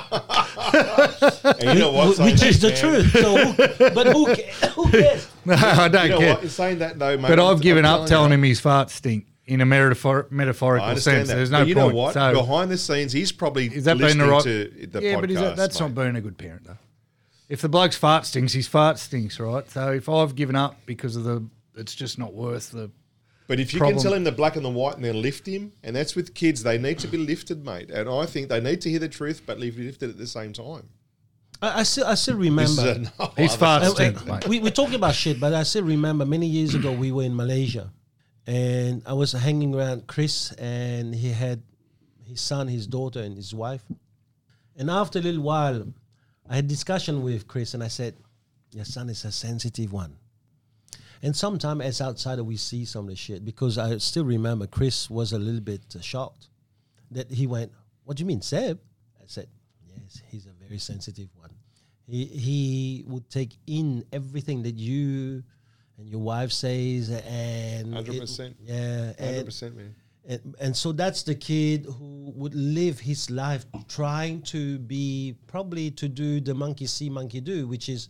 So 1.43 1.53
you 1.61 1.79
know 1.79 1.91
what? 1.93 2.19
Which 2.19 2.41
that, 2.41 2.43
is 2.49 2.61
the 2.61 2.71
Cam, 2.73 2.81
truth. 2.81 3.13
So, 3.13 3.37
who, 3.37 3.91
but 3.95 4.07
who, 4.07 4.25
who 4.83 4.91
cares? 5.03 5.29
no, 5.45 5.55
I 5.55 5.89
don't 5.89 6.05
You 6.05 6.09
know 6.11 6.19
care. 6.19 6.35
what? 6.35 6.43
In 6.45 6.49
saying 6.49 6.79
that 6.79 6.99
though, 6.99 7.17
mate, 7.19 7.29
But 7.29 7.39
I'm- 7.39 7.49
I've 7.55 7.61
given 7.61 7.85
I'm 7.85 8.03
up 8.03 8.07
telling 8.09 8.31
you, 8.31 8.35
him 8.35 8.43
his 8.45 8.61
farts 8.61 8.91
stink 8.91 9.27
in 9.53 9.61
a 9.61 9.67
metaphor- 9.67 10.27
metaphorical 10.31 10.89
I 10.89 10.95
sense. 10.95 11.29
that. 11.29 11.35
There's 11.37 11.51
no 11.51 11.61
but 11.61 11.69
you 11.69 11.75
point. 11.75 11.89
know 11.89 11.95
what? 11.95 12.15
So, 12.15 12.33
Behind 12.33 12.71
the 12.71 12.79
scenes, 12.79 13.13
he's 13.13 13.33
probably 13.33 13.67
is 13.67 13.85
that 13.85 13.99
being 13.99 14.19
listening 14.19 14.27
the 14.27 14.33
right? 14.33 14.43
to 14.43 14.87
the 14.91 15.03
yeah, 15.03 15.15
podcast. 15.15 15.21
but 15.21 15.31
is 15.31 15.41
that, 15.41 15.57
that's 15.57 15.81
mate. 15.81 15.87
not 15.89 15.95
being 16.03 16.17
a 16.17 16.21
good 16.21 16.39
parent 16.39 16.65
though. 16.65 16.79
If 17.49 17.61
the 17.61 17.69
bloke's 17.69 17.97
fart 17.97 18.25
stinks, 18.27 18.53
his 18.55 18.67
fart 18.67 18.99
stinks, 18.99 19.39
right? 19.39 19.69
So 19.71 19.93
if 19.93 20.09
I've 20.09 20.35
given 20.35 20.57
up 20.57 20.77
because 20.87 21.17
of 21.17 21.25
the, 21.25 21.45
it's 21.77 21.95
just 21.95 22.19
not 22.19 22.33
worth 22.35 22.71
the. 22.71 22.91
But 23.49 23.61
if 23.61 23.75
you 23.75 23.81
problem. 23.81 23.97
can 23.99 24.03
tell 24.05 24.15
him 24.15 24.25
the 24.25 24.33
black 24.33 24.57
and 24.57 24.65
the 24.65 24.71
white 24.71 24.97
and 24.97 25.05
then 25.05 25.21
lift 25.21 25.47
him, 25.47 25.73
and 25.83 25.95
that's 25.95 26.17
with 26.17 26.33
kids, 26.35 26.63
they 26.63 26.79
need 26.79 26.99
to 27.01 27.09
be 27.09 27.19
lifted, 27.19 27.65
mate. 27.65 27.91
And 27.91 28.09
I 28.09 28.25
think 28.25 28.49
they 28.49 28.61
need 28.61 28.81
to 28.83 28.89
hear 28.91 29.01
the 29.01 29.09
truth, 29.09 29.43
but 29.45 29.61
be 29.61 29.71
lifted 29.71 30.09
at 30.11 30.17
the 30.17 30.27
same 30.27 30.53
time. 30.55 30.89
I, 31.61 31.81
I 31.81 31.83
still, 31.83 32.07
I 32.07 32.15
still 32.15 32.39
This 32.39 32.71
is 32.71 32.79
remember. 32.79 33.11
a 33.19 33.25
no 33.25 33.33
His 33.37 33.53
other- 33.55 33.87
farts 33.87 33.95
stink, 33.95 34.23
uh, 34.23 34.33
mate. 34.35 34.49
we, 34.49 34.61
we're 34.61 34.71
talking 34.71 34.95
about 34.95 35.15
shit, 35.15 35.39
but 35.39 35.53
I 35.53 35.65
still 35.65 35.85
remember 35.85 36.25
many 36.25 36.47
years 36.47 36.75
ago 36.75 36.91
we 36.93 37.13
were 37.13 37.25
in 37.25 37.37
Malaysia, 37.37 37.93
and 38.47 39.03
I 39.07 39.13
was 39.13 39.33
hanging 39.33 39.75
around 39.75 40.07
Chris, 40.07 40.53
and 40.53 41.15
he 41.15 41.31
had 41.31 41.63
his 42.25 42.41
son, 42.41 42.69
his 42.69 42.87
daughter, 42.87 43.21
and 43.21 43.37
his 43.37 43.55
wife. 43.55 43.85
And 44.77 44.91
after 44.91 45.19
a 45.19 45.23
little 45.23 45.43
while, 45.43 45.93
I 46.49 46.57
had 46.57 46.67
discussion 46.67 47.23
with 47.23 47.47
Chris, 47.47 47.75
and 47.75 47.83
I 47.83 47.89
said, 47.89 48.17
"Your 48.73 48.85
son 48.85 49.11
is 49.11 49.25
a 49.25 49.33
sensitive 49.33 49.93
one." 49.93 50.17
And 51.23 51.37
sometimes, 51.37 51.83
as 51.83 52.01
outsider, 52.01 52.43
we 52.43 52.57
see 52.57 52.85
some 52.85 53.05
of 53.05 53.11
the 53.11 53.17
shit 53.17 53.45
because 53.45 53.79
I 53.79 53.97
still 53.99 54.25
remember 54.25 54.67
Chris 54.67 55.09
was 55.09 55.33
a 55.33 55.39
little 55.39 55.61
bit 55.61 55.83
uh, 55.95 56.01
shocked 56.01 56.49
that 57.13 57.31
he 57.31 57.47
went, 57.47 57.71
"What 58.05 58.17
do 58.17 58.23
you 58.23 58.27
mean, 58.27 58.43
Seb?" 58.43 58.81
I 59.21 59.25
said, 59.27 59.49
"Yes, 59.87 60.21
he's 60.31 60.47
a 60.47 60.53
very 60.53 60.79
sensitive 60.79 61.29
one. 61.37 61.51
He 62.09 62.25
he 62.27 63.05
would 63.07 63.31
take 63.31 63.57
in 63.67 64.05
everything 64.13 64.65
that 64.65 64.75
you 64.75 65.45
and 66.03 66.11
your 66.11 66.21
wife 66.21 66.53
says, 66.53 67.11
and 67.11 67.95
100%. 67.95 68.55
yeah, 68.61 69.05
Hundred 69.05 69.17
and, 69.19 69.45
percent, 69.45 69.77
man. 69.77 69.95
and 70.27 70.55
and 70.61 70.77
so 70.77 70.93
that's 70.93 71.23
the 71.23 71.35
kid 71.35 71.87
who 71.87 72.33
would 72.35 72.55
live 72.55 72.99
his 73.01 73.31
life 73.31 73.65
trying 73.89 74.43
to 74.43 74.79
be 74.81 75.37
probably 75.47 75.91
to 75.93 76.09
do 76.09 76.41
the 76.41 76.55
monkey 76.55 76.87
see, 76.87 77.09
monkey 77.09 77.41
do, 77.41 77.67
which 77.69 77.89
is 77.89 78.09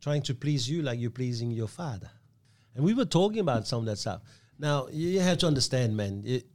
trying 0.00 0.22
to 0.22 0.34
please 0.34 0.68
you 0.68 0.82
like 0.82 0.98
you're 1.00 1.10
pleasing 1.10 1.50
your 1.50 1.68
father. 1.68 2.10
And 2.74 2.84
we 2.84 2.94
were 2.94 3.04
talking 3.04 3.40
about 3.40 3.66
some 3.66 3.80
of 3.80 3.86
that 3.86 3.98
stuff. 3.98 4.22
Now 4.58 4.88
you 4.90 5.20
have 5.20 5.38
to 5.38 5.46
understand, 5.46 5.96
man. 5.96 6.22
It, 6.26 6.46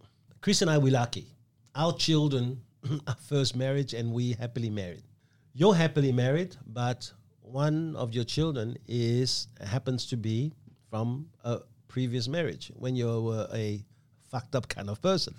Chris 0.41 0.61
and 0.61 0.69
I 0.69 0.77
were 0.77 0.91
lucky. 0.91 1.27
Our 1.75 1.93
children, 1.93 2.61
our 3.07 3.15
first 3.27 3.55
marriage, 3.55 3.93
and 3.93 4.11
we 4.11 4.33
happily 4.33 4.69
married. 4.69 5.03
You're 5.53 5.75
happily 5.75 6.11
married, 6.11 6.55
but 6.67 7.11
one 7.41 7.95
of 7.95 8.13
your 8.13 8.23
children 8.23 8.77
is 8.87 9.47
happens 9.65 10.05
to 10.07 10.17
be 10.17 10.53
from 10.93 11.25
a 11.43 11.57
previous 11.87 12.27
marriage 12.27 12.71
when 12.75 12.95
you 12.95 13.07
were 13.19 13.47
a 13.51 13.83
fucked 14.29 14.53
up 14.55 14.67
kind 14.67 14.91
of 14.91 15.01
person. 15.01 15.33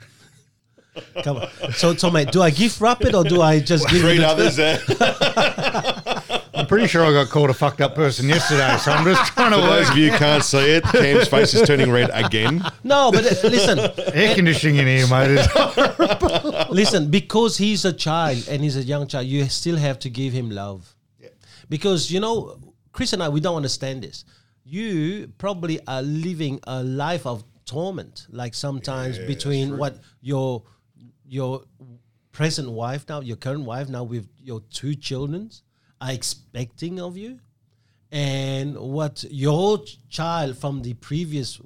Come 1.23 1.37
on. 1.37 1.49
So, 1.75 1.95
so 1.95 2.11
mate, 2.11 2.33
do 2.33 2.43
I 2.43 2.51
gift 2.51 2.81
wrap 2.81 3.03
it 3.03 3.15
or 3.15 3.23
do 3.23 3.41
I 3.41 3.61
just 3.61 3.89
give 3.89 4.01
Treat 4.01 4.19
it? 4.19 4.25
others 4.25 4.57
there. 4.57 4.81
I'm 6.55 6.67
pretty 6.67 6.89
sure 6.89 7.05
I 7.05 7.13
got 7.13 7.29
called 7.31 7.51
a 7.51 7.55
fucked 7.55 7.81
up 7.81 7.95
person 7.95 8.29
yesterday, 8.29 8.77
so 8.79 8.91
I'm 8.91 9.05
just 9.05 9.33
trying 9.33 9.51
to 9.53 9.57
For 9.59 9.63
those 9.63 9.91
of 9.91 9.97
you 9.97 10.11
can't 10.11 10.43
see 10.43 10.71
it, 10.71 10.83
Cam's 10.83 11.29
face 11.29 11.55
is 11.55 11.63
turning 11.69 11.93
red 11.93 12.11
again. 12.13 12.61
No, 12.83 13.13
but 13.13 13.25
uh, 13.25 13.49
listen, 13.49 13.79
Air 14.13 14.35
conditioning 14.35 14.79
in 14.79 14.87
here, 14.89 15.07
mate. 15.07 15.39
is- 15.39 16.69
listen. 16.71 17.11
Because 17.13 17.59
he's 17.59 17.85
a 17.85 17.93
child 17.93 18.49
and 18.51 18.61
he's 18.61 18.77
a 18.77 18.83
young 18.83 19.07
child, 19.07 19.27
you 19.27 19.45
still 19.49 19.77
have 19.77 20.01
to 20.01 20.11
give 20.11 20.33
him 20.33 20.51
love. 20.51 20.97
yeah. 21.21 21.29
Because 21.69 22.11
you 22.11 22.19
know, 22.19 22.59
Chris 22.91 23.13
and 23.13 23.23
I, 23.23 23.29
we 23.29 23.39
don't 23.39 23.57
understand 23.57 24.03
this. 24.03 24.25
You 24.65 25.31
probably 25.39 25.79
are 25.87 26.03
living 26.03 26.59
a 26.67 26.83
life 26.83 27.27
of 27.27 27.45
torment, 27.67 28.27
like 28.31 28.55
sometimes 28.55 29.19
between 29.19 29.77
what 29.77 29.99
your 30.21 30.63
your 31.27 31.65
present 32.33 32.71
wife 32.71 33.05
now, 33.09 33.21
your 33.21 33.37
current 33.37 33.65
wife 33.65 33.89
now 33.89 34.05
with 34.05 34.27
your 34.39 34.61
two 34.71 34.95
children 34.95 35.51
are 36.01 36.13
expecting 36.13 36.99
of 36.99 37.17
you, 37.17 37.41
and 38.11 38.77
what 38.79 39.25
your 39.31 39.85
child 40.09 40.57
from 40.57 40.83
the 40.83 40.95
previous 40.95 41.61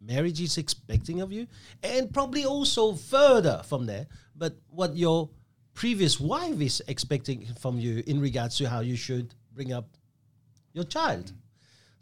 marriage 0.00 0.40
is 0.40 0.58
expecting 0.58 1.20
of 1.20 1.32
you, 1.32 1.46
and 1.82 2.12
probably 2.12 2.44
also 2.44 2.92
further 2.94 3.62
from 3.64 3.86
there, 3.86 4.06
but 4.36 4.56
what 4.68 4.96
your 4.96 5.30
previous 5.74 6.18
wife 6.18 6.60
is 6.60 6.82
expecting 6.88 7.46
from 7.60 7.78
you 7.78 8.02
in 8.06 8.20
regards 8.20 8.56
to 8.58 8.68
how 8.68 8.80
you 8.80 8.96
should 8.96 9.34
bring 9.54 9.72
up 9.72 9.86
your 10.72 10.84
child. 10.84 11.32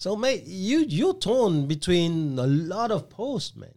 So, 0.01 0.17
mate, 0.17 0.45
you 0.47 0.87
you're 0.89 1.13
torn 1.13 1.67
between 1.67 2.39
a 2.39 2.47
lot 2.47 2.91
of 2.91 3.11
posts, 3.11 3.55
man. 3.55 3.75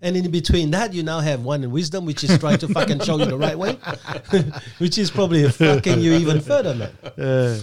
And 0.00 0.16
in 0.16 0.30
between 0.30 0.70
that, 0.70 0.94
you 0.94 1.02
now 1.02 1.18
have 1.18 1.42
one 1.42 1.64
in 1.64 1.72
wisdom, 1.72 2.06
which 2.06 2.22
is 2.22 2.38
trying 2.38 2.58
to 2.58 2.68
fucking 2.68 3.00
show 3.00 3.18
you 3.18 3.24
the 3.24 3.36
right 3.36 3.58
way, 3.58 3.72
which 4.78 4.96
is 4.96 5.10
probably 5.10 5.48
fucking 5.50 5.98
you 5.98 6.12
even 6.14 6.40
further, 6.40 6.76
man. 6.76 6.92
Uh, 7.18 7.58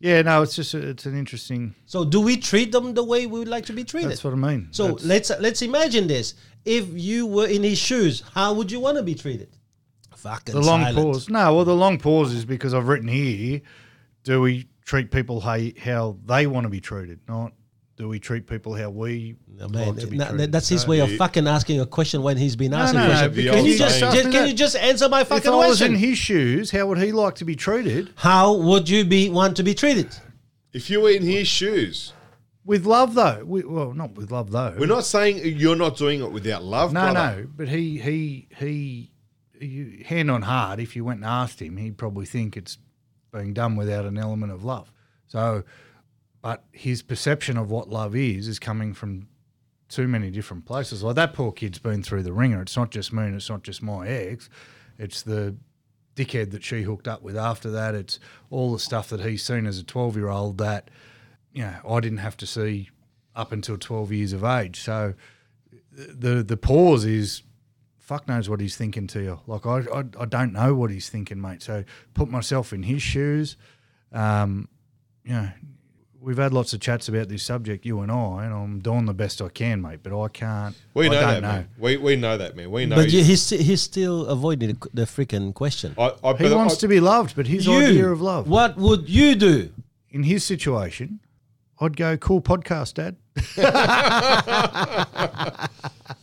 yeah, 0.00 0.22
no, 0.22 0.42
it's 0.42 0.56
just 0.56 0.74
a, 0.74 0.88
it's 0.88 1.06
an 1.06 1.16
interesting. 1.16 1.76
So, 1.84 2.04
do 2.04 2.20
we 2.20 2.38
treat 2.38 2.72
them 2.72 2.92
the 2.92 3.04
way 3.04 3.26
we 3.26 3.38
would 3.38 3.46
like 3.46 3.66
to 3.66 3.72
be 3.72 3.84
treated? 3.84 4.10
That's 4.10 4.24
what 4.24 4.32
I 4.32 4.36
mean. 4.36 4.66
So 4.72 4.88
That's- 4.88 5.04
let's 5.04 5.30
let's 5.38 5.62
imagine 5.62 6.08
this. 6.08 6.34
If 6.64 6.88
you 6.92 7.26
were 7.26 7.46
in 7.46 7.62
his 7.62 7.78
shoes, 7.78 8.24
how 8.34 8.52
would 8.54 8.72
you 8.72 8.80
want 8.80 8.96
to 8.96 9.04
be 9.04 9.14
treated? 9.14 9.50
Fucking 10.16 10.56
the 10.56 10.60
long 10.60 10.82
silent. 10.82 11.06
pause. 11.06 11.28
No, 11.28 11.54
well, 11.54 11.64
the 11.64 11.76
long 11.76 11.98
pause 12.00 12.34
is 12.34 12.44
because 12.44 12.74
I've 12.74 12.88
written 12.88 13.06
here. 13.06 13.60
Do 14.24 14.40
we 14.40 14.66
treat 14.86 15.10
people 15.10 15.40
how, 15.40 15.58
how 15.82 16.16
they 16.24 16.46
want 16.46 16.64
to 16.64 16.70
be 16.70 16.80
treated? 16.80 17.20
Not 17.28 17.52
do 17.96 18.08
we 18.08 18.18
treat 18.18 18.46
people 18.46 18.74
how 18.74 18.90
we 18.90 19.36
No, 19.48 19.68
man, 19.68 19.88
like 19.88 19.98
to 20.00 20.06
be 20.06 20.16
na- 20.18 20.28
treated? 20.28 20.52
that's 20.52 20.68
his 20.68 20.82
So- 20.82 20.88
way 20.88 21.00
of 21.00 21.10
fucking 21.16 21.46
asking 21.48 21.80
a 21.80 21.86
question 21.86 22.22
when 22.22 22.36
he's 22.36 22.54
been 22.56 22.72
asking 22.74 23.00
no, 23.00 23.06
a 23.06 23.08
no, 23.08 23.14
question. 23.14 23.34
because 23.34 23.56
Can 23.56 23.64
you 23.66 23.78
just, 23.78 24.00
just 24.00 24.22
can 24.22 24.30
that. 24.32 24.48
you 24.48 24.54
just 24.54 24.76
answer 24.76 25.08
my 25.08 25.22
If 25.22 25.28
fucking 25.28 25.50
I 25.50 25.54
was 25.56 25.66
question? 25.78 25.94
in 25.94 25.98
his 26.00 26.18
shoes, 26.18 26.70
how 26.70 26.86
would 26.86 26.98
he 26.98 27.10
like 27.12 27.34
to 27.36 27.44
be 27.44 27.56
treated? 27.56 28.10
how 28.16 28.54
would 28.54 28.88
you 28.88 29.04
be 29.04 29.28
want 29.30 29.56
to 29.56 29.62
be 29.62 29.74
treated? 29.74 30.08
If 30.72 30.90
you 30.90 31.00
were 31.00 31.10
in 31.10 31.22
his 31.22 31.48
shoes, 31.48 32.12
With 32.66 32.84
love, 32.84 33.14
though. 33.14 33.42
We, 33.46 33.62
well, 33.64 33.94
not 33.94 34.14
with 34.16 34.30
love, 34.32 34.50
though. 34.50 34.74
we're 34.78 34.86
not 34.86 35.04
saying 35.06 35.40
you're 35.58 35.76
not 35.76 35.96
doing 35.96 36.20
it 36.20 36.30
without 36.32 36.64
love, 36.64 36.92
No, 36.92 37.00
brother. 37.12 37.36
no, 37.42 37.46
but 37.56 37.68
he 37.68 37.96
he 37.98 38.48
he, 38.58 39.10
you, 39.58 40.02
hand 40.04 40.30
on 40.30 40.42
heart. 40.42 40.80
If 40.80 40.96
you 40.96 41.04
went 41.04 41.18
and 41.20 41.26
asked 41.26 41.62
him, 41.62 41.76
he'd 41.78 41.96
probably 41.96 42.26
think 42.26 42.56
it's 42.56 42.76
being 43.36 43.52
done 43.52 43.76
without 43.76 44.04
an 44.04 44.18
element 44.18 44.52
of 44.52 44.64
love. 44.64 44.90
So, 45.26 45.64
but 46.42 46.64
his 46.72 47.02
perception 47.02 47.56
of 47.56 47.70
what 47.70 47.88
love 47.88 48.14
is 48.14 48.48
is 48.48 48.58
coming 48.58 48.94
from 48.94 49.28
too 49.88 50.08
many 50.08 50.30
different 50.30 50.64
places. 50.64 51.02
Like 51.02 51.16
that 51.16 51.32
poor 51.32 51.52
kid's 51.52 51.78
been 51.78 52.02
through 52.02 52.22
the 52.22 52.32
ringer. 52.32 52.62
It's 52.62 52.76
not 52.76 52.90
just 52.90 53.12
me, 53.12 53.24
and 53.24 53.34
it's 53.34 53.50
not 53.50 53.62
just 53.62 53.82
my 53.82 54.06
ex. 54.08 54.48
It's 54.98 55.22
the 55.22 55.56
dickhead 56.14 56.50
that 56.52 56.64
she 56.64 56.82
hooked 56.82 57.06
up 57.06 57.22
with 57.22 57.36
after 57.36 57.70
that. 57.70 57.94
It's 57.94 58.18
all 58.50 58.72
the 58.72 58.78
stuff 58.78 59.08
that 59.10 59.20
he's 59.20 59.44
seen 59.44 59.66
as 59.66 59.78
a 59.78 59.84
twelve 59.84 60.16
year 60.16 60.28
old 60.28 60.58
that 60.58 60.90
you 61.52 61.62
know 61.62 61.74
I 61.88 62.00
didn't 62.00 62.18
have 62.18 62.36
to 62.38 62.46
see 62.46 62.90
up 63.34 63.52
until 63.52 63.76
twelve 63.76 64.12
years 64.12 64.32
of 64.32 64.44
age. 64.44 64.80
So 64.80 65.14
the 65.92 66.42
the 66.42 66.56
pause 66.56 67.04
is 67.04 67.42
fuck 68.06 68.26
knows 68.28 68.48
what 68.48 68.60
he's 68.60 68.76
thinking 68.76 69.06
to 69.08 69.20
you. 69.20 69.40
Like 69.46 69.66
I, 69.66 69.80
I, 69.92 70.04
I 70.20 70.24
don't 70.24 70.52
know 70.52 70.74
what 70.74 70.90
he's 70.90 71.10
thinking, 71.10 71.40
mate. 71.40 71.62
So 71.62 71.84
put 72.14 72.30
myself 72.30 72.72
in 72.72 72.84
his 72.84 73.02
shoes. 73.02 73.56
Um, 74.12 74.68
you 75.24 75.32
know, 75.32 75.48
we've 76.20 76.38
had 76.38 76.54
lots 76.54 76.72
of 76.72 76.80
chats 76.80 77.08
about 77.08 77.28
this 77.28 77.42
subject, 77.42 77.84
you 77.84 78.00
and 78.00 78.10
I, 78.12 78.44
and 78.44 78.54
I'm 78.54 78.78
doing 78.78 79.06
the 79.06 79.12
best 79.12 79.42
I 79.42 79.48
can, 79.48 79.82
mate. 79.82 80.00
But 80.04 80.18
I 80.18 80.28
can't. 80.28 80.76
We 80.94 81.06
I 81.06 81.08
know 81.08 81.20
don't 81.20 81.30
that, 81.30 81.42
man. 81.42 81.68
We, 81.78 81.96
we 81.96 82.16
know 82.16 82.38
that, 82.38 82.54
man. 82.56 82.70
We 82.70 82.86
know. 82.86 82.96
But 82.96 83.10
you- 83.10 83.18
you, 83.18 83.24
he's 83.24 83.50
he's 83.50 83.82
still 83.82 84.26
avoiding 84.26 84.74
the, 84.74 84.88
the 84.94 85.02
freaking 85.02 85.52
question. 85.52 85.94
I, 85.98 86.12
I, 86.22 86.34
He 86.36 86.54
wants 86.54 86.76
I- 86.76 86.80
to 86.80 86.88
be 86.88 87.00
loved, 87.00 87.34
but 87.34 87.48
his 87.48 87.66
you, 87.66 87.74
idea 87.76 88.08
of 88.08 88.20
love. 88.20 88.48
What 88.48 88.76
would 88.76 89.08
you 89.08 89.34
do? 89.34 89.72
In 90.10 90.22
his 90.22 90.44
situation, 90.44 91.18
I'd 91.80 91.96
go, 91.96 92.16
cool 92.16 92.40
podcast, 92.40 92.94
Dad. 92.94 93.16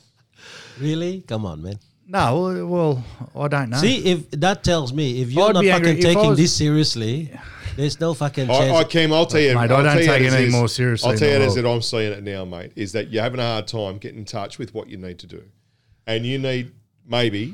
Really? 0.84 1.22
Come 1.22 1.46
on, 1.46 1.62
man. 1.64 1.80
No, 2.08 2.42
well, 2.42 3.04
well, 3.34 3.44
I 3.46 3.48
don't 3.48 3.70
know. 3.70 3.78
See, 3.78 4.06
if 4.06 4.30
that 4.32 4.64
tells 4.64 4.92
me 4.92 5.22
if 5.22 5.32
you're 5.32 5.48
I'd 5.50 5.54
not 5.54 5.62
be 5.62 5.70
fucking 5.72 5.98
if 6.00 6.06
I 6.06 6.14
taking 6.14 6.30
was- 6.30 6.38
this 6.38 6.56
seriously, 6.56 7.32
there's 7.78 8.00
no 8.00 8.14
fucking 8.14 8.48
chance. 8.48 8.72
I, 8.78 8.84
Cam, 8.84 9.14
I'll 9.14 9.26
tell 9.26 9.40
you, 9.40 9.56
Mate, 9.56 9.60
I 9.60 9.62
I'll 9.62 9.68
don't 9.68 9.86
tell 9.86 10.02
you 10.02 10.08
take 10.08 10.22
as 10.24 10.34
it 10.34 10.38
any 10.38 10.46
is- 10.48 10.52
more 10.54 10.68
seriously 10.68 11.12
I'll 11.12 11.18
tell 11.18 11.28
in 11.30 11.34
you 11.36 11.40
the 11.40 11.46
as 11.46 11.56
world. 11.56 11.66
that 11.66 11.70
I'm 11.72 11.82
seeing 11.82 12.12
it 12.12 12.24
now, 12.24 12.44
mate. 12.46 12.74
Is 12.76 12.92
that 12.92 13.10
you're 13.10 13.24
having 13.24 13.40
a 13.40 13.44
hard 13.44 13.68
time 13.68 13.98
getting 14.00 14.20
in 14.20 14.26
touch 14.26 14.60
with 14.60 14.74
what 14.74 14.90
you 14.90 14.98
need 14.98 15.18
to 15.20 15.28
do, 15.28 15.44
and 16.06 16.26
you 16.26 16.38
need 16.38 16.74
maybe 17.08 17.54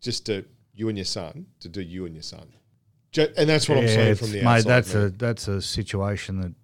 just 0.00 0.24
to 0.26 0.44
you 0.74 0.88
and 0.88 0.96
your 0.98 1.04
son 1.04 1.46
to 1.60 1.68
do 1.68 1.82
you 1.82 2.06
and 2.06 2.14
your 2.14 2.22
son, 2.22 2.46
Ju- 3.12 3.28
and 3.36 3.48
that's 3.48 3.68
what 3.68 3.76
I'm 3.78 3.84
Yeah, 3.84 3.90
saying 3.90 4.12
it's- 4.12 4.18
from 4.18 4.30
the 4.32 4.42
mate, 4.42 4.46
outside. 4.46 4.68
that's 4.70 4.94
man. 4.94 5.02
a 5.04 5.08
that's 5.10 5.48
a 5.48 5.60
situation 5.62 6.40
that, 6.40 6.54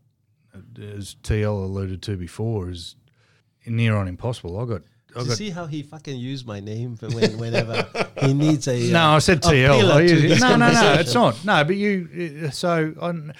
uh, 0.83 0.97
as 0.97 1.17
TL 1.23 1.65
alluded 1.65 2.01
to 2.03 2.17
before, 2.17 2.71
is 2.71 2.97
near 3.67 3.95
on 3.95 4.09
impossible. 4.09 4.59
I 4.59 4.65
got, 4.65 4.83
I 5.15 5.19
Do 5.19 5.25
you 5.25 5.29
got. 5.29 5.37
see 5.39 5.51
how 5.51 5.67
he 5.67 5.83
fucking 5.83 6.17
used 6.17 6.47
my 6.47 6.61
name 6.61 6.97
for 6.97 7.09
when, 7.09 7.37
whenever 7.39 7.87
he 8.23 8.33
needs 8.35 8.69
a. 8.69 8.79
No, 8.93 9.01
uh, 9.13 9.17
I 9.17 9.19
said 9.19 9.43
TL. 9.43 9.79
pillar 9.81 9.95
I 9.95 10.07
to 10.07 10.13
use- 10.13 10.23
this 10.23 10.41
no, 10.43 10.57
no, 10.57 10.73
no, 10.73 10.93
it's 10.95 11.15
not. 11.15 11.45
No, 11.45 11.65
but 11.65 11.77
you. 11.77 12.45
uh, 12.47 12.51
So 12.51 12.95
on. 13.01 13.33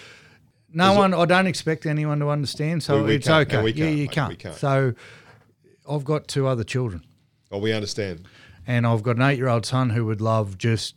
No 0.73 0.93
one. 0.95 1.15
I 1.15 1.25
don't 1.25 1.47
expect 1.49 1.85
anyone 1.87 2.21
to 2.21 2.29
understand. 2.31 2.83
So 2.83 2.99
We- 3.01 3.09
we 3.09 3.15
it's 3.17 3.27
can't, 3.27 3.49
okay. 3.49 3.57
and 3.57 3.65
we 3.65 3.73
yeah, 3.73 3.85
can't, 3.85 3.97
you 3.97 4.03
mate, 4.05 4.11
can't. 4.13 4.29
we 4.31 4.37
can't. 4.37 4.55
So 4.57 4.95
I've 5.89 6.05
got 6.05 6.29
two 6.29 6.47
other 6.47 6.63
children, 6.65 7.03
Oh, 7.51 7.59
we 7.59 7.73
understand. 7.73 8.27
and 8.67 8.87
I've 8.87 9.03
got 9.03 9.17
an 9.17 9.23
eight-year-old 9.23 9.67
son 9.67 9.91
who 9.91 10.05
would 10.07 10.21
love 10.21 10.59
just 10.59 10.95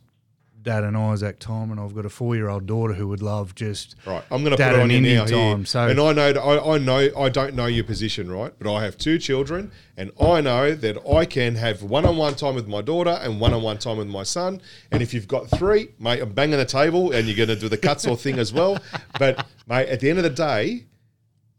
dad 0.63 0.83
and 0.83 0.95
Isaac 0.97 1.39
time, 1.39 1.71
and 1.71 1.79
I've 1.79 1.93
got 1.93 2.05
a 2.05 2.09
four-year-old 2.09 2.65
daughter 2.65 2.93
who 2.93 3.07
would 3.09 3.21
love 3.21 3.53
just 3.53 3.95
Right, 4.05 4.23
I'm 4.31 4.43
going 4.43 4.51
to 4.51 4.57
Dad 4.57 4.71
put 4.71 4.75
on 4.75 4.81
and 4.83 4.91
you 4.91 4.97
Indian 4.97 5.17
now 5.17 5.25
here. 5.25 5.37
time, 5.53 5.65
so- 5.65 5.87
and 5.87 5.99
I 5.99 6.13
know, 6.13 6.29
I, 6.41 6.75
I 6.75 6.77
know, 6.77 7.09
I 7.17 7.29
don't 7.29 7.53
know 7.55 7.65
your 7.65 7.83
position, 7.83 8.31
right? 8.31 8.53
But 8.57 8.73
I 8.73 8.83
have 8.83 8.97
two 8.97 9.19
children, 9.19 9.71
and 9.97 10.11
I 10.19 10.41
know 10.41 10.73
that 10.73 10.97
I 11.07 11.25
can 11.25 11.55
have 11.55 11.83
one-on-one 11.83 12.35
time 12.35 12.55
with 12.55 12.67
my 12.67 12.81
daughter 12.81 13.19
and 13.21 13.39
one-on-one 13.39 13.77
time 13.77 13.97
with 13.97 14.07
my 14.07 14.23
son. 14.23 14.61
And 14.91 15.01
if 15.03 15.13
you've 15.13 15.27
got 15.27 15.49
three, 15.49 15.89
mate, 15.99 16.21
I'm 16.21 16.31
banging 16.33 16.57
the 16.57 16.65
table, 16.65 17.11
and 17.11 17.27
you're 17.27 17.37
going 17.37 17.49
to 17.49 17.55
do 17.55 17.69
the 17.69 17.77
cuts 17.77 18.07
or 18.07 18.15
thing 18.17 18.39
as 18.39 18.51
well. 18.53 18.77
But 19.19 19.45
mate, 19.67 19.89
at 19.89 19.99
the 19.99 20.09
end 20.09 20.17
of 20.19 20.23
the 20.23 20.29
day, 20.29 20.85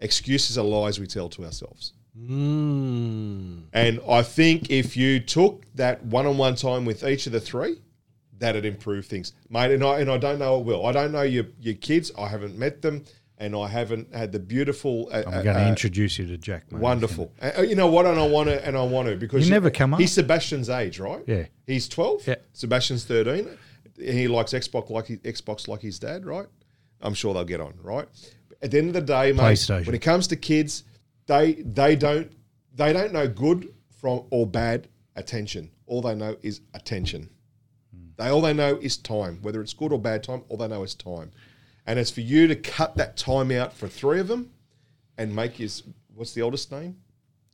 excuses 0.01 0.59
are 0.59 0.65
lies 0.65 0.99
we 0.99 1.07
tell 1.07 1.29
to 1.31 1.45
ourselves. 1.45 1.93
Mm. 2.19 3.65
And 3.73 4.01
I 4.09 4.23
think 4.23 4.71
if 4.71 4.97
you 4.97 5.21
took 5.21 5.65
that 5.75 6.05
one-on-one 6.05 6.57
time 6.57 6.85
with 6.85 7.05
each 7.05 7.27
of 7.27 7.33
the 7.33 7.41
three, 7.41 7.81
that'd 8.45 8.65
improve 8.65 9.07
things, 9.07 9.33
mate. 9.49 9.73
And 9.73 9.83
I 9.83 10.01
and 10.01 10.11
I 10.11 10.19
don't 10.19 10.39
know 10.39 10.59
it 10.59 10.65
will. 10.65 10.87
I 10.87 10.93
don't 10.93 11.13
know 11.13 11.23
your 11.23 11.47
your 11.61 11.75
kids. 11.75 12.13
I 12.19 12.29
haven't 12.29 12.59
met 12.59 12.83
them, 12.83 13.05
and 13.39 13.57
I 13.57 13.69
haven't 13.69 14.15
had 14.15 14.33
the 14.33 14.39
beautiful. 14.39 15.09
Uh, 15.11 15.23
I'm 15.27 15.35
uh, 15.35 15.43
going 15.43 15.57
to 15.57 15.65
uh, 15.65 15.69
introduce 15.69 16.19
you 16.19 16.27
to 16.27 16.37
Jack. 16.37 16.71
Mate. 16.71 16.81
Wonderful. 16.81 17.33
Uh, 17.41 17.63
you 17.63 17.75
know 17.75 17.87
what? 17.87 18.07
And 18.07 18.19
I 18.19 18.27
want 18.27 18.49
to. 18.49 18.67
And 18.67 18.77
I 18.77 18.83
want 18.83 19.09
to 19.09 19.17
because 19.17 19.47
You 19.47 19.53
never 19.53 19.71
come 19.71 19.95
up. 19.95 20.01
He's 20.01 20.13
Sebastian's 20.13 20.69
age, 20.69 20.99
right? 21.01 21.23
Yeah. 21.27 21.47
He's 21.67 21.89
twelve. 21.89 22.27
Yeah. 22.27 22.37
Sebastian's 22.53 23.05
thirteen. 23.05 23.49
He 23.99 24.29
likes 24.29 24.53
Xbox 24.53 24.91
like 24.91 25.07
he, 25.07 25.17
Xbox 25.19 25.69
like 25.69 25.81
his 25.81 25.99
dad, 25.99 26.27
right? 26.27 26.47
I'm 27.01 27.15
sure 27.15 27.33
they'll 27.33 27.45
get 27.45 27.61
on, 27.61 27.75
right? 27.83 28.09
At 28.61 28.71
the 28.71 28.79
end 28.79 28.89
of 28.89 28.95
the 28.95 29.01
day, 29.03 29.33
mate, 29.33 29.69
when 29.69 29.95
it 29.95 30.03
comes 30.03 30.27
to 30.29 30.37
kids, 30.37 30.85
they 31.27 31.55
they 31.55 31.97
don't 31.97 32.33
they 32.75 32.93
don't 32.93 33.13
know 33.13 33.29
good 33.29 33.73
from 34.01 34.25
or 34.31 34.47
bad 34.47 34.89
attention. 35.17 35.71
All 35.87 36.03
they 36.03 36.15
know 36.15 36.37
is 36.43 36.61
attention. 36.73 37.31
They 38.17 38.29
all 38.29 38.41
they 38.41 38.55
know 38.55 38.77
is 38.77 38.97
time, 38.97 39.39
whether 39.43 39.61
it's 39.61 39.73
good 39.73 39.93
or 39.93 39.99
bad 39.99 40.23
time. 40.23 40.43
All 40.49 40.57
they 40.57 40.69
know 40.69 40.83
is 40.83 40.95
time, 40.95 41.33
and 41.87 41.99
it's 41.99 42.11
for 42.11 42.21
you 42.21 42.47
to 42.47 42.57
cut 42.57 42.97
that 42.97 43.17
time 43.17 43.51
out 43.51 43.73
for 43.73 43.89
three 43.89 44.21
of 44.21 44.29
them, 44.29 44.51
and 45.19 45.35
make 45.35 45.55
his 45.55 45.83
what's 46.15 46.33
the 46.33 46.43
oldest 46.43 46.71
name, 46.71 46.97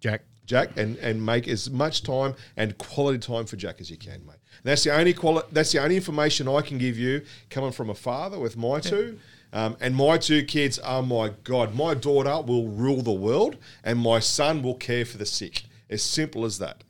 Jack. 0.01 0.23
Jack, 0.47 0.77
and 0.77 0.97
and 0.99 1.25
make 1.25 1.47
as 1.47 1.71
much 1.71 2.03
time 2.03 2.35
and 2.57 2.77
quality 2.77 3.19
time 3.19 3.47
for 3.47 3.55
Jack 3.57 3.81
as 3.81 3.89
you 3.89 3.97
can, 3.97 4.25
mate. 4.27 4.35
And 4.35 4.65
that's 4.65 4.83
the 4.83 4.93
only 4.93 5.15
quali- 5.15 5.45
That's 5.53 5.71
the 5.71 5.81
only 5.81 5.95
information 5.95 6.49
I 6.49 6.61
can 6.61 6.77
give 6.77 6.99
you 6.99 7.23
coming 7.51 7.71
from 7.71 7.89
a 7.89 7.95
father 7.95 8.39
with 8.39 8.57
my 8.57 8.81
two. 8.81 9.19
Um, 9.53 9.77
and 9.81 9.95
my 9.95 10.19
two 10.19 10.45
kids 10.45 10.79
are 10.79 11.03
my 11.03 11.33
God. 11.45 11.75
My 11.75 11.95
daughter 11.95 12.41
will 12.41 12.69
rule 12.69 13.03
the 13.03 13.13
world, 13.13 13.57
and 13.85 13.99
my 13.99 14.19
son 14.21 14.63
will 14.63 14.75
care 14.75 15.05
for 15.05 15.19
the 15.19 15.27
sick. 15.27 15.65
As 15.89 16.03
simple 16.03 16.45
as 16.45 16.59
that. 16.59 16.85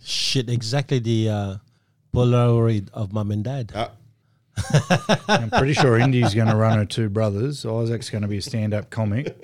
Shit, 0.00 0.48
exactly 0.48 0.98
the 0.98 1.28
uh, 1.28 1.56
Polaroid 2.14 2.88
of 2.92 3.12
mum 3.12 3.30
and 3.30 3.42
dad. 3.44 3.72
Uh, 3.74 3.88
I'm 5.28 5.50
pretty 5.50 5.72
sure 5.72 5.98
Indy's 5.98 6.34
going 6.34 6.48
to 6.48 6.56
run 6.56 6.78
her 6.78 6.84
two 6.84 7.08
brothers. 7.08 7.64
Isaac's 7.64 8.10
going 8.10 8.22
to 8.22 8.28
be 8.28 8.36
a 8.36 8.42
stand-up 8.42 8.90
comic. 8.90 9.34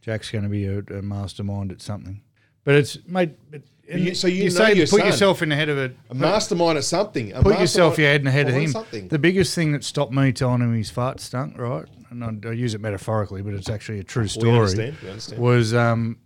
Jack's 0.00 0.30
going 0.30 0.44
to 0.44 0.48
be 0.50 0.66
a, 0.66 0.78
a 0.98 1.02
mastermind 1.02 1.72
at 1.72 1.82
something. 1.82 2.22
But 2.64 2.76
it's 2.76 2.98
mate. 3.06 3.32
It, 3.52 3.64
you- 3.98 4.14
so 4.14 4.28
you 4.28 4.44
know 4.44 4.50
say 4.50 4.74
your 4.74 4.86
put 4.86 5.00
son. 5.00 5.06
yourself 5.06 5.42
in 5.42 5.48
the 5.48 5.56
head 5.56 5.68
of 5.68 5.76
it. 5.78 5.96
a 6.10 6.14
mastermind 6.14 6.78
at 6.78 6.84
something. 6.84 7.32
A 7.32 7.42
Put 7.42 7.58
yourself 7.58 7.98
mastermind- 7.98 7.98
your 7.98 8.08
head 8.08 8.20
in 8.20 8.24
the 8.26 8.30
head 8.30 8.48
of 8.48 8.54
him. 8.54 8.68
Something. 8.68 9.08
The 9.08 9.18
biggest 9.18 9.52
thing 9.56 9.72
that 9.72 9.82
stopped 9.82 10.12
me 10.12 10.30
telling 10.32 10.60
him 10.60 10.74
his 10.76 10.90
fart 10.90 11.18
stunk, 11.18 11.58
right? 11.58 11.86
And 12.10 12.24
I, 12.44 12.48
I 12.48 12.52
use 12.52 12.74
it 12.74 12.80
metaphorically, 12.80 13.42
but 13.42 13.52
it's 13.54 13.68
actually 13.68 13.98
a 13.98 14.04
true 14.04 14.28
story. 14.28 14.52
understand, 14.52 14.96
we 15.02 15.08
understand. 15.08 15.42
Was 15.42 15.74
um, 15.74 16.18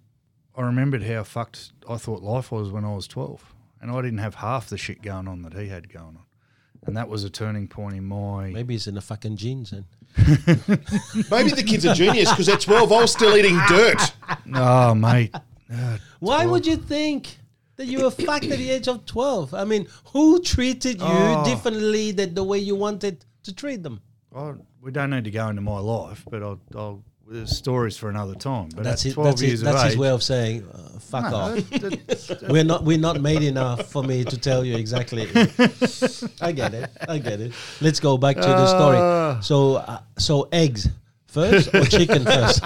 I 0.55 0.61
remembered 0.62 1.03
how 1.05 1.23
fucked 1.25 1.73
I 1.89 1.97
thought 1.97 2.23
life 2.23 2.53
was 2.53 2.71
when 2.71 2.85
I 2.85 2.95
was 2.95 3.07
twelve, 3.07 3.53
and 3.85 3.93
I 3.93 4.01
didn't 4.01 4.18
have 4.20 4.37
half 4.37 4.70
the 4.70 4.78
shit 4.78 5.03
going 5.03 5.28
on 5.28 5.43
that 5.43 5.53
he 5.53 5.68
had 5.68 5.93
going 5.93 6.16
on, 6.16 6.22
and 6.87 6.97
that 6.97 7.07
was 7.07 7.22
a 7.22 7.28
turning 7.28 7.68
point 7.68 7.95
in 7.95 8.05
my. 8.07 8.49
Maybe 8.49 8.72
he's 8.72 8.87
in 8.87 8.95
the 8.95 9.03
fucking 9.03 9.37
genes. 9.37 9.72
And 10.16 11.30
Maybe 11.30 11.51
the 11.51 11.64
kids 11.66 11.85
are 11.85 11.93
genius 11.95 12.30
because 12.30 12.47
they're 12.47 12.57
12. 12.57 12.93
I 12.93 13.01
was 13.03 13.12
still 13.12 13.37
eating 13.37 13.59
dirt. 13.68 14.12
Oh, 14.55 14.95
mate. 14.95 15.35
why 16.20 16.47
would 16.47 16.66
you 16.66 16.76
think 16.76 17.37
that 17.76 17.87
you 17.87 18.03
were 18.05 18.11
fucked 18.11 18.45
at 18.45 18.59
the 18.59 18.70
age 18.70 18.89
of 18.89 19.05
twelve? 19.05 19.53
I 19.53 19.64
mean, 19.64 19.87
who 20.12 20.41
treated 20.41 21.01
you 21.01 21.07
Oh. 21.07 21.45
differently 21.45 22.12
than 22.12 22.35
the 22.35 22.45
way 22.45 22.59
you 22.59 22.74
wanted 22.76 23.24
to 23.43 23.53
treat 23.55 23.82
them? 23.82 24.01
I, 24.35 24.55
we 24.80 24.91
don't 24.93 25.11
need 25.11 25.24
to 25.24 25.30
go 25.30 25.49
into 25.49 25.62
my 25.62 25.78
life, 25.78 26.24
but 26.30 26.43
I'll, 26.43 26.61
I'll 26.74 27.03
there's 27.29 27.57
stories 27.57 27.97
for 27.97 28.09
another 28.11 28.35
time. 28.35 28.68
But 28.75 28.85
That's 28.85 29.05
at 29.07 29.12
it. 29.12 29.14
12 29.14 29.29
That's, 29.31 29.43
years 29.43 29.62
it, 29.62 29.64
that's 29.64 29.77
of 29.79 29.85
his 29.85 29.93
age, 29.95 29.99
way 29.99 30.09
of 30.11 30.22
saying, 30.22 30.68
uh, 30.72 30.99
"Fuck 30.99 31.31
No, 31.31 31.37
off." 31.37 31.55
that- 31.70 32.07
that- 32.41 32.49
we're 32.51 32.64
not 32.64 32.85
we're 32.85 32.99
not 32.99 33.20
made 33.20 33.43
enough 33.43 33.87
for 33.91 34.03
me 34.03 34.25
to 34.25 34.37
tell 34.39 34.64
you 34.64 34.77
exactly. 34.77 35.22
I 36.41 36.53
get 36.53 36.75
it. 36.75 36.91
I 37.09 37.18
get 37.18 37.41
it. 37.41 37.53
Let's 37.81 38.01
go 38.01 38.18
back 38.18 38.37
to 38.37 38.43
the 38.43 38.66
Ah. 38.68 39.41
story. 39.41 39.43
So 39.43 39.77
uh, 39.77 40.01
so 40.18 40.49
eggs 40.53 40.89
first 41.27 41.75
or 41.75 41.85
chicken 41.85 42.25
first? 42.35 42.62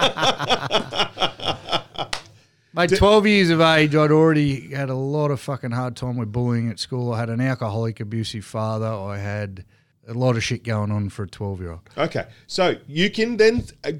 Mate, 2.71 2.95
12 2.95 3.25
years 3.25 3.49
of 3.49 3.61
age, 3.61 3.95
I'd 3.95 4.11
already 4.11 4.69
had 4.75 4.89
a 4.91 4.95
lot 4.95 5.31
of 5.31 5.39
fucking 5.39 5.71
hard 5.71 5.95
time 5.95 6.17
with 6.17 6.31
bullying 6.31 6.69
at 6.69 6.77
school. 6.79 7.11
I 7.11 7.19
had 7.19 7.29
an 7.31 7.41
alcoholic, 7.41 7.99
abusive 7.99 8.45
father. 8.45 8.85
I 8.87 9.17
had 9.17 9.65
a 10.07 10.13
lot 10.13 10.37
of 10.37 10.43
shit 10.43 10.63
going 10.63 10.91
on 10.91 11.09
for 11.09 11.23
a 11.23 11.27
12 11.27 11.61
year 11.61 11.71
old. 11.71 11.81
Okay, 11.97 12.27
so 12.45 12.75
you 12.87 13.09
can 13.09 13.37
then 13.37 13.63
uh, 13.83 13.93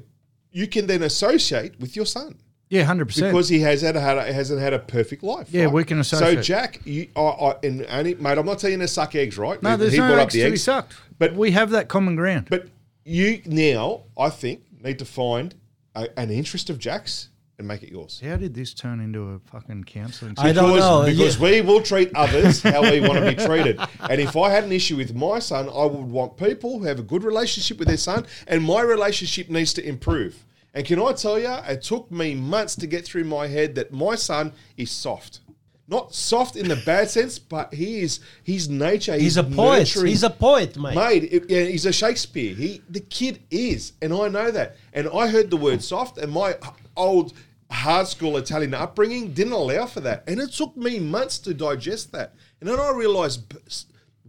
you 0.52 0.66
can 0.66 0.86
then 0.86 1.02
associate 1.02 1.78
with 1.80 1.96
your 1.96 2.06
son 2.06 2.36
Yeah, 2.68 2.84
100%. 2.84 3.06
because 3.26 3.48
he 3.48 3.60
has 3.60 3.82
had 3.82 3.96
a, 3.96 4.00
had 4.00 4.18
a, 4.18 4.32
hasn't 4.32 4.60
had 4.60 4.72
a 4.72 4.78
perfect 4.78 5.22
life. 5.22 5.48
Yeah, 5.50 5.64
right? 5.64 5.72
we 5.72 5.84
can 5.84 5.98
associate. 6.00 6.36
So. 6.36 6.42
Jack, 6.42 6.80
you, 6.84 7.08
I, 7.16 7.20
I, 7.20 7.56
and 7.64 7.86
only, 7.88 8.14
mate, 8.16 8.38
I'm 8.38 8.46
not 8.46 8.58
telling 8.58 8.80
you 8.80 8.86
to 8.86 8.88
suck 8.88 9.14
eggs, 9.14 9.38
right? 9.38 9.62
no, 9.62 9.76
there's 9.76 9.92
he 9.92 9.98
no 9.98 10.08
brought 10.08 10.22
eggs 10.22 10.34
to 10.34 10.50
be 10.50 10.56
sucked. 10.56 10.94
But- 11.18 11.30
But 11.32 11.36
we 11.38 11.50
have 11.52 11.70
that 11.70 11.88
common 11.88 12.16
ground. 12.16 12.46
But 12.50 12.68
you 13.04 13.42
now, 13.46 14.02
I 14.18 14.30
think, 14.30 14.62
need 14.84 14.98
to 15.00 15.04
find 15.04 15.54
a, 15.94 16.08
an 16.18 16.30
interest 16.30 16.70
of 16.70 16.78
Jack's 16.78 17.29
and 17.60 17.68
make 17.68 17.82
it 17.84 17.90
yours. 17.92 18.20
How 18.24 18.36
did 18.36 18.54
this 18.54 18.74
turn 18.74 18.98
into 19.00 19.20
a 19.34 19.38
fucking 19.50 19.84
counselling 19.84 20.34
I 20.38 20.52
don't 20.52 20.72
Because, 20.74 20.80
know. 21.06 21.06
because 21.10 21.36
Yeah. 21.38 21.42
we 21.44 21.60
will 21.60 21.80
treat 21.82 22.10
others 22.16 22.62
how 22.74 22.82
we 22.82 23.00
want 23.00 23.20
to 23.24 23.34
be 23.34 23.34
treated. 23.36 23.78
And 24.00 24.20
if 24.20 24.36
I 24.36 24.50
had 24.50 24.64
an 24.64 24.72
issue 24.72 24.96
with 24.96 25.14
my 25.14 25.38
son, 25.38 25.68
I 25.68 25.84
would 25.84 26.06
want 26.10 26.36
people 26.36 26.78
who 26.80 26.84
have 26.86 26.98
a 26.98 27.02
good 27.02 27.22
relationship 27.22 27.78
with 27.78 27.86
their 27.88 27.96
son, 27.98 28.26
and 28.48 28.64
my 28.64 28.80
relationship 28.80 29.48
needs 29.48 29.72
to 29.74 29.86
improve. 29.86 30.44
And 30.74 30.84
can 30.86 30.98
I 31.00 31.12
tell 31.12 31.38
you, 31.38 31.54
it 31.68 31.82
took 31.82 32.10
me 32.10 32.34
months 32.34 32.74
to 32.76 32.86
get 32.86 33.04
through 33.04 33.24
my 33.24 33.46
head 33.46 33.74
that 33.76 33.92
my 33.92 34.14
son 34.16 34.52
is 34.76 34.90
soft. 34.90 35.40
Not 35.88 36.14
soft 36.14 36.54
in 36.54 36.68
the 36.68 36.76
bad 36.86 37.10
sense, 37.10 37.40
but 37.40 37.74
he 37.74 38.02
is 38.02 38.20
his 38.44 38.68
nature. 38.68 39.16
He's 39.16 39.36
a 39.36 39.42
poet. 39.42 39.78
nurturing. 39.80 40.06
He's 40.06 40.22
a 40.22 40.30
poet, 40.30 40.78
mate. 40.78 40.94
Mate, 40.94 41.24
it- 41.24 41.50
yeah, 41.50 41.64
he's 41.64 41.84
a 41.84 41.92
Shakespeare. 41.92 42.54
He, 42.54 42.80
the 42.88 43.00
kid 43.00 43.40
is, 43.50 43.92
and 44.00 44.12
I 44.14 44.28
know 44.28 44.52
that. 44.52 44.76
And 44.92 45.08
I 45.12 45.26
heard 45.26 45.50
the 45.50 45.56
word 45.56 45.82
soft, 45.82 46.16
and 46.18 46.30
my 46.30 46.54
old 46.96 47.32
hard 47.80 48.06
school 48.06 48.36
Italian 48.36 48.74
upbringing 48.74 49.32
didn't 49.32 49.52
allow 49.52 49.86
for 49.86 50.00
that. 50.00 50.24
And 50.26 50.38
it 50.38 50.52
took 50.52 50.76
me 50.76 50.98
months 50.98 51.38
to 51.40 51.54
digest 51.54 52.12
that. 52.12 52.34
And 52.60 52.68
then 52.68 52.78
I 52.78 52.90
realised 52.90 53.54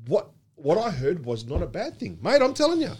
what 0.07 0.31
what 0.55 0.77
I 0.77 0.91
heard 0.91 1.25
was 1.25 1.45
not 1.45 1.61
a 1.63 1.67
bad 1.67 1.99
thing, 1.99 2.19
mate. 2.21 2.41
I'm 2.41 2.53
telling 2.53 2.81
you, 2.81 2.91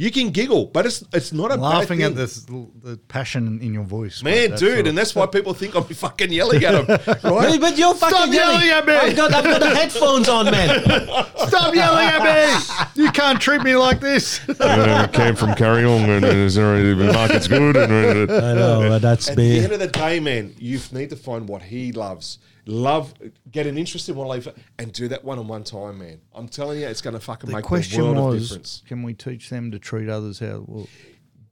you 0.00 0.10
can 0.10 0.30
giggle, 0.30 0.64
but 0.64 0.86
it's 0.86 1.04
it's 1.12 1.30
not 1.30 1.50
a 1.52 1.56
Laughing 1.56 1.98
bad 1.98 2.18
at 2.18 2.28
thing. 2.30 2.72
the, 2.82 2.90
the 2.92 2.96
passion 2.96 3.60
in 3.60 3.74
your 3.74 3.84
voice. 3.84 4.22
Man, 4.22 4.48
that's 4.48 4.60
dude, 4.62 4.80
all. 4.80 4.88
and 4.88 4.96
that's 4.96 5.14
why 5.14 5.26
people 5.26 5.52
think 5.52 5.74
I'm 5.74 5.84
fucking 5.84 6.32
yelling 6.32 6.64
at 6.64 6.74
him, 6.74 6.86
Hey, 6.86 7.14
right? 7.28 7.60
but 7.60 7.76
you're 7.76 7.92
fucking 7.94 8.16
Stop 8.16 8.32
yelling 8.32 8.70
at 8.70 8.86
me. 8.86 8.94
I've 8.94 9.14
got, 9.14 9.34
I've 9.34 9.44
got 9.44 9.60
the 9.60 9.68
headphones 9.74 10.26
on, 10.26 10.46
man. 10.46 10.80
Stop 11.48 11.74
yelling 11.74 12.06
at 12.06 12.22
me! 12.24 13.02
You 13.02 13.10
can't 13.12 13.38
treat 13.38 13.62
me 13.62 13.76
like 13.76 14.00
this. 14.00 14.40
uh, 14.60 15.06
came 15.12 15.36
from 15.36 15.54
Carry 15.54 15.84
On 15.84 16.08
and 16.08 16.24
is 16.24 16.56
already 16.56 16.94
the 16.94 17.12
market's 17.12 17.46
good 17.46 17.76
and 17.76 18.30
I 18.32 18.54
know, 18.54 18.88
but 18.88 19.02
that's 19.02 19.28
At 19.28 19.36
the 19.36 19.58
end 19.58 19.68
me. 19.68 19.74
of 19.74 19.80
the 19.80 19.86
day, 19.88 20.18
man, 20.18 20.54
you 20.58 20.80
need 20.92 21.10
to 21.10 21.16
find 21.16 21.46
what 21.46 21.60
he 21.60 21.92
loves. 21.92 22.38
Love, 22.66 23.14
get 23.50 23.66
an 23.66 23.76
interest 23.78 24.08
in 24.08 24.14
what 24.16 24.28
life, 24.28 24.46
and 24.78 24.92
do 24.92 25.08
that 25.08 25.24
one 25.24 25.38
on 25.38 25.48
one 25.48 25.64
time, 25.64 25.98
man. 25.98 26.20
I'm 26.34 26.48
telling 26.48 26.80
you, 26.80 26.86
it's 26.86 27.00
going 27.00 27.14
to 27.14 27.20
fucking 27.20 27.48
The 27.50 27.56
make 27.56 27.64
question 27.64 28.00
the 28.00 28.04
world 28.12 28.18
of 28.18 28.24
was, 28.34 28.48
difference. 28.48 28.82
can 28.86 29.02
we 29.02 29.14
teach 29.14 29.48
them 29.50 29.70
to 29.70 29.78
treat 29.78 30.08
others 30.08 30.38
how? 30.38 30.64
Well, 30.66 30.86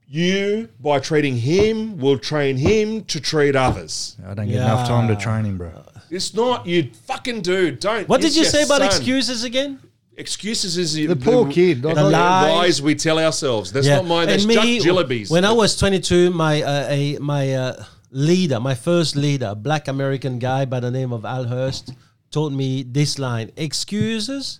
You, 0.07 0.69
by 0.79 0.99
treating 0.99 1.37
him, 1.37 1.97
will 1.97 2.17
train 2.17 2.57
him 2.57 3.03
to 3.05 3.19
treat 3.19 3.55
others. 3.55 4.17
I 4.25 4.33
don't 4.33 4.47
get 4.47 4.55
enough 4.55 4.87
time 4.87 5.07
to 5.07 5.15
train 5.15 5.45
him, 5.45 5.57
bro. 5.57 5.83
It's 6.09 6.33
not 6.33 6.65
you, 6.65 6.89
fucking 7.05 7.41
dude. 7.41 7.79
Don't. 7.79 8.09
What 8.09 8.21
did 8.21 8.35
you 8.35 8.45
say 8.45 8.63
about 8.63 8.79
son. 8.79 8.87
excuses 8.87 9.43
again? 9.43 9.79
Excuses 10.17 10.77
is 10.77 10.95
The 10.95 11.15
poor 11.15 11.49
kid. 11.49 11.81
The, 11.81 11.93
The 11.93 12.03
lies. 12.03 12.11
lies 12.11 12.81
we 12.81 12.93
tell 12.95 13.19
ourselves. 13.19 13.71
That's 13.71 13.87
not 13.87 14.05
mine. 14.05 14.27
That's 14.27 14.43
And 14.43 14.51
Chuck 14.53 14.65
me, 14.65 14.79
Jillaby's. 14.79 15.29
When 15.31 15.45
I 15.45 15.51
was 15.53 15.77
22, 15.77 16.31
my 16.31 16.61
uh, 16.61 16.87
a, 16.89 17.17
my 17.19 17.53
uh, 17.53 17.83
leader, 18.11 18.59
my 18.59 18.75
first 18.75 19.15
leader, 19.15 19.47
a 19.47 19.55
black 19.55 19.87
American 19.87 20.39
guy 20.39 20.65
by 20.65 20.79
the 20.79 20.91
name 20.91 21.13
of 21.13 21.25
Al 21.25 21.45
Hurst, 21.45 21.93
told 22.31 22.53
me 22.53 22.83
this 22.83 23.19
line: 23.19 23.51
"Excuses 23.55 24.59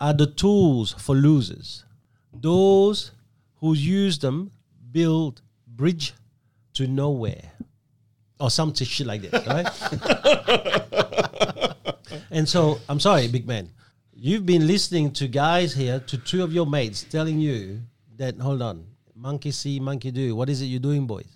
are 0.00 0.14
the 0.14 0.26
tools 0.26 0.94
for 0.98 1.14
losers. 1.14 1.84
Those 2.32 3.12
who 3.56 3.74
use 3.74 4.18
them 4.18 4.50
build 4.92 5.42
bridge 5.66 6.14
to 6.74 6.86
nowhere." 6.86 7.52
Or 8.40 8.50
some 8.50 8.74
shit 8.74 9.06
like 9.06 9.22
that, 9.30 9.46
right? 9.46 9.68
and 12.30 12.48
so, 12.48 12.80
I'm 12.88 12.98
sorry, 12.98 13.28
big 13.28 13.46
man. 13.46 13.70
You've 14.12 14.44
been 14.44 14.66
listening 14.66 15.12
to 15.12 15.28
guys 15.28 15.72
here, 15.74 16.00
to 16.00 16.18
two 16.18 16.42
of 16.42 16.52
your 16.52 16.66
mates, 16.66 17.04
telling 17.04 17.38
you 17.38 17.82
that, 18.16 18.38
hold 18.38 18.60
on, 18.60 18.86
monkey 19.14 19.52
see, 19.52 19.78
monkey 19.78 20.10
do. 20.10 20.34
What 20.34 20.50
is 20.50 20.60
it 20.62 20.66
you're 20.66 20.80
doing, 20.80 21.06
boys? 21.06 21.33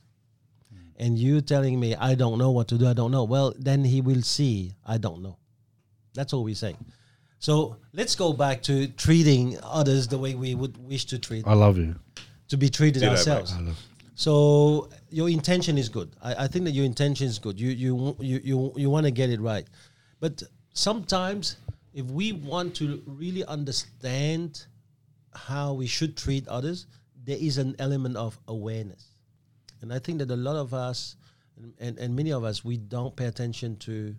And 0.98 1.18
you 1.18 1.40
telling 1.40 1.78
me, 1.78 1.94
I 1.94 2.14
don't 2.14 2.38
know 2.38 2.50
what 2.50 2.68
to 2.68 2.78
do, 2.78 2.86
I 2.88 2.92
don't 2.92 3.10
know. 3.10 3.24
Well, 3.24 3.54
then 3.56 3.84
he 3.84 4.00
will 4.00 4.22
see, 4.22 4.74
I 4.84 4.98
don't 4.98 5.22
know. 5.22 5.38
That's 6.14 6.32
all 6.32 6.44
we're 6.44 6.54
saying. 6.54 6.78
So 7.38 7.76
let's 7.92 8.16
go 8.16 8.32
back 8.32 8.62
to 8.64 8.88
treating 8.88 9.56
others 9.62 10.08
the 10.08 10.18
way 10.18 10.34
we 10.34 10.56
would 10.56 10.76
wish 10.76 11.04
to 11.06 11.18
treat, 11.18 11.46
I 11.46 11.54
love 11.54 11.78
you. 11.78 11.94
to 12.48 12.56
be 12.56 12.68
treated 12.68 13.00
Ditto, 13.00 13.12
ourselves. 13.12 13.54
So 14.16 14.88
your 15.10 15.28
intention 15.28 15.78
is 15.78 15.88
good. 15.88 16.10
I, 16.20 16.44
I 16.44 16.46
think 16.48 16.64
that 16.64 16.72
your 16.72 16.84
intention 16.84 17.28
is 17.28 17.38
good. 17.38 17.60
You 17.60 17.70
you 17.70 18.16
you 18.18 18.40
you, 18.42 18.72
you 18.74 18.90
want 18.90 19.06
to 19.06 19.12
get 19.12 19.30
it 19.30 19.40
right, 19.40 19.64
but 20.18 20.42
sometimes 20.74 21.56
if 21.94 22.06
we 22.06 22.32
want 22.32 22.74
to 22.76 23.00
really 23.06 23.44
understand 23.44 24.66
how 25.32 25.74
we 25.74 25.86
should 25.86 26.16
treat 26.16 26.48
others, 26.48 26.86
there 27.24 27.38
is 27.38 27.58
an 27.58 27.76
element 27.78 28.16
of 28.16 28.36
awareness, 28.48 29.14
and 29.82 29.92
I 29.92 29.98
think 29.98 30.18
that 30.18 30.30
a 30.30 30.36
lot 30.36 30.56
of 30.56 30.74
us 30.74 31.16
and, 31.56 31.74
and, 31.78 31.98
and 31.98 32.16
many 32.16 32.32
of 32.32 32.44
us 32.44 32.64
we 32.64 32.76
don't 32.76 33.14
pay 33.14 33.26
attention 33.26 33.76
to 33.78 34.14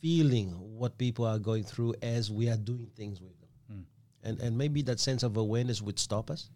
feeling 0.00 0.50
what 0.50 0.98
people 0.98 1.24
are 1.24 1.38
going 1.38 1.64
through 1.64 1.94
as 2.02 2.30
we 2.30 2.48
are 2.48 2.56
doing 2.56 2.90
things 2.96 3.20
with 3.20 3.38
them, 3.40 3.86
and 4.22 4.40
and 4.40 4.56
maybe 4.56 4.82
that 4.82 5.00
sense 5.00 5.22
of 5.22 5.36
awareness 5.36 5.82
would 5.82 5.98
stop 5.98 6.30
us 6.30 6.50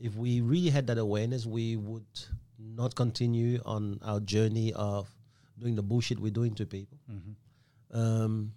if 0.00 0.16
we 0.16 0.40
really 0.40 0.70
had 0.70 0.86
that 0.86 0.98
awareness, 0.98 1.46
we 1.46 1.76
would 1.76 2.06
not 2.58 2.94
continue 2.94 3.60
on 3.64 4.00
our 4.02 4.18
journey 4.20 4.72
of 4.72 5.08
doing 5.58 5.76
the 5.76 5.82
bullshit 5.82 6.18
we're 6.18 6.30
doing 6.30 6.54
to 6.54 6.66
people. 6.66 6.98
Um, 7.92 8.52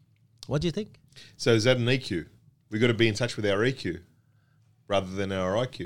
what 0.47 0.61
do 0.61 0.67
you 0.67 0.71
think? 0.71 0.99
so 1.37 1.53
is 1.53 1.65
that 1.65 1.77
an 1.77 1.85
EQ? 1.85 2.25
We've 2.69 2.81
got 2.81 2.87
to 2.87 2.93
be 2.93 3.07
in 3.07 3.13
touch 3.13 3.35
with 3.35 3.45
our 3.45 3.59
EQ 3.59 3.99
rather 4.93 5.11
than 5.19 5.29
our 5.31 5.53
IQ. 5.65 5.77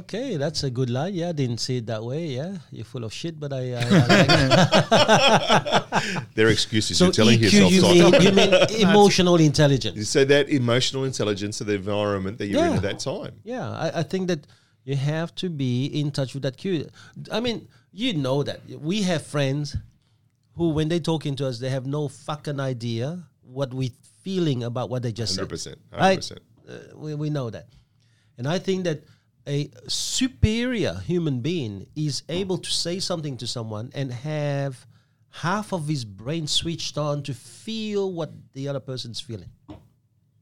Okay, 0.00 0.36
that's 0.36 0.62
a 0.64 0.70
good 0.70 0.88
line. 0.88 1.12
Yeah, 1.14 1.28
I 1.28 1.32
didn't 1.32 1.58
see 1.66 1.76
it 1.80 1.86
that 1.92 2.02
way. 2.02 2.22
Yeah, 2.38 2.52
you're 2.72 2.86
full 2.94 3.04
of 3.04 3.12
shit, 3.12 3.38
but 3.38 3.52
I. 3.52 3.62
I, 3.80 3.82
I 3.82 3.84
like 6.12 6.26
Their 6.34 6.48
excuses. 6.48 6.96
so 6.98 7.04
you're 7.04 7.12
telling 7.12 7.38
EQ, 7.38 7.42
yourself. 7.42 7.72
you 7.72 7.82
mean 7.82 8.22
you 8.22 8.32
mean 8.40 8.52
emotional 8.88 9.36
intelligence? 9.50 10.08
So 10.08 10.24
that 10.24 10.48
emotional 10.48 11.04
intelligence 11.04 11.60
of 11.60 11.66
the 11.66 11.74
environment 11.74 12.38
that 12.38 12.46
you're 12.46 12.64
in 12.64 12.72
at 12.80 12.86
that 12.90 12.98
time. 13.00 13.34
Yeah, 13.44 13.68
I, 13.84 13.86
I 14.00 14.02
think 14.02 14.28
that 14.28 14.46
you 14.84 14.96
have 14.96 15.34
to 15.42 15.50
be 15.50 15.86
in 16.00 16.10
touch 16.10 16.32
with 16.34 16.42
that 16.44 16.56
cue. 16.56 16.88
I 17.30 17.40
mean, 17.40 17.68
you 17.92 18.14
know 18.14 18.42
that 18.48 18.60
we 18.90 19.02
have 19.02 19.22
friends 19.26 19.76
who, 20.56 20.70
when 20.70 20.88
they're 20.88 21.08
talking 21.12 21.36
to 21.36 21.46
us, 21.46 21.58
they 21.58 21.68
have 21.70 21.86
no 21.86 22.08
fucking 22.08 22.58
idea 22.60 23.22
what 23.42 23.74
we're 23.74 23.96
feeling 24.22 24.62
about 24.62 24.90
what 24.90 25.02
they 25.02 25.12
just 25.12 25.34
said. 25.34 25.48
100%. 25.48 25.76
100%. 25.92 25.98
Right? 25.98 26.30
Uh, 26.68 26.96
we, 26.96 27.14
we 27.14 27.30
know 27.30 27.50
that. 27.50 27.66
And 28.40 28.48
I 28.48 28.58
think 28.58 28.84
that 28.84 29.02
a 29.46 29.68
superior 29.86 30.94
human 31.04 31.40
being 31.40 31.86
is 31.94 32.22
able 32.30 32.56
to 32.56 32.70
say 32.70 32.98
something 32.98 33.36
to 33.36 33.46
someone 33.46 33.90
and 33.94 34.10
have 34.10 34.86
half 35.28 35.74
of 35.74 35.86
his 35.86 36.06
brain 36.06 36.46
switched 36.46 36.96
on 36.96 37.22
to 37.24 37.34
feel 37.34 38.10
what 38.10 38.32
the 38.54 38.66
other 38.66 38.80
person's 38.80 39.20
feeling. 39.20 39.50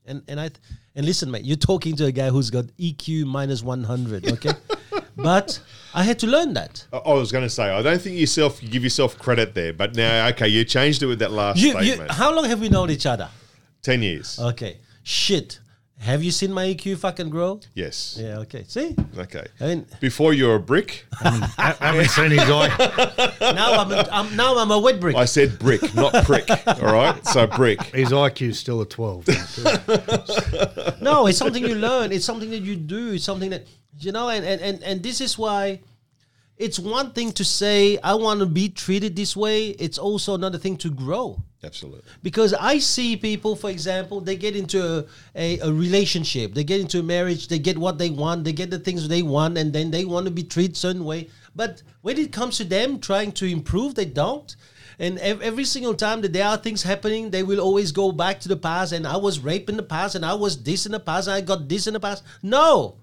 And 0.06 0.22
and 0.28 0.38
I 0.38 0.46
th- 0.50 0.60
and 0.94 1.04
listen, 1.04 1.28
mate, 1.28 1.44
you're 1.44 1.56
talking 1.56 1.96
to 1.96 2.04
a 2.04 2.12
guy 2.12 2.28
who's 2.28 2.50
got 2.50 2.66
EQ 2.78 3.26
minus 3.26 3.64
100, 3.64 4.30
okay? 4.34 4.52
but 5.16 5.58
I 5.92 6.04
had 6.04 6.20
to 6.20 6.28
learn 6.28 6.52
that. 6.54 6.86
I 6.92 6.98
I 6.98 7.14
was 7.14 7.32
going 7.32 7.42
to 7.42 7.50
say, 7.50 7.64
I 7.64 7.82
don't 7.82 8.00
think 8.00 8.16
yourself 8.16 8.62
you 8.62 8.68
give 8.68 8.84
yourself 8.84 9.18
credit 9.18 9.54
there, 9.54 9.72
but 9.72 9.96
now, 9.96 10.28
okay, 10.28 10.46
you 10.46 10.64
changed 10.64 11.02
it 11.02 11.06
with 11.06 11.18
that 11.18 11.32
last 11.32 11.58
You, 11.58 11.70
you, 11.80 11.82
statement. 11.82 12.12
how 12.12 12.32
long 12.32 12.44
have 12.44 12.60
we 12.60 12.68
known 12.68 12.90
each 12.90 13.06
other? 13.06 13.28
10 13.82 14.02
years. 14.02 14.38
Okay. 14.38 14.78
Shit. 15.02 15.58
Have 16.00 16.22
you 16.22 16.30
seen 16.30 16.52
my 16.52 16.64
EQ 16.66 16.98
fucking 16.98 17.28
grow? 17.28 17.60
yes. 17.74 18.16
Yeah, 18.20 18.38
okay. 18.38 18.64
See? 18.68 18.94
Okay. 19.18 19.44
I 19.60 19.66
mean, 19.66 19.86
Before 20.00 20.32
you 20.32 20.46
were 20.46 20.54
a 20.54 20.60
brick, 20.60 21.04
I 21.20 21.74
haven't 21.80 22.08
seen 22.10 22.30
his 22.30 22.40
eye. 22.48 22.68
now 23.40 23.72
I'm, 23.74 23.90
a, 23.92 24.08
I'm 24.12 24.36
now 24.36 24.56
I'm 24.58 24.70
a 24.70 24.78
wet 24.78 25.00
brick. 25.00 25.16
I 25.16 25.24
said 25.24 25.58
brick, 25.58 25.94
not 25.94 26.24
prick. 26.24 26.48
All 26.66 26.92
right? 26.92 27.26
So 27.26 27.46
brick. 27.48 27.82
His 27.94 28.10
IQ's 28.10 28.58
still 28.58 28.80
a 28.80 28.86
12. 28.86 29.26
No, 31.00 31.26
it's 31.26 31.38
something 31.38 31.62
you 31.64 31.74
learn. 31.74 32.12
It's 32.12 32.24
something 32.24 32.50
that 32.50 32.60
you 32.62 32.76
do. 32.76 33.12
It's 33.12 33.24
something 33.24 33.50
that 33.50 33.66
you 34.00 34.12
know, 34.12 34.28
and 34.28 34.44
and 34.44 34.60
and, 34.60 34.82
and 34.82 35.02
this 35.02 35.20
is 35.20 35.36
why 35.38 35.80
it's 36.56 36.78
one 36.78 37.12
thing 37.12 37.32
to 37.32 37.44
say 37.44 37.98
I 38.02 38.14
want 38.14 38.40
to 38.40 38.46
be 38.46 38.68
treated 38.68 39.16
this 39.16 39.36
way. 39.36 39.68
It's 39.70 39.98
also 39.98 40.34
another 40.34 40.58
thing 40.58 40.76
to 40.78 40.90
grow. 40.90 41.42
Absolutely. 41.64 42.02
Because 42.22 42.54
I 42.54 42.78
see 42.78 43.16
people, 43.16 43.56
for 43.56 43.68
example, 43.68 44.20
they 44.20 44.36
get 44.36 44.54
into 44.54 44.80
a, 44.80 45.04
a, 45.34 45.58
a 45.58 45.72
relationship, 45.72 46.54
they 46.54 46.62
get 46.62 46.80
into 46.80 47.00
a 47.00 47.02
marriage, 47.02 47.48
they 47.48 47.58
get 47.58 47.76
what 47.76 47.98
they 47.98 48.10
want, 48.10 48.44
they 48.44 48.52
get 48.52 48.70
the 48.70 48.78
things 48.78 49.08
they 49.08 49.22
want, 49.22 49.58
and 49.58 49.72
then 49.72 49.90
they 49.90 50.04
want 50.04 50.26
to 50.26 50.30
be 50.30 50.44
treated 50.44 50.76
certain 50.76 51.04
way. 51.04 51.28
But 51.56 51.82
when 52.02 52.16
it 52.16 52.30
comes 52.30 52.58
to 52.58 52.64
them 52.64 53.00
trying 53.00 53.32
to 53.32 53.46
improve, 53.46 53.96
they 53.96 54.04
don't. 54.04 54.54
And 55.00 55.18
ev- 55.18 55.42
every 55.42 55.64
single 55.64 55.94
time 55.94 56.20
that 56.20 56.32
there 56.32 56.46
are 56.46 56.56
things 56.56 56.84
happening, 56.84 57.30
they 57.30 57.42
will 57.42 57.60
always 57.60 57.90
go 57.90 58.12
back 58.12 58.38
to 58.40 58.48
the 58.48 58.56
past. 58.56 58.92
And 58.92 59.06
I 59.06 59.16
was 59.16 59.40
raped 59.40 59.68
in 59.68 59.76
the 59.76 59.82
past, 59.82 60.14
and 60.14 60.24
I 60.24 60.34
was 60.34 60.62
this 60.62 60.86
in 60.86 60.92
the 60.92 61.00
past, 61.00 61.28
I 61.28 61.40
got 61.40 61.68
this 61.68 61.88
in 61.88 61.94
the 61.94 62.00
past. 62.00 62.22
No, 62.40 62.98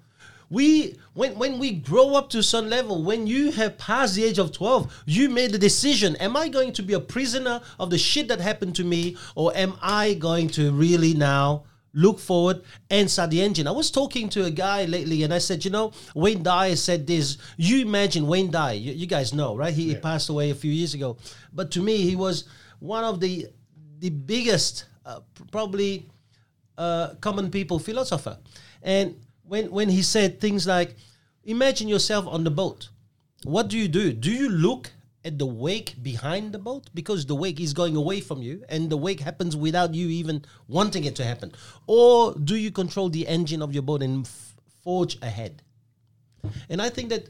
we 0.55 0.95
when 1.13 1.37
when 1.37 1.59
we 1.59 1.71
grow 1.73 2.15
up 2.15 2.29
to 2.29 2.41
some 2.41 2.69
level, 2.69 3.03
when 3.03 3.27
you 3.27 3.51
have 3.51 3.77
passed 3.77 4.15
the 4.15 4.23
age 4.23 4.39
of 4.39 4.53
twelve, 4.53 4.81
you 5.05 5.29
made 5.29 5.51
the 5.51 5.57
decision: 5.57 6.15
Am 6.15 6.37
I 6.37 6.47
going 6.47 6.71
to 6.73 6.83
be 6.83 6.93
a 6.93 6.99
prisoner 6.99 7.61
of 7.77 7.89
the 7.89 7.97
shit 7.97 8.29
that 8.29 8.39
happened 8.39 8.75
to 8.77 8.85
me, 8.85 9.17
or 9.35 9.51
am 9.55 9.73
I 9.81 10.13
going 10.13 10.47
to 10.51 10.71
really 10.71 11.13
now? 11.13 11.65
Look 11.97 12.19
forward 12.19 12.61
and 12.89 13.09
start 13.09 13.29
the 13.29 13.41
engine. 13.41 13.67
I 13.67 13.71
was 13.71 13.89
talking 13.89 14.27
to 14.29 14.43
a 14.43 14.51
guy 14.51 14.83
lately, 14.83 15.23
and 15.23 15.33
I 15.33 15.37
said, 15.39 15.63
you 15.63 15.71
know, 15.71 15.93
Wayne 16.13 16.43
Dyer 16.43 16.75
said 16.75 17.07
this. 17.07 17.37
You 17.55 17.81
imagine 17.81 18.27
Wayne 18.27 18.51
Dyer, 18.51 18.75
you, 18.75 18.91
you 18.91 19.07
guys 19.07 19.33
know, 19.33 19.55
right? 19.55 19.73
He, 19.73 19.87
he 19.87 19.95
passed 19.95 20.27
away 20.27 20.49
a 20.49 20.55
few 20.55 20.73
years 20.73 20.93
ago, 20.93 21.15
but 21.53 21.71
to 21.71 21.81
me, 21.81 21.97
he 21.97 22.17
was 22.17 22.45
one 22.79 23.05
of 23.05 23.19
the 23.19 23.47
the 23.99 24.09
biggest, 24.09 24.85
uh, 25.05 25.19
probably 25.51 26.09
uh, 26.77 27.15
common 27.21 27.49
people 27.49 27.79
philosopher. 27.79 28.37
And 28.83 29.15
when 29.47 29.71
when 29.71 29.89
he 29.89 30.01
said 30.01 30.39
things 30.39 30.65
like, 30.67 30.95
"Imagine 31.43 31.87
yourself 31.87 32.27
on 32.27 32.43
the 32.43 32.51
boat. 32.51 32.89
What 33.43 33.67
do 33.67 33.77
you 33.77 33.87
do? 33.87 34.11
Do 34.13 34.31
you 34.31 34.49
look 34.49 34.91
at 35.23 35.39
the 35.39 35.45
wake 35.45 35.95
behind 36.01 36.53
the 36.53 36.59
boat 36.59 36.89
because 36.93 37.25
the 37.25 37.35
wake 37.35 37.59
is 37.59 37.73
going 37.73 37.95
away 37.95 38.21
from 38.21 38.41
you, 38.41 38.63
and 38.69 38.89
the 38.89 38.97
wake 38.97 39.19
happens 39.19 39.55
without 39.55 39.93
you 39.93 40.07
even 40.07 40.45
wanting 40.67 41.03
it 41.05 41.15
to 41.15 41.23
happen, 41.23 41.51
or 41.87 42.33
do 42.35 42.55
you 42.55 42.71
control 42.71 43.09
the 43.09 43.27
engine 43.27 43.61
of 43.61 43.73
your 43.73 43.83
boat 43.83 44.01
and 44.01 44.25
f- 44.25 44.55
forge 44.83 45.17
ahead?" 45.21 45.61
And 46.69 46.81
I 46.81 46.89
think 46.89 47.09
that 47.09 47.27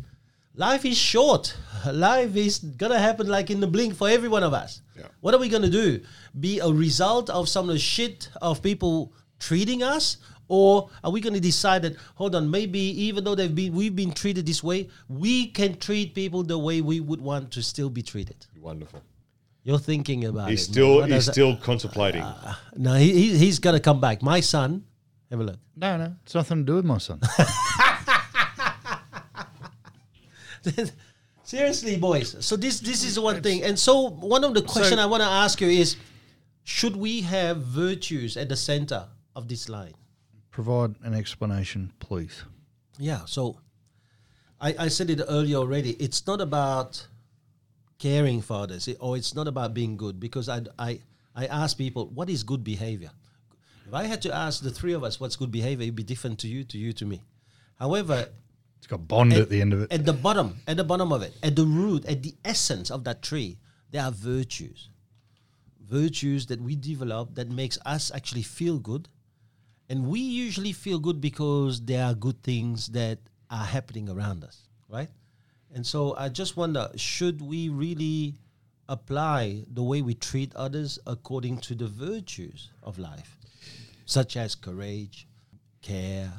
life 0.55 0.85
is 0.85 0.97
short. 0.97 1.55
Life 1.85 2.35
is 2.35 2.59
gonna 2.59 2.99
happen 2.99 3.27
like 3.27 3.49
in 3.49 3.59
the 3.59 3.67
blink 3.67 3.95
for 3.95 4.09
every 4.09 4.29
one 4.29 4.43
of 4.43 4.53
us. 4.53 4.81
Yeah. 4.97 5.07
What 5.21 5.33
are 5.33 5.39
we 5.39 5.49
gonna 5.49 5.69
do? 5.69 6.01
Be 6.37 6.59
a 6.59 6.67
result 6.69 7.29
of 7.29 7.47
some 7.47 7.69
of 7.69 7.73
the 7.75 7.79
shit 7.79 8.29
of 8.41 8.61
people 8.61 9.13
treating 9.39 9.83
us? 9.83 10.17
Or 10.47 10.89
are 11.03 11.11
we 11.11 11.21
gonna 11.21 11.39
decide 11.39 11.81
that 11.83 11.95
hold 12.15 12.35
on, 12.35 12.49
maybe 12.51 12.79
even 12.79 13.23
though 13.23 13.35
they've 13.35 13.53
been 13.53 13.73
we've 13.73 13.95
been 13.95 14.11
treated 14.13 14.45
this 14.45 14.63
way, 14.63 14.89
we 15.09 15.47
can 15.47 15.77
treat 15.77 16.13
people 16.13 16.43
the 16.43 16.57
way 16.57 16.81
we 16.81 16.99
would 16.99 17.21
want 17.21 17.51
to 17.53 17.63
still 17.63 17.89
be 17.89 18.01
treated. 18.03 18.45
Wonderful. 18.61 19.01
You're 19.63 19.79
thinking 19.79 20.25
about 20.25 20.49
He's 20.51 20.65
it. 20.65 20.69
man. 20.69 20.73
still 20.73 20.95
What 20.97 21.05
he's 21.09 21.15
does 21.15 21.25
that- 21.25 21.31
still 21.33 21.57
contemplating. 21.57 22.21
Uh, 22.21 22.37
uh, 22.45 22.53
no, 22.77 22.93
he, 22.93 23.11
he 23.11 23.37
he's 23.37 23.57
gonna 23.59 23.79
come 23.79 23.99
back. 23.99 24.21
My 24.21 24.39
son, 24.39 24.83
have 25.31 25.39
a 25.39 25.43
look. 25.43 25.57
No, 25.75 25.97
no. 25.97 26.15
It's 26.23 26.35
nothing 26.35 26.57
to 26.59 26.63
do 26.63 26.75
with 26.75 26.85
my 26.85 26.99
son. 26.99 27.19
Seriously, 31.43 31.97
boys. 31.97 32.35
So 32.43 32.55
this 32.55 32.79
this 32.79 33.03
is 33.03 33.19
one 33.19 33.41
thing, 33.41 33.63
and 33.63 33.77
so 33.77 34.09
one 34.09 34.43
of 34.43 34.53
the 34.55 34.63
question 34.63 34.97
I 34.97 35.05
want 35.05 35.21
to 35.21 35.29
ask 35.29 35.61
you 35.61 35.67
is, 35.69 35.95
should 36.63 36.95
we 36.95 37.21
have 37.21 37.57
virtues 37.61 38.35
at 38.35 38.49
the 38.49 38.55
center 38.55 39.07
of 39.35 39.47
this 39.47 39.69
line? 39.69 39.93
Provide 40.55 40.95
an 41.03 41.13
explanation, 41.13 41.91
please. 41.99 42.45
Yeah. 42.97 43.25
So, 43.25 43.59
I 44.61 44.85
I 44.85 44.87
said 44.87 45.09
it 45.09 45.19
earlier 45.27 45.57
already. 45.57 45.91
It's 46.05 46.25
not 46.25 46.39
about 46.39 47.07
caring 47.99 48.41
for 48.41 48.63
others, 48.63 48.87
it- 48.87 48.95
or 49.01 49.17
it's 49.17 49.35
not 49.35 49.47
about 49.49 49.73
being 49.73 49.97
good, 49.97 50.17
because 50.17 50.47
I 50.47 50.61
I 50.79 51.01
I 51.35 51.45
ask 51.47 51.75
people 51.77 52.07
what 52.07 52.29
is 52.29 52.43
good 52.43 52.63
behavior. 52.63 53.11
If 53.85 53.93
I 53.93 54.03
had 54.05 54.21
to 54.21 54.33
ask 54.33 54.63
the 54.63 54.71
three 54.71 54.93
of 54.93 55.03
us 55.03 55.19
what's 55.19 55.35
good 55.35 55.51
behavior, 55.51 55.83
it'd 55.83 55.95
be 56.03 56.03
different 56.13 56.39
to 56.39 56.47
you, 56.47 56.63
to 56.71 56.77
you, 56.77 56.93
to 56.93 57.05
me. 57.05 57.21
However, 57.77 58.29
It's 58.77 58.87
got 58.87 59.05
Bond 59.09 59.33
at 59.33 59.49
the 59.49 59.59
end 59.59 59.73
of 59.73 59.81
it. 59.81 59.91
At 59.91 60.05
the 60.05 60.13
bottom, 60.13 60.61
at 60.67 60.77
the 60.77 60.85
bottom 60.85 61.11
of 61.11 61.21
it, 61.21 61.33
at 61.43 61.57
the 61.57 61.65
root, 61.65 62.05
at 62.05 62.23
the 62.23 62.33
essence 62.45 62.89
of 62.89 63.03
that 63.03 63.21
tree, 63.21 63.57
there 63.91 64.03
are 64.07 64.11
virtues. 64.11 64.87
Virtues 65.83 66.45
that 66.47 66.61
we 66.61 66.75
develop 66.77 67.35
that 67.35 67.49
makes 67.49 67.77
us 67.85 68.09
actually 68.15 68.43
feel 68.43 68.79
good. 68.79 69.09
And 69.89 70.07
we 70.07 70.19
usually 70.19 70.71
feel 70.71 70.99
good 70.99 71.21
because 71.21 71.81
there 71.81 72.03
are 72.05 72.13
good 72.13 72.41
things 72.41 72.87
that 72.87 73.19
are 73.51 73.65
happening 73.65 74.09
around 74.09 74.43
us, 74.43 74.61
right? 74.89 75.09
And 75.73 75.85
so 75.85 76.15
I 76.17 76.29
just 76.29 76.57
wonder, 76.57 76.89
should 76.95 77.41
we 77.41 77.69
really 77.69 78.35
apply 78.89 79.63
the 79.71 79.83
way 79.83 80.01
we 80.01 80.13
treat 80.13 80.55
others 80.55 80.97
according 81.05 81.59
to 81.59 81.75
the 81.75 81.87
virtues 81.87 82.69
of 82.81 82.97
life, 82.97 83.37
such 84.05 84.37
as 84.37 84.55
courage, 84.55 85.27
care? 85.81 86.31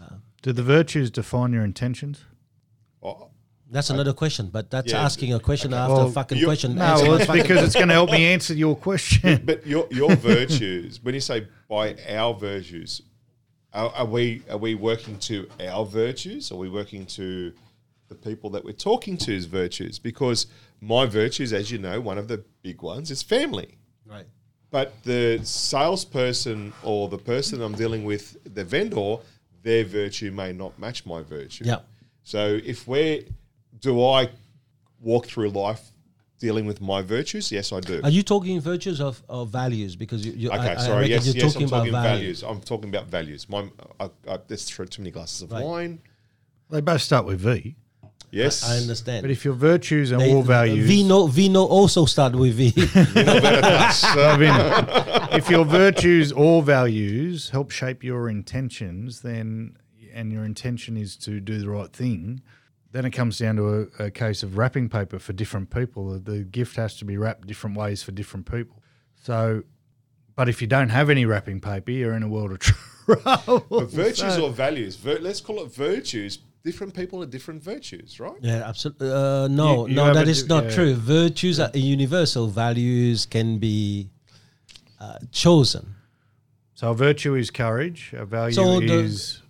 Uh, 0.00 0.16
Do 0.42 0.52
the 0.52 0.62
virtues 0.62 1.10
define 1.10 1.52
your 1.52 1.64
intentions? 1.64 2.24
Oh, 3.02 3.30
That's 3.70 3.90
another 3.90 4.12
question, 4.12 4.48
but 4.48 4.70
that's 4.70 4.92
Yeah, 4.92 5.04
asking 5.04 5.32
a 5.32 5.40
question 5.40 5.72
after 5.72 5.94
Well, 5.94 6.08
a 6.08 6.12
fucking 6.12 6.42
question. 6.44 6.74
No, 6.74 6.94
well, 7.02 7.14
it's 7.14 7.30
because 7.30 7.62
it's 7.64 7.74
going 7.74 7.88
to 7.88 7.94
help 7.94 8.10
me 8.10 8.24
answer 8.26 8.52
your 8.52 8.76
question. 8.76 9.42
but 9.44 9.66
your 9.66 9.86
your 9.90 10.14
virtues, 10.16 11.02
when 11.02 11.14
you 11.14 11.20
say 11.20 11.46
by 11.68 11.96
our 12.08 12.34
virtues, 12.34 13.02
are, 13.72 13.90
are 13.90 14.04
we 14.04 14.42
are 14.50 14.58
we 14.58 14.74
working 14.74 15.18
to 15.20 15.48
our 15.60 15.84
virtues? 15.84 16.50
Are 16.50 16.56
we 16.56 16.68
working 16.68 17.06
to 17.06 17.52
the 18.08 18.16
people 18.16 18.50
that 18.50 18.64
we're 18.64 18.72
talking 18.72 19.16
to's 19.16 19.44
virtues? 19.44 20.00
Because 20.00 20.46
my 20.80 21.06
virtues, 21.06 21.52
as 21.52 21.70
you 21.70 21.78
know, 21.78 22.00
one 22.00 22.18
of 22.18 22.26
the 22.26 22.42
big 22.62 22.82
ones 22.82 23.10
is 23.10 23.22
family. 23.22 23.78
right. 24.06 24.26
But 24.72 25.02
the 25.02 25.40
salesperson 25.42 26.72
or 26.84 27.08
the 27.08 27.18
person 27.18 27.60
I'm 27.60 27.74
dealing 27.74 28.04
with, 28.04 28.36
the 28.54 28.64
vendor, 28.64 29.16
their 29.62 29.84
virtue 29.84 30.30
may 30.30 30.52
not 30.52 30.78
match 30.78 31.04
my 31.04 31.22
virtue. 31.22 31.64
Yeah. 31.66 31.80
So 32.22 32.60
if 32.64 32.86
we're, 32.86 33.22
do 33.80 34.02
I 34.04 34.28
walk 35.00 35.26
through 35.26 35.50
life 35.50 35.90
dealing 36.38 36.66
with 36.66 36.80
my 36.80 37.02
virtues? 37.02 37.50
Yes, 37.52 37.72
I 37.72 37.80
do. 37.80 38.00
Are 38.02 38.10
you 38.10 38.22
talking 38.22 38.60
virtues 38.60 39.00
of, 39.00 39.22
of 39.28 39.50
values? 39.50 39.96
Because 39.96 40.24
you, 40.24 40.32
you 40.32 40.48
Okay, 40.50 40.58
I, 40.58 40.72
I 40.72 40.76
sorry. 40.76 40.96
reckon 41.02 41.10
Yes, 41.10 41.26
you're 41.26 41.44
yes, 41.44 41.52
talking 41.52 41.62
I'm 41.66 41.68
about 41.68 41.78
talking 41.78 41.92
values. 41.92 42.40
values. 42.40 42.42
I'm 42.42 42.60
talking 42.60 42.88
about 42.88 43.06
values. 43.06 43.48
My, 43.48 43.68
I, 43.98 44.10
I, 44.28 44.38
there's 44.46 44.66
too 44.66 44.86
many 44.98 45.10
glasses 45.10 45.42
of 45.42 45.52
Right. 45.52 45.64
wine. 45.64 46.00
they 46.70 46.80
both 46.80 47.02
start 47.02 47.26
with 47.26 47.40
V. 47.40 47.76
Yes, 48.32 48.62
I 48.68 48.76
understand. 48.76 49.22
But 49.22 49.32
if 49.32 49.44
your 49.44 49.54
virtues 49.54 50.12
and 50.12 50.20
They- 50.20 50.32
all 50.32 50.42
values, 50.42 50.86
Vino, 50.86 51.26
Vino 51.26 51.64
also 51.64 52.04
start 52.04 52.36
with 52.36 52.54
V. 52.54 52.72
I 52.94 54.36
mean, 54.38 55.36
if 55.36 55.50
your 55.50 55.64
virtues 55.64 56.30
or 56.30 56.62
values 56.62 57.50
help 57.50 57.70
shape 57.72 58.04
your 58.04 58.28
intentions, 58.30 59.22
then 59.22 59.76
and 60.12 60.32
your 60.32 60.44
intention 60.44 60.96
is 60.96 61.16
to 61.16 61.40
do 61.40 61.58
the 61.58 61.68
right 61.68 61.92
thing, 61.92 62.40
then 62.92 63.04
it 63.04 63.10
comes 63.10 63.38
down 63.38 63.56
to 63.56 63.88
a, 63.98 64.04
a 64.06 64.10
case 64.10 64.42
of 64.42 64.56
wrapping 64.58 64.88
paper 64.88 65.18
for 65.18 65.32
different 65.32 65.70
people. 65.70 66.10
The, 66.10 66.18
the 66.18 66.38
gift 66.44 66.76
has 66.76 66.96
to 66.98 67.04
be 67.04 67.16
wrapped 67.16 67.46
different 67.46 67.76
ways 67.76 68.02
for 68.02 68.12
different 68.12 68.50
people. 68.50 68.82
So, 69.22 69.62
but 70.36 70.48
if 70.48 70.60
you 70.60 70.66
don't 70.66 70.88
have 70.88 71.10
any 71.10 71.24
wrapping 71.26 71.60
paper, 71.60 71.90
you're 71.92 72.14
in 72.14 72.22
a 72.22 72.28
world 72.28 72.52
of 72.52 72.58
trouble. 72.60 73.64
But 73.70 73.90
virtues 73.90 74.34
So- 74.34 74.46
or 74.46 74.50
values. 74.50 74.96
Vir- 74.96 75.18
let's 75.20 75.40
call 75.40 75.62
it 75.62 75.72
virtues. 75.74 76.38
Different 76.62 76.92
people 76.94 77.20
have 77.22 77.30
different 77.30 77.62
virtues, 77.62 78.20
right? 78.20 78.36
yeah, 78.42 78.62
absolutely. 78.68 79.10
Uh, 79.10 79.48
no, 79.48 79.86
You- 79.86 79.88
you 79.90 79.94
no, 79.96 80.04
have 80.06 80.14
that 80.16 80.26
a 80.26 80.30
is 80.30 80.42
di- 80.42 80.48
not 80.54 80.64
yeah. 80.64 80.70
true. 80.74 80.94
Virtues 80.94 81.58
are 81.60 81.70
universal. 81.74 82.48
Values 82.48 83.24
can 83.24 83.58
be 83.58 84.10
uh, 85.00 85.18
chosen. 85.32 85.94
So 86.74 86.90
a 86.90 86.94
virtue 86.94 87.34
is 87.34 87.50
courage. 87.50 88.12
A 88.14 88.26
value 88.26 88.52
So 88.54 88.80
the- 88.80 88.92
is 89.04 89.42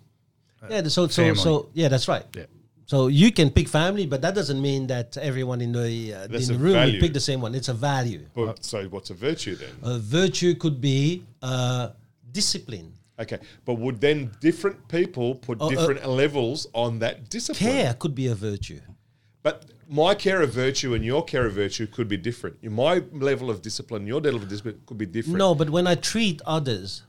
Yeah, 0.69 0.83
so 0.83 1.07
so 1.07 1.23
family. 1.23 1.35
so 1.35 1.69
yeah, 1.73 1.87
that's 1.89 2.07
right. 2.07 2.25
Yeah. 2.35 2.45
So 2.91 3.07
you 3.07 3.31
can 3.31 3.49
pick 3.51 3.69
family, 3.69 4.05
but 4.05 4.21
that 4.21 4.35
doesn't 4.35 4.61
mean 4.61 4.87
that 4.87 5.15
everyone 5.15 5.61
in 5.61 5.71
the 5.71 6.13
uh, 6.13 6.23
in 6.25 6.45
the 6.51 6.57
room 6.65 6.73
will 6.73 6.99
pick 6.99 7.13
the 7.13 7.25
same 7.29 7.39
one. 7.39 7.55
It's 7.55 7.69
a 7.69 7.73
value. 7.73 8.25
But, 8.35 8.65
so 8.65 8.83
what's 8.93 9.11
a 9.11 9.13
virtue 9.13 9.55
then? 9.55 9.73
A 9.81 9.97
virtue 9.97 10.55
could 10.55 10.81
be 10.81 11.23
uh, 11.41 11.91
discipline. 12.33 12.91
Okay, 13.17 13.39
but 13.63 13.75
would 13.75 14.01
then 14.01 14.29
different 14.41 14.85
people 14.89 15.35
put 15.35 15.59
Oh, 15.61 15.67
uh, 15.67 15.69
different 15.69 16.05
levels 16.05 16.67
on 16.73 16.99
that 16.99 17.29
discipline? 17.29 17.71
Care 17.71 17.93
could 17.93 18.13
be 18.13 18.27
a 18.27 18.35
virtue. 18.35 18.81
But 19.41 19.71
my 19.87 20.13
care 20.13 20.41
of 20.41 20.51
virtue 20.51 20.93
and 20.93 21.05
your 21.05 21.23
care 21.23 21.45
of 21.45 21.53
virtue 21.53 21.87
could 21.87 22.09
be 22.09 22.17
different. 22.17 22.61
My 22.61 23.01
level 23.13 23.49
of 23.49 23.61
discipline, 23.61 24.05
your 24.05 24.19
level 24.19 24.41
of 24.43 24.49
discipline 24.49 24.81
could 24.85 24.97
be 24.97 25.05
different. 25.05 25.37
No, 25.37 25.55
but 25.55 25.69
when 25.69 25.87
I 25.87 25.95
treat 25.95 26.41
others, 26.45 27.03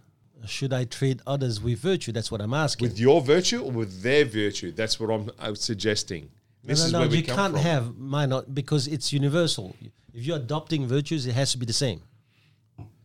should 0.47 0.73
I 0.73 0.85
treat 0.85 1.21
others 1.27 1.61
with 1.61 1.79
virtue? 1.79 2.13
That's 2.13 2.31
what 2.31 2.41
I'm 2.41 2.55
asking. 2.55 2.89
With 2.89 2.99
your 2.99 3.21
virtue 3.21 3.63
or 3.63 3.71
with 3.71 4.03
their 4.03 4.25
virtue? 4.25 4.73
That's 4.73 4.99
what 4.99 5.11
I'm, 5.11 5.31
I'm 5.39 5.57
suggesting. 5.57 6.31
This 6.65 6.81
no, 6.81 6.87
is 6.87 6.93
no, 6.93 6.99
where 7.01 7.09
no, 7.09 7.13
we 7.13 7.19
you 7.19 7.25
come 7.25 7.37
can't 7.37 7.53
from. 7.55 7.63
have 7.63 7.97
mine 7.99 8.29
not 8.29 8.55
because 8.55 8.87
it's 8.87 9.13
universal. 9.13 9.75
If 10.15 10.25
you're 10.27 10.37
adopting 10.37 10.87
virtues, 10.87 11.27
it 11.27 11.33
has 11.35 11.53
to 11.53 11.59
be 11.59 11.67
the 11.67 11.73
same. 11.73 12.03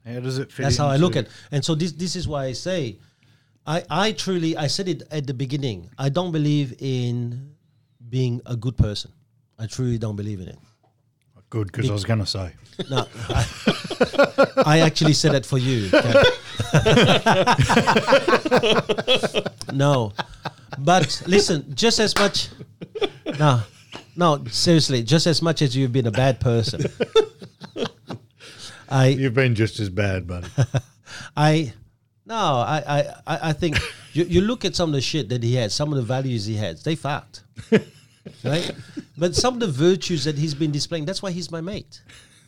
how 0.05 0.19
does 0.19 0.37
it 0.37 0.51
fit? 0.51 0.63
That's 0.63 0.77
how 0.77 0.87
I 0.87 0.97
look 0.97 1.15
into- 1.15 1.29
at. 1.29 1.35
And 1.51 1.65
so 1.65 1.73
this 1.75 1.91
this 1.93 2.15
is 2.15 2.27
why 2.27 2.45
I 2.45 2.53
say, 2.53 2.97
I 3.65 3.83
I 3.89 4.11
truly 4.11 4.55
I 4.57 4.67
said 4.67 4.87
it 4.87 5.03
at 5.11 5.25
the 5.25 5.33
beginning. 5.33 5.89
I 5.97 6.09
don't 6.09 6.31
believe 6.31 6.75
in 6.79 7.55
being 8.09 8.41
a 8.45 8.55
good 8.55 8.77
person. 8.77 9.11
I 9.59 9.65
truly 9.65 9.97
don't 9.97 10.15
believe 10.15 10.39
in 10.39 10.49
it. 10.49 10.59
Good, 11.49 11.67
because 11.67 11.89
I 11.89 11.93
was 11.93 12.03
going 12.03 12.19
to 12.19 12.25
say. 12.25 12.51
No, 12.89 13.07
I, 13.29 14.63
I 14.65 14.79
actually 14.81 15.13
said 15.13 15.31
that 15.31 15.45
for 15.45 15.57
you. 15.57 15.89
no, 19.73 20.13
but 20.77 21.23
listen, 21.25 21.73
just 21.73 21.99
as 21.99 22.15
much. 22.17 22.49
No, 23.39 23.61
no, 24.15 24.43
seriously, 24.51 25.03
just 25.03 25.25
as 25.25 25.41
much 25.41 25.61
as 25.61 25.75
you've 25.75 25.91
been 25.93 26.07
a 26.07 26.11
bad 26.11 26.39
person. 26.39 26.85
I 28.89 29.07
You've 29.07 29.33
been 29.33 29.55
just 29.55 29.79
as 29.79 29.89
bad, 29.89 30.27
buddy. 30.27 30.47
I 31.37 31.73
no, 32.25 32.35
I 32.35 32.83
I, 32.87 32.99
I 33.25 33.39
I 33.49 33.53
think 33.53 33.77
you, 34.13 34.25
you 34.25 34.41
look 34.41 34.65
at 34.65 34.75
some 34.75 34.89
of 34.89 34.93
the 34.93 35.01
shit 35.01 35.29
that 35.29 35.43
he 35.43 35.55
had, 35.55 35.71
some 35.71 35.91
of 35.91 35.97
the 35.97 36.03
values 36.03 36.45
he 36.45 36.55
had, 36.55 36.77
they 36.79 36.95
fucked. 36.95 37.43
Right? 38.43 38.71
But 39.17 39.35
some 39.35 39.55
of 39.55 39.59
the 39.59 39.67
virtues 39.67 40.23
that 40.25 40.37
he's 40.37 40.53
been 40.53 40.71
displaying, 40.71 41.05
that's 41.05 41.21
why 41.21 41.31
he's 41.31 41.51
my 41.51 41.61
mate. 41.61 42.01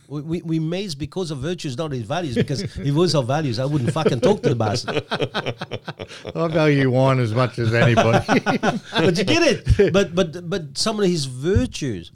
We, 0.07 0.22
we, 0.22 0.41
we 0.41 0.60
mates 0.60 0.95
because 0.95 1.30
of 1.30 1.38
virtues, 1.38 1.77
not 1.77 1.91
his 1.91 2.01
values. 2.01 2.34
Because 2.34 2.61
if 2.61 2.77
it 2.77 2.91
was 2.91 3.14
our 3.14 3.22
values, 3.22 3.60
I 3.60 3.65
wouldn't 3.65 3.91
fucking 3.93 4.22
talk 4.22 4.41
to 4.41 4.49
the 4.49 4.56
bastard. 4.56 5.06
I 6.35 6.47
value 6.47 6.89
wine 6.89 7.19
as 7.19 7.31
much 7.31 7.60
as 7.60 7.73
anybody. 7.73 8.26
but 8.91 9.18
you 9.18 9.23
get 9.23 9.43
it. 9.43 9.93
But 9.93 10.15
but 10.15 10.49
but 10.49 10.76
some 10.76 10.99
of 10.99 11.06
his 11.06 11.26
virtues, 11.26 12.11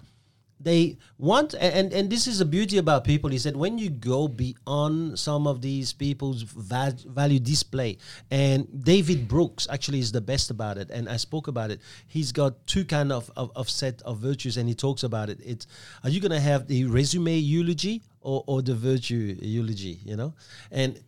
they 0.64 0.98
want 1.18 1.54
and 1.60 1.92
and 1.94 2.10
this 2.10 2.26
is 2.28 2.40
the 2.40 2.46
beauty 2.46 2.78
about 2.78 3.04
people 3.04 3.34
is 3.34 3.44
that 3.44 3.56
when 3.56 3.78
you 3.78 3.90
go 3.90 4.28
beyond 4.28 5.20
some 5.20 5.46
of 5.46 5.62
these 5.62 5.94
people's 5.94 6.44
va- 6.44 6.96
value 7.06 7.40
display, 7.40 7.98
and 8.32 8.68
David 8.84 9.28
Brooks 9.28 9.68
actually 9.70 10.00
is 10.00 10.12
the 10.12 10.22
best 10.22 10.50
about 10.50 10.78
it, 10.78 10.90
and 10.90 11.10
I 11.10 11.18
spoke 11.18 11.48
about 11.48 11.70
it. 11.72 11.82
He's 12.08 12.32
got 12.32 12.66
two 12.66 12.86
kind 12.86 13.12
of 13.12 13.30
of, 13.36 13.52
of 13.56 13.70
set 13.70 14.02
of 14.04 14.20
virtues, 14.20 14.58
and 14.58 14.68
he 14.70 14.76
talks 14.76 15.04
about 15.04 15.30
it. 15.30 15.40
It's 15.44 15.68
are 16.04 16.10
you 16.10 16.20
gonna 16.20 16.40
have 16.40 16.68
the 16.68 16.86
resume 16.86 17.36
eulogy 17.36 18.02
or 18.22 18.44
or 18.48 18.62
the 18.62 18.76
virtue 18.76 19.38
eulogy? 19.42 20.00
You 20.06 20.16
know, 20.16 20.34
and 20.72 21.00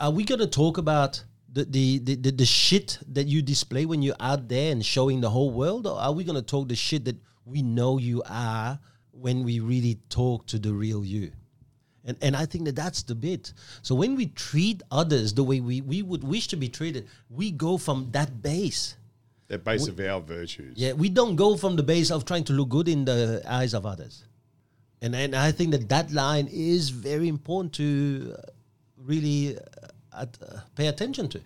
are 0.00 0.10
we 0.10 0.24
gonna 0.24 0.46
talk 0.46 0.78
about 0.78 1.22
the, 1.52 1.64
the, 1.64 2.16
the, 2.16 2.30
the 2.32 2.44
shit 2.44 2.98
that 3.12 3.28
you 3.28 3.40
display 3.40 3.86
when 3.86 4.02
you're 4.02 4.16
out 4.18 4.48
there 4.48 4.72
and 4.72 4.84
showing 4.84 5.20
the 5.20 5.30
whole 5.30 5.52
world? 5.52 5.86
Or 5.86 5.96
are 6.00 6.10
we 6.10 6.24
going 6.24 6.34
to 6.34 6.42
talk 6.42 6.68
the 6.68 6.74
shit 6.74 7.04
that 7.04 7.16
we 7.46 7.62
know 7.62 7.98
you 7.98 8.22
are 8.28 8.80
when 9.20 9.44
we 9.44 9.60
really 9.60 9.98
talk 10.08 10.46
to 10.46 10.58
the 10.58 10.72
real 10.72 11.04
you? 11.04 11.32
And, 12.04 12.16
and 12.20 12.36
I 12.36 12.44
think 12.44 12.66
that 12.66 12.76
that's 12.76 13.02
the 13.02 13.14
bit. 13.14 13.52
So 13.82 13.94
when 13.94 14.14
we 14.14 14.26
treat 14.26 14.82
others 14.90 15.32
the 15.32 15.42
way 15.42 15.60
we, 15.60 15.80
we 15.80 16.02
would 16.02 16.22
wish 16.22 16.48
to 16.48 16.56
be 16.56 16.68
treated, 16.68 17.08
we 17.30 17.50
go 17.50 17.78
from 17.78 18.08
that 18.12 18.42
base. 18.42 18.96
The 19.48 19.58
base 19.58 19.88
of 19.88 19.98
our 20.00 20.20
virtues. 20.20 20.76
Yeah, 20.76 20.92
we 20.92 21.08
don't 21.08 21.36
go 21.36 21.56
from 21.56 21.76
the 21.76 21.82
base 21.82 22.10
of 22.10 22.24
trying 22.24 22.44
to 22.44 22.52
look 22.52 22.68
good 22.68 22.88
in 22.88 23.04
the 23.04 23.42
eyes 23.46 23.72
of 23.74 23.86
others. 23.86 24.24
And, 25.00 25.14
and 25.14 25.34
I 25.34 25.52
think 25.52 25.70
that 25.72 25.88
that 25.88 26.12
line 26.12 26.48
is 26.50 26.90
very 26.90 27.28
important 27.28 27.74
to 27.74 28.34
uh, 28.38 28.42
really 28.96 29.56
uh, 29.56 30.20
at, 30.22 30.38
uh, 30.42 30.60
pay 30.74 30.86
attention 30.88 31.28
to. 31.28 31.40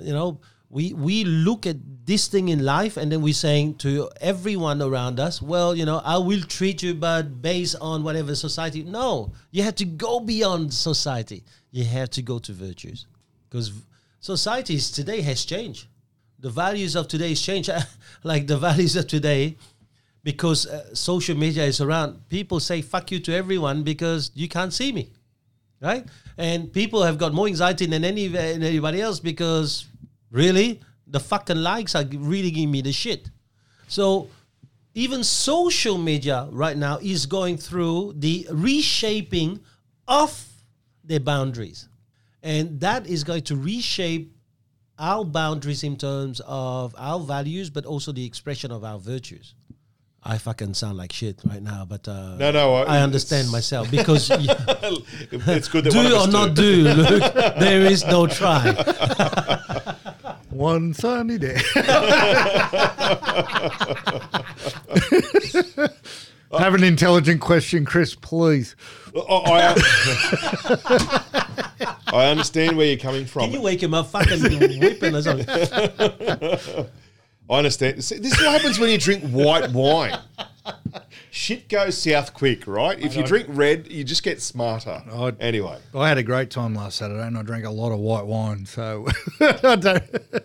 You 0.00 0.12
know, 0.12 0.40
we 0.68 0.92
we 0.92 1.24
look 1.24 1.66
at 1.66 1.76
this 2.04 2.28
thing 2.28 2.48
in 2.48 2.64
life 2.64 2.96
and 2.96 3.10
then 3.10 3.22
we're 3.22 3.34
saying 3.34 3.74
to 3.76 4.10
everyone 4.20 4.82
around 4.82 5.20
us, 5.20 5.40
well, 5.40 5.74
you 5.74 5.84
know, 5.84 6.00
I 6.04 6.18
will 6.18 6.42
treat 6.42 6.82
you, 6.82 6.94
but 6.94 7.40
based 7.42 7.76
on 7.80 8.02
whatever 8.02 8.34
society. 8.34 8.82
No, 8.82 9.32
you 9.50 9.62
have 9.62 9.76
to 9.76 9.84
go 9.84 10.20
beyond 10.20 10.72
society. 10.72 11.44
You 11.70 11.84
have 11.84 12.10
to 12.10 12.22
go 12.22 12.38
to 12.38 12.52
virtues 12.52 13.06
because 13.48 13.72
societies 14.20 14.90
today 14.90 15.20
has 15.22 15.44
changed. 15.44 15.86
The 16.38 16.50
values 16.50 16.96
of 16.96 17.08
today 17.08 17.30
has 17.30 17.40
changed. 17.40 17.70
like 18.22 18.46
the 18.46 18.58
values 18.58 18.96
of 18.96 19.06
today, 19.06 19.56
because 20.22 20.66
uh, 20.66 20.94
social 20.94 21.36
media 21.36 21.64
is 21.64 21.80
around, 21.80 22.28
people 22.28 22.60
say 22.60 22.82
fuck 22.82 23.10
you 23.10 23.20
to 23.20 23.34
everyone 23.34 23.82
because 23.82 24.30
you 24.34 24.48
can't 24.48 24.72
see 24.72 24.92
me 24.92 25.10
right? 25.80 26.06
And 26.38 26.72
people 26.72 27.02
have 27.02 27.18
got 27.18 27.32
more 27.32 27.46
anxiety 27.46 27.86
than 27.86 28.04
any 28.04 28.28
than 28.28 28.62
anybody 28.62 29.00
else 29.00 29.20
because 29.20 29.86
really 30.30 30.80
the 31.06 31.20
fucking 31.20 31.56
likes 31.56 31.94
are 31.94 32.04
really 32.04 32.50
giving 32.50 32.70
me 32.70 32.80
the 32.82 32.92
shit. 32.92 33.30
So 33.88 34.28
even 34.94 35.22
social 35.22 35.98
media 35.98 36.48
right 36.50 36.76
now 36.76 36.98
is 37.00 37.26
going 37.26 37.58
through 37.58 38.14
the 38.16 38.46
reshaping 38.50 39.60
of 40.08 40.46
their 41.04 41.20
boundaries, 41.20 41.88
and 42.42 42.80
that 42.80 43.06
is 43.06 43.22
going 43.24 43.42
to 43.42 43.56
reshape 43.56 44.32
our 44.98 45.24
boundaries 45.24 45.84
in 45.84 45.96
terms 45.96 46.40
of 46.46 46.94
our 46.98 47.20
values, 47.20 47.68
but 47.70 47.84
also 47.84 48.10
the 48.12 48.24
expression 48.24 48.72
of 48.72 48.82
our 48.82 48.98
virtues. 48.98 49.54
I 50.22 50.38
fucking 50.38 50.74
sound 50.74 50.96
like 50.98 51.12
shit 51.12 51.40
right 51.44 51.62
now, 51.62 51.84
but 51.84 52.08
uh, 52.08 52.36
No, 52.36 52.50
no, 52.50 52.74
I- 52.74 52.96
I 52.96 53.00
understand 53.02 53.48
myself 53.52 53.88
because 53.92 54.28
it's 54.32 55.68
good 55.68 55.84
that 55.84 55.94
one 55.94 56.06
of 56.06 56.10
do 56.12 56.18
or 56.18 56.26
not 56.26 56.54
do. 56.56 56.82
do, 56.82 57.02
Luke, 57.02 57.34
there 57.60 57.82
is 57.82 58.04
no 58.06 58.26
try. 58.26 58.72
One 60.56 60.94
sunny 60.94 61.36
day. 61.36 61.60
Have 66.58 66.74
an 66.74 66.82
intelligent 66.82 67.42
question, 67.42 67.84
Chris, 67.84 68.14
please. 68.14 68.74
Oh, 69.14 69.42
I, 69.44 69.74
I 72.06 72.26
understand 72.28 72.78
where 72.78 72.86
you're 72.86 72.96
coming 72.96 73.26
from. 73.26 73.42
Can 73.42 73.52
you 73.52 73.60
wake 73.60 73.82
him 73.82 73.92
up, 73.92 74.06
fucking 74.06 74.80
whipping 74.80 75.14
or 75.14 75.20
something? 75.20 75.46
I 77.50 77.54
understand. 77.58 78.02
See, 78.02 78.16
this 78.16 78.32
is 78.32 78.38
what 78.38 78.52
happens 78.52 78.78
when 78.78 78.88
you 78.88 78.96
drink 78.96 79.24
white 79.24 79.70
wine. 79.72 80.18
Shit 81.36 81.68
goes 81.68 81.98
south 81.98 82.32
quick, 82.32 82.66
right? 82.66 82.98
If 82.98 83.14
you 83.14 83.22
drink 83.22 83.46
red, 83.50 83.92
you 83.92 84.04
just 84.04 84.22
get 84.22 84.40
smarter. 84.40 85.02
I- 85.12 85.34
anyway, 85.38 85.78
I 85.94 86.08
had 86.08 86.16
a 86.16 86.22
great 86.22 86.48
time 86.50 86.74
last 86.74 86.96
Saturday 86.96 87.26
and 87.26 87.36
I 87.36 87.42
drank 87.42 87.66
a 87.66 87.70
lot 87.70 87.92
of 87.92 87.98
white 87.98 88.24
wine. 88.24 88.64
So 88.64 89.06
I, 89.40 89.76
don't, 89.76 90.02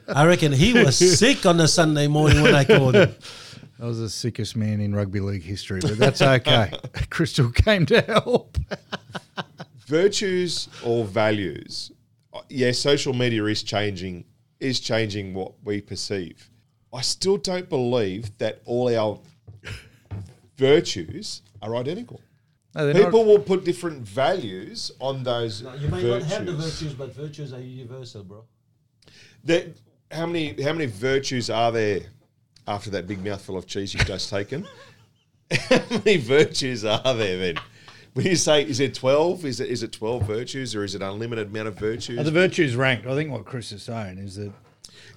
I 0.10 0.26
reckon 0.26 0.52
he 0.52 0.74
was 0.74 0.98
sick 1.18 1.46
on 1.46 1.56
the 1.56 1.70
Sunday 1.70 2.08
morning 2.08 2.42
when 2.42 2.54
I 2.54 2.66
called 2.66 2.96
him. 2.96 3.16
I 3.82 3.86
was 3.86 4.00
the 4.00 4.10
sickest 4.10 4.58
man 4.58 4.82
in 4.82 4.94
rugby 4.94 5.22
league 5.22 5.44
history, 5.44 5.80
but 5.80 5.98
that's 5.98 6.22
okay. 6.22 6.74
Crystal 7.10 7.50
came 7.52 7.86
to 7.86 8.02
help. 8.02 8.58
virtues 9.88 10.68
or 10.84 11.06
values? 11.06 11.94
Uh, 12.34 12.42
Yeah, 12.50 12.74
social 12.74 13.14
media 13.14 13.46
is 13.46 13.64
changing 13.64 14.26
is 14.60 14.82
changing 14.82 15.34
what 15.34 15.54
we 15.64 15.80
perceive. 15.80 16.50
I 16.94 17.00
still 17.00 17.38
don't 17.38 17.70
believe 17.70 18.38
that 18.40 18.62
all 18.66 18.94
our 18.94 19.18
virtues 20.66 21.42
are 21.62 21.76
identical. 21.76 22.22
No, 22.76 22.94
People 22.94 23.26
not- 23.26 23.28
will 23.28 23.40
put 23.40 23.66
different 23.66 24.02
values 24.04 24.92
on 25.00 25.24
those 25.24 25.62
You 25.62 25.88
may 25.90 26.02
virtues. 26.02 26.30
not 26.30 26.38
have 26.38 26.46
the 26.46 26.54
virtues, 26.54 26.94
but 26.94 27.14
virtues 27.14 27.52
are 27.54 27.60
universal, 27.62 28.24
bro. 28.24 28.46
That- 29.44 29.68
how 30.12 30.26
many 30.26 30.62
how 30.62 30.74
many 30.74 30.88
virtues 30.88 31.50
are 31.50 31.72
there 31.72 32.02
after 32.68 32.90
that 32.92 33.08
big 33.08 33.24
mouthful 33.24 33.56
of 33.58 33.66
cheese 33.66 33.94
you've 33.94 34.06
just 34.06 34.30
taken? 34.30 34.68
how 35.70 35.82
many 36.06 36.18
virtues 36.18 36.84
are 36.86 37.14
there 37.16 37.38
then? 37.38 37.56
When 38.14 38.26
you 38.26 38.36
say 38.36 38.64
is 38.64 38.80
it 38.82 38.94
twelve? 38.94 39.46
Is 39.46 39.60
it 39.62 39.70
is 39.70 39.84
it 39.84 39.92
twelve 39.94 40.24
virtues 40.28 40.76
or 40.76 40.84
is 40.84 40.96
it 40.96 41.02
unlimited 41.02 41.48
amount 41.48 41.70
of 41.70 41.80
virtues? 41.80 42.20
Are 42.20 42.24
the 42.24 42.32
virtues 42.32 42.76
ranked? 42.76 43.08
I 43.08 43.16
think 43.16 43.32
what 43.32 43.46
Chris 43.46 43.72
is 43.72 43.84
saying 43.84 44.18
is 44.18 44.36
that 44.36 44.52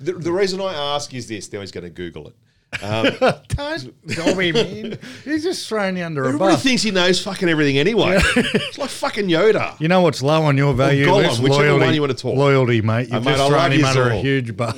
The, 0.00 0.12
the 0.12 0.32
reason 0.32 0.60
I 0.60 0.72
ask 0.94 1.12
is 1.12 1.26
this. 1.26 1.52
Now 1.52 1.60
he's 1.60 1.72
going 1.72 1.84
to 1.84 1.90
Google 1.90 2.28
it. 2.28 2.34
Um, 2.82 3.04
Don't 3.48 4.06
dob 4.08 4.38
him 4.40 4.56
in. 4.56 4.98
He's 5.24 5.42
just 5.44 5.68
throwing 5.68 5.96
you 5.96 6.04
under 6.04 6.24
a 6.24 6.28
Everybody 6.28 6.54
bus. 6.54 6.62
thinks 6.62 6.82
he 6.82 6.90
knows 6.90 7.22
fucking 7.22 7.48
everything 7.48 7.78
anyway. 7.78 8.18
it's 8.36 8.78
like 8.78 8.90
fucking 8.90 9.26
Yoda. 9.28 9.78
You 9.80 9.88
know 9.88 10.00
what's 10.00 10.22
low 10.22 10.42
on 10.42 10.56
your 10.56 10.74
value 10.74 11.06
Gollum, 11.06 11.28
list? 11.28 11.40
whichever 11.42 11.62
Loyalty, 11.64 11.84
one 11.86 11.94
you 11.94 12.00
wanna 12.00 12.14
talk. 12.14 12.36
loyalty, 12.36 12.80
mate. 12.82 13.08
You've 13.08 13.14
uh, 13.14 13.20
mate, 13.20 13.30
just 13.36 13.42
I 13.42 13.48
thrown 13.48 13.60
love 13.62 13.72
him 13.72 13.80
you 13.80 13.86
under 13.86 14.08
a 14.10 14.14
all. 14.16 14.22
huge 14.22 14.56
bus. 14.56 14.76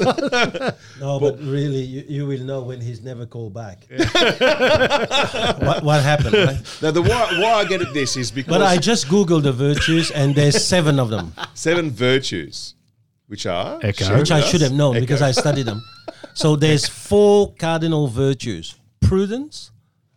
No, 1.01 1.18
but 1.20 1.39
really, 1.40 1.81
you, 1.82 2.05
you 2.09 2.27
will 2.27 2.40
know 2.44 2.62
when 2.62 2.81
he's 2.81 3.02
never 3.02 3.27
called 3.27 3.55
back. 3.55 3.86
what, 5.60 5.82
what 5.82 6.02
happened, 6.02 6.35
right? 6.35 6.59
Now, 6.82 6.90
the 6.90 7.02
why, 7.02 7.39
why 7.40 7.52
I 7.52 7.64
get 7.64 7.81
at 7.82 7.93
this 7.94 8.16
is 8.16 8.31
because 8.31 8.51
But 8.51 8.62
I 8.62 8.77
just 8.77 9.06
googled 9.09 9.43
the 9.44 9.52
virtues, 9.52 10.10
and 10.10 10.35
there's 10.35 10.64
seven 10.64 10.98
of 10.98 11.09
them, 11.10 11.32
seven 11.55 11.90
virtues, 11.90 12.74
which 13.27 13.47
are 13.47 13.78
Echo. 13.82 14.19
Which 14.19 14.31
I 14.31 14.40
should 14.40 14.61
have 14.62 14.73
known 14.73 14.97
Echo. 14.97 15.03
because 15.03 15.23
I 15.23 15.32
studied 15.32 15.66
them. 15.66 15.82
So 16.35 16.55
there's 16.55 16.86
four 16.86 17.55
cardinal 17.55 18.09
virtues: 18.09 18.74
prudence, 19.01 19.70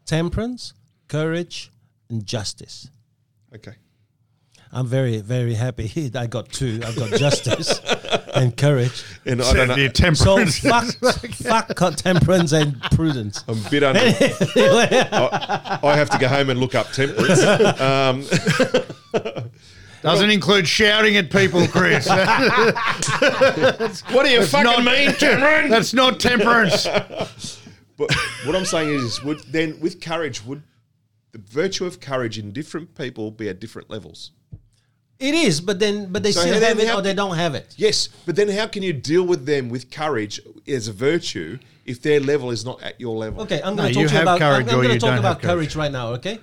temperance, 0.05 0.73
courage, 1.07 1.71
and 2.09 2.25
justice. 2.25 2.89
Okay. 3.55 3.71
I'm 4.71 4.85
very, 4.85 5.19
very 5.21 5.53
happy. 5.55 6.11
I 6.15 6.27
got 6.27 6.49
two. 6.51 6.81
I've 6.85 6.97
got 6.97 7.17
justice 7.17 7.79
and 8.35 8.55
courage. 8.55 9.01
And 9.25 9.41
I 9.41 9.53
don't 9.53 9.67
know. 9.69 9.75
Your 9.77 9.89
So 10.13 10.35
temperance. 10.35 10.59
fuck, 10.59 11.73
fuck 11.77 11.95
temperance 11.95 12.51
and 12.51 12.79
prudence. 12.91 13.43
I'm 13.47 13.65
a 13.65 13.69
bit 13.69 13.83
under. 13.83 13.99
I, 14.01 15.79
I 15.81 15.95
have 15.95 16.09
to 16.09 16.17
go 16.19 16.27
home 16.27 16.49
and 16.49 16.59
look 16.59 16.75
up 16.75 16.91
temperance. 16.91 17.41
Um, 17.79 18.25
Doesn't 20.01 20.29
include 20.29 20.67
shouting 20.67 21.17
at 21.17 21.29
people, 21.31 21.67
Chris. 21.67 22.07
what 22.09 22.25
do 24.25 24.29
you 24.31 24.43
fucking 24.45 24.63
not- 24.63 24.83
mean, 24.83 25.11
Cameron? 25.13 25.69
That's 25.71 25.93
not 25.93 26.19
temperance. 26.19 26.85
But 27.97 28.13
what 28.45 28.55
I'm 28.55 28.65
saying 28.65 28.89
is, 28.89 29.21
would 29.23 29.39
then 29.51 29.79
with 29.79 29.99
courage, 30.01 30.43
would 30.45 30.63
the 31.31 31.39
virtue 31.39 31.85
of 31.85 31.99
courage 31.99 32.37
in 32.37 32.51
different 32.51 32.95
people 32.95 33.29
be 33.31 33.49
at 33.49 33.59
different 33.59 33.89
levels? 33.89 34.31
It 35.19 35.35
is, 35.35 35.59
but 35.59 35.79
then, 35.79 36.13
but 36.13 36.23
they 36.23 36.31
So 36.31 36.39
still 36.41 36.53
then 36.53 36.63
have 36.63 36.79
it 36.79 36.87
how- 36.87 36.99
or 36.99 37.01
they 37.01 37.13
don't 37.13 37.35
have 37.35 37.53
it. 37.55 37.73
Yes, 37.77 38.07
but 38.25 38.37
then 38.37 38.47
how 38.47 38.67
can 38.67 38.83
you 38.83 38.93
deal 38.93 39.23
with 39.23 39.45
them 39.45 39.67
with 39.69 39.91
courage 39.91 40.39
as 40.65 40.87
a 40.87 40.93
virtue 40.93 41.59
if 41.85 42.01
their 42.01 42.21
level 42.21 42.51
is 42.51 42.63
not 42.63 42.81
at 42.81 43.01
your 43.01 43.17
level? 43.17 43.41
Okay, 43.43 43.61
I'm 43.61 43.75
going 43.75 43.93
to 43.93 43.99
you 43.99 44.07
talk 44.07 44.11
to 44.11 44.13
you 44.13 44.25
have 44.25 44.39
about. 44.39 44.41
I'm, 44.41 44.61
or 44.61 44.71
going 44.71 44.87
to 44.87 44.99
talk 44.99 45.09
don't 45.09 45.19
about 45.19 45.41
courage. 45.41 45.73
courage 45.73 45.75
right 45.75 45.91
now. 45.91 46.13
Okay, 46.13 46.39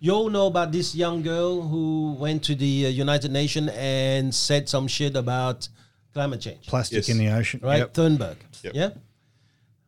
you 0.00 0.12
all 0.12 0.30
know 0.30 0.46
about 0.46 0.72
this 0.72 0.94
young 0.94 1.22
girl 1.22 1.60
who 1.62 2.16
went 2.18 2.42
to 2.44 2.54
the 2.54 2.86
uh, 2.86 2.88
United 2.88 3.30
Nations 3.30 3.70
and 3.74 4.34
said 4.34 4.68
some 4.68 4.88
shit 4.88 5.14
about 5.14 5.68
climate 6.14 6.40
change, 6.40 6.66
Plastic 6.66 6.96
Yes. 6.96 7.08
in 7.10 7.18
the 7.18 7.28
ocean. 7.28 7.60
right? 7.62 7.78
Yep. 7.78 7.94
Thunberg. 7.94 8.36
Yep. 8.62 8.72
Yeah. 8.74 8.90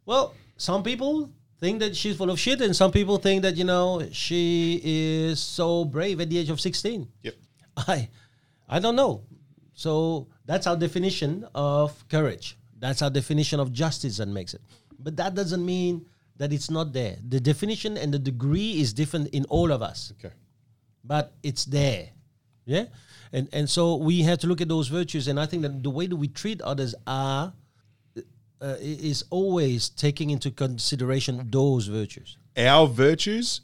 Well, 0.06 0.34
some 0.56 0.82
people 0.82 1.30
think 1.58 1.80
that 1.80 1.96
she's 1.96 2.16
full 2.16 2.30
of 2.30 2.38
shit, 2.38 2.60
and 2.60 2.74
some 2.76 2.92
people 2.92 3.16
think 3.18 3.42
that 3.42 3.56
you 3.56 3.64
know 3.64 4.06
she 4.12 4.80
is 4.84 5.40
so 5.40 5.84
brave 5.84 6.20
at 6.20 6.28
the 6.30 6.38
age 6.38 6.50
of 6.50 6.60
16. 6.60 7.08
Yep. 7.22 7.34
I, 7.76 8.08
I 8.68 8.78
don't 8.78 8.96
know. 8.96 9.22
So 9.74 10.28
that's 10.44 10.66
our 10.66 10.76
definition 10.76 11.46
of 11.54 12.06
courage. 12.08 12.58
That's 12.78 13.00
our 13.00 13.10
definition 13.10 13.60
of 13.60 13.72
justice 13.72 14.18
that 14.18 14.26
makes 14.28 14.54
it. 14.54 14.60
But 14.98 15.16
that 15.16 15.34
doesn't 15.34 15.64
mean 15.64 16.04
that 16.36 16.52
it's 16.52 16.70
not 16.70 16.92
there. 16.92 17.16
The 17.28 17.40
definition 17.40 17.96
and 17.96 18.12
the 18.12 18.18
degree 18.18 18.80
is 18.80 18.92
different 18.92 19.28
in 19.28 19.44
all 19.46 19.70
of 19.70 19.82
us, 19.82 20.12
Okay. 20.18 20.34
but 21.04 21.32
it's 21.42 21.64
there. 21.64 22.10
Yeah? 22.64 22.86
And 23.32 23.48
and 23.52 23.68
so 23.68 23.96
we 23.96 24.22
have 24.22 24.38
to 24.38 24.46
look 24.46 24.60
at 24.60 24.68
those 24.68 24.88
virtues. 24.88 25.26
And 25.28 25.40
I 25.40 25.46
think 25.46 25.62
that 25.62 25.82
the 25.82 25.90
way 25.90 26.06
that 26.06 26.16
we 26.16 26.28
treat 26.28 26.60
others 26.62 26.94
are 27.06 27.52
uh, 28.60 28.76
is 28.80 29.24
always 29.30 29.88
taking 29.88 30.30
into 30.30 30.50
consideration 30.50 31.48
those 31.50 31.86
virtues. 31.86 32.36
Our 32.56 32.86
virtues 32.86 33.62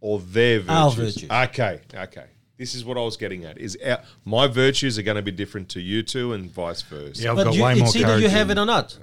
or 0.00 0.18
their 0.18 0.60
virtues? 0.60 0.70
Our 0.70 0.90
virtues. 0.90 1.30
Okay. 1.30 1.80
Okay. 1.94 2.26
This 2.56 2.74
is 2.74 2.84
what 2.84 2.96
I 2.96 3.00
was 3.00 3.16
getting 3.16 3.44
at. 3.44 3.58
Is 3.58 3.76
our, 3.84 4.00
my 4.24 4.46
virtues 4.46 4.98
are 4.98 5.02
going 5.02 5.16
to 5.16 5.22
be 5.22 5.32
different 5.32 5.68
to 5.70 5.80
you 5.80 6.02
two, 6.02 6.34
and 6.34 6.50
vice 6.50 6.82
versa. 6.82 7.22
Yeah, 7.22 7.30
I've 7.30 7.36
but 7.36 7.44
got 7.44 7.54
you, 7.54 7.62
way 7.62 7.74
more 7.74 7.86
it's 7.86 7.96
either 7.96 8.06
courage. 8.06 8.22
you 8.22 8.28
have 8.28 8.50
it 8.50 8.58
or 8.58 8.66
not. 8.66 8.98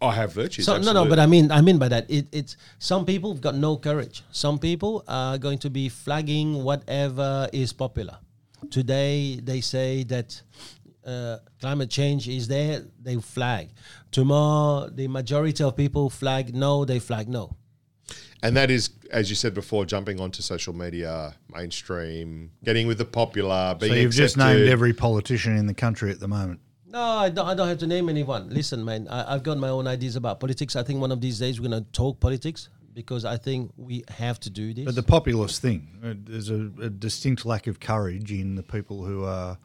I 0.00 0.12
have 0.12 0.32
virtues. 0.32 0.64
So 0.64 0.78
no, 0.78 0.92
no, 0.92 1.06
but 1.06 1.18
I 1.18 1.26
mean, 1.26 1.50
I 1.50 1.60
mean 1.60 1.78
by 1.78 1.88
that, 1.88 2.10
it, 2.10 2.26
it's 2.32 2.56
some 2.78 3.04
people 3.04 3.32
have 3.32 3.40
got 3.40 3.54
no 3.54 3.76
courage. 3.76 4.22
Some 4.30 4.58
people 4.58 5.04
are 5.08 5.38
going 5.38 5.58
to 5.58 5.70
be 5.70 5.88
flagging 5.88 6.62
whatever 6.62 7.48
is 7.52 7.72
popular. 7.72 8.18
Today 8.70 9.40
they 9.42 9.60
say 9.60 10.04
that 10.04 10.40
uh, 11.04 11.38
climate 11.60 11.90
change 11.90 12.28
is 12.28 12.46
there, 12.46 12.84
they 13.00 13.16
flag. 13.16 13.70
Tomorrow 14.12 14.90
the 14.90 15.08
majority 15.08 15.64
of 15.64 15.76
people 15.76 16.10
flag 16.10 16.54
no, 16.54 16.84
they 16.84 17.00
flag 17.00 17.28
no. 17.28 17.56
And 18.44 18.56
that 18.56 18.70
is, 18.70 18.90
as 19.10 19.30
you 19.30 19.36
said 19.36 19.54
before, 19.54 19.84
jumping 19.84 20.20
onto 20.20 20.42
social 20.42 20.74
media, 20.74 21.36
mainstream, 21.54 22.50
getting 22.64 22.88
with 22.88 22.98
the 22.98 23.04
popular, 23.04 23.76
being 23.78 23.92
So 23.92 23.98
you've 23.98 24.12
just 24.12 24.36
named 24.36 24.68
every 24.68 24.92
politician 24.92 25.56
in 25.56 25.66
the 25.66 25.74
country 25.74 26.10
at 26.10 26.18
the 26.18 26.26
moment. 26.26 26.60
No, 26.92 27.00
I 27.00 27.30
don't, 27.30 27.48
I 27.48 27.54
don't 27.54 27.68
have 27.68 27.78
to 27.78 27.86
name 27.86 28.10
anyone. 28.10 28.50
Listen, 28.50 28.84
man, 28.84 29.08
I, 29.08 29.34
I've 29.34 29.42
got 29.42 29.56
my 29.56 29.70
own 29.70 29.86
ideas 29.86 30.14
about 30.14 30.40
politics. 30.40 30.76
I 30.76 30.82
think 30.82 31.00
one 31.00 31.10
of 31.10 31.22
these 31.22 31.38
days 31.38 31.58
we're 31.58 31.70
going 31.70 31.82
to 31.82 31.90
talk 31.92 32.20
politics 32.20 32.68
because 32.92 33.24
I 33.24 33.38
think 33.38 33.72
we 33.78 34.04
have 34.10 34.38
to 34.40 34.50
do 34.50 34.74
this. 34.74 34.84
But 34.84 34.94
the 34.94 35.02
populist 35.02 35.62
thing, 35.62 35.88
uh, 36.04 36.12
there's 36.14 36.50
a, 36.50 36.70
a 36.82 36.90
distinct 36.90 37.46
lack 37.46 37.66
of 37.66 37.80
courage 37.80 38.30
in 38.30 38.56
the 38.56 38.62
people 38.62 39.04
who 39.04 39.24
are 39.24 39.56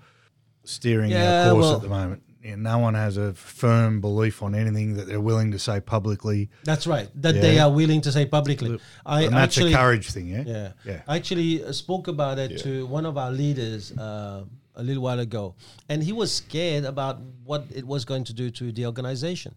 steering 0.64 1.12
Yeah, 1.12 1.48
our 1.48 1.52
course 1.52 1.64
well- 1.66 1.76
at 1.76 1.82
the 1.82 1.90
moment. 1.90 2.24
Yeah, 2.44 2.56
no 2.56 2.78
one 2.78 2.94
has 2.94 3.18
a 3.18 3.34
firm 3.34 4.00
belief 4.00 4.42
on 4.42 4.56
anything 4.56 4.94
that 4.94 5.06
they're 5.08 5.20
willing 5.20 5.52
to 5.52 5.60
say 5.60 5.82
publicly. 5.82 6.50
That's 6.64 6.88
right. 6.88 7.10
That 7.16 7.34
they 7.34 7.60
are 7.60 7.70
willing 7.70 8.00
to 8.02 8.12
say 8.12 8.26
publicly. 8.26 8.80
I 9.06 9.24
and 9.24 9.34
that's 9.34 9.58
actually, 9.58 9.74
a 9.74 9.78
courage 9.78 10.12
thing, 10.12 10.28
yeah? 10.28 10.44
Yeah. 10.46 10.72
Yeah. 10.86 11.02
I 11.08 11.18
actually 11.18 11.66
uh, 11.66 11.74
spoke 11.74 12.08
about 12.08 12.40
it 12.40 12.60
to 12.60 12.86
one 12.86 13.06
of 13.06 13.18
our 13.18 13.32
leaders 13.32 13.92
uh, 13.98 14.46
a 14.78 14.84
little 14.84 15.04
while 15.04 15.20
ago, 15.20 15.56
and 15.90 16.02
he 16.02 16.14
was 16.14 16.32
scared 16.32 16.86
about 16.86 17.20
what 17.44 17.66
it 17.76 17.86
was 17.86 18.06
going 18.06 18.24
to 18.24 18.34
do 18.34 18.50
to 18.52 18.72
the 18.72 18.86
organization. 18.86 19.54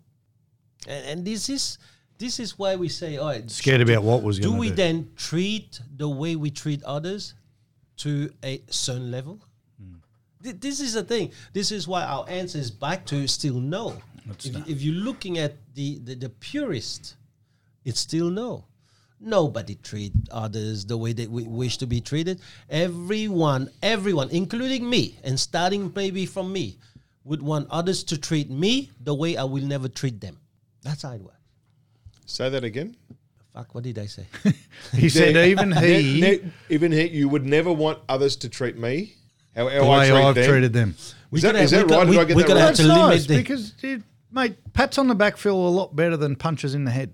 And, 0.88 1.06
and 1.06 1.24
this 1.24 1.48
is 1.48 1.78
this 2.18 2.40
is 2.40 2.58
why 2.58 2.76
we 2.76 2.88
say, 2.88 3.16
oh, 3.16 3.22
all 3.22 3.28
right, 3.28 3.50
Scared 3.50 3.80
about 3.80 4.02
what 4.02 4.22
was 4.22 4.38
do 4.38 4.48
going 4.48 4.54
to 4.54 4.60
we 4.60 4.66
do. 4.66 4.72
We 4.72 4.76
then 4.76 5.10
treat 5.16 5.80
the 5.96 6.08
way 6.08 6.36
we 6.36 6.50
treat 6.50 6.82
others 6.84 7.34
to 7.98 8.30
a 8.44 8.62
certain 8.70 9.10
level? 9.10 9.40
Hmm. 9.78 9.94
Th- 10.42 10.56
This 10.58 10.80
is 10.80 10.94
the 10.94 11.02
thing. 11.02 11.32
This 11.52 11.70
is 11.70 11.86
why 11.86 12.04
our 12.04 12.24
answer 12.28 12.58
is 12.58 12.70
back 12.70 13.06
to 13.06 13.26
still 13.28 13.60
no. 13.60 13.96
If, 14.44 14.68
if 14.68 14.82
you're 14.82 15.02
looking 15.02 15.38
at 15.38 15.56
the, 15.74 15.98
the, 16.04 16.14
the 16.14 16.28
purist, 16.28 17.16
it's 17.84 18.00
still 18.00 18.30
no. 18.30 18.64
Nobody 19.22 19.74
treat 19.76 20.12
others 20.30 20.86
the 20.86 20.96
way 20.96 21.12
that 21.12 21.30
we 21.30 21.42
wish 21.42 21.76
to 21.78 21.86
be 21.86 22.00
treated. 22.00 22.40
Everyone, 22.70 23.68
everyone, 23.82 24.30
including 24.30 24.88
me, 24.88 25.18
and 25.22 25.38
starting 25.38 25.92
maybe 25.94 26.24
from 26.24 26.50
me, 26.52 26.78
would 27.24 27.42
want 27.42 27.68
others 27.70 28.02
to 28.04 28.16
treat 28.18 28.48
me 28.50 28.90
the 29.04 29.14
way 29.14 29.36
I 29.36 29.44
will 29.44 29.62
never 29.64 29.88
treat 29.88 30.20
them. 30.22 30.38
That's 30.82 31.02
how 31.02 31.12
it 31.12 31.20
works. 31.20 31.36
Say 32.24 32.48
that 32.48 32.64
again. 32.64 32.96
Fuck, 33.52 33.74
what 33.74 33.84
did 33.84 33.98
I 33.98 34.06
say? 34.06 34.24
He 34.94 35.08
said 35.10 35.36
even 35.36 35.70
he, 35.72 36.20
Ne- 36.20 36.20
ne- 36.20 36.52
even 36.70 36.90
he, 36.90 37.08
you 37.08 37.28
would 37.28 37.44
never 37.44 37.70
want 37.72 37.98
others 38.08 38.36
to 38.36 38.48
treat 38.48 38.78
me 38.78 39.14
how, 39.54 39.68
how 39.68 39.70
the 39.70 39.84
I 39.84 39.98
way 39.98 40.08
treat 40.10 40.22
I've 40.24 40.34
them. 40.36 40.48
treated 40.50 40.72
them. 40.72 40.94
Is 41.32 41.42
that, 41.42 41.52
gonna- 41.52 41.64
is 41.64 41.70
that 41.72 41.86
we 41.88 41.92
right? 41.96 42.06
got- 42.06 42.06
Did 42.06 42.16
I 42.16 42.20
we- 42.22 42.26
get 42.26 42.36
we 42.36 42.42
that 42.42 42.48
gotta 42.48 42.60
right? 42.60 42.66
have 42.66 42.76
to 42.76 42.82
That's 42.84 42.98
limit 42.98 43.10
nice 43.10 43.26
because, 43.26 43.70
dude, 43.72 44.02
mate, 44.32 44.56
pats 44.72 44.96
on 44.98 45.08
the 45.08 45.14
back 45.14 45.36
feel 45.36 45.56
a 45.56 45.68
lot 45.68 45.94
better 45.94 46.16
than 46.16 46.36
punches 46.36 46.74
in 46.74 46.84
the 46.84 46.90
head. 46.90 47.12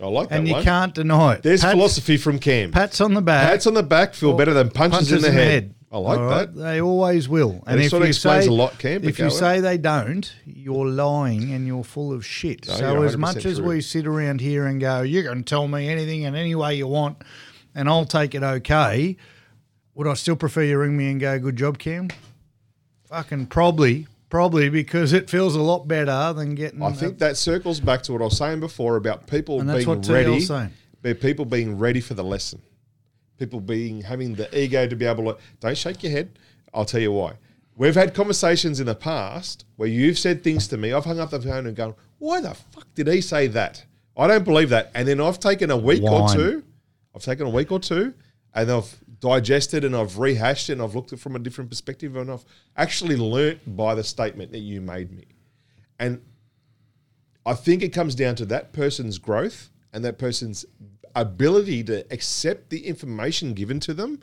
I 0.00 0.06
like 0.06 0.28
that 0.30 0.38
And 0.38 0.48
you 0.48 0.54
one. 0.54 0.64
can't 0.64 0.94
deny 0.94 1.34
it. 1.34 1.42
There's 1.42 1.62
philosophy 1.62 2.16
from 2.16 2.38
Cam. 2.38 2.72
Pats 2.72 3.00
on 3.00 3.14
the 3.14 3.22
back. 3.22 3.48
Pats 3.48 3.66
on 3.66 3.74
the 3.74 3.82
back 3.82 4.14
feel 4.14 4.36
better 4.36 4.52
than 4.52 4.70
punches, 4.70 5.12
in, 5.12 5.20
the, 5.20 5.30
head. 5.30 5.74
I 5.92 5.98
like 5.98 6.18
right? 6.18 6.46
that. 6.46 6.56
They 6.56 6.80
always 6.80 7.28
will. 7.28 7.62
And 7.66 7.80
it 7.80 7.90
sorta 7.90 8.06
explains 8.06 8.46
say, 8.46 8.50
a 8.50 8.54
lot, 8.54 8.78
Cam, 8.78 9.04
If 9.04 9.18
you 9.18 9.30
say 9.30 9.60
they 9.60 9.76
don't, 9.78 10.34
you're 10.46 10.86
lying 10.86 11.52
and 11.52 11.66
you're 11.66 11.84
full 11.84 12.12
of 12.12 12.24
shit. 12.24 12.66
No, 12.66 12.74
so 12.74 13.02
as 13.02 13.16
much 13.16 13.44
as 13.44 13.58
true. 13.58 13.68
we 13.68 13.80
sit 13.82 14.06
around 14.06 14.40
here 14.40 14.66
and 14.66 14.80
go, 14.80 15.02
you 15.02 15.22
can 15.22 15.44
tell 15.44 15.68
me 15.68 15.88
anything 15.88 16.24
and 16.24 16.34
any 16.34 16.54
way 16.54 16.74
you 16.76 16.86
want, 16.86 17.18
and 17.74 17.88
I'll 17.88 18.06
take 18.06 18.34
it 18.34 18.42
okay. 18.42 19.16
Would 19.94 20.06
I 20.06 20.14
still 20.14 20.36
prefer 20.36 20.62
you 20.62 20.78
ring 20.78 20.96
me 20.96 21.10
and 21.10 21.20
go, 21.20 21.38
good 21.38 21.56
job, 21.56 21.78
Cam? 21.78 22.08
Fucking 23.04 23.46
probably, 23.46 24.06
probably 24.32 24.70
because 24.70 25.12
it 25.12 25.28
feels 25.28 25.54
a 25.54 25.60
lot 25.60 25.86
better 25.86 26.32
than 26.32 26.54
getting. 26.54 26.82
I 26.82 26.90
think 26.92 27.18
that 27.18 27.36
circles 27.36 27.80
back 27.80 28.00
to 28.04 28.12
what 28.14 28.22
I 28.22 28.24
was 28.24 28.38
saying 28.38 28.60
before 28.60 28.96
about 28.96 29.26
people 29.26 29.60
And 29.60 29.68
that's 29.68 29.84
being 29.84 29.88
what 29.90 29.98
TL 30.00 30.14
ready. 30.14 30.36
is 30.38 30.46
saying. 30.46 30.70
be- 31.02 31.12
People 31.12 31.44
being 31.44 31.76
ready 31.78 32.00
for 32.00 32.14
the 32.14 32.24
lesson. 32.24 32.62
People 33.38 33.60
being 33.60 34.00
having 34.00 34.34
the 34.34 34.48
ego 34.58 34.86
to 34.86 34.96
be 34.96 35.04
able 35.04 35.24
to 35.34 35.38
don't 35.60 35.76
shake 35.76 36.02
your 36.02 36.12
head. 36.12 36.30
I'll 36.72 36.86
tell 36.86 37.02
you 37.02 37.12
why. 37.12 37.34
We've 37.76 37.94
had 37.94 38.14
conversations 38.14 38.80
in 38.80 38.86
the 38.86 38.94
past 38.94 39.66
where 39.76 39.88
you've 39.90 40.18
said 40.18 40.42
things 40.42 40.66
to 40.68 40.78
me. 40.78 40.94
I've 40.94 41.04
hung 41.04 41.20
up 41.20 41.28
the 41.28 41.38
phone 41.40 41.66
and 41.66 41.76
gone, 41.76 41.94
"Why 42.18 42.40
the 42.40 42.54
fuck 42.54 42.86
did 42.94 43.08
he 43.08 43.20
say 43.20 43.48
that? 43.48 43.84
I 44.16 44.26
don't 44.28 44.44
believe 44.44 44.70
that." 44.70 44.90
And 44.94 45.06
then 45.06 45.20
I've 45.20 45.40
taken 45.40 45.70
a 45.70 45.76
week 45.76 46.02
or 46.04 46.26
two. 46.30 46.62
I've 47.14 47.22
taken 47.22 47.46
a 47.46 47.50
week 47.50 47.70
or 47.70 47.80
two, 47.80 48.14
and 48.54 48.70
I've 48.70 48.96
digested 49.22 49.84
and 49.84 49.94
I've 49.96 50.18
rehashed 50.18 50.68
it 50.68 50.74
and 50.74 50.82
I've 50.82 50.94
looked 50.96 51.12
at 51.12 51.18
it 51.18 51.22
from 51.22 51.36
a 51.36 51.38
different 51.38 51.70
perspective 51.70 52.16
and 52.16 52.30
I've 52.30 52.44
actually 52.76 53.16
learnt 53.16 53.76
by 53.76 53.94
the 53.94 54.04
statement 54.04 54.50
that 54.52 54.58
you 54.58 54.80
made 54.82 55.12
me. 55.12 55.24
And 55.98 56.20
I 57.46 57.54
think 57.54 57.82
it 57.82 57.90
comes 57.90 58.14
down 58.16 58.34
to 58.36 58.46
that 58.46 58.72
person's 58.72 59.18
growth 59.18 59.70
and 59.92 60.04
that 60.04 60.18
person's 60.18 60.64
ability 61.14 61.84
to 61.84 62.04
accept 62.12 62.70
the 62.70 62.84
information 62.86 63.54
given 63.54 63.78
to 63.80 63.94
them, 63.94 64.20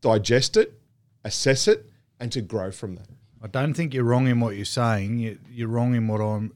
digest 0.00 0.56
it, 0.56 0.80
assess 1.24 1.68
it, 1.68 1.90
and 2.18 2.32
to 2.32 2.40
grow 2.40 2.70
from 2.70 2.94
that. 2.96 3.08
I 3.42 3.48
don't 3.48 3.74
think 3.74 3.92
you're 3.92 4.04
wrong 4.04 4.26
in 4.28 4.40
what 4.40 4.56
you're 4.56 4.64
saying. 4.64 5.18
You- 5.18 5.38
You're 5.50 5.68
wrong 5.68 5.94
in 5.94 6.08
what 6.08 6.20
I'm, 6.20 6.54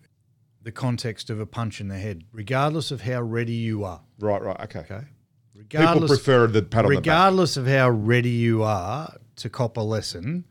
the 0.62 0.72
context 0.72 1.28
of 1.28 1.40
a 1.40 1.46
punch 1.46 1.80
in 1.80 1.88
the 1.88 1.98
head, 1.98 2.24
regardless 2.32 2.90
of 2.90 3.02
how 3.02 3.20
ready 3.20 3.52
you 3.54 3.84
are. 3.84 4.00
Right, 4.18 4.40
right, 4.42 4.58
okay. 4.60 4.80
Okay. 4.80 5.04
People 5.68 5.80
Regardless, 5.80 6.10
prefer 6.10 6.46
the 6.46 6.62
pat 6.62 6.84
on 6.84 6.90
the 6.90 6.96
back. 6.96 7.04
regardless 7.06 7.56
of 7.56 7.66
how 7.66 7.90
ready 7.90 8.30
you 8.30 8.62
are 8.62 9.16
to 9.36 9.50
cop 9.50 9.76
a 9.76 9.80
lesson, 9.80 10.44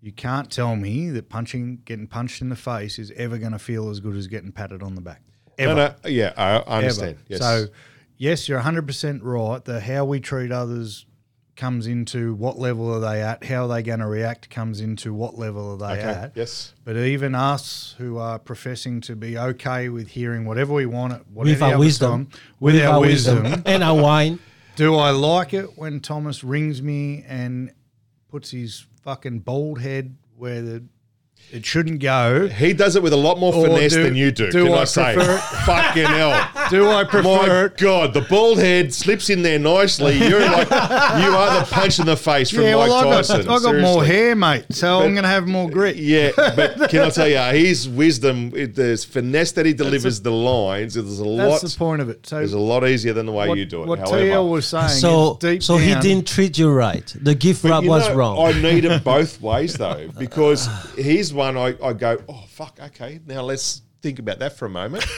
you 0.00 0.12
can't 0.12 0.50
tell 0.50 0.76
me 0.76 1.10
that 1.10 1.28
punching, 1.28 1.82
getting 1.84 2.06
punched 2.06 2.40
in 2.40 2.48
the 2.48 2.56
face, 2.56 2.98
is 2.98 3.12
ever 3.16 3.38
going 3.38 3.52
to 3.52 3.58
feel 3.58 3.90
as 3.90 4.00
good 4.00 4.16
as 4.16 4.26
getting 4.26 4.52
patted 4.52 4.82
on 4.82 4.94
the 4.94 5.00
back. 5.00 5.22
Ever. 5.58 5.74
No, 5.74 5.86
no, 5.88 6.08
yeah, 6.08 6.32
I, 6.36 6.44
I 6.44 6.56
ever. 6.56 6.70
understand. 6.70 7.18
Yes. 7.26 7.40
So, 7.40 7.66
yes, 8.16 8.48
you're 8.48 8.60
100% 8.60 9.20
right. 9.22 9.64
The 9.64 9.80
how 9.80 10.04
we 10.04 10.20
treat 10.20 10.52
others 10.52 11.04
comes 11.58 11.88
into 11.88 12.34
what 12.34 12.56
level 12.56 12.94
are 12.94 13.00
they 13.00 13.20
at, 13.20 13.44
how 13.44 13.64
are 13.64 13.68
they 13.68 13.82
going 13.82 13.98
to 13.98 14.06
react 14.06 14.48
comes 14.48 14.80
into 14.80 15.12
what 15.12 15.36
level 15.36 15.72
are 15.72 15.76
they 15.76 16.00
okay, 16.00 16.20
at. 16.20 16.36
yes. 16.36 16.72
But 16.84 16.96
even 16.96 17.34
us 17.34 17.96
who 17.98 18.16
are 18.16 18.38
professing 18.38 19.00
to 19.02 19.16
be 19.16 19.36
okay 19.36 19.88
with 19.88 20.08
hearing 20.08 20.44
whatever 20.46 20.72
we 20.72 20.86
want 20.86 21.14
at 21.14 21.30
with 21.30 21.60
our 21.60 21.76
wisdom, 21.76 22.26
time, 22.26 22.40
with, 22.60 22.80
our, 22.80 23.00
wisdom, 23.00 23.62
and 23.66 23.82
our 23.82 24.00
wine. 24.00 24.38
Do 24.78 24.94
I 24.94 25.10
like 25.10 25.54
it 25.54 25.76
when 25.76 25.98
Thomas 25.98 26.44
rings 26.44 26.80
me 26.80 27.24
and 27.26 27.72
puts 28.30 28.52
his 28.52 28.86
fucking 29.02 29.40
bald 29.40 29.80
head 29.80 30.16
where 30.36 30.62
the 30.62 30.84
it 31.50 31.64
shouldn't 31.64 32.00
go? 32.00 32.46
He 32.48 32.74
does 32.74 32.94
it 32.94 33.02
with 33.02 33.14
a 33.14 33.16
lot 33.16 33.38
more 33.38 33.54
Or 33.54 33.66
finesse 33.66 33.94
do- 33.94 34.02
than 34.02 34.14
you 34.16 34.30
do. 34.30 34.50
do 34.50 34.64
can 34.66 34.74
I, 34.74 34.80
I 34.80 34.84
say? 34.84 35.14
prefer 35.14 35.36
it? 35.36 35.40
Fucking 35.64 36.04
hell. 36.04 36.68
Do 36.68 36.88
I 36.90 37.04
prefer 37.04 37.22
My 37.22 37.64
it? 37.64 37.78
God, 37.78 38.12
the 38.12 38.20
bald 38.20 38.58
head 38.58 38.92
slips 38.92 39.30
in 39.30 39.40
there 39.42 39.58
nicely. 39.58 40.18
You're 40.18 40.40
like, 40.44 40.68
you 40.70 40.76
are 40.76 41.60
the 41.60 41.66
punch 41.70 41.98
in 41.98 42.04
the 42.04 42.16
face 42.18 42.50
from 42.50 42.64
Yeah, 42.64 42.76
Mike 42.76 42.90
well, 42.90 42.98
I 42.98 43.02
got, 43.04 43.24
Tyson. 43.24 43.40
I 43.40 43.44
got 43.44 43.62
more 43.62 44.04
Seriously. 44.04 44.06
hair, 44.08 44.36
mate, 44.36 44.64
so 44.70 44.98
I'm 45.00 45.12
going 45.14 45.22
to 45.22 45.28
have 45.30 45.46
more 45.48 45.70
grit. 45.70 45.96
Yeah, 45.96 46.32
but 46.36 46.74
can 46.90 47.00
I 47.00 47.08
tell 47.10 47.26
you, 47.28 47.38
his 47.58 47.88
wisdom, 47.88 48.52
it, 48.54 48.74
there's 48.74 49.06
finesse 49.06 49.52
that 49.52 49.64
he 49.64 49.72
delivers 49.72 50.20
the 50.20 50.30
lines. 50.32 50.94
There's 50.94 51.18
a 51.18 51.24
lot. 51.24 51.60
That's 51.62 51.72
the 51.72 51.78
point 51.78 52.02
of 52.02 52.10
it. 52.10 52.26
So 52.26 52.36
There's 52.36 52.52
a 52.52 52.58
lot 52.58 52.86
easier 52.86 53.14
than 53.14 53.24
the 53.24 53.32
way 53.32 53.48
what, 53.48 53.56
you 53.56 53.64
do 53.64 53.84
it. 53.84 53.88
what 53.88 54.00
However, 54.00 54.18
TL 54.18 54.50
was 54.50 54.66
saying, 54.66 54.88
So, 54.90 55.32
is 55.32 55.38
deep 55.38 55.62
so 55.62 55.78
he 55.78 55.92
down- 55.92 56.02
didn't 56.02 56.26
treat 56.28 56.58
you 56.58 56.70
right. 56.70 57.10
The 57.22 57.34
gift 57.34 57.62
But 57.62 57.70
wrap 57.70 57.82
you 57.84 57.88
was 57.88 58.06
know, 58.10 58.14
wrong. 58.16 58.38
I 58.54 58.60
need 58.60 58.84
it 58.84 59.02
both 59.02 59.40
ways 59.40 59.72
though, 59.78 60.10
because 60.18 60.68
here's 61.28 61.34
one 61.34 61.56
I, 61.58 61.74
I 61.84 61.92
go, 61.92 62.16
oh 62.28 62.44
fuck, 62.48 62.78
okay, 62.80 63.20
now 63.26 63.42
let's 63.42 63.82
think 64.00 64.18
about 64.18 64.38
that 64.38 64.56
for 64.56 64.64
a 64.66 64.70
moment. 64.70 65.04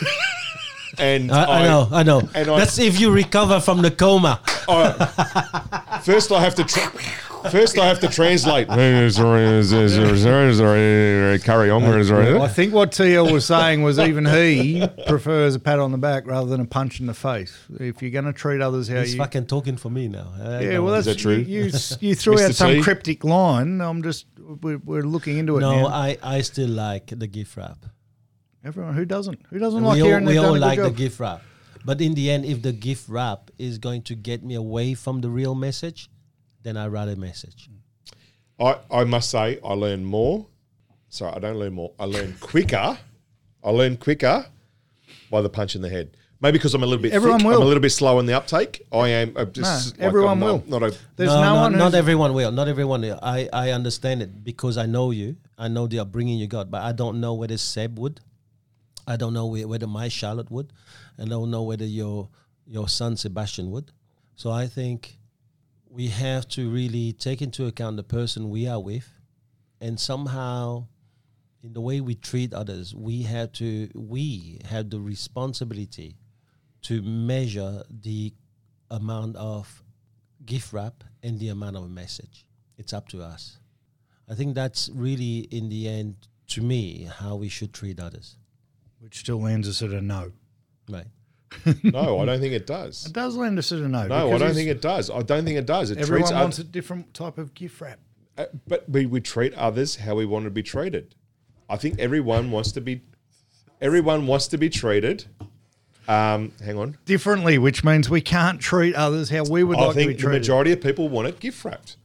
And 0.98 1.30
I, 1.30 1.60
I 1.60 1.62
know, 1.62 1.88
I 1.92 2.02
know. 2.02 2.18
and 2.34 2.50
I- 2.50 2.58
That's 2.58 2.80
if 2.80 2.98
you 2.98 3.12
recover 3.12 3.60
from 3.60 3.80
the 3.80 3.92
coma. 3.92 4.40
I- 4.68 6.00
first 6.02 6.32
I 6.32 6.40
have 6.40 6.56
to 6.56 6.64
tra- 6.64 6.90
first 7.50 7.78
I 7.78 7.86
have 7.86 8.00
to 8.00 8.08
translate. 8.08 8.66
Carry 8.68 9.04
on 11.70 11.84
or 11.84 12.40
I 12.40 12.48
think 12.48 12.74
what 12.74 12.90
TL 12.90 13.32
was 13.32 13.46
saying 13.46 13.82
was 13.82 14.00
even 14.00 14.26
he 14.26 14.84
prefers 15.06 15.54
a 15.54 15.60
pat 15.60 15.78
on 15.78 15.92
the 15.92 15.98
back 15.98 16.26
rather 16.26 16.48
than 16.48 16.60
a 16.60 16.66
punch 16.66 16.98
in 16.98 17.06
the 17.06 17.14
face. 17.14 17.56
If 17.78 18.02
you're 18.02 18.10
going 18.10 18.24
to 18.24 18.32
treat 18.32 18.60
others 18.60 18.88
how 18.88 18.98
He's 19.00 19.14
you, 19.14 19.20
fucking 19.20 19.46
talking 19.46 19.76
for 19.76 19.90
me 19.90 20.08
now. 20.08 20.32
Yeah, 20.60 20.80
well, 20.80 20.94
that's 20.94 21.06
that 21.06 21.18
true? 21.18 21.36
You, 21.36 21.66
you, 21.66 21.70
you 22.00 22.14
threw 22.16 22.40
out 22.40 22.52
some 22.54 22.72
T? 22.72 22.82
cryptic 22.82 23.22
line. 23.22 23.80
I'm 23.80 24.02
just 24.02 24.26
we're, 24.62 24.78
we're 24.78 25.02
looking 25.02 25.38
into 25.38 25.56
it 25.58 25.60
no, 25.60 25.82
now. 25.82 25.86
I, 25.86 26.18
I 26.22 26.40
still 26.40 26.68
like 26.68 27.06
the 27.06 27.26
gift 27.26 27.56
wrap. 27.56 27.86
Everyone 28.64 28.94
who 28.94 29.04
doesn't 29.04 29.40
who 29.48 29.58
doesn't 29.58 29.82
like 29.82 29.94
we 29.94 30.02
all, 30.02 30.08
hearing 30.08 30.24
we 30.26 30.36
all 30.36 30.58
like 30.58 30.78
the 30.78 30.88
job? 30.88 30.96
gift 30.96 31.20
wrap. 31.20 31.42
But 31.84 32.00
in 32.00 32.14
the 32.14 32.30
end, 32.30 32.44
if 32.44 32.60
the 32.60 32.72
gift 32.72 33.08
wrap 33.08 33.50
is 33.58 33.78
going 33.78 34.02
to 34.02 34.14
get 34.14 34.44
me 34.44 34.54
away 34.54 34.92
from 34.94 35.22
the 35.22 35.30
real 35.30 35.54
message, 35.54 36.10
then 36.62 36.76
I 36.76 36.88
rather 36.88 37.16
message. 37.16 37.70
I, 38.58 38.76
I 38.90 39.04
must 39.04 39.30
say 39.30 39.58
I 39.64 39.72
learn 39.72 40.04
more. 40.04 40.46
Sorry, 41.08 41.34
I 41.34 41.38
don't 41.38 41.56
learn 41.56 41.72
more. 41.72 41.92
I 41.98 42.04
learn 42.04 42.36
quicker. 42.40 42.98
I 43.64 43.70
learn 43.70 43.96
quicker 43.96 44.46
by 45.30 45.40
the 45.40 45.48
punch 45.48 45.74
in 45.74 45.80
the 45.80 45.88
head. 45.88 46.16
Maybe 46.40 46.56
because 46.56 46.72
I'm 46.72 46.82
a 46.82 46.86
little 46.86 47.02
bit 47.02 47.12
Everyone 47.12 47.40
thick. 47.40 47.48
will. 47.48 47.56
I'm 47.56 47.62
a 47.62 47.66
little 47.66 47.82
bit 47.82 47.90
slow 47.90 48.18
in 48.18 48.24
the 48.24 48.32
uptake. 48.32 48.82
I 48.90 49.08
am 49.08 49.36
uh, 49.36 49.44
just 49.44 49.98
No, 49.98 50.06
everyone 50.06 50.32
I'm 50.32 50.40
will. 50.40 50.64
Not 50.66 50.82
a, 50.82 50.96
There's 51.16 51.28
no, 51.28 51.42
no, 51.42 51.54
no, 51.54 51.60
one 51.60 51.72
not 51.76 51.94
everyone 51.94 52.32
will. 52.32 52.50
Not 52.50 52.66
everyone 52.66 53.02
will. 53.02 53.18
I, 53.22 53.48
I 53.52 53.70
understand 53.72 54.22
it 54.22 54.42
because 54.42 54.78
I 54.78 54.86
know 54.86 55.10
you. 55.10 55.36
I 55.58 55.68
know 55.68 55.86
the 55.86 55.98
upbringing 55.98 56.38
you 56.38 56.46
got, 56.46 56.70
but 56.70 56.82
I 56.82 56.92
don't 56.92 57.20
know 57.20 57.34
whether 57.34 57.58
Seb 57.58 57.98
would. 57.98 58.20
I 59.06 59.16
don't 59.16 59.34
know 59.34 59.46
whether 59.46 59.86
my 59.86 60.08
Charlotte 60.08 60.50
would. 60.50 60.72
And 61.18 61.28
I 61.28 61.30
don't 61.30 61.50
know 61.50 61.62
whether 61.62 61.84
your 61.84 62.30
your 62.66 62.88
son 62.88 63.16
Sebastian 63.16 63.70
would. 63.70 63.92
So 64.34 64.50
I 64.50 64.66
think 64.66 65.18
we 65.90 66.06
have 66.06 66.48
to 66.48 66.70
really 66.70 67.12
take 67.12 67.42
into 67.42 67.66
account 67.66 67.96
the 67.96 68.02
person 68.02 68.48
we 68.48 68.66
are 68.66 68.80
with, 68.80 69.12
and 69.80 70.00
somehow, 70.00 70.86
in 71.62 71.74
the 71.74 71.80
way 71.82 72.00
we 72.00 72.14
treat 72.14 72.54
others, 72.54 72.94
we 72.94 73.24
have 73.24 73.52
to 73.54 73.90
we 73.94 74.60
have 74.64 74.88
the 74.88 75.00
responsibility 75.00 76.16
to 76.82 77.02
measure 77.02 77.82
the 77.90 78.32
amount 78.90 79.36
of 79.36 79.82
gift 80.44 80.72
wrap 80.72 81.04
and 81.22 81.38
the 81.38 81.48
amount 81.48 81.76
of 81.76 81.88
message. 81.90 82.44
It's 82.78 82.92
up 82.92 83.08
to 83.08 83.22
us. 83.22 83.58
I 84.28 84.34
think 84.34 84.54
that's 84.54 84.88
really, 84.94 85.40
in 85.50 85.68
the 85.68 85.88
end, 85.88 86.16
to 86.48 86.62
me, 86.62 87.08
how 87.18 87.36
we 87.36 87.48
should 87.48 87.72
treat 87.72 88.00
others. 88.00 88.36
which 89.00 89.18
still 89.18 89.40
lands 89.40 89.68
us 89.68 89.82
at 89.82 89.90
a 89.90 90.00
no. 90.00 90.32
Right. 90.88 91.06
no, 91.82 92.20
I 92.20 92.24
don't 92.26 92.40
think 92.40 92.52
it 92.54 92.66
does. 92.66 93.06
It 93.06 93.12
does 93.12 93.34
land 93.36 93.58
us 93.58 93.72
at 93.72 93.78
a 93.78 93.88
no. 93.88 94.06
No, 94.06 94.32
I 94.32 94.38
don't 94.38 94.54
think 94.54 94.68
it 94.68 94.80
does. 94.80 95.10
I 95.10 95.22
don't 95.22 95.44
think 95.44 95.58
it 95.58 95.66
does. 95.66 95.90
It 95.90 95.98
Everyone 95.98 96.28
treats 96.28 96.32
wants 96.32 96.58
oth- 96.58 96.66
a 96.66 96.68
different 96.68 97.12
type 97.14 97.38
of 97.38 97.54
gift 97.54 97.80
wrap. 97.80 97.98
uh, 98.38 98.46
but 98.68 98.88
we, 98.88 99.06
we 99.06 99.20
treat 99.20 99.52
others 99.54 99.96
how 99.96 100.14
we 100.14 100.26
want 100.26 100.44
to 100.44 100.50
be 100.50 100.62
treated. 100.62 101.14
I 101.68 101.76
think 101.76 101.98
everyone 101.98 102.50
wants 102.50 102.72
to 102.72 102.80
be 102.80 103.02
everyone 103.80 104.26
wants 104.26 104.48
to 104.48 104.58
be 104.58 104.68
treated. 104.68 105.26
Um, 106.08 106.52
hang 106.64 106.78
on. 106.78 106.96
Differently, 107.04 107.58
which 107.58 107.84
means 107.84 108.10
we 108.10 108.20
can't 108.20 108.60
treat 108.60 108.94
others 108.94 109.30
how 109.30 109.44
we 109.44 109.62
would 109.62 109.78
I 109.78 109.86
like 109.86 109.90
to 109.90 109.96
be 109.98 110.06
think 110.06 110.20
the 110.20 110.28
majority 110.28 110.72
of 110.72 110.80
people 110.80 111.08
want 111.08 111.28
it 111.28 111.40
gift 111.40 111.64
wrapped. 111.64 111.96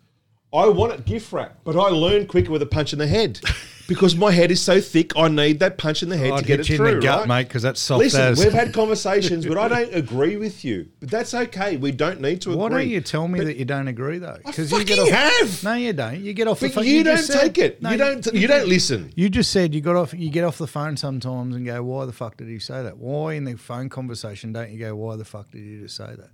I 0.53 0.67
want 0.67 0.93
it 0.93 1.05
gift 1.05 1.31
wrapped, 1.33 1.63
but 1.63 1.75
I 1.75 1.89
learn 1.89 2.27
quicker 2.27 2.51
with 2.51 2.61
a 2.61 2.65
punch 2.67 2.93
in 2.93 2.99
the 2.99 3.07
head 3.07 3.39
because 3.87 4.15
my 4.15 4.31
head 4.31 4.51
is 4.51 4.61
so 4.61 4.81
thick. 4.81 5.15
I 5.15 5.27
need 5.27 5.59
that 5.59 5.77
punch 5.77 6.01
in 6.03 6.09
the 6.09 6.17
head 6.17 6.31
I'd 6.31 6.39
to 6.39 6.45
get 6.45 6.59
it 6.61 6.69
you 6.69 6.77
through, 6.77 6.87
in 6.87 6.95
the 6.95 7.01
gut, 7.01 7.19
right? 7.19 7.27
mate, 7.27 7.43
because 7.47 7.61
that's 7.61 7.79
soft 7.79 7.99
Listen, 7.99 8.21
as. 8.21 8.39
we've 8.39 8.51
had 8.53 8.73
conversations, 8.73 9.45
but 9.45 9.57
I 9.57 9.67
don't 9.67 9.93
agree 9.93 10.37
with 10.37 10.65
you. 10.65 10.87
But 10.99 11.11
that's 11.11 11.33
okay. 11.33 11.77
We 11.77 11.91
don't 11.91 12.21
need 12.21 12.41
to 12.41 12.55
Why 12.55 12.67
agree. 12.67 12.81
don't 12.83 12.89
you 12.89 13.01
tell 13.01 13.27
me 13.27 13.39
But 13.39 13.45
that 13.45 13.57
you 13.57 13.65
don't 13.65 13.87
agree 13.87 14.17
though? 14.17 14.37
I 14.45 14.49
you 14.49 14.65
fucking 14.65 14.85
get 14.87 14.99
off, 14.99 15.09
have. 15.09 15.63
No, 15.63 15.73
you 15.73 15.93
don't. 15.93 16.19
You 16.21 16.33
get 16.33 16.47
off 16.47 16.59
the 16.59 16.67
But 16.67 16.75
phone. 16.75 16.85
you, 16.85 17.03
don't 17.03 17.17
just 17.17 17.27
said- 17.27 17.41
take 17.41 17.57
it. 17.57 17.81
No, 17.81 17.91
you 17.91 17.97
don't. 17.97 18.25
You 18.33 18.47
don't 18.47 18.67
listen. 18.67 19.11
You 19.15 19.29
just 19.29 19.51
said 19.51 19.75
you 19.75 19.81
got 19.81 19.95
off. 19.95 20.13
You 20.13 20.29
get 20.29 20.43
off 20.43 20.57
the 20.57 20.67
phone 20.67 20.97
sometimes 20.97 21.55
and 21.55 21.65
go, 21.65 21.83
"Why 21.83 22.05
the 22.05 22.13
fuck 22.13 22.37
did 22.37 22.47
he 22.47 22.59
say 22.59 22.81
that?" 22.83 22.97
Why 22.97 23.33
in 23.33 23.43
the 23.43 23.55
phone 23.55 23.89
conversation 23.89 24.51
don't 24.53 24.71
you 24.71 24.79
go, 24.79 24.95
"Why 24.95 25.15
the 25.15 25.25
fuck 25.25 25.51
did 25.51 25.59
you 25.61 25.81
just 25.81 25.95
say 25.95 26.05
that?" 26.07 26.29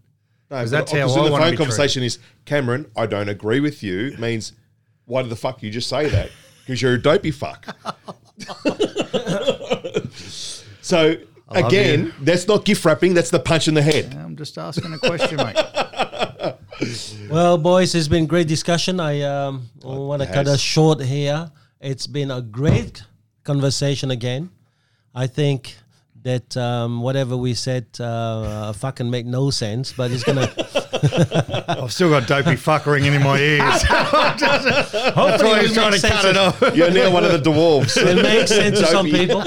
No, 0.49 0.57
'Cause 0.57 0.71
but 0.71 0.77
that's 0.79 0.91
how 0.91 0.97
I 1.09 1.25
the 1.25 1.31
wanna 1.31 1.43
phone 1.45 1.51
be 1.51 1.57
conversation 1.57 2.03
is 2.03 2.19
Cameron. 2.45 2.85
I 2.95 3.05
don't 3.05 3.29
agree 3.29 3.59
with 3.61 3.83
you. 3.83 4.13
Means 4.19 4.51
why 5.05 5.21
the 5.23 5.35
fuck 5.35 5.63
you 5.63 5.69
just 5.71 5.87
say 5.89 6.07
that? 6.09 6.29
Because 6.71 6.81
you're 6.81 6.93
a 6.93 7.01
dopey 7.01 7.31
fuck. 7.31 7.65
so 10.81 11.17
again, 11.49 12.05
you. 12.05 12.13
that's 12.21 12.47
not 12.47 12.63
gift 12.63 12.85
wrapping. 12.85 13.13
That's 13.13 13.29
the 13.29 13.41
punch 13.41 13.67
in 13.67 13.73
the 13.73 13.81
head. 13.81 14.15
I'm 14.15 14.37
just 14.37 14.57
asking 14.57 14.93
a 14.93 14.97
question, 14.97 15.35
mate. 15.35 15.57
Well, 17.29 17.57
boys, 17.57 17.93
it's 17.93 18.07
been 18.07 18.25
great 18.25 18.47
discussion. 18.47 19.01
I 19.01 19.21
um, 19.21 19.69
want 19.83 20.21
to 20.21 20.27
cut 20.27 20.47
has. 20.47 20.55
us 20.55 20.61
short 20.61 21.01
here. 21.01 21.51
It's 21.81 22.07
been 22.07 22.31
a 22.31 22.41
great 22.41 23.03
conversation 23.43 24.11
again. 24.11 24.49
I 25.13 25.27
think 25.27 25.75
that 26.23 26.55
um, 26.55 27.01
whatever 27.01 27.35
we 27.35 27.53
said 27.53 27.85
uh, 27.99 28.71
fucking 28.73 29.09
make 29.09 29.25
no 29.25 29.49
sense, 29.49 29.91
but 29.91 30.09
it's 30.11 30.23
gonna 30.23 30.47
I've 31.67 31.91
still 31.91 32.09
got 32.09 32.27
dopey 32.27 32.55
fuck 32.55 32.85
ringing 32.85 33.13
in 33.13 33.23
my 33.23 33.39
ears. 33.39 33.81
hopefully 33.83 35.49
why 35.49 35.61
he's 35.61 35.73
trying 35.73 35.93
to 35.93 35.99
cut 35.99 36.21
sense 36.21 36.25
it 36.25 36.37
off. 36.37 36.75
You're 36.75 36.91
now 36.91 37.11
one 37.11 37.25
of 37.25 37.31
the 37.31 37.49
dwarves. 37.49 37.97
It 37.97 38.21
makes 38.21 38.51
sense 38.51 38.79
to 38.79 38.85
some 38.87 39.07
people. 39.07 39.43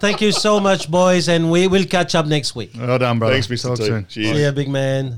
Thank 0.00 0.20
you 0.20 0.32
so 0.32 0.60
much, 0.60 0.90
boys, 0.90 1.28
and 1.28 1.50
we 1.50 1.66
will 1.66 1.84
catch 1.84 2.14
up 2.14 2.26
next 2.26 2.54
week. 2.54 2.72
Well 2.76 2.98
done, 2.98 3.18
brother. 3.18 3.34
Thanks, 3.34 3.46
Mr. 3.46 3.68
Talk 3.68 3.78
T. 3.78 3.84
soon. 3.86 4.06
Cheers. 4.06 4.36
See 4.36 4.42
ya, 4.42 4.50
big 4.50 4.68
man. 4.68 5.12